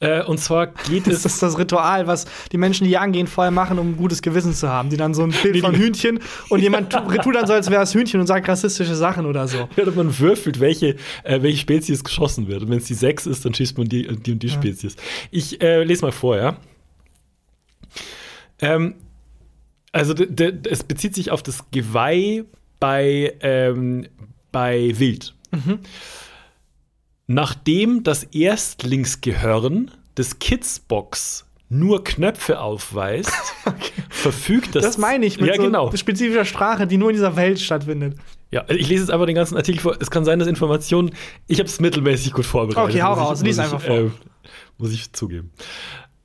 Äh, 0.03 0.21
und 0.25 0.37
zwar 0.39 0.67
geht 0.67 1.07
Das 1.07 1.13
es. 1.15 1.25
ist 1.25 1.43
das 1.43 1.57
Ritual, 1.57 2.07
was 2.07 2.25
die 2.51 2.57
Menschen, 2.57 2.83
die 2.83 2.89
jagen 2.89 3.13
gehen, 3.13 3.27
vorher 3.27 3.51
machen, 3.51 3.79
um 3.79 3.91
ein 3.91 3.97
gutes 3.97 4.21
Gewissen 4.21 4.53
zu 4.53 4.67
haben. 4.67 4.89
Die 4.89 4.97
dann 4.97 5.13
so 5.13 5.23
ein 5.23 5.31
Bild 5.31 5.59
von 5.61 5.73
Hühnchen 5.77 6.19
und 6.49 6.59
jemand 6.59 6.91
tu- 6.91 6.99
tut 7.21 7.35
dann 7.35 7.47
so, 7.47 7.53
als 7.53 7.69
wäre 7.71 7.83
es 7.83 7.93
Hühnchen 7.93 8.19
und 8.19 8.27
sagt 8.27 8.47
rassistische 8.49 8.95
Sachen 8.95 9.25
oder 9.25 9.47
so. 9.47 9.69
Ja, 9.77 9.85
man 9.95 10.19
würfelt, 10.19 10.59
welche, 10.59 10.97
äh, 11.23 11.41
welche 11.41 11.57
Spezies 11.59 12.03
geschossen 12.03 12.47
wird. 12.47 12.63
Und 12.63 12.69
wenn 12.69 12.79
es 12.79 12.85
die 12.85 12.93
6 12.95 13.27
ist, 13.27 13.45
dann 13.45 13.53
schießt 13.53 13.77
man 13.77 13.87
die, 13.87 14.07
die 14.07 14.33
und 14.33 14.43
die 14.43 14.49
Spezies. 14.49 14.97
Ich 15.31 15.61
äh, 15.61 15.83
lese 15.83 16.01
mal 16.03 16.11
vor, 16.11 16.35
ja. 16.37 16.57
Ähm, 18.59 18.95
also 19.91 20.13
es 20.69 20.83
bezieht 20.83 21.15
sich 21.15 21.31
auf 21.31 21.43
das 21.43 21.63
Geweih 21.71 22.43
bei, 22.79 23.33
ähm, 23.41 24.07
bei 24.51 24.93
Wild. 24.97 25.33
Nachdem 27.27 28.03
das 28.03 28.23
Erstlingsgehirn 28.23 29.91
des 30.17 30.39
Kidsbox 30.39 31.45
nur 31.69 32.03
Knöpfe 32.03 32.59
aufweist, 32.59 33.31
verfügt 34.09 34.75
das. 34.75 34.83
Das 34.83 34.97
meine 34.97 35.25
ich 35.25 35.39
mit 35.39 35.49
ja, 35.49 35.55
so 35.55 35.63
genau. 35.63 35.91
spezifischer 35.95 36.45
Sprache, 36.45 36.85
die 36.85 36.97
nur 36.97 37.09
in 37.09 37.15
dieser 37.15 37.35
Welt 37.35 37.59
stattfindet. 37.59 38.17
Ja, 38.51 38.65
ich 38.67 38.87
lese 38.87 39.03
jetzt 39.03 39.09
einfach 39.11 39.25
den 39.25 39.35
ganzen 39.35 39.57
Artikel 39.57 39.81
vor. 39.81 39.97
Es 39.99 40.11
kann 40.11 40.25
sein, 40.25 40.37
dass 40.37 40.47
Informationen. 40.47 41.11
Ich 41.47 41.59
habe 41.59 41.67
es 41.67 41.79
mittelmäßig 41.79 42.33
gut 42.33 42.45
vorbereitet. 42.45 42.91
Okay, 42.91 43.01
hau 43.01 43.13
raus, 43.13 43.41
lies 43.41 43.57
einfach 43.57 43.81
vor. 43.81 43.97
Äh, 43.97 44.11
muss 44.77 44.93
ich 44.93 45.11
zugeben. 45.13 45.51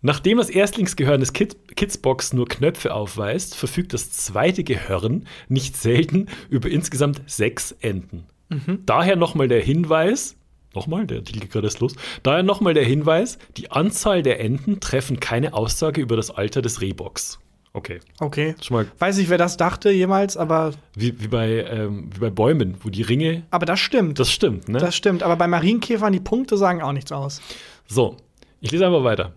Nachdem 0.01 0.38
das 0.38 0.51
Erstlingsgehirn 0.51 1.20
des 1.20 1.32
Kid 1.32 1.57
Kidsbox 1.74 2.32
nur 2.32 2.46
Knöpfe 2.46 2.92
aufweist, 2.92 3.57
verfügt 3.57 3.94
das 3.94 4.12
zweite 4.12 4.62
Gehirn 4.64 5.26
nicht 5.49 5.76
selten 5.76 6.26
über 6.51 6.68
insgesamt 6.68 7.22
sechs 7.26 7.72
Enden. 7.72 8.26
Mhm. 8.49 8.82
Daher 8.84 9.16
nochmal 9.16 9.49
der 9.49 9.62
Hinweis, 9.62 10.36
nochmal, 10.79 11.07
der 11.07 11.18
Artikel 11.18 11.41
geht 11.41 11.51
gerade 11.53 11.66
erst 11.66 11.81
los, 11.81 11.95
daher 12.22 12.43
nochmal 12.43 12.74
der 12.74 12.85
Hinweis, 12.85 13.39
die 13.57 13.70
Anzahl 13.70 14.22
der 14.22 14.41
Enden 14.41 14.81
treffen 14.81 15.18
keine 15.20 15.55
Aussage 15.55 16.01
über 16.01 16.16
das 16.16 16.31
Alter 16.31 16.62
des 16.62 16.81
Rehbocks. 16.81 17.39
Okay, 17.74 18.01
Okay. 18.18 18.55
schon 18.62 18.76
mal 18.76 18.87
Weiß 18.99 19.18
nicht, 19.18 19.29
wer 19.29 19.39
das 19.39 19.57
dachte 19.57 19.91
jemals, 19.91 20.37
aber, 20.37 20.72
wie, 20.95 21.20
wie, 21.20 21.29
bei, 21.29 21.64
ähm, 21.64 22.11
wie 22.14 22.20
bei 22.20 22.31
Bäumen, 22.31 22.76
wo 22.83 22.89
die 22.91 23.03
Ringe, 23.03 23.43
aber 23.51 23.66
das 23.66 23.79
stimmt. 23.81 24.18
das 24.18 24.33
stimmt, 24.33 24.68
ne? 24.68 24.79
Das 24.79 24.97
stimmt. 24.97 25.22
Aber 25.22 25.37
bei 25.37 25.47
Marienkäfern, 25.47 26.12
die 26.12 26.20
Punkte 26.20 26.57
sagen 26.57 26.81
auch 26.83 26.93
nichts 26.93 27.12
aus. 27.12 27.41
So, 27.87 28.16
ich 28.61 28.70
lese 28.70 28.87
einfach 28.87 29.05
weiter. 29.05 29.33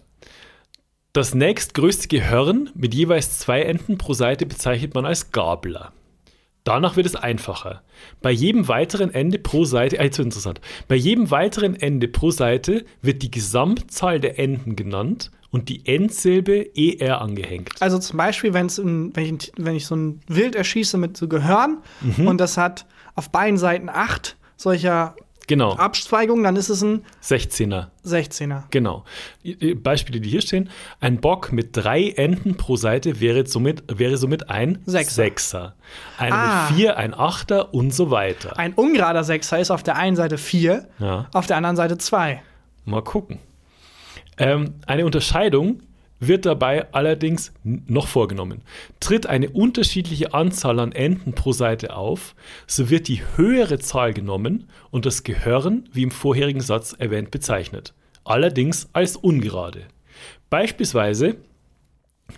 Das 1.14 1.36
nächstgrößte 1.36 2.08
Gehirn 2.08 2.70
mit 2.74 2.94
jeweils 2.94 3.38
zwei 3.39 3.64
Enden 3.64 3.98
pro 3.98 4.14
Seite 4.14 4.46
bezeichnet 4.46 4.96
man 4.96 5.06
als 5.06 5.32
Gabler. 5.32 5.92
Danach 6.64 6.95
wird 6.95 7.07
es 7.07 7.16
einfacher. 7.16 7.82
Bei 8.22 8.30
jedem 8.32 8.68
weiteren 8.68 9.12
Ende 9.14 9.39
pro 9.39 9.66
Seite, 9.66 9.97
äh, 9.97 10.12
zu 10.12 10.22
interessant, 10.22 10.62
bei 10.88 10.95
jedem 10.95 11.32
weiteren 11.32 11.76
Ende 11.76 12.07
pro 12.07 12.30
Seite 12.32 12.86
wird 13.01 13.24
die 13.24 13.32
Gesamtzahl 13.32 14.20
der 14.20 14.38
Enden 14.38 14.76
genannt 14.76 15.32
und 15.49 15.70
die 15.70 15.86
Endsilbe 15.88 16.70
ER 16.76 17.20
angehängt. 17.22 17.70
Also 17.82 17.97
zum 17.99 18.18
Beispiel, 18.18 18.53
wenn's 18.53 18.78
ein, 18.78 19.16
wenn, 19.16 19.38
ich, 19.38 19.51
wenn 19.57 19.76
ich 19.76 19.86
so 19.88 19.95
ein 19.95 20.22
Wild 20.28 20.55
erschieße 20.55 20.97
mit 20.97 21.18
so 21.18 21.28
Gehörn 21.28 21.80
Mhm. 22.01 22.28
und 22.28 22.38
das 22.39 22.57
hat 22.57 22.86
auf 23.16 23.32
beiden 23.32 23.57
Seiten 23.57 23.89
acht 23.89 24.38
solcher 24.55 25.16
Genau, 25.52 25.74
Abzweigungen, 25.74 26.45
dann 26.45 26.56
ist 26.56 26.70
es 26.70 26.82
ein 26.82 27.04
16er. 27.22 27.88
16er. 28.06 28.64
Genau. 28.72 29.04
Beispiele, 29.76 30.22
die 30.22 30.30
hier 30.30 30.39
stehen. 30.41 30.70
Ein 31.02 31.20
Bock 31.20 31.52
mit 31.52 31.76
drei 31.76 32.08
Enden 32.12 32.56
pro 32.56 32.78
Seite 32.78 33.20
wäre 33.20 33.45
somit, 33.45 33.84
wäre 33.93 34.16
somit 34.16 34.49
ein 34.49 34.82
Sechser. 34.86 35.12
Sechser. 35.12 35.76
Einer 36.18 36.36
Ah. 36.36 36.68
vier, 36.68 36.95
ein 36.95 37.14
Achter 37.14 37.74
und 37.74 37.93
so 37.93 38.12
weiter. 38.12 38.58
Ein 38.58 38.72
ungerader 38.76 39.26
Sechser 39.26 39.60
ist 39.60 39.72
auf 39.72 39.84
der 39.84 39.97
einen 39.97 40.16
Seite 40.16 40.38
vier, 40.38 40.88
Ja. 40.99 41.28
auf 41.34 41.47
der 41.47 41.58
anderen 41.58 41.76
Seite 41.76 41.97
zwei. 41.97 42.41
Mal 42.86 43.04
gucken. 43.04 43.39
Ähm, 44.38 44.76
eine 44.88 45.06
Unterscheidung 45.06 45.82
wird 46.22 46.45
dabei 46.45 46.93
allerdings 46.93 47.51
noch 47.63 48.07
vorgenommen. 48.07 48.61
Tritt 49.01 49.26
eine 49.26 49.49
unterschiedliche 49.49 50.34
Anzahl 50.34 50.80
an 50.80 50.93
Enden 50.93 51.34
pro 51.34 51.51
Seite 51.51 51.95
auf, 51.95 52.36
so 52.67 52.89
wird 52.89 53.09
die 53.09 53.22
höhere 53.36 53.80
Zahl 53.80 54.13
genommen 54.13 54.69
und 54.91 55.05
das 55.05 55.24
Gehirn, 55.24 55.89
wie 55.91 56.03
im 56.03 56.11
vorherigen 56.11 56.61
Satz 56.61 56.93
erwähnt, 56.93 57.32
bezeichnet. 57.32 57.93
Allerdings 58.24 58.88
als 58.93 59.17
ungerade. 59.17 59.82
Beispielsweise 60.49 61.38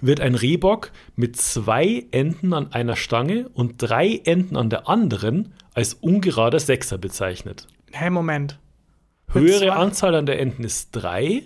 wird 0.02 0.22
ein 0.22 0.36
Rehbock 0.36 0.92
mit 1.16 1.36
zwei 1.36 2.06
Enden 2.12 2.54
an 2.54 2.72
einer 2.72 2.96
Stange 2.96 3.50
und 3.54 3.76
drei 3.78 4.22
Enden 4.24 4.56
an 4.56 4.70
der 4.70 4.88
anderen 4.88 5.54
als 5.74 5.94
ungerader 5.96 6.60
Sechser 6.60 6.98
bezeichnet. 6.98 7.68
Hä, 7.92 8.10
Moment. 8.10 8.60
Höhere 9.28 9.74
Anzahl 9.74 10.16
an 10.16 10.26
der 10.26 10.40
Enden 10.40 10.64
ist 10.64 10.92
drei, 10.92 11.44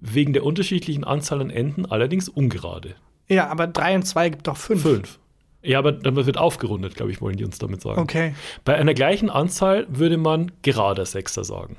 wegen 0.00 0.32
der 0.32 0.44
unterschiedlichen 0.44 1.04
Anzahl 1.04 1.40
an 1.40 1.50
Enden 1.50 1.86
allerdings 1.86 2.28
ungerade. 2.28 2.94
Ja, 3.28 3.48
aber 3.48 3.66
3 3.66 3.96
und 3.96 4.02
2 4.04 4.28
gibt 4.30 4.46
doch 4.46 4.56
5. 4.56 4.82
Fünf. 4.82 5.18
Ja, 5.62 5.78
aber 5.80 5.90
dann 5.92 6.14
wird 6.14 6.38
aufgerundet, 6.38 6.94
glaube 6.94 7.10
ich, 7.10 7.20
wollen 7.20 7.36
die 7.36 7.44
uns 7.44 7.58
damit 7.58 7.82
sagen. 7.82 8.00
Okay, 8.00 8.34
Bei 8.64 8.76
einer 8.76 8.94
gleichen 8.94 9.30
Anzahl 9.30 9.86
würde 9.88 10.16
man 10.16 10.52
gerader 10.62 11.04
Sechser 11.06 11.42
sagen. 11.42 11.76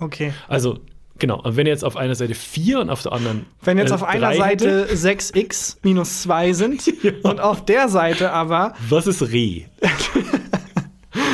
okay. 0.00 0.32
Also, 0.48 0.80
genau, 1.18 1.40
und 1.42 1.56
wenn 1.56 1.66
jetzt 1.68 1.84
auf 1.84 1.96
einer 1.96 2.16
Seite 2.16 2.34
vier 2.34 2.80
und 2.80 2.90
auf 2.90 3.02
der 3.02 3.12
anderen. 3.12 3.46
Wenn 3.62 3.78
jetzt 3.78 3.90
äh, 3.92 3.94
auf 3.94 4.02
einer 4.02 4.34
Seite 4.34 4.88
6x 4.92 5.76
minus 5.82 6.22
2 6.22 6.52
sind 6.52 6.92
und 7.22 7.40
auf 7.40 7.64
der 7.64 7.88
Seite 7.88 8.32
aber. 8.32 8.74
Was 8.88 9.06
ist 9.06 9.22
Reh? 9.22 9.66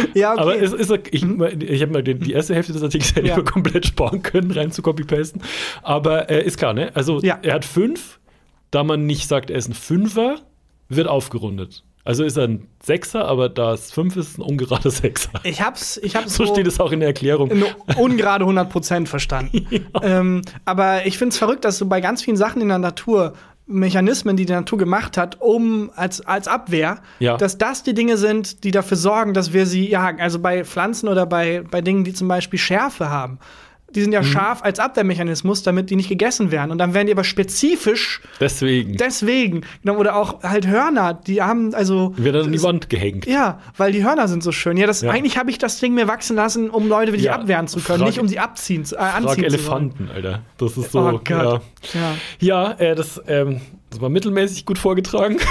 Ja, 0.14 0.32
okay. 0.32 0.40
Aber 0.40 0.60
es 0.62 0.72
ist, 0.72 0.90
ich, 1.10 1.22
ich 1.22 1.82
habe 1.82 1.92
mal 1.92 2.02
den, 2.02 2.20
die 2.20 2.32
erste 2.32 2.54
Hälfte 2.54 2.72
des 2.72 2.82
Artikels 2.82 3.14
hätte 3.16 3.26
Ja. 3.28 3.38
ich 3.38 3.44
komplett 3.44 3.86
sparen 3.86 4.22
können, 4.22 4.50
rein 4.50 4.70
zu 4.70 4.82
copy-pasten. 4.82 5.42
Aber 5.82 6.30
äh, 6.30 6.44
ist 6.44 6.58
klar, 6.58 6.74
ne? 6.74 6.90
Also 6.94 7.20
Ja. 7.20 7.38
er 7.42 7.54
hat 7.54 7.64
fünf, 7.64 8.18
da 8.70 8.84
man 8.84 9.06
nicht 9.06 9.28
sagt, 9.28 9.50
er 9.50 9.56
ist 9.58 9.68
ein 9.68 9.74
Fünfer, 9.74 10.36
wird 10.88 11.08
aufgerundet. 11.08 11.84
Also 12.06 12.22
ist 12.22 12.36
er 12.36 12.44
ein 12.48 12.68
Sechser, 12.82 13.26
aber 13.26 13.48
da 13.48 13.72
es 13.72 13.90
fünf 13.90 14.16
ist, 14.16 14.36
ein 14.38 14.42
ungerader 14.42 14.90
Sechser. 14.92 15.30
ich 15.42 15.62
hab's, 15.62 15.96
ich 16.02 16.14
hab's 16.16 16.34
So 16.34 16.44
steht 16.44 16.66
es 16.66 16.78
auch 16.78 16.92
in 16.92 17.00
der 17.00 17.08
Erklärung. 17.08 17.50
ungerade 17.96 18.44
100% 18.44 19.06
verstanden. 19.06 19.66
ähm, 20.02 20.42
aber 20.66 21.06
ich 21.06 21.16
finde 21.16 21.30
es 21.32 21.38
verrückt, 21.38 21.64
dass 21.64 21.78
du 21.78 21.86
bei 21.88 22.02
ganz 22.02 22.22
vielen 22.22 22.36
Sachen 22.36 22.60
in 22.60 22.68
der 22.68 22.78
Natur 22.78 23.32
Mechanismen, 23.66 24.36
die 24.36 24.44
die 24.44 24.52
Natur 24.52 24.78
gemacht 24.78 25.16
hat, 25.16 25.40
um 25.40 25.90
als, 25.96 26.24
als 26.26 26.48
Abwehr, 26.48 26.98
Ja. 27.18 27.36
dass 27.38 27.56
das 27.56 27.82
die 27.82 27.94
Dinge 27.94 28.16
sind, 28.18 28.62
die 28.64 28.70
dafür 28.70 28.96
sorgen, 28.98 29.32
dass 29.32 29.52
wir 29.52 29.64
sie 29.66 29.88
jagen. 29.88 30.20
Also 30.20 30.38
bei 30.38 30.64
Pflanzen 30.64 31.08
oder 31.08 31.24
bei, 31.24 31.62
bei 31.70 31.80
Dingen, 31.80 32.04
die 32.04 32.12
zum 32.12 32.28
Beispiel 32.28 32.58
Schärfe 32.58 33.08
haben. 33.08 33.38
Die 33.94 34.00
sind 34.02 34.12
ja 34.12 34.20
Mhm. 34.22 34.26
scharf 34.26 34.62
als 34.62 34.78
Abwehrmechanismus, 34.78 35.62
damit 35.62 35.90
die 35.90 35.96
nicht 35.96 36.08
gegessen 36.08 36.50
werden. 36.50 36.70
Und 36.70 36.78
dann 36.78 36.94
werden 36.94 37.06
die 37.06 37.12
aber 37.12 37.24
spezifisch 37.24 38.20
Deswegen 38.40 38.96
deswegen. 38.96 39.62
Genau, 39.82 39.96
Oder 39.98 40.16
auch 40.16 40.42
halt 40.42 40.66
Hörner, 40.66 41.14
die 41.14 41.42
haben 41.42 41.74
also. 41.74 42.12
wird 42.16 42.34
er 42.34 42.42
an 42.44 42.52
die 42.52 42.62
Wand 42.62 42.90
gehängt. 42.90 43.26
Ja, 43.26 43.60
weil 43.76 43.92
die 43.92 44.04
Hörner 44.04 44.28
sind 44.28 44.42
so 44.42 44.52
schön. 44.52 44.76
Ja, 44.76 44.86
das, 44.86 45.02
Ja. 45.02 45.10
eigentlich 45.10 45.38
habe 45.38 45.50
ich 45.50 45.58
das 45.58 45.78
Ding 45.80 45.94
mir 45.94 46.08
wachsen 46.08 46.36
lassen, 46.36 46.70
um 46.70 46.88
Leute 46.88 47.12
wirklich 47.12 47.24
Ja, 47.26 47.36
abwehren 47.36 47.68
zu 47.68 47.80
können, 47.80 47.98
frag- 48.00 48.06
nicht 48.08 48.18
um 48.18 48.28
sie 48.28 48.38
abziehen, 48.38 48.84
zu- 48.84 48.96
äh, 48.96 48.98
anziehen 48.98 49.22
Frag 49.24 49.34
zu 49.34 49.40
wollen. 49.42 49.54
Elefanten, 49.54 50.10
Alter. 50.14 50.42
Das 50.58 50.76
ist 50.76 50.92
so. 50.92 51.00
Oh 51.00 51.12
Gott. 51.12 51.28
Ja, 51.28 51.60
Ja. 51.94 52.14
ja 52.40 52.70
äh, 52.72 52.94
das, 52.94 53.20
ähm, 53.28 53.60
das 53.94 54.00
war 54.00 54.08
mittelmäßig 54.08 54.66
gut 54.66 54.78
vorgetragen. 54.78 55.38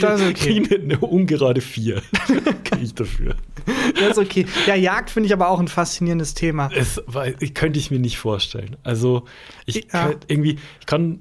Das 0.00 0.20
ist 0.20 0.28
okay. 0.30 0.60
Kriegen 0.62 0.82
eine 0.82 0.98
ungerade 0.98 1.60
vier. 1.60 2.00
Krieg 2.64 2.82
ich 2.82 2.94
dafür. 2.94 3.34
Das 3.98 4.12
ist 4.12 4.18
okay. 4.18 4.46
Ja, 4.66 4.74
Jagd 4.74 5.10
finde 5.10 5.26
ich 5.26 5.32
aber 5.32 5.48
auch 5.48 5.60
ein 5.60 5.68
faszinierendes 5.68 6.32
Thema. 6.34 6.70
Es 6.74 7.02
war, 7.06 7.30
könnte 7.30 7.78
ich 7.78 7.90
mir 7.90 7.98
nicht 7.98 8.16
vorstellen. 8.18 8.76
Also, 8.82 9.24
ich 9.66 9.76
Ja. 9.76 9.82
kann, 9.90 10.16
irgendwie, 10.28 10.58
ich 10.80 10.86
kann, 10.86 11.20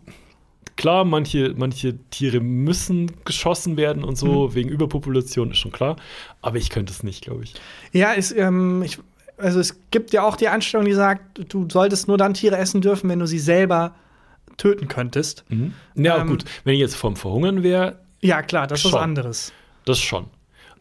klar, 0.77 1.03
manche, 1.03 1.53
manche 1.57 1.97
Tiere 2.09 2.39
müssen 2.39 3.11
geschossen 3.25 3.75
werden 3.75 4.03
und 4.05 4.17
so, 4.17 4.47
Mhm. 4.47 4.55
wegen 4.55 4.69
Überpopulation, 4.69 5.51
ist 5.51 5.57
schon 5.57 5.71
klar. 5.73 5.97
Aber 6.41 6.57
ich 6.57 6.69
könnte 6.69 6.93
es 6.93 7.03
nicht, 7.03 7.23
glaube 7.23 7.43
ich. 7.43 7.55
Ja, 7.91 8.13
ist, 8.13 8.31
ähm, 8.37 8.81
ich, 8.83 8.97
also 9.37 9.59
es 9.59 9.77
gibt 9.91 10.13
ja 10.13 10.23
auch 10.23 10.37
die 10.37 10.47
Anstellung, 10.47 10.85
die 10.85 10.93
sagt, 10.93 11.53
du 11.53 11.67
solltest 11.69 12.07
nur 12.07 12.17
dann 12.17 12.33
Tiere 12.33 12.57
essen 12.57 12.79
dürfen, 12.81 13.09
wenn 13.09 13.19
du 13.19 13.25
sie 13.27 13.39
selber 13.39 13.95
töten 14.59 14.87
könntest. 14.87 15.43
Ja, 15.95 16.21
Ähm, 16.21 16.27
gut, 16.27 16.45
wenn 16.63 16.75
ich 16.75 16.79
jetzt 16.79 16.95
vom 16.95 17.15
Verhungern 17.15 17.63
wäre, 17.63 17.97
Ja, 18.21 18.43
klar, 18.43 18.67
das 18.67 18.79
ist 18.79 18.85
was 18.85 18.91
Schon. 18.91 18.99
anderes. 19.01 19.51
das 19.85 19.97
schon. 19.99 20.25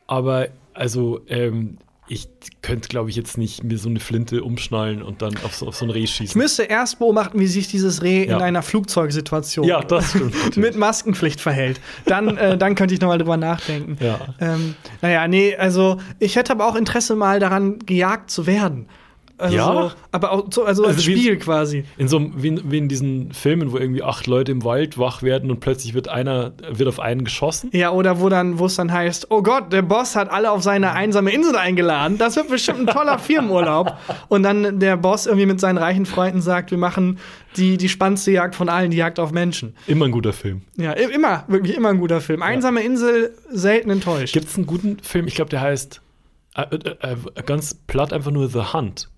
Aber, 0.07 0.49
also, 0.75 1.21
ähm, 1.29 1.79
ich 2.11 2.27
könnte, 2.63 2.89
glaube 2.89 3.11
ich, 3.11 3.17
jetzt 3.17 3.37
nicht 3.37 3.63
mir 3.65 3.77
so 3.77 3.91
eine 3.91 4.01
Flinte 4.01 4.43
umschnallen 4.43 5.03
und 5.03 5.21
dann 5.21 5.37
auf 5.45 5.55
so, 5.55 5.69
auf 5.69 5.77
so 5.77 5.85
ein 5.85 5.91
Reh 5.91 6.05
Ich 6.05 6.11
schießen. 6.15 6.41
müsste 6.41 6.63
erst 6.63 6.99
beobachten, 7.01 7.39
wie 7.39 7.47
sich 7.47 7.69
dieses 7.69 8.03
Reh 8.03 8.27
Ja. 8.27 8.37
in 8.39 8.43
einer 8.43 8.63
Flugzeugsituation 8.63 9.67
Ja, 9.67 9.85
mit 10.57 10.75
Maskenpflicht 10.77 11.39
verhält. 11.41 11.81
Dann, 12.07 12.39
äh, 12.39 12.57
dann 12.57 12.75
könnte 12.77 12.95
ich 12.95 13.01
noch 13.03 13.09
mal 13.09 13.19
drüber 13.19 13.37
nachdenken. 13.37 13.99
Ja. 14.03 14.21
Ähm, 14.41 14.75
naja, 15.03 15.29
nee, 15.29 15.55
also 15.57 15.99
ich 16.19 16.37
hätte 16.37 16.53
aber 16.53 16.67
auch 16.67 16.77
Interesse 16.77 17.15
mal 17.15 17.41
daran, 17.41 17.79
gejagt 17.81 18.31
zu 18.31 18.47
werden. 18.47 18.89
Also 19.39 19.57
Ja? 19.57 19.65
so, 19.73 19.91
aber 20.13 20.33
auch 20.33 20.47
so, 20.53 20.65
also, 20.65 20.85
als 20.85 20.97
Also 20.97 21.09
wie- 21.09 21.17
Spiel 21.17 21.37
quasi. 21.39 21.85
In 21.97 22.09
so 22.09 22.17
einem, 22.19 22.35
wie, 22.37 22.49
in- 22.49 22.71
wie 22.73 22.79
in 22.79 22.89
diesen 22.89 23.33
Filmen, 23.33 23.71
wo 23.73 23.79
irgendwie 23.79 24.03
acht 24.03 24.27
Leute 24.27 24.51
im 24.53 24.65
Wald 24.65 24.99
wach 24.99 25.23
werden 25.23 25.51
und 25.51 25.61
plötzlich 25.61 25.95
wird 25.95 26.09
einer, 26.09 26.53
wird 26.71 26.89
auf 26.89 26.99
einen 26.99 27.25
geschossen. 27.25 27.71
Ja, 27.73 27.91
oder 27.93 28.21
wo 28.21 28.29
dann, 28.29 28.59
wo 28.59 28.67
es 28.67 28.75
dann 28.77 28.93
heißt, 28.93 29.31
oh 29.31 29.43
Gott, 29.43 29.73
der 29.73 29.83
Boss 29.83 30.17
hat 30.17 30.31
alle 30.31 30.51
auf 30.51 30.63
seine 30.63 30.93
einsame 30.93 31.31
Insel 31.31 31.55
eingeladen. 31.57 32.19
Das 32.19 32.37
wird 32.37 32.49
bestimmt 32.49 32.81
ein 32.81 32.87
toller 32.89 33.19
Firmenurlaub. 33.19 33.97
Und 34.29 34.43
dann 34.43 34.81
der 34.81 34.97
Boss 34.97 35.27
irgendwie 35.27 35.47
mit 35.47 35.61
seinen 35.61 35.79
reichen 35.79 36.05
Freunden 36.05 36.43
sagt, 36.43 36.71
wir 36.73 36.79
machen 36.79 37.19
die, 37.57 37.77
die 37.77 37.89
spannendste 37.89 38.33
Jagd 38.33 38.55
von 38.57 38.69
allen, 38.69 38.91
die 38.91 38.97
Jagd 38.97 39.21
auf 39.21 39.31
Menschen. 39.33 39.75
Immer 39.87 40.07
ein 40.07 40.11
guter 40.13 40.33
Film. 40.33 40.63
Ja, 40.77 40.93
immer, 40.93 41.45
wirklich 41.49 41.77
immer 41.77 41.91
ein 41.91 41.99
guter 41.99 42.21
Film. 42.21 42.43
Einsame 42.43 42.81
Insel, 42.83 43.33
selten 43.51 43.91
enttäuscht. 43.91 44.33
Gibt 44.35 44.47
es 44.49 44.57
einen 44.57 44.67
guten 44.67 44.99
Film? 45.03 45.27
Ich 45.29 45.35
glaube, 45.37 45.51
der 45.51 45.61
heißt 45.61 46.01
äh, 46.57 46.63
äh, 46.75 47.13
äh, 47.13 47.43
ganz 47.47 47.75
platt 47.75 48.13
einfach 48.13 48.31
nur 48.33 48.49
The 48.49 48.73
Hunt. 48.73 49.09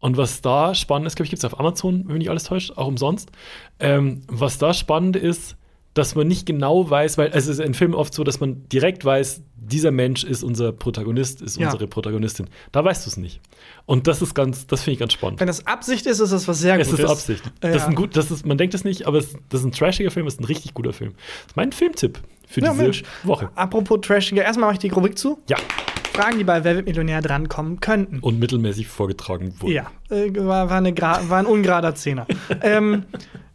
Und 0.00 0.16
was 0.16 0.40
da 0.40 0.74
spannend 0.74 1.06
ist, 1.06 1.16
glaube 1.16 1.26
ich, 1.26 1.30
gibt 1.30 1.40
es 1.40 1.44
auf 1.44 1.60
Amazon, 1.60 2.00
wenn 2.06 2.14
mich 2.14 2.18
nicht 2.20 2.30
alles 2.30 2.44
täuscht, 2.44 2.72
auch 2.76 2.86
umsonst. 2.86 3.30
Ähm, 3.78 4.22
was 4.28 4.58
da 4.58 4.72
spannend 4.74 5.14
ist, 5.16 5.56
dass 5.94 6.14
man 6.14 6.26
nicht 6.28 6.46
genau 6.46 6.88
weiß, 6.88 7.18
weil 7.18 7.30
es 7.34 7.46
ist 7.48 7.60
in 7.60 7.74
Filmen 7.74 7.94
oft 7.94 8.14
so, 8.14 8.22
dass 8.24 8.40
man 8.40 8.68
direkt 8.68 9.04
weiß, 9.04 9.42
dieser 9.56 9.90
Mensch 9.90 10.24
ist 10.24 10.42
unser 10.42 10.72
Protagonist, 10.72 11.42
ist 11.42 11.58
Ja. 11.58 11.66
unsere 11.66 11.86
Protagonistin. 11.86 12.46
Da 12.72 12.84
weißt 12.84 13.04
du 13.04 13.10
es 13.10 13.16
nicht. 13.16 13.40
Und 13.86 14.06
das 14.06 14.22
ist 14.22 14.34
ganz, 14.34 14.66
das 14.66 14.82
finde 14.82 14.94
ich 14.94 14.98
ganz 15.00 15.12
spannend. 15.12 15.38
Wenn 15.40 15.48
das 15.48 15.66
Absicht 15.66 16.06
ist, 16.06 16.20
ist 16.20 16.32
das 16.32 16.48
was 16.48 16.60
sehr 16.60 16.78
Es 16.78 16.88
Gutes. 16.90 17.04
ist 17.04 17.10
Absicht. 17.10 17.46
Äh, 17.46 17.50
Das 17.60 17.70
ist 17.76 17.82
ja. 17.82 17.88
ein 17.88 17.94
gut, 17.94 18.16
das 18.16 18.30
ist, 18.30 18.46
man 18.46 18.56
denkt 18.56 18.72
es 18.74 18.84
nicht, 18.84 19.06
aber 19.06 19.18
es, 19.18 19.34
das 19.48 19.60
ist 19.60 19.66
ein 19.66 19.72
trashiger 19.72 20.10
Film, 20.10 20.26
das 20.26 20.34
ist 20.34 20.40
ein 20.40 20.44
richtig 20.44 20.74
guter 20.74 20.92
Film. 20.92 21.12
Das 21.12 21.48
ist 21.48 21.56
mein 21.56 21.72
Filmtipp 21.72 22.20
für 22.48 22.60
Ja, 22.62 22.70
diese 22.70 22.82
Mensch. 22.82 23.02
Woche. 23.24 23.50
Apropos 23.56 23.98
Trashiger, 24.00 24.44
erstmal 24.44 24.68
mache 24.68 24.74
ich 24.74 24.78
die 24.80 24.88
Rubrik 24.94 25.18
zu. 25.18 25.40
Ja. 25.48 25.56
Fragen, 26.12 26.38
die 26.38 26.44
bei 26.44 26.62
Wer 26.64 26.76
wird 26.76 26.86
Millionär 26.86 27.22
drankommen 27.22 27.80
könnten. 27.80 28.18
Und 28.20 28.38
mittelmäßig 28.38 28.88
vorgetragen 28.88 29.54
wurde. 29.58 29.72
Ja, 29.74 29.90
äh, 30.10 30.30
war, 30.36 30.68
war, 30.70 30.76
eine 30.78 30.90
gra- 30.90 31.28
war 31.28 31.38
ein 31.38 31.46
ungerader 31.46 31.94
Zehner. 31.94 32.26
ähm, 32.62 33.04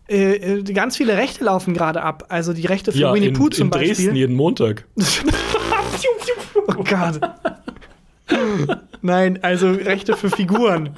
äh, 0.07 0.35
äh, 0.59 0.63
ganz 0.63 0.97
viele 0.97 1.17
Rechte 1.17 1.43
laufen 1.45 1.73
gerade 1.73 2.01
ab. 2.01 2.25
Also 2.29 2.53
die 2.53 2.65
Rechte 2.65 2.91
für 2.91 2.97
Ja, 2.99 3.13
Winnie 3.13 3.27
in, 3.27 3.33
Pooh 3.33 3.49
zum 3.49 3.67
in 3.67 3.71
Dresden 3.71 4.05
Beispiel. 4.05 4.15
jeden 4.17 4.35
Montag. 4.35 4.85
Oh 6.67 6.83
Gott. 6.83 7.19
Nein, 9.01 9.39
also 9.43 9.69
Rechte 9.71 10.17
für 10.17 10.29
Figuren. 10.29 10.89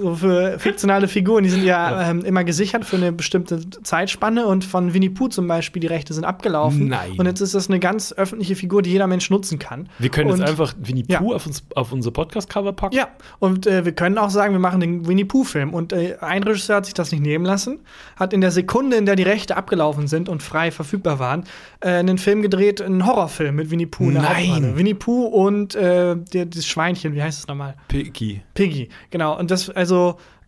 So 0.00 0.14
für 0.14 0.58
fiktionale 0.58 1.08
Figuren, 1.08 1.44
die 1.44 1.50
sind 1.50 1.64
ja, 1.64 2.10
Ähm, 2.10 2.24
immer 2.24 2.44
gesichert 2.44 2.84
für 2.84 2.96
eine 2.96 3.12
bestimmte 3.12 3.68
Zeitspanne 3.82 4.46
und 4.46 4.64
von 4.64 4.94
Winnie 4.94 5.08
Pooh 5.10 5.28
zum 5.28 5.48
Beispiel, 5.48 5.80
die 5.80 5.86
Rechte 5.86 6.14
sind 6.14 6.24
abgelaufen. 6.24 6.88
Nein. 6.88 7.14
Und 7.16 7.26
jetzt 7.26 7.40
ist 7.40 7.54
das 7.54 7.68
eine 7.68 7.78
ganz 7.78 8.12
öffentliche 8.12 8.56
Figur, 8.56 8.82
die 8.82 8.90
jeder 8.90 9.06
Mensch 9.06 9.30
nutzen 9.30 9.58
kann. 9.58 9.88
Wir 9.98 10.10
können 10.10 10.30
und, 10.30 10.38
jetzt 10.38 10.48
einfach 10.48 10.74
Winnie 10.78 11.04
Ja. 11.08 11.20
Pooh 11.20 11.34
auf, 11.34 11.46
uns, 11.46 11.64
auf 11.74 11.92
unser 11.92 12.10
Podcast-Cover 12.10 12.72
packen. 12.72 12.94
Ja, 12.96 13.08
und 13.38 13.66
äh, 13.66 13.84
wir 13.84 13.92
können 13.92 14.18
auch 14.18 14.30
sagen, 14.30 14.52
wir 14.52 14.58
machen 14.58 14.80
den 14.80 15.06
Winnie 15.06 15.24
Pooh-Film. 15.24 15.72
Und 15.72 15.92
äh, 15.92 16.16
ein 16.20 16.42
Regisseur 16.42 16.76
hat 16.76 16.86
sich 16.86 16.94
das 16.94 17.12
nicht 17.12 17.22
nehmen 17.22 17.44
lassen, 17.44 17.78
hat 18.16 18.32
in 18.32 18.40
der 18.40 18.50
Sekunde, 18.50 18.96
in 18.96 19.06
der 19.06 19.16
die 19.16 19.22
Rechte 19.22 19.56
abgelaufen 19.56 20.08
sind 20.08 20.28
und 20.28 20.42
frei 20.42 20.70
verfügbar 20.70 21.18
waren, 21.18 21.44
äh, 21.80 21.90
einen 21.90 22.18
Film 22.18 22.42
gedreht, 22.42 22.82
einen 22.82 23.06
Horrorfilm 23.06 23.54
mit 23.54 23.70
Winnie 23.70 23.86
Pooh 23.86 24.10
Nein. 24.10 24.76
Winnie 24.76 24.94
Pooh 24.94 25.26
und 25.26 25.74
äh, 25.74 26.16
das 26.32 26.66
Schweinchen, 26.66 27.14
wie 27.14 27.22
heißt 27.22 27.40
es 27.40 27.46
nochmal? 27.46 27.74
Piggy. 27.88 28.42
Piggy, 28.54 28.88
genau. 29.10 29.38
Und 29.38 29.50
das 29.50 29.70
also 29.70 29.85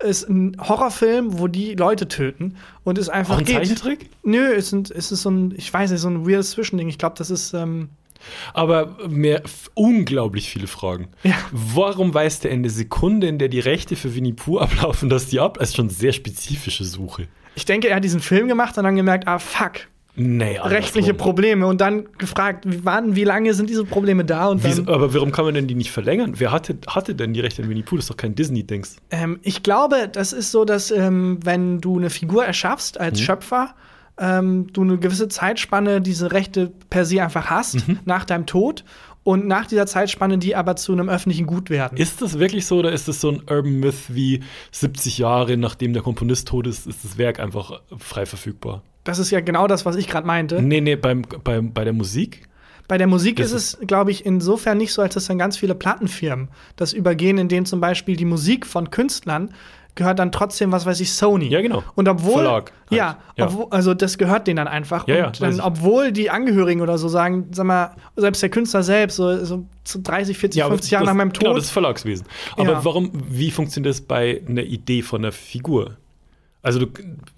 ist 0.02 0.28
ein 0.28 0.56
Horrorfilm, 0.60 1.38
wo 1.38 1.48
die 1.48 1.74
Leute 1.74 2.06
töten 2.08 2.56
und 2.84 2.98
es 2.98 3.08
einfach 3.08 3.34
Auch 3.34 3.38
ein 3.38 3.44
geht. 3.44 3.56
Zeichentrick? 3.56 4.10
Nö, 4.22 4.52
es, 4.54 4.70
sind, 4.70 4.90
es 4.90 5.10
ist 5.10 5.22
so 5.22 5.30
ein, 5.30 5.54
ich 5.56 5.72
weiß 5.72 5.90
nicht, 5.90 6.00
so 6.00 6.08
ein 6.08 6.26
weirdes 6.26 6.50
Zwischending. 6.50 6.88
Ich 6.88 6.98
glaube, 6.98 7.16
das 7.18 7.30
ist 7.30 7.52
ähm, 7.52 7.88
Aber 8.54 8.96
mehr 9.08 9.42
unglaublich 9.74 10.50
viele 10.50 10.66
Fragen. 10.66 11.08
Ja. 11.24 11.34
Warum 11.50 12.14
weiß 12.14 12.40
der 12.40 12.50
in 12.52 12.62
der 12.62 12.70
Sekunde, 12.70 13.26
in 13.26 13.38
der 13.38 13.48
die 13.48 13.60
Rechte 13.60 13.96
für 13.96 14.14
Winnie 14.14 14.32
Pooh 14.32 14.58
ablaufen, 14.60 15.08
dass 15.08 15.26
die 15.26 15.40
ab? 15.40 15.58
Das 15.58 15.70
ist 15.70 15.76
schon 15.76 15.86
eine 15.86 15.94
sehr 15.94 16.12
spezifische 16.12 16.84
Suche. 16.84 17.26
Ich 17.54 17.64
denke, 17.64 17.88
er 17.88 17.96
hat 17.96 18.04
diesen 18.04 18.20
Film 18.20 18.46
gemacht 18.46 18.78
und 18.78 18.84
dann 18.84 18.94
gemerkt, 18.94 19.26
ah 19.26 19.40
fuck, 19.40 19.88
Nee, 20.20 20.58
rechtliche. 20.58 21.14
Probleme 21.14 21.66
und 21.66 21.80
dann 21.80 22.08
gefragt, 22.18 22.64
wie, 22.66 22.84
wann, 22.84 23.14
wie 23.14 23.22
lange 23.22 23.54
sind 23.54 23.70
diese 23.70 23.84
Probleme 23.84 24.24
da? 24.24 24.48
Und 24.48 24.64
dann, 24.64 24.88
aber 24.88 25.14
warum 25.14 25.30
kann 25.30 25.44
man 25.44 25.54
denn 25.54 25.68
die 25.68 25.76
nicht 25.76 25.92
verlängern? 25.92 26.34
Wer 26.36 26.50
hatte, 26.50 26.76
hatte 26.88 27.14
denn 27.14 27.32
die 27.32 27.40
Rechte 27.40 27.62
an 27.62 27.68
Winnie 27.68 27.82
Pooh? 27.82 27.96
Das 27.96 28.06
ist 28.06 28.10
doch 28.10 28.16
kein 28.16 28.34
Disney-Dings. 28.34 28.96
ähm, 29.10 29.38
ich 29.42 29.62
glaube, 29.62 30.08
das 30.10 30.32
ist 30.32 30.50
so, 30.50 30.64
dass 30.64 30.90
ähm, 30.90 31.38
wenn 31.44 31.80
du 31.80 31.98
eine 31.98 32.10
Figur 32.10 32.44
erschaffst 32.44 32.98
als 32.98 33.20
Schöpfer, 33.20 33.74
ähm, 34.18 34.66
du 34.72 34.82
eine 34.82 34.98
gewisse 34.98 35.28
Zeitspanne 35.28 36.00
diese 36.00 36.32
Rechte 36.32 36.72
per 36.90 37.04
se 37.04 37.22
einfach 37.22 37.46
hast 37.48 37.84
nach 38.04 38.24
deinem 38.24 38.46
Tod 38.46 38.84
und 39.22 39.46
nach 39.46 39.66
dieser 39.66 39.86
Zeitspanne 39.86 40.38
die 40.38 40.56
aber 40.56 40.74
zu 40.74 40.92
einem 40.92 41.08
öffentlichen 41.08 41.46
Gut 41.46 41.70
werden. 41.70 41.96
Ist 41.96 42.22
das 42.22 42.38
wirklich 42.38 42.66
so 42.66 42.78
oder 42.78 42.92
ist 42.92 43.06
das 43.06 43.20
so 43.20 43.30
ein 43.30 43.42
Urban 43.48 43.78
Myth 43.78 44.08
wie 44.08 44.42
70 44.72 45.18
Jahre 45.18 45.56
nachdem 45.56 45.92
der 45.92 46.02
Komponist 46.02 46.48
tot 46.48 46.66
ist, 46.66 46.86
ist 46.86 47.04
das 47.04 47.18
Werk 47.18 47.38
einfach 47.38 47.80
frei 47.98 48.26
verfügbar? 48.26 48.82
Das 49.08 49.18
ist 49.18 49.30
ja 49.30 49.40
genau 49.40 49.66
das, 49.66 49.86
was 49.86 49.96
ich 49.96 50.06
gerade 50.06 50.26
meinte. 50.26 50.60
Nee, 50.62 50.82
nee, 50.82 50.94
beim, 50.96 51.22
beim, 51.42 51.72
bei 51.72 51.84
der 51.84 51.94
Musik? 51.94 52.46
Bei 52.88 52.98
der 52.98 53.06
Musik 53.06 53.36
Das 53.36 53.52
ist 53.52 53.78
es, 53.80 53.86
glaube 53.86 54.10
ich, 54.10 54.26
insofern 54.26 54.76
nicht 54.78 54.92
so, 54.92 55.00
als 55.00 55.14
dass 55.14 55.26
dann 55.26 55.38
ganz 55.38 55.56
viele 55.56 55.74
Plattenfirmen 55.74 56.48
das 56.76 56.92
übergehen, 56.92 57.38
indem 57.38 57.64
zum 57.64 57.80
Beispiel 57.80 58.16
die 58.16 58.26
Musik 58.26 58.66
von 58.66 58.90
Künstlern 58.90 59.50
gehört 59.94 60.18
dann 60.18 60.30
trotzdem, 60.30 60.72
was 60.72 60.86
weiß 60.86 61.00
ich, 61.00 61.12
Sony. 61.12 61.48
Ja, 61.48 61.60
genau. 61.60 61.82
Und 61.94 62.06
obwohl, 62.08 62.42
Verlag 62.42 62.72
halt. 62.90 62.98
ja, 62.98 63.18
Ja. 63.36 63.46
Obwohl, 63.46 63.66
also 63.70 63.94
das 63.94 64.16
gehört 64.18 64.46
denen 64.46 64.56
dann 64.58 64.68
einfach. 64.68 65.08
Ja, 65.08 65.16
ja, 65.16 65.26
und 65.28 65.40
weiß 65.40 65.56
dann, 65.56 65.66
obwohl 65.66 66.12
die 66.12 66.28
Angehörigen 66.30 66.82
oder 66.82 66.98
so 66.98 67.08
sagen, 67.08 67.48
sag 67.50 67.64
mal, 67.66 67.96
selbst 68.14 68.42
der 68.42 68.50
Künstler 68.50 68.82
selbst, 68.82 69.16
so, 69.16 69.44
so 69.44 69.64
zu 69.84 70.00
30, 70.00 70.38
40, 70.38 70.62
aber 70.62 70.74
50 70.74 70.90
Jahre 70.92 71.06
nach 71.06 71.14
meinem 71.14 71.32
Tod. 71.32 71.44
Genau, 71.44 71.54
das 71.54 71.64
ist 71.64 71.70
Verlagswesen. 71.70 72.26
Aber 72.56 72.72
Ja. 72.72 72.84
warum, 72.84 73.10
wie 73.28 73.50
funktioniert 73.50 73.90
das 73.92 74.00
bei 74.02 74.42
einer 74.46 74.62
Idee 74.62 75.02
von 75.02 75.22
einer 75.22 75.32
Figur? 75.32 75.96
Also, 76.68 76.80
du, 76.80 76.86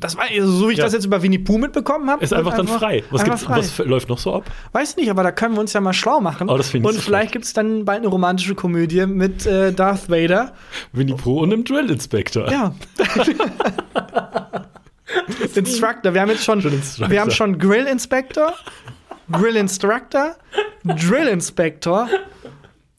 das 0.00 0.16
war, 0.16 0.24
also, 0.28 0.50
so 0.50 0.68
wie 0.68 0.72
ich 0.72 0.78
Ja. 0.78 0.84
das 0.84 0.92
jetzt 0.92 1.04
über 1.04 1.22
Winnie 1.22 1.38
Pooh 1.38 1.56
mitbekommen 1.58 2.10
habe. 2.10 2.24
ist 2.24 2.32
einfach 2.32 2.56
dann 2.56 2.66
frei. 2.66 3.04
Was, 3.10 3.22
einfach 3.22 3.38
frei. 3.38 3.58
was 3.58 3.78
läuft 3.78 4.08
noch 4.08 4.18
so 4.18 4.34
ab? 4.34 4.44
Weiß 4.72 4.96
nicht, 4.96 5.08
aber 5.10 5.22
da 5.22 5.30
können 5.30 5.54
wir 5.54 5.60
uns 5.60 5.72
ja 5.72 5.80
mal 5.80 5.92
schlau 5.92 6.20
machen. 6.20 6.48
Oh, 6.50 6.56
das 6.56 6.74
ich 6.74 6.82
Und 6.84 6.94
so 6.94 7.00
vielleicht 7.00 7.30
gibt 7.32 7.44
es 7.44 7.52
dann 7.52 7.84
bald 7.84 7.98
eine 8.00 8.08
romantische 8.08 8.54
Komödie 8.56 9.06
mit 9.06 9.46
äh, 9.46 9.72
Darth 9.72 10.10
Vader. 10.10 10.52
Winnie 10.92 11.14
Pooh 11.14 11.40
und 11.42 11.52
einem 11.52 11.62
Drill 11.64 11.88
Inspector. 11.90 12.50
Ja. 12.50 12.74
Instructor. 15.54 16.14
Wir 16.14 16.20
haben 16.20 16.30
jetzt 16.30 16.44
schon, 16.44 16.62
wir 16.62 17.20
haben 17.20 17.30
schon 17.30 17.58
Grill 17.58 17.86
Inspector, 17.86 18.52
Grill 19.30 19.56
Instructor, 19.56 20.36
Drill 20.84 21.28
Inspector. 21.28 22.08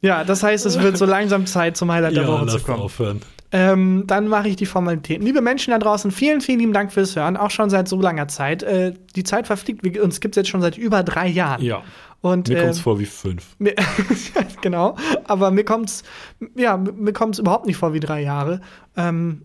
Ja, 0.02 0.24
das 0.24 0.44
heißt, 0.44 0.66
es 0.66 0.82
wird 0.82 0.98
so 0.98 1.06
langsam 1.06 1.46
Zeit, 1.46 1.78
zum 1.78 1.92
Highlight 1.92 2.16
der 2.16 2.24
Ja, 2.24 2.30
Woche 2.30 2.46
lass 2.46 2.54
zu 2.56 2.60
kommen. 2.62 2.82
aufhören. 2.82 3.22
Ähm, 3.54 4.06
dann 4.08 4.28
mache 4.30 4.48
ich 4.48 4.56
die 4.56 4.66
Formalitäten. 4.66 5.26
Liebe 5.26 5.42
Menschen 5.42 5.72
da 5.72 5.80
draußen, 5.80 6.12
vielen, 6.12 6.40
vielen 6.42 6.60
lieben 6.60 6.74
Dank 6.74 6.92
fürs 6.94 7.16
Hören. 7.16 7.36
Auch 7.36 7.52
schon 7.52 7.70
seit 7.70 7.88
so 7.88 8.00
langer 8.00 8.28
Zeit. 8.30 8.64
Äh, 8.64 8.94
die 9.16 9.24
Zeit 9.24 9.48
verfliegt. 9.48 9.84
Wir- 9.84 10.04
Uns 10.04 10.22
gibt 10.22 10.36
es 10.36 10.42
jetzt 10.42 10.50
schon 10.50 10.62
seit 10.62 10.78
über 10.78 11.04
drei 11.04 11.28
Jahren. 11.28 11.62
Ja. 11.62 11.84
Und, 12.22 12.48
Mir 12.50 12.58
äh, 12.60 12.62
kommt's 12.62 12.80
vor 12.80 13.00
wie 13.00 13.06
fünf. 13.06 13.56
mir, 13.60 13.74
genau, 14.62 14.96
aber 15.26 15.50
mir 15.52 15.64
kommt's, 15.66 16.04
ja, 16.56 16.78
mir 16.78 17.14
kommt's 17.14 17.40
überhaupt 17.40 17.66
nicht 17.66 17.78
vor 17.78 17.94
wie 17.94 18.00
drei 18.00 18.22
Jahre. 18.22 18.62
Ähm, 18.96 19.42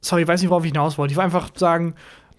sorry, 0.00 0.22
ich 0.22 0.28
weiß 0.28 0.40
nicht, 0.40 0.50
worauf 0.50 0.64
ich 0.64 0.72
hinaus 0.72 0.96
wollte. 0.98 1.12
Ich 1.12 1.16
wollte 1.16 1.26
einfach 1.26 1.50
sagen, 1.54 1.94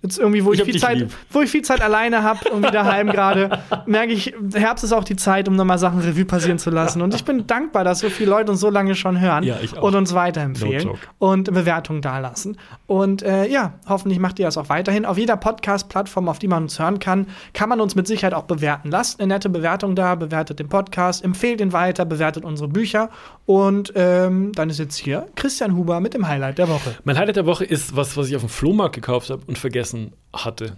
jetzt 0.06 0.18
irgendwie, 0.20 0.46
wo 0.46 0.54
Ich 0.54 0.60
ich, 0.60 0.66
viel 0.66 0.80
Zeit, 0.80 0.98
lieb. 1.00 1.10
wo 1.32 1.42
ich 1.42 1.50
viel 1.50 1.62
Zeit 1.64 1.82
alleine 1.82 2.24
habe, 2.24 2.40
irgendwie 2.46 2.72
daheim 2.72 3.08
gerade, 3.10 3.60
merke 3.86 4.14
ich, 4.14 4.34
Herbst 4.54 4.84
ist 4.84 4.94
auch 4.94 5.04
die 5.04 5.16
Zeit, 5.16 5.48
um 5.48 5.56
nochmal 5.56 5.78
Sachen 5.78 6.00
Revue 6.00 6.26
passieren 6.26 6.60
zu 6.60 6.70
lassen. 6.70 7.02
Und 7.02 7.14
ich 7.14 7.26
bin 7.26 7.48
dankbar, 7.48 7.84
dass 7.84 8.00
so 8.00 8.10
viele 8.10 8.30
Leute 8.30 8.52
uns 8.52 8.60
so 8.62 8.70
lange 8.70 8.96
schon 8.96 9.20
hören 9.20 9.44
Ja, 9.44 9.58
und 9.82 9.96
uns 9.96 10.14
weiterempfehlen 10.14 10.88
No 10.88 10.96
und 11.20 11.54
Bewertungen 11.54 12.02
dalassen. 12.02 12.58
Und 12.88 13.24
äh, 13.24 13.48
ja, 13.48 13.74
hoffentlich 13.88 14.20
macht 14.20 14.40
ihr 14.40 14.46
das 14.46 14.58
auch 14.58 14.70
weiterhin. 14.70 15.06
Auf 15.06 15.18
jeder 15.18 15.38
Podcast-Plattform, 15.38 16.30
auf 16.30 16.40
die 16.40 16.48
man 16.48 16.64
uns 16.64 16.80
hören 16.80 17.00
kann, 17.00 17.28
kann 17.54 17.70
man 17.70 17.82
uns 17.82 17.96
mit 17.96 18.08
Sicherheit 18.08 18.34
auch 18.34 18.44
bewerten. 18.46 18.90
Lasst 18.92 19.20
eine 19.20 19.34
nette 19.34 19.50
Bewertung 19.50 19.96
da, 19.96 20.16
bewertet 20.16 20.60
den 20.60 20.70
Podcast, 20.70 21.24
empfehlt 21.24 21.62
ihn 21.62 21.74
weiter, 21.74 22.06
bewertet 22.06 22.46
unsere 22.46 22.70
Bücher. 22.70 23.10
Und 23.46 23.94
ähm, 23.96 24.52
dann 24.54 24.70
ist 24.70 24.80
jetzt 24.80 24.98
hier 24.98 25.28
Christian 25.36 25.76
Huber 25.76 26.00
mit 26.00 26.14
dem 26.14 26.28
Highlight 26.28 26.58
der 26.58 26.68
Woche. 26.70 26.96
Mein 27.04 27.18
Highlight 27.18 27.36
der 27.36 27.46
Woche 27.46 27.64
ist 27.66 27.96
was, 27.96 28.16
was 28.18 28.28
ich 28.30 28.36
auf 28.36 28.42
dem 28.42 28.50
Flohmarkt 28.50 28.96
gekauft 28.96 29.30
habe 29.30 29.42
und 29.48 29.58
vergessen 29.58 29.95
hatte. 30.34 30.78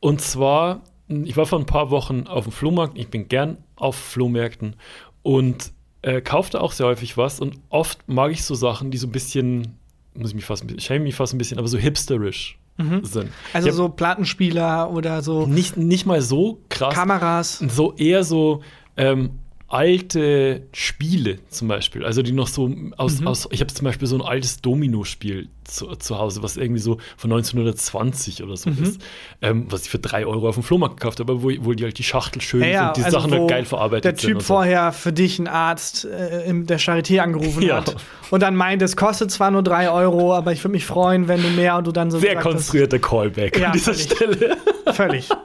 Und 0.00 0.20
zwar, 0.20 0.82
ich 1.08 1.36
war 1.36 1.46
vor 1.46 1.58
ein 1.58 1.66
paar 1.66 1.90
Wochen 1.90 2.26
auf 2.26 2.44
dem 2.44 2.52
Flohmarkt. 2.52 2.98
Ich 2.98 3.08
bin 3.08 3.28
gern 3.28 3.58
auf 3.76 3.96
Flohmärkten 3.96 4.76
und 5.22 5.72
äh, 6.02 6.20
kaufte 6.20 6.60
auch 6.60 6.72
sehr 6.72 6.86
häufig 6.86 7.16
was. 7.16 7.40
Und 7.40 7.58
oft 7.70 8.06
mag 8.08 8.30
ich 8.30 8.44
so 8.44 8.54
Sachen, 8.54 8.90
die 8.90 8.98
so 8.98 9.06
ein 9.06 9.12
bisschen, 9.12 9.76
muss 10.14 10.30
ich 10.30 10.36
mich 10.36 10.44
fast, 10.44 10.62
ein 10.64 10.66
bisschen- 10.66 10.80
schäme 10.80 11.04
mich 11.04 11.14
fast 11.14 11.32
ein 11.34 11.38
bisschen, 11.38 11.58
aber 11.58 11.68
so 11.68 11.78
hipsterisch 11.78 12.58
sind. 13.02 13.30
Also 13.52 13.68
Ich 13.68 13.74
so 13.74 13.88
Plattenspieler 13.88 14.90
oder 14.90 15.22
so 15.22 15.46
nicht, 15.46 15.76
nicht 15.76 16.06
mal 16.06 16.20
so 16.20 16.58
krass. 16.68 16.92
Kameras. 16.92 17.58
so 17.68 17.94
eher 17.94 18.24
so 18.24 18.62
ähm, 18.96 19.30
alte 19.68 20.62
Spiele 20.72 21.38
zum 21.48 21.68
Beispiel. 21.68 22.04
Also 22.04 22.22
die 22.22 22.32
noch 22.32 22.46
so 22.48 22.70
aus, 22.96 23.20
Mhm. 23.20 23.26
aus 23.26 23.48
ich 23.50 23.60
habe 23.60 23.72
zum 23.72 23.84
Beispiel 23.86 24.06
so 24.06 24.16
ein 24.16 24.22
altes 24.22 24.60
Domino-Spiel 24.60 25.48
zu, 25.64 25.86
zu 25.96 26.18
Hause, 26.18 26.42
was 26.42 26.56
irgendwie 26.56 26.80
so 26.80 26.98
von 27.16 27.30
1920 27.30 28.42
oder 28.42 28.52
Mhm. 28.52 28.56
so 28.56 28.70
ist, 28.70 29.00
ähm, 29.42 29.66
was 29.70 29.82
ich 29.84 29.90
für 29.90 29.98
drei 29.98 30.26
Euro 30.26 30.48
auf 30.48 30.54
dem 30.54 30.62
Flohmarkt 30.62 30.98
gekauft 31.00 31.18
habe, 31.20 31.42
wo, 31.42 31.50
wo 31.60 31.72
die 31.72 31.84
halt 31.84 31.98
die 31.98 32.02
Schachtel 32.02 32.40
schön 32.42 32.60
Ja, 32.60 32.68
ja, 32.68 32.84
sind, 32.86 32.98
die 32.98 33.04
also 33.04 33.18
Sachen 33.18 33.32
halt 33.32 33.48
geil 33.48 33.64
verarbeitet 33.64 34.04
Der 34.04 34.10
sind. 34.16 34.28
Typ 34.28 34.36
und 34.36 34.40
so. 34.42 34.46
vorher 34.54 34.92
für 34.92 35.12
dich 35.12 35.38
einen 35.38 35.48
Arzt 35.48 36.04
äh, 36.04 36.44
in 36.48 36.66
der 36.66 36.78
Charité 36.78 37.18
angerufen 37.20 37.62
Ja. 37.62 37.76
hat 37.78 37.96
und 38.30 38.40
dann 38.42 38.56
meint, 38.56 38.82
es 38.82 38.96
kostet 38.96 39.30
zwar 39.30 39.50
nur 39.50 39.62
drei 39.62 39.90
Euro, 39.90 40.34
aber 40.34 40.52
ich 40.52 40.62
würde 40.62 40.72
mich 40.72 40.84
freuen, 40.86 41.26
wenn 41.28 41.42
du 41.42 41.48
mehr 41.48 41.76
und 41.78 41.86
du 41.86 41.92
dann 41.92 42.10
so 42.10 42.18
Sehr 42.18 42.36
konstruierter 42.36 42.98
Callback 42.98 43.60
an 43.64 43.72
dieser 43.72 43.94
völlig. 43.94 44.02
Stelle. 44.12 44.56
Völlig. 44.92 45.28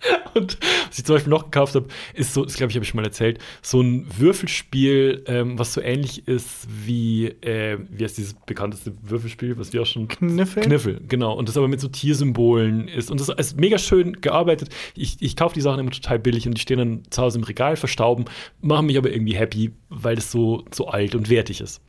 Und 0.34 0.58
was 0.88 0.98
ich 0.98 1.04
zum 1.04 1.16
Beispiel 1.16 1.30
noch 1.30 1.44
gekauft 1.44 1.74
habe, 1.74 1.88
ist 2.14 2.32
so, 2.34 2.44
das 2.44 2.54
glaube 2.54 2.70
ich, 2.70 2.76
habe 2.76 2.84
ich 2.84 2.88
schon 2.88 3.00
mal 3.00 3.06
erzählt, 3.06 3.38
so 3.62 3.80
ein 3.80 4.06
Würfelspiel, 4.16 5.24
ähm, 5.26 5.58
was 5.58 5.74
so 5.74 5.80
ähnlich 5.80 6.28
ist 6.28 6.66
wie, 6.68 7.26
äh, 7.26 7.78
wie 7.90 8.04
heißt 8.04 8.16
dieses 8.16 8.34
bekannteste 8.34 8.92
Würfelspiel, 9.02 9.58
was 9.58 9.72
wir 9.72 9.82
auch 9.82 9.86
schon. 9.86 10.08
Kniffel? 10.08 10.62
Kniffel, 10.62 11.00
genau. 11.08 11.34
Und 11.34 11.48
das 11.48 11.56
aber 11.56 11.68
mit 11.68 11.80
so 11.80 11.88
Tiersymbolen 11.88 12.88
ist. 12.88 13.10
Und 13.10 13.20
das 13.20 13.28
ist 13.28 13.58
mega 13.58 13.78
schön 13.78 14.20
gearbeitet. 14.20 14.70
Ich, 14.94 15.16
ich 15.20 15.36
kaufe 15.36 15.54
die 15.54 15.60
Sachen 15.60 15.80
immer 15.80 15.90
total 15.90 16.18
billig 16.18 16.46
und 16.46 16.54
die 16.54 16.60
stehen 16.60 16.78
dann 16.78 17.02
zu 17.10 17.22
Hause 17.22 17.38
im 17.38 17.44
Regal, 17.44 17.76
verstauben, 17.76 18.26
machen 18.60 18.86
mich 18.86 18.98
aber 18.98 19.10
irgendwie 19.10 19.34
happy, 19.34 19.72
weil 19.88 20.14
das 20.14 20.30
so, 20.30 20.64
so 20.72 20.88
alt 20.88 21.14
und 21.14 21.28
wertig 21.28 21.60
ist. 21.60 21.82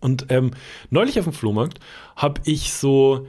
Und 0.00 0.26
ähm, 0.30 0.50
neulich 0.90 1.18
auf 1.18 1.24
dem 1.24 1.32
Flohmarkt 1.32 1.78
habe 2.16 2.40
ich 2.44 2.72
so 2.72 3.26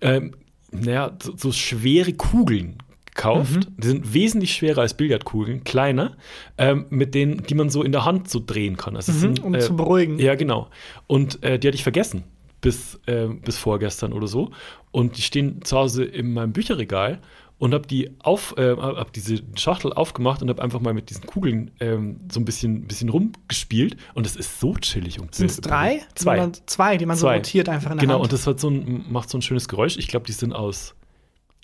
ähm, 0.00 0.34
naja, 0.70 1.16
so, 1.22 1.36
so 1.36 1.52
schwere 1.52 2.12
Kugeln 2.12 2.78
gekauft. 3.06 3.68
Die 3.76 3.86
sind 3.88 4.14
wesentlich 4.14 4.52
schwerer 4.54 4.82
als 4.82 4.94
Billardkugeln, 4.94 5.64
kleiner, 5.64 6.16
ähm, 6.56 6.86
mit 6.90 7.14
denen, 7.14 7.42
die 7.42 7.54
man 7.54 7.68
so 7.68 7.82
in 7.82 7.92
der 7.92 8.04
Hand 8.04 8.30
so 8.30 8.40
drehen 8.44 8.76
kann. 8.76 8.94
Also 8.96 9.12
Mhm, 9.12 9.16
sind, 9.16 9.42
um 9.42 9.58
zu 9.60 9.76
beruhigen. 9.76 10.18
Ja, 10.18 10.34
genau. 10.36 10.68
Und 11.06 11.42
äh, 11.42 11.58
die 11.58 11.66
hatte 11.66 11.76
ich 11.76 11.82
vergessen 11.82 12.24
bis, 12.60 13.00
äh, 13.06 13.26
bis 13.26 13.58
vorgestern 13.58 14.12
oder 14.12 14.28
so. 14.28 14.50
Und 14.90 15.16
die 15.16 15.22
stehen 15.22 15.62
zu 15.62 15.76
Hause 15.76 16.04
in 16.04 16.32
meinem 16.32 16.52
Bücherregal 16.52 17.20
und 17.58 17.74
habe 17.74 17.86
die 17.86 18.10
auf, 18.20 18.54
äh, 18.56 18.76
hab 18.76 19.12
diese 19.12 19.40
Schachtel 19.56 19.92
aufgemacht 19.92 20.42
und 20.42 20.48
habe 20.48 20.62
einfach 20.62 20.80
mal 20.80 20.94
mit 20.94 21.10
diesen 21.10 21.26
Kugeln 21.26 21.72
ähm, 21.80 22.18
so 22.30 22.38
ein 22.40 22.44
bisschen, 22.44 22.86
bisschen 22.86 23.08
rumgespielt. 23.08 23.96
Und 24.14 24.26
es 24.26 24.36
ist 24.36 24.60
so 24.60 24.74
chillig. 24.74 25.20
und 25.20 25.34
Sind 25.34 25.50
es 25.50 25.60
drei? 25.60 26.00
Die 26.12 26.22
Zwei. 26.22 26.36
man, 26.36 26.52
zwei, 26.66 26.96
die 26.96 27.06
man 27.06 27.16
so 27.16 27.26
Zwei. 27.26 27.36
rotiert 27.36 27.68
einfach 27.68 27.90
in 27.90 27.96
der 27.98 28.02
Genau, 28.06 28.14
Hand. 28.14 28.24
und 28.24 28.32
das 28.32 28.46
hat 28.46 28.60
so 28.60 28.68
ein, 28.70 29.04
macht 29.10 29.28
so 29.28 29.38
ein 29.38 29.42
schönes 29.42 29.66
Geräusch. 29.68 29.96
Ich 29.96 30.06
glaube, 30.08 30.26
die 30.26 30.32
sind 30.32 30.52
aus 30.52 30.94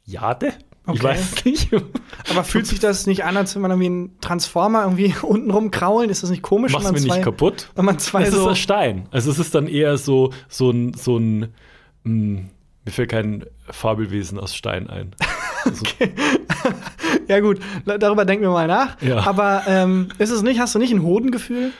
Jade. 0.05 0.49
Ich 0.49 0.55
Okay. 0.87 1.03
weiß 1.03 1.45
nicht. 1.47 1.71
aber 2.31 2.45
fühlt 2.45 2.67
sich 2.67 2.79
das 2.81 3.07
nicht 3.07 3.25
an, 3.25 3.37
als 3.39 3.55
wenn 3.55 3.63
man 3.63 3.71
irgendwie 3.71 3.87
einen 3.87 4.21
Transformer 4.21 4.83
irgendwie 4.83 5.15
unten 5.23 5.51
rumkraulen? 5.51 6.11
Ist 6.11 6.23
das 6.25 6.31
nicht 6.31 6.43
komisch, 6.43 6.73
Mach's 6.73 6.91
mir 6.91 6.99
zwei, 6.99 7.15
nicht 7.15 7.25
kaputt. 7.25 7.71
wenn 7.77 7.85
man 7.87 7.99
zwei 7.99 8.23
Es 8.23 8.29
ist 8.31 8.35
so 8.35 8.49
ein 8.49 8.57
Stein. 8.57 9.09
Also 9.11 9.31
es 9.31 9.39
ist 9.39 9.55
dann 9.55 9.67
eher 9.67 9.97
so, 9.97 10.31
so 10.49 10.71
ein, 10.71 10.93
so 10.93 11.17
ein 11.19 11.55
mh, 12.03 12.43
mir 12.85 12.91
fällt 12.91 13.11
kein 13.13 13.47
Fabelwesen 13.71 14.39
aus 14.39 14.55
Stein 14.55 14.91
ein. 14.91 15.15
So, 15.73 15.85
Ja 17.29 17.41
gut, 17.41 17.61
darüber 17.85 18.25
denken 18.25 18.45
wir 18.45 18.51
mal 18.51 18.67
nach. 18.67 19.01
Ja. 19.03 19.27
Aber 19.27 19.63
ähm, 19.67 20.09
ist 20.19 20.31
es 20.31 20.43
nicht, 20.43 20.61
hast 20.61 20.75
du 20.75 20.79
nicht 20.79 20.93
ein 20.93 21.03
Hodengefühl, 21.03 21.73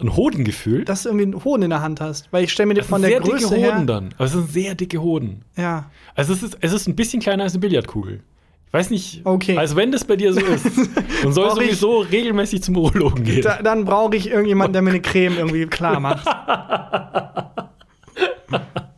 ein 0.00 0.16
Hodengefühl. 0.16 0.84
dass 0.84 1.02
du 1.02 1.10
irgendwie 1.10 1.24
einen 1.26 1.44
Hoden 1.44 1.64
in 1.64 1.70
der 1.70 1.82
Hand 1.82 2.00
hast? 2.00 2.32
Weil 2.32 2.44
ich 2.44 2.52
stelle 2.52 2.68
mir 2.68 2.74
dir 2.74 2.84
von 2.84 3.02
der 3.02 3.10
sehr 3.10 3.20
dicke 3.20 3.36
Größe 3.36 3.50
Hoden 3.50 3.60
her, 3.60 3.82
dann. 3.84 4.08
Aber 4.16 4.24
es 4.24 4.32
sind 4.32 4.50
sehr 4.50 4.74
dicke 4.74 5.00
Hoden. 5.00 5.42
ja. 5.56 5.90
Also 6.14 6.32
es 6.32 6.42
ist, 6.42 6.58
es 6.60 6.72
ist 6.72 6.88
ein 6.88 6.96
bisschen 6.96 7.20
kleiner 7.20 7.44
als 7.44 7.52
eine 7.52 7.60
Billardkugel. 7.60 8.20
Ich 8.66 8.72
weiß 8.72 8.90
nicht. 8.90 9.22
Okay. 9.24 9.56
Also 9.56 9.74
wenn 9.76 9.90
das 9.90 10.04
bei 10.04 10.16
dir 10.16 10.32
so 10.32 10.40
ist, 10.40 10.64
dann 11.22 11.32
soll 11.32 11.50
sowieso 11.50 12.00
regelmäßig 12.00 12.62
zum 12.62 12.76
Urologen 12.76 13.24
gehen. 13.24 13.42
Da, 13.42 13.62
dann 13.62 13.84
brauche 13.84 14.16
ich 14.16 14.30
irgendjemanden, 14.30 14.72
der 14.74 14.82
mir 14.82 14.90
eine 14.90 15.00
Creme 15.00 15.38
irgendwie 15.38 15.66
klar 15.66 15.98
macht. 16.00 16.26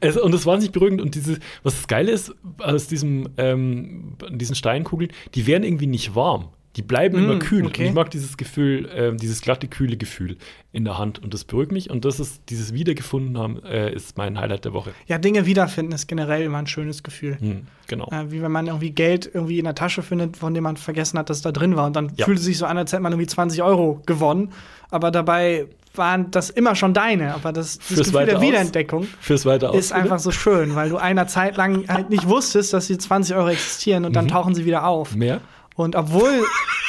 Es, 0.00 0.16
und 0.16 0.32
das 0.32 0.46
war 0.46 0.58
nicht 0.58 0.72
beruhigend. 0.72 1.00
Und 1.00 1.14
diese, 1.14 1.38
was 1.62 1.74
das 1.76 1.86
Geile 1.86 2.10
ist, 2.10 2.34
aus 2.58 2.88
diesem, 2.88 3.28
ähm, 3.36 4.14
diesen 4.30 4.54
Steinkugeln, 4.56 5.10
die 5.34 5.46
werden 5.46 5.62
irgendwie 5.64 5.86
nicht 5.86 6.14
warm. 6.14 6.48
Die 6.74 6.82
bleiben 6.82 7.16
Mm, 7.18 7.24
immer 7.24 7.38
kühl. 7.38 7.64
okay. 7.64 7.84
Und 7.84 7.88
ich 7.88 7.94
mag 7.94 8.10
dieses 8.10 8.36
Gefühl, 8.36 8.90
ähm, 8.94 9.16
dieses 9.16 9.40
glatte, 9.40 9.66
kühle 9.66 9.96
Gefühl 9.96 10.36
in 10.72 10.84
der 10.84 10.98
Hand. 10.98 11.22
Und 11.22 11.32
das 11.32 11.44
beruhigt 11.44 11.72
mich. 11.72 11.88
Und 11.88 12.04
das 12.04 12.20
ist, 12.20 12.42
dieses 12.50 12.74
Wiedergefunden 12.74 13.38
haben, 13.38 13.62
äh, 13.64 13.94
ist 13.94 14.18
mein 14.18 14.38
Highlight 14.38 14.66
der 14.66 14.74
Woche. 14.74 14.90
Ja, 15.06 15.16
Dinge 15.16 15.46
wiederfinden 15.46 15.92
ist 15.92 16.06
generell 16.06 16.42
immer 16.42 16.58
ein 16.58 16.66
schönes 16.66 17.02
Gefühl. 17.02 17.38
Hm, 17.40 17.66
genau. 17.86 18.10
Äh, 18.12 18.30
wie 18.30 18.42
wenn 18.42 18.52
man 18.52 18.66
irgendwie 18.66 18.90
Geld 18.90 19.30
irgendwie 19.32 19.58
in 19.58 19.64
der 19.64 19.74
Tasche 19.74 20.02
findet, 20.02 20.36
von 20.36 20.52
dem 20.52 20.64
man 20.64 20.76
vergessen 20.76 21.18
hat, 21.18 21.30
dass 21.30 21.40
da 21.40 21.50
drin 21.50 21.76
war. 21.76 21.86
Und 21.86 21.96
dann 21.96 22.12
Ja. 22.16 22.26
fühlt 22.26 22.38
es 22.40 22.44
sich 22.44 22.58
so 22.58 22.66
an, 22.66 22.76
als 22.76 22.92
hätte 22.92 23.02
man 23.02 23.12
irgendwie 23.12 23.28
20 23.28 23.62
Euro 23.62 24.02
gewonnen. 24.04 24.52
Aber 24.90 25.10
dabei 25.10 25.68
waren 25.98 26.30
das 26.30 26.50
immer 26.50 26.74
schon 26.74 26.94
deine. 26.94 27.34
Aber 27.34 27.52
das, 27.52 27.78
das 27.78 27.98
Gefühl 27.98 28.26
der 28.26 28.36
aus- 28.36 28.42
Wiederentdeckung 28.42 29.06
Fürs 29.20 29.44
Weiter 29.46 29.74
ist 29.74 29.92
einfach 29.92 30.18
so 30.18 30.30
schön, 30.30 30.74
weil 30.74 30.88
du 30.90 30.96
einer 30.96 31.26
Zeit 31.26 31.56
lang 31.56 31.88
halt 31.88 32.10
nicht 32.10 32.28
wusstest, 32.28 32.72
dass 32.72 32.86
die 32.86 32.98
20 32.98 33.34
Euro 33.36 33.48
existieren 33.48 34.04
und 34.04 34.10
Mhm. 34.12 34.14
dann 34.14 34.28
tauchen 34.28 34.54
sie 34.54 34.64
wieder 34.64 34.86
auf. 34.86 35.14
Mehr? 35.14 35.40
Und 35.74 35.94
obwohl 35.96 36.44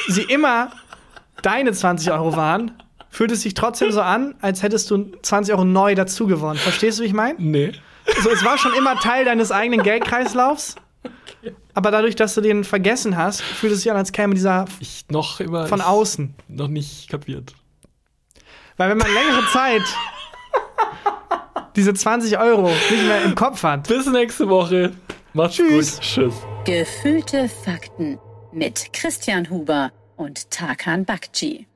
sie 0.07 0.23
immer 0.23 0.71
deine 1.41 1.71
20 1.73 2.11
Euro 2.11 2.35
waren, 2.35 2.71
fühlt 3.09 3.31
es 3.31 3.41
sich 3.41 3.53
trotzdem 3.53 3.91
so 3.91 4.01
an, 4.01 4.35
als 4.41 4.63
hättest 4.63 4.89
du 4.91 5.11
20 5.21 5.53
Euro 5.53 5.65
neu 5.65 5.95
dazu 5.95 6.27
gewonnen. 6.27 6.59
Verstehst 6.59 6.99
du, 6.99 7.03
wie 7.03 7.07
ich 7.07 7.13
meine? 7.13 7.35
Nee. 7.39 7.71
Also, 8.15 8.29
es 8.29 8.43
war 8.45 8.57
schon 8.57 8.73
immer 8.73 8.95
Teil 8.99 9.25
deines 9.25 9.51
eigenen 9.51 9.83
Geldkreislaufs. 9.83 10.75
Aber 11.73 11.91
dadurch, 11.91 12.15
dass 12.15 12.33
du 12.35 12.41
den 12.41 12.63
vergessen 12.63 13.17
hast, 13.17 13.41
fühlt 13.41 13.71
es 13.73 13.81
sich 13.81 13.91
an, 13.91 13.97
als 13.97 14.11
käme 14.11 14.33
dieser 14.33 14.65
Ich 14.79 15.05
noch 15.09 15.39
immer. 15.39 15.67
von 15.67 15.81
außen. 15.81 16.33
Noch 16.47 16.67
nicht 16.67 17.09
kapiert. 17.09 17.53
Weil 18.77 18.91
wenn 18.91 18.97
man 18.97 19.11
längere 19.13 19.45
Zeit 19.51 19.81
diese 21.75 21.93
20 21.93 22.37
Euro 22.39 22.69
nicht 22.69 23.03
mehr 23.03 23.23
im 23.23 23.35
Kopf 23.35 23.63
hat, 23.63 23.87
Bis 23.87 24.05
nächste 24.07 24.47
Woche. 24.49 24.93
Macht's 25.33 25.55
Tschüss. 25.57 25.95
gut. 25.95 26.03
Tschüss. 26.03 26.33
Gefühlte 26.65 27.49
Fakten 27.49 28.19
mit 28.51 28.91
Christian 28.93 29.49
Huber 29.49 29.91
und 30.15 30.49
Tarkan 30.51 31.05
Bakci. 31.05 31.67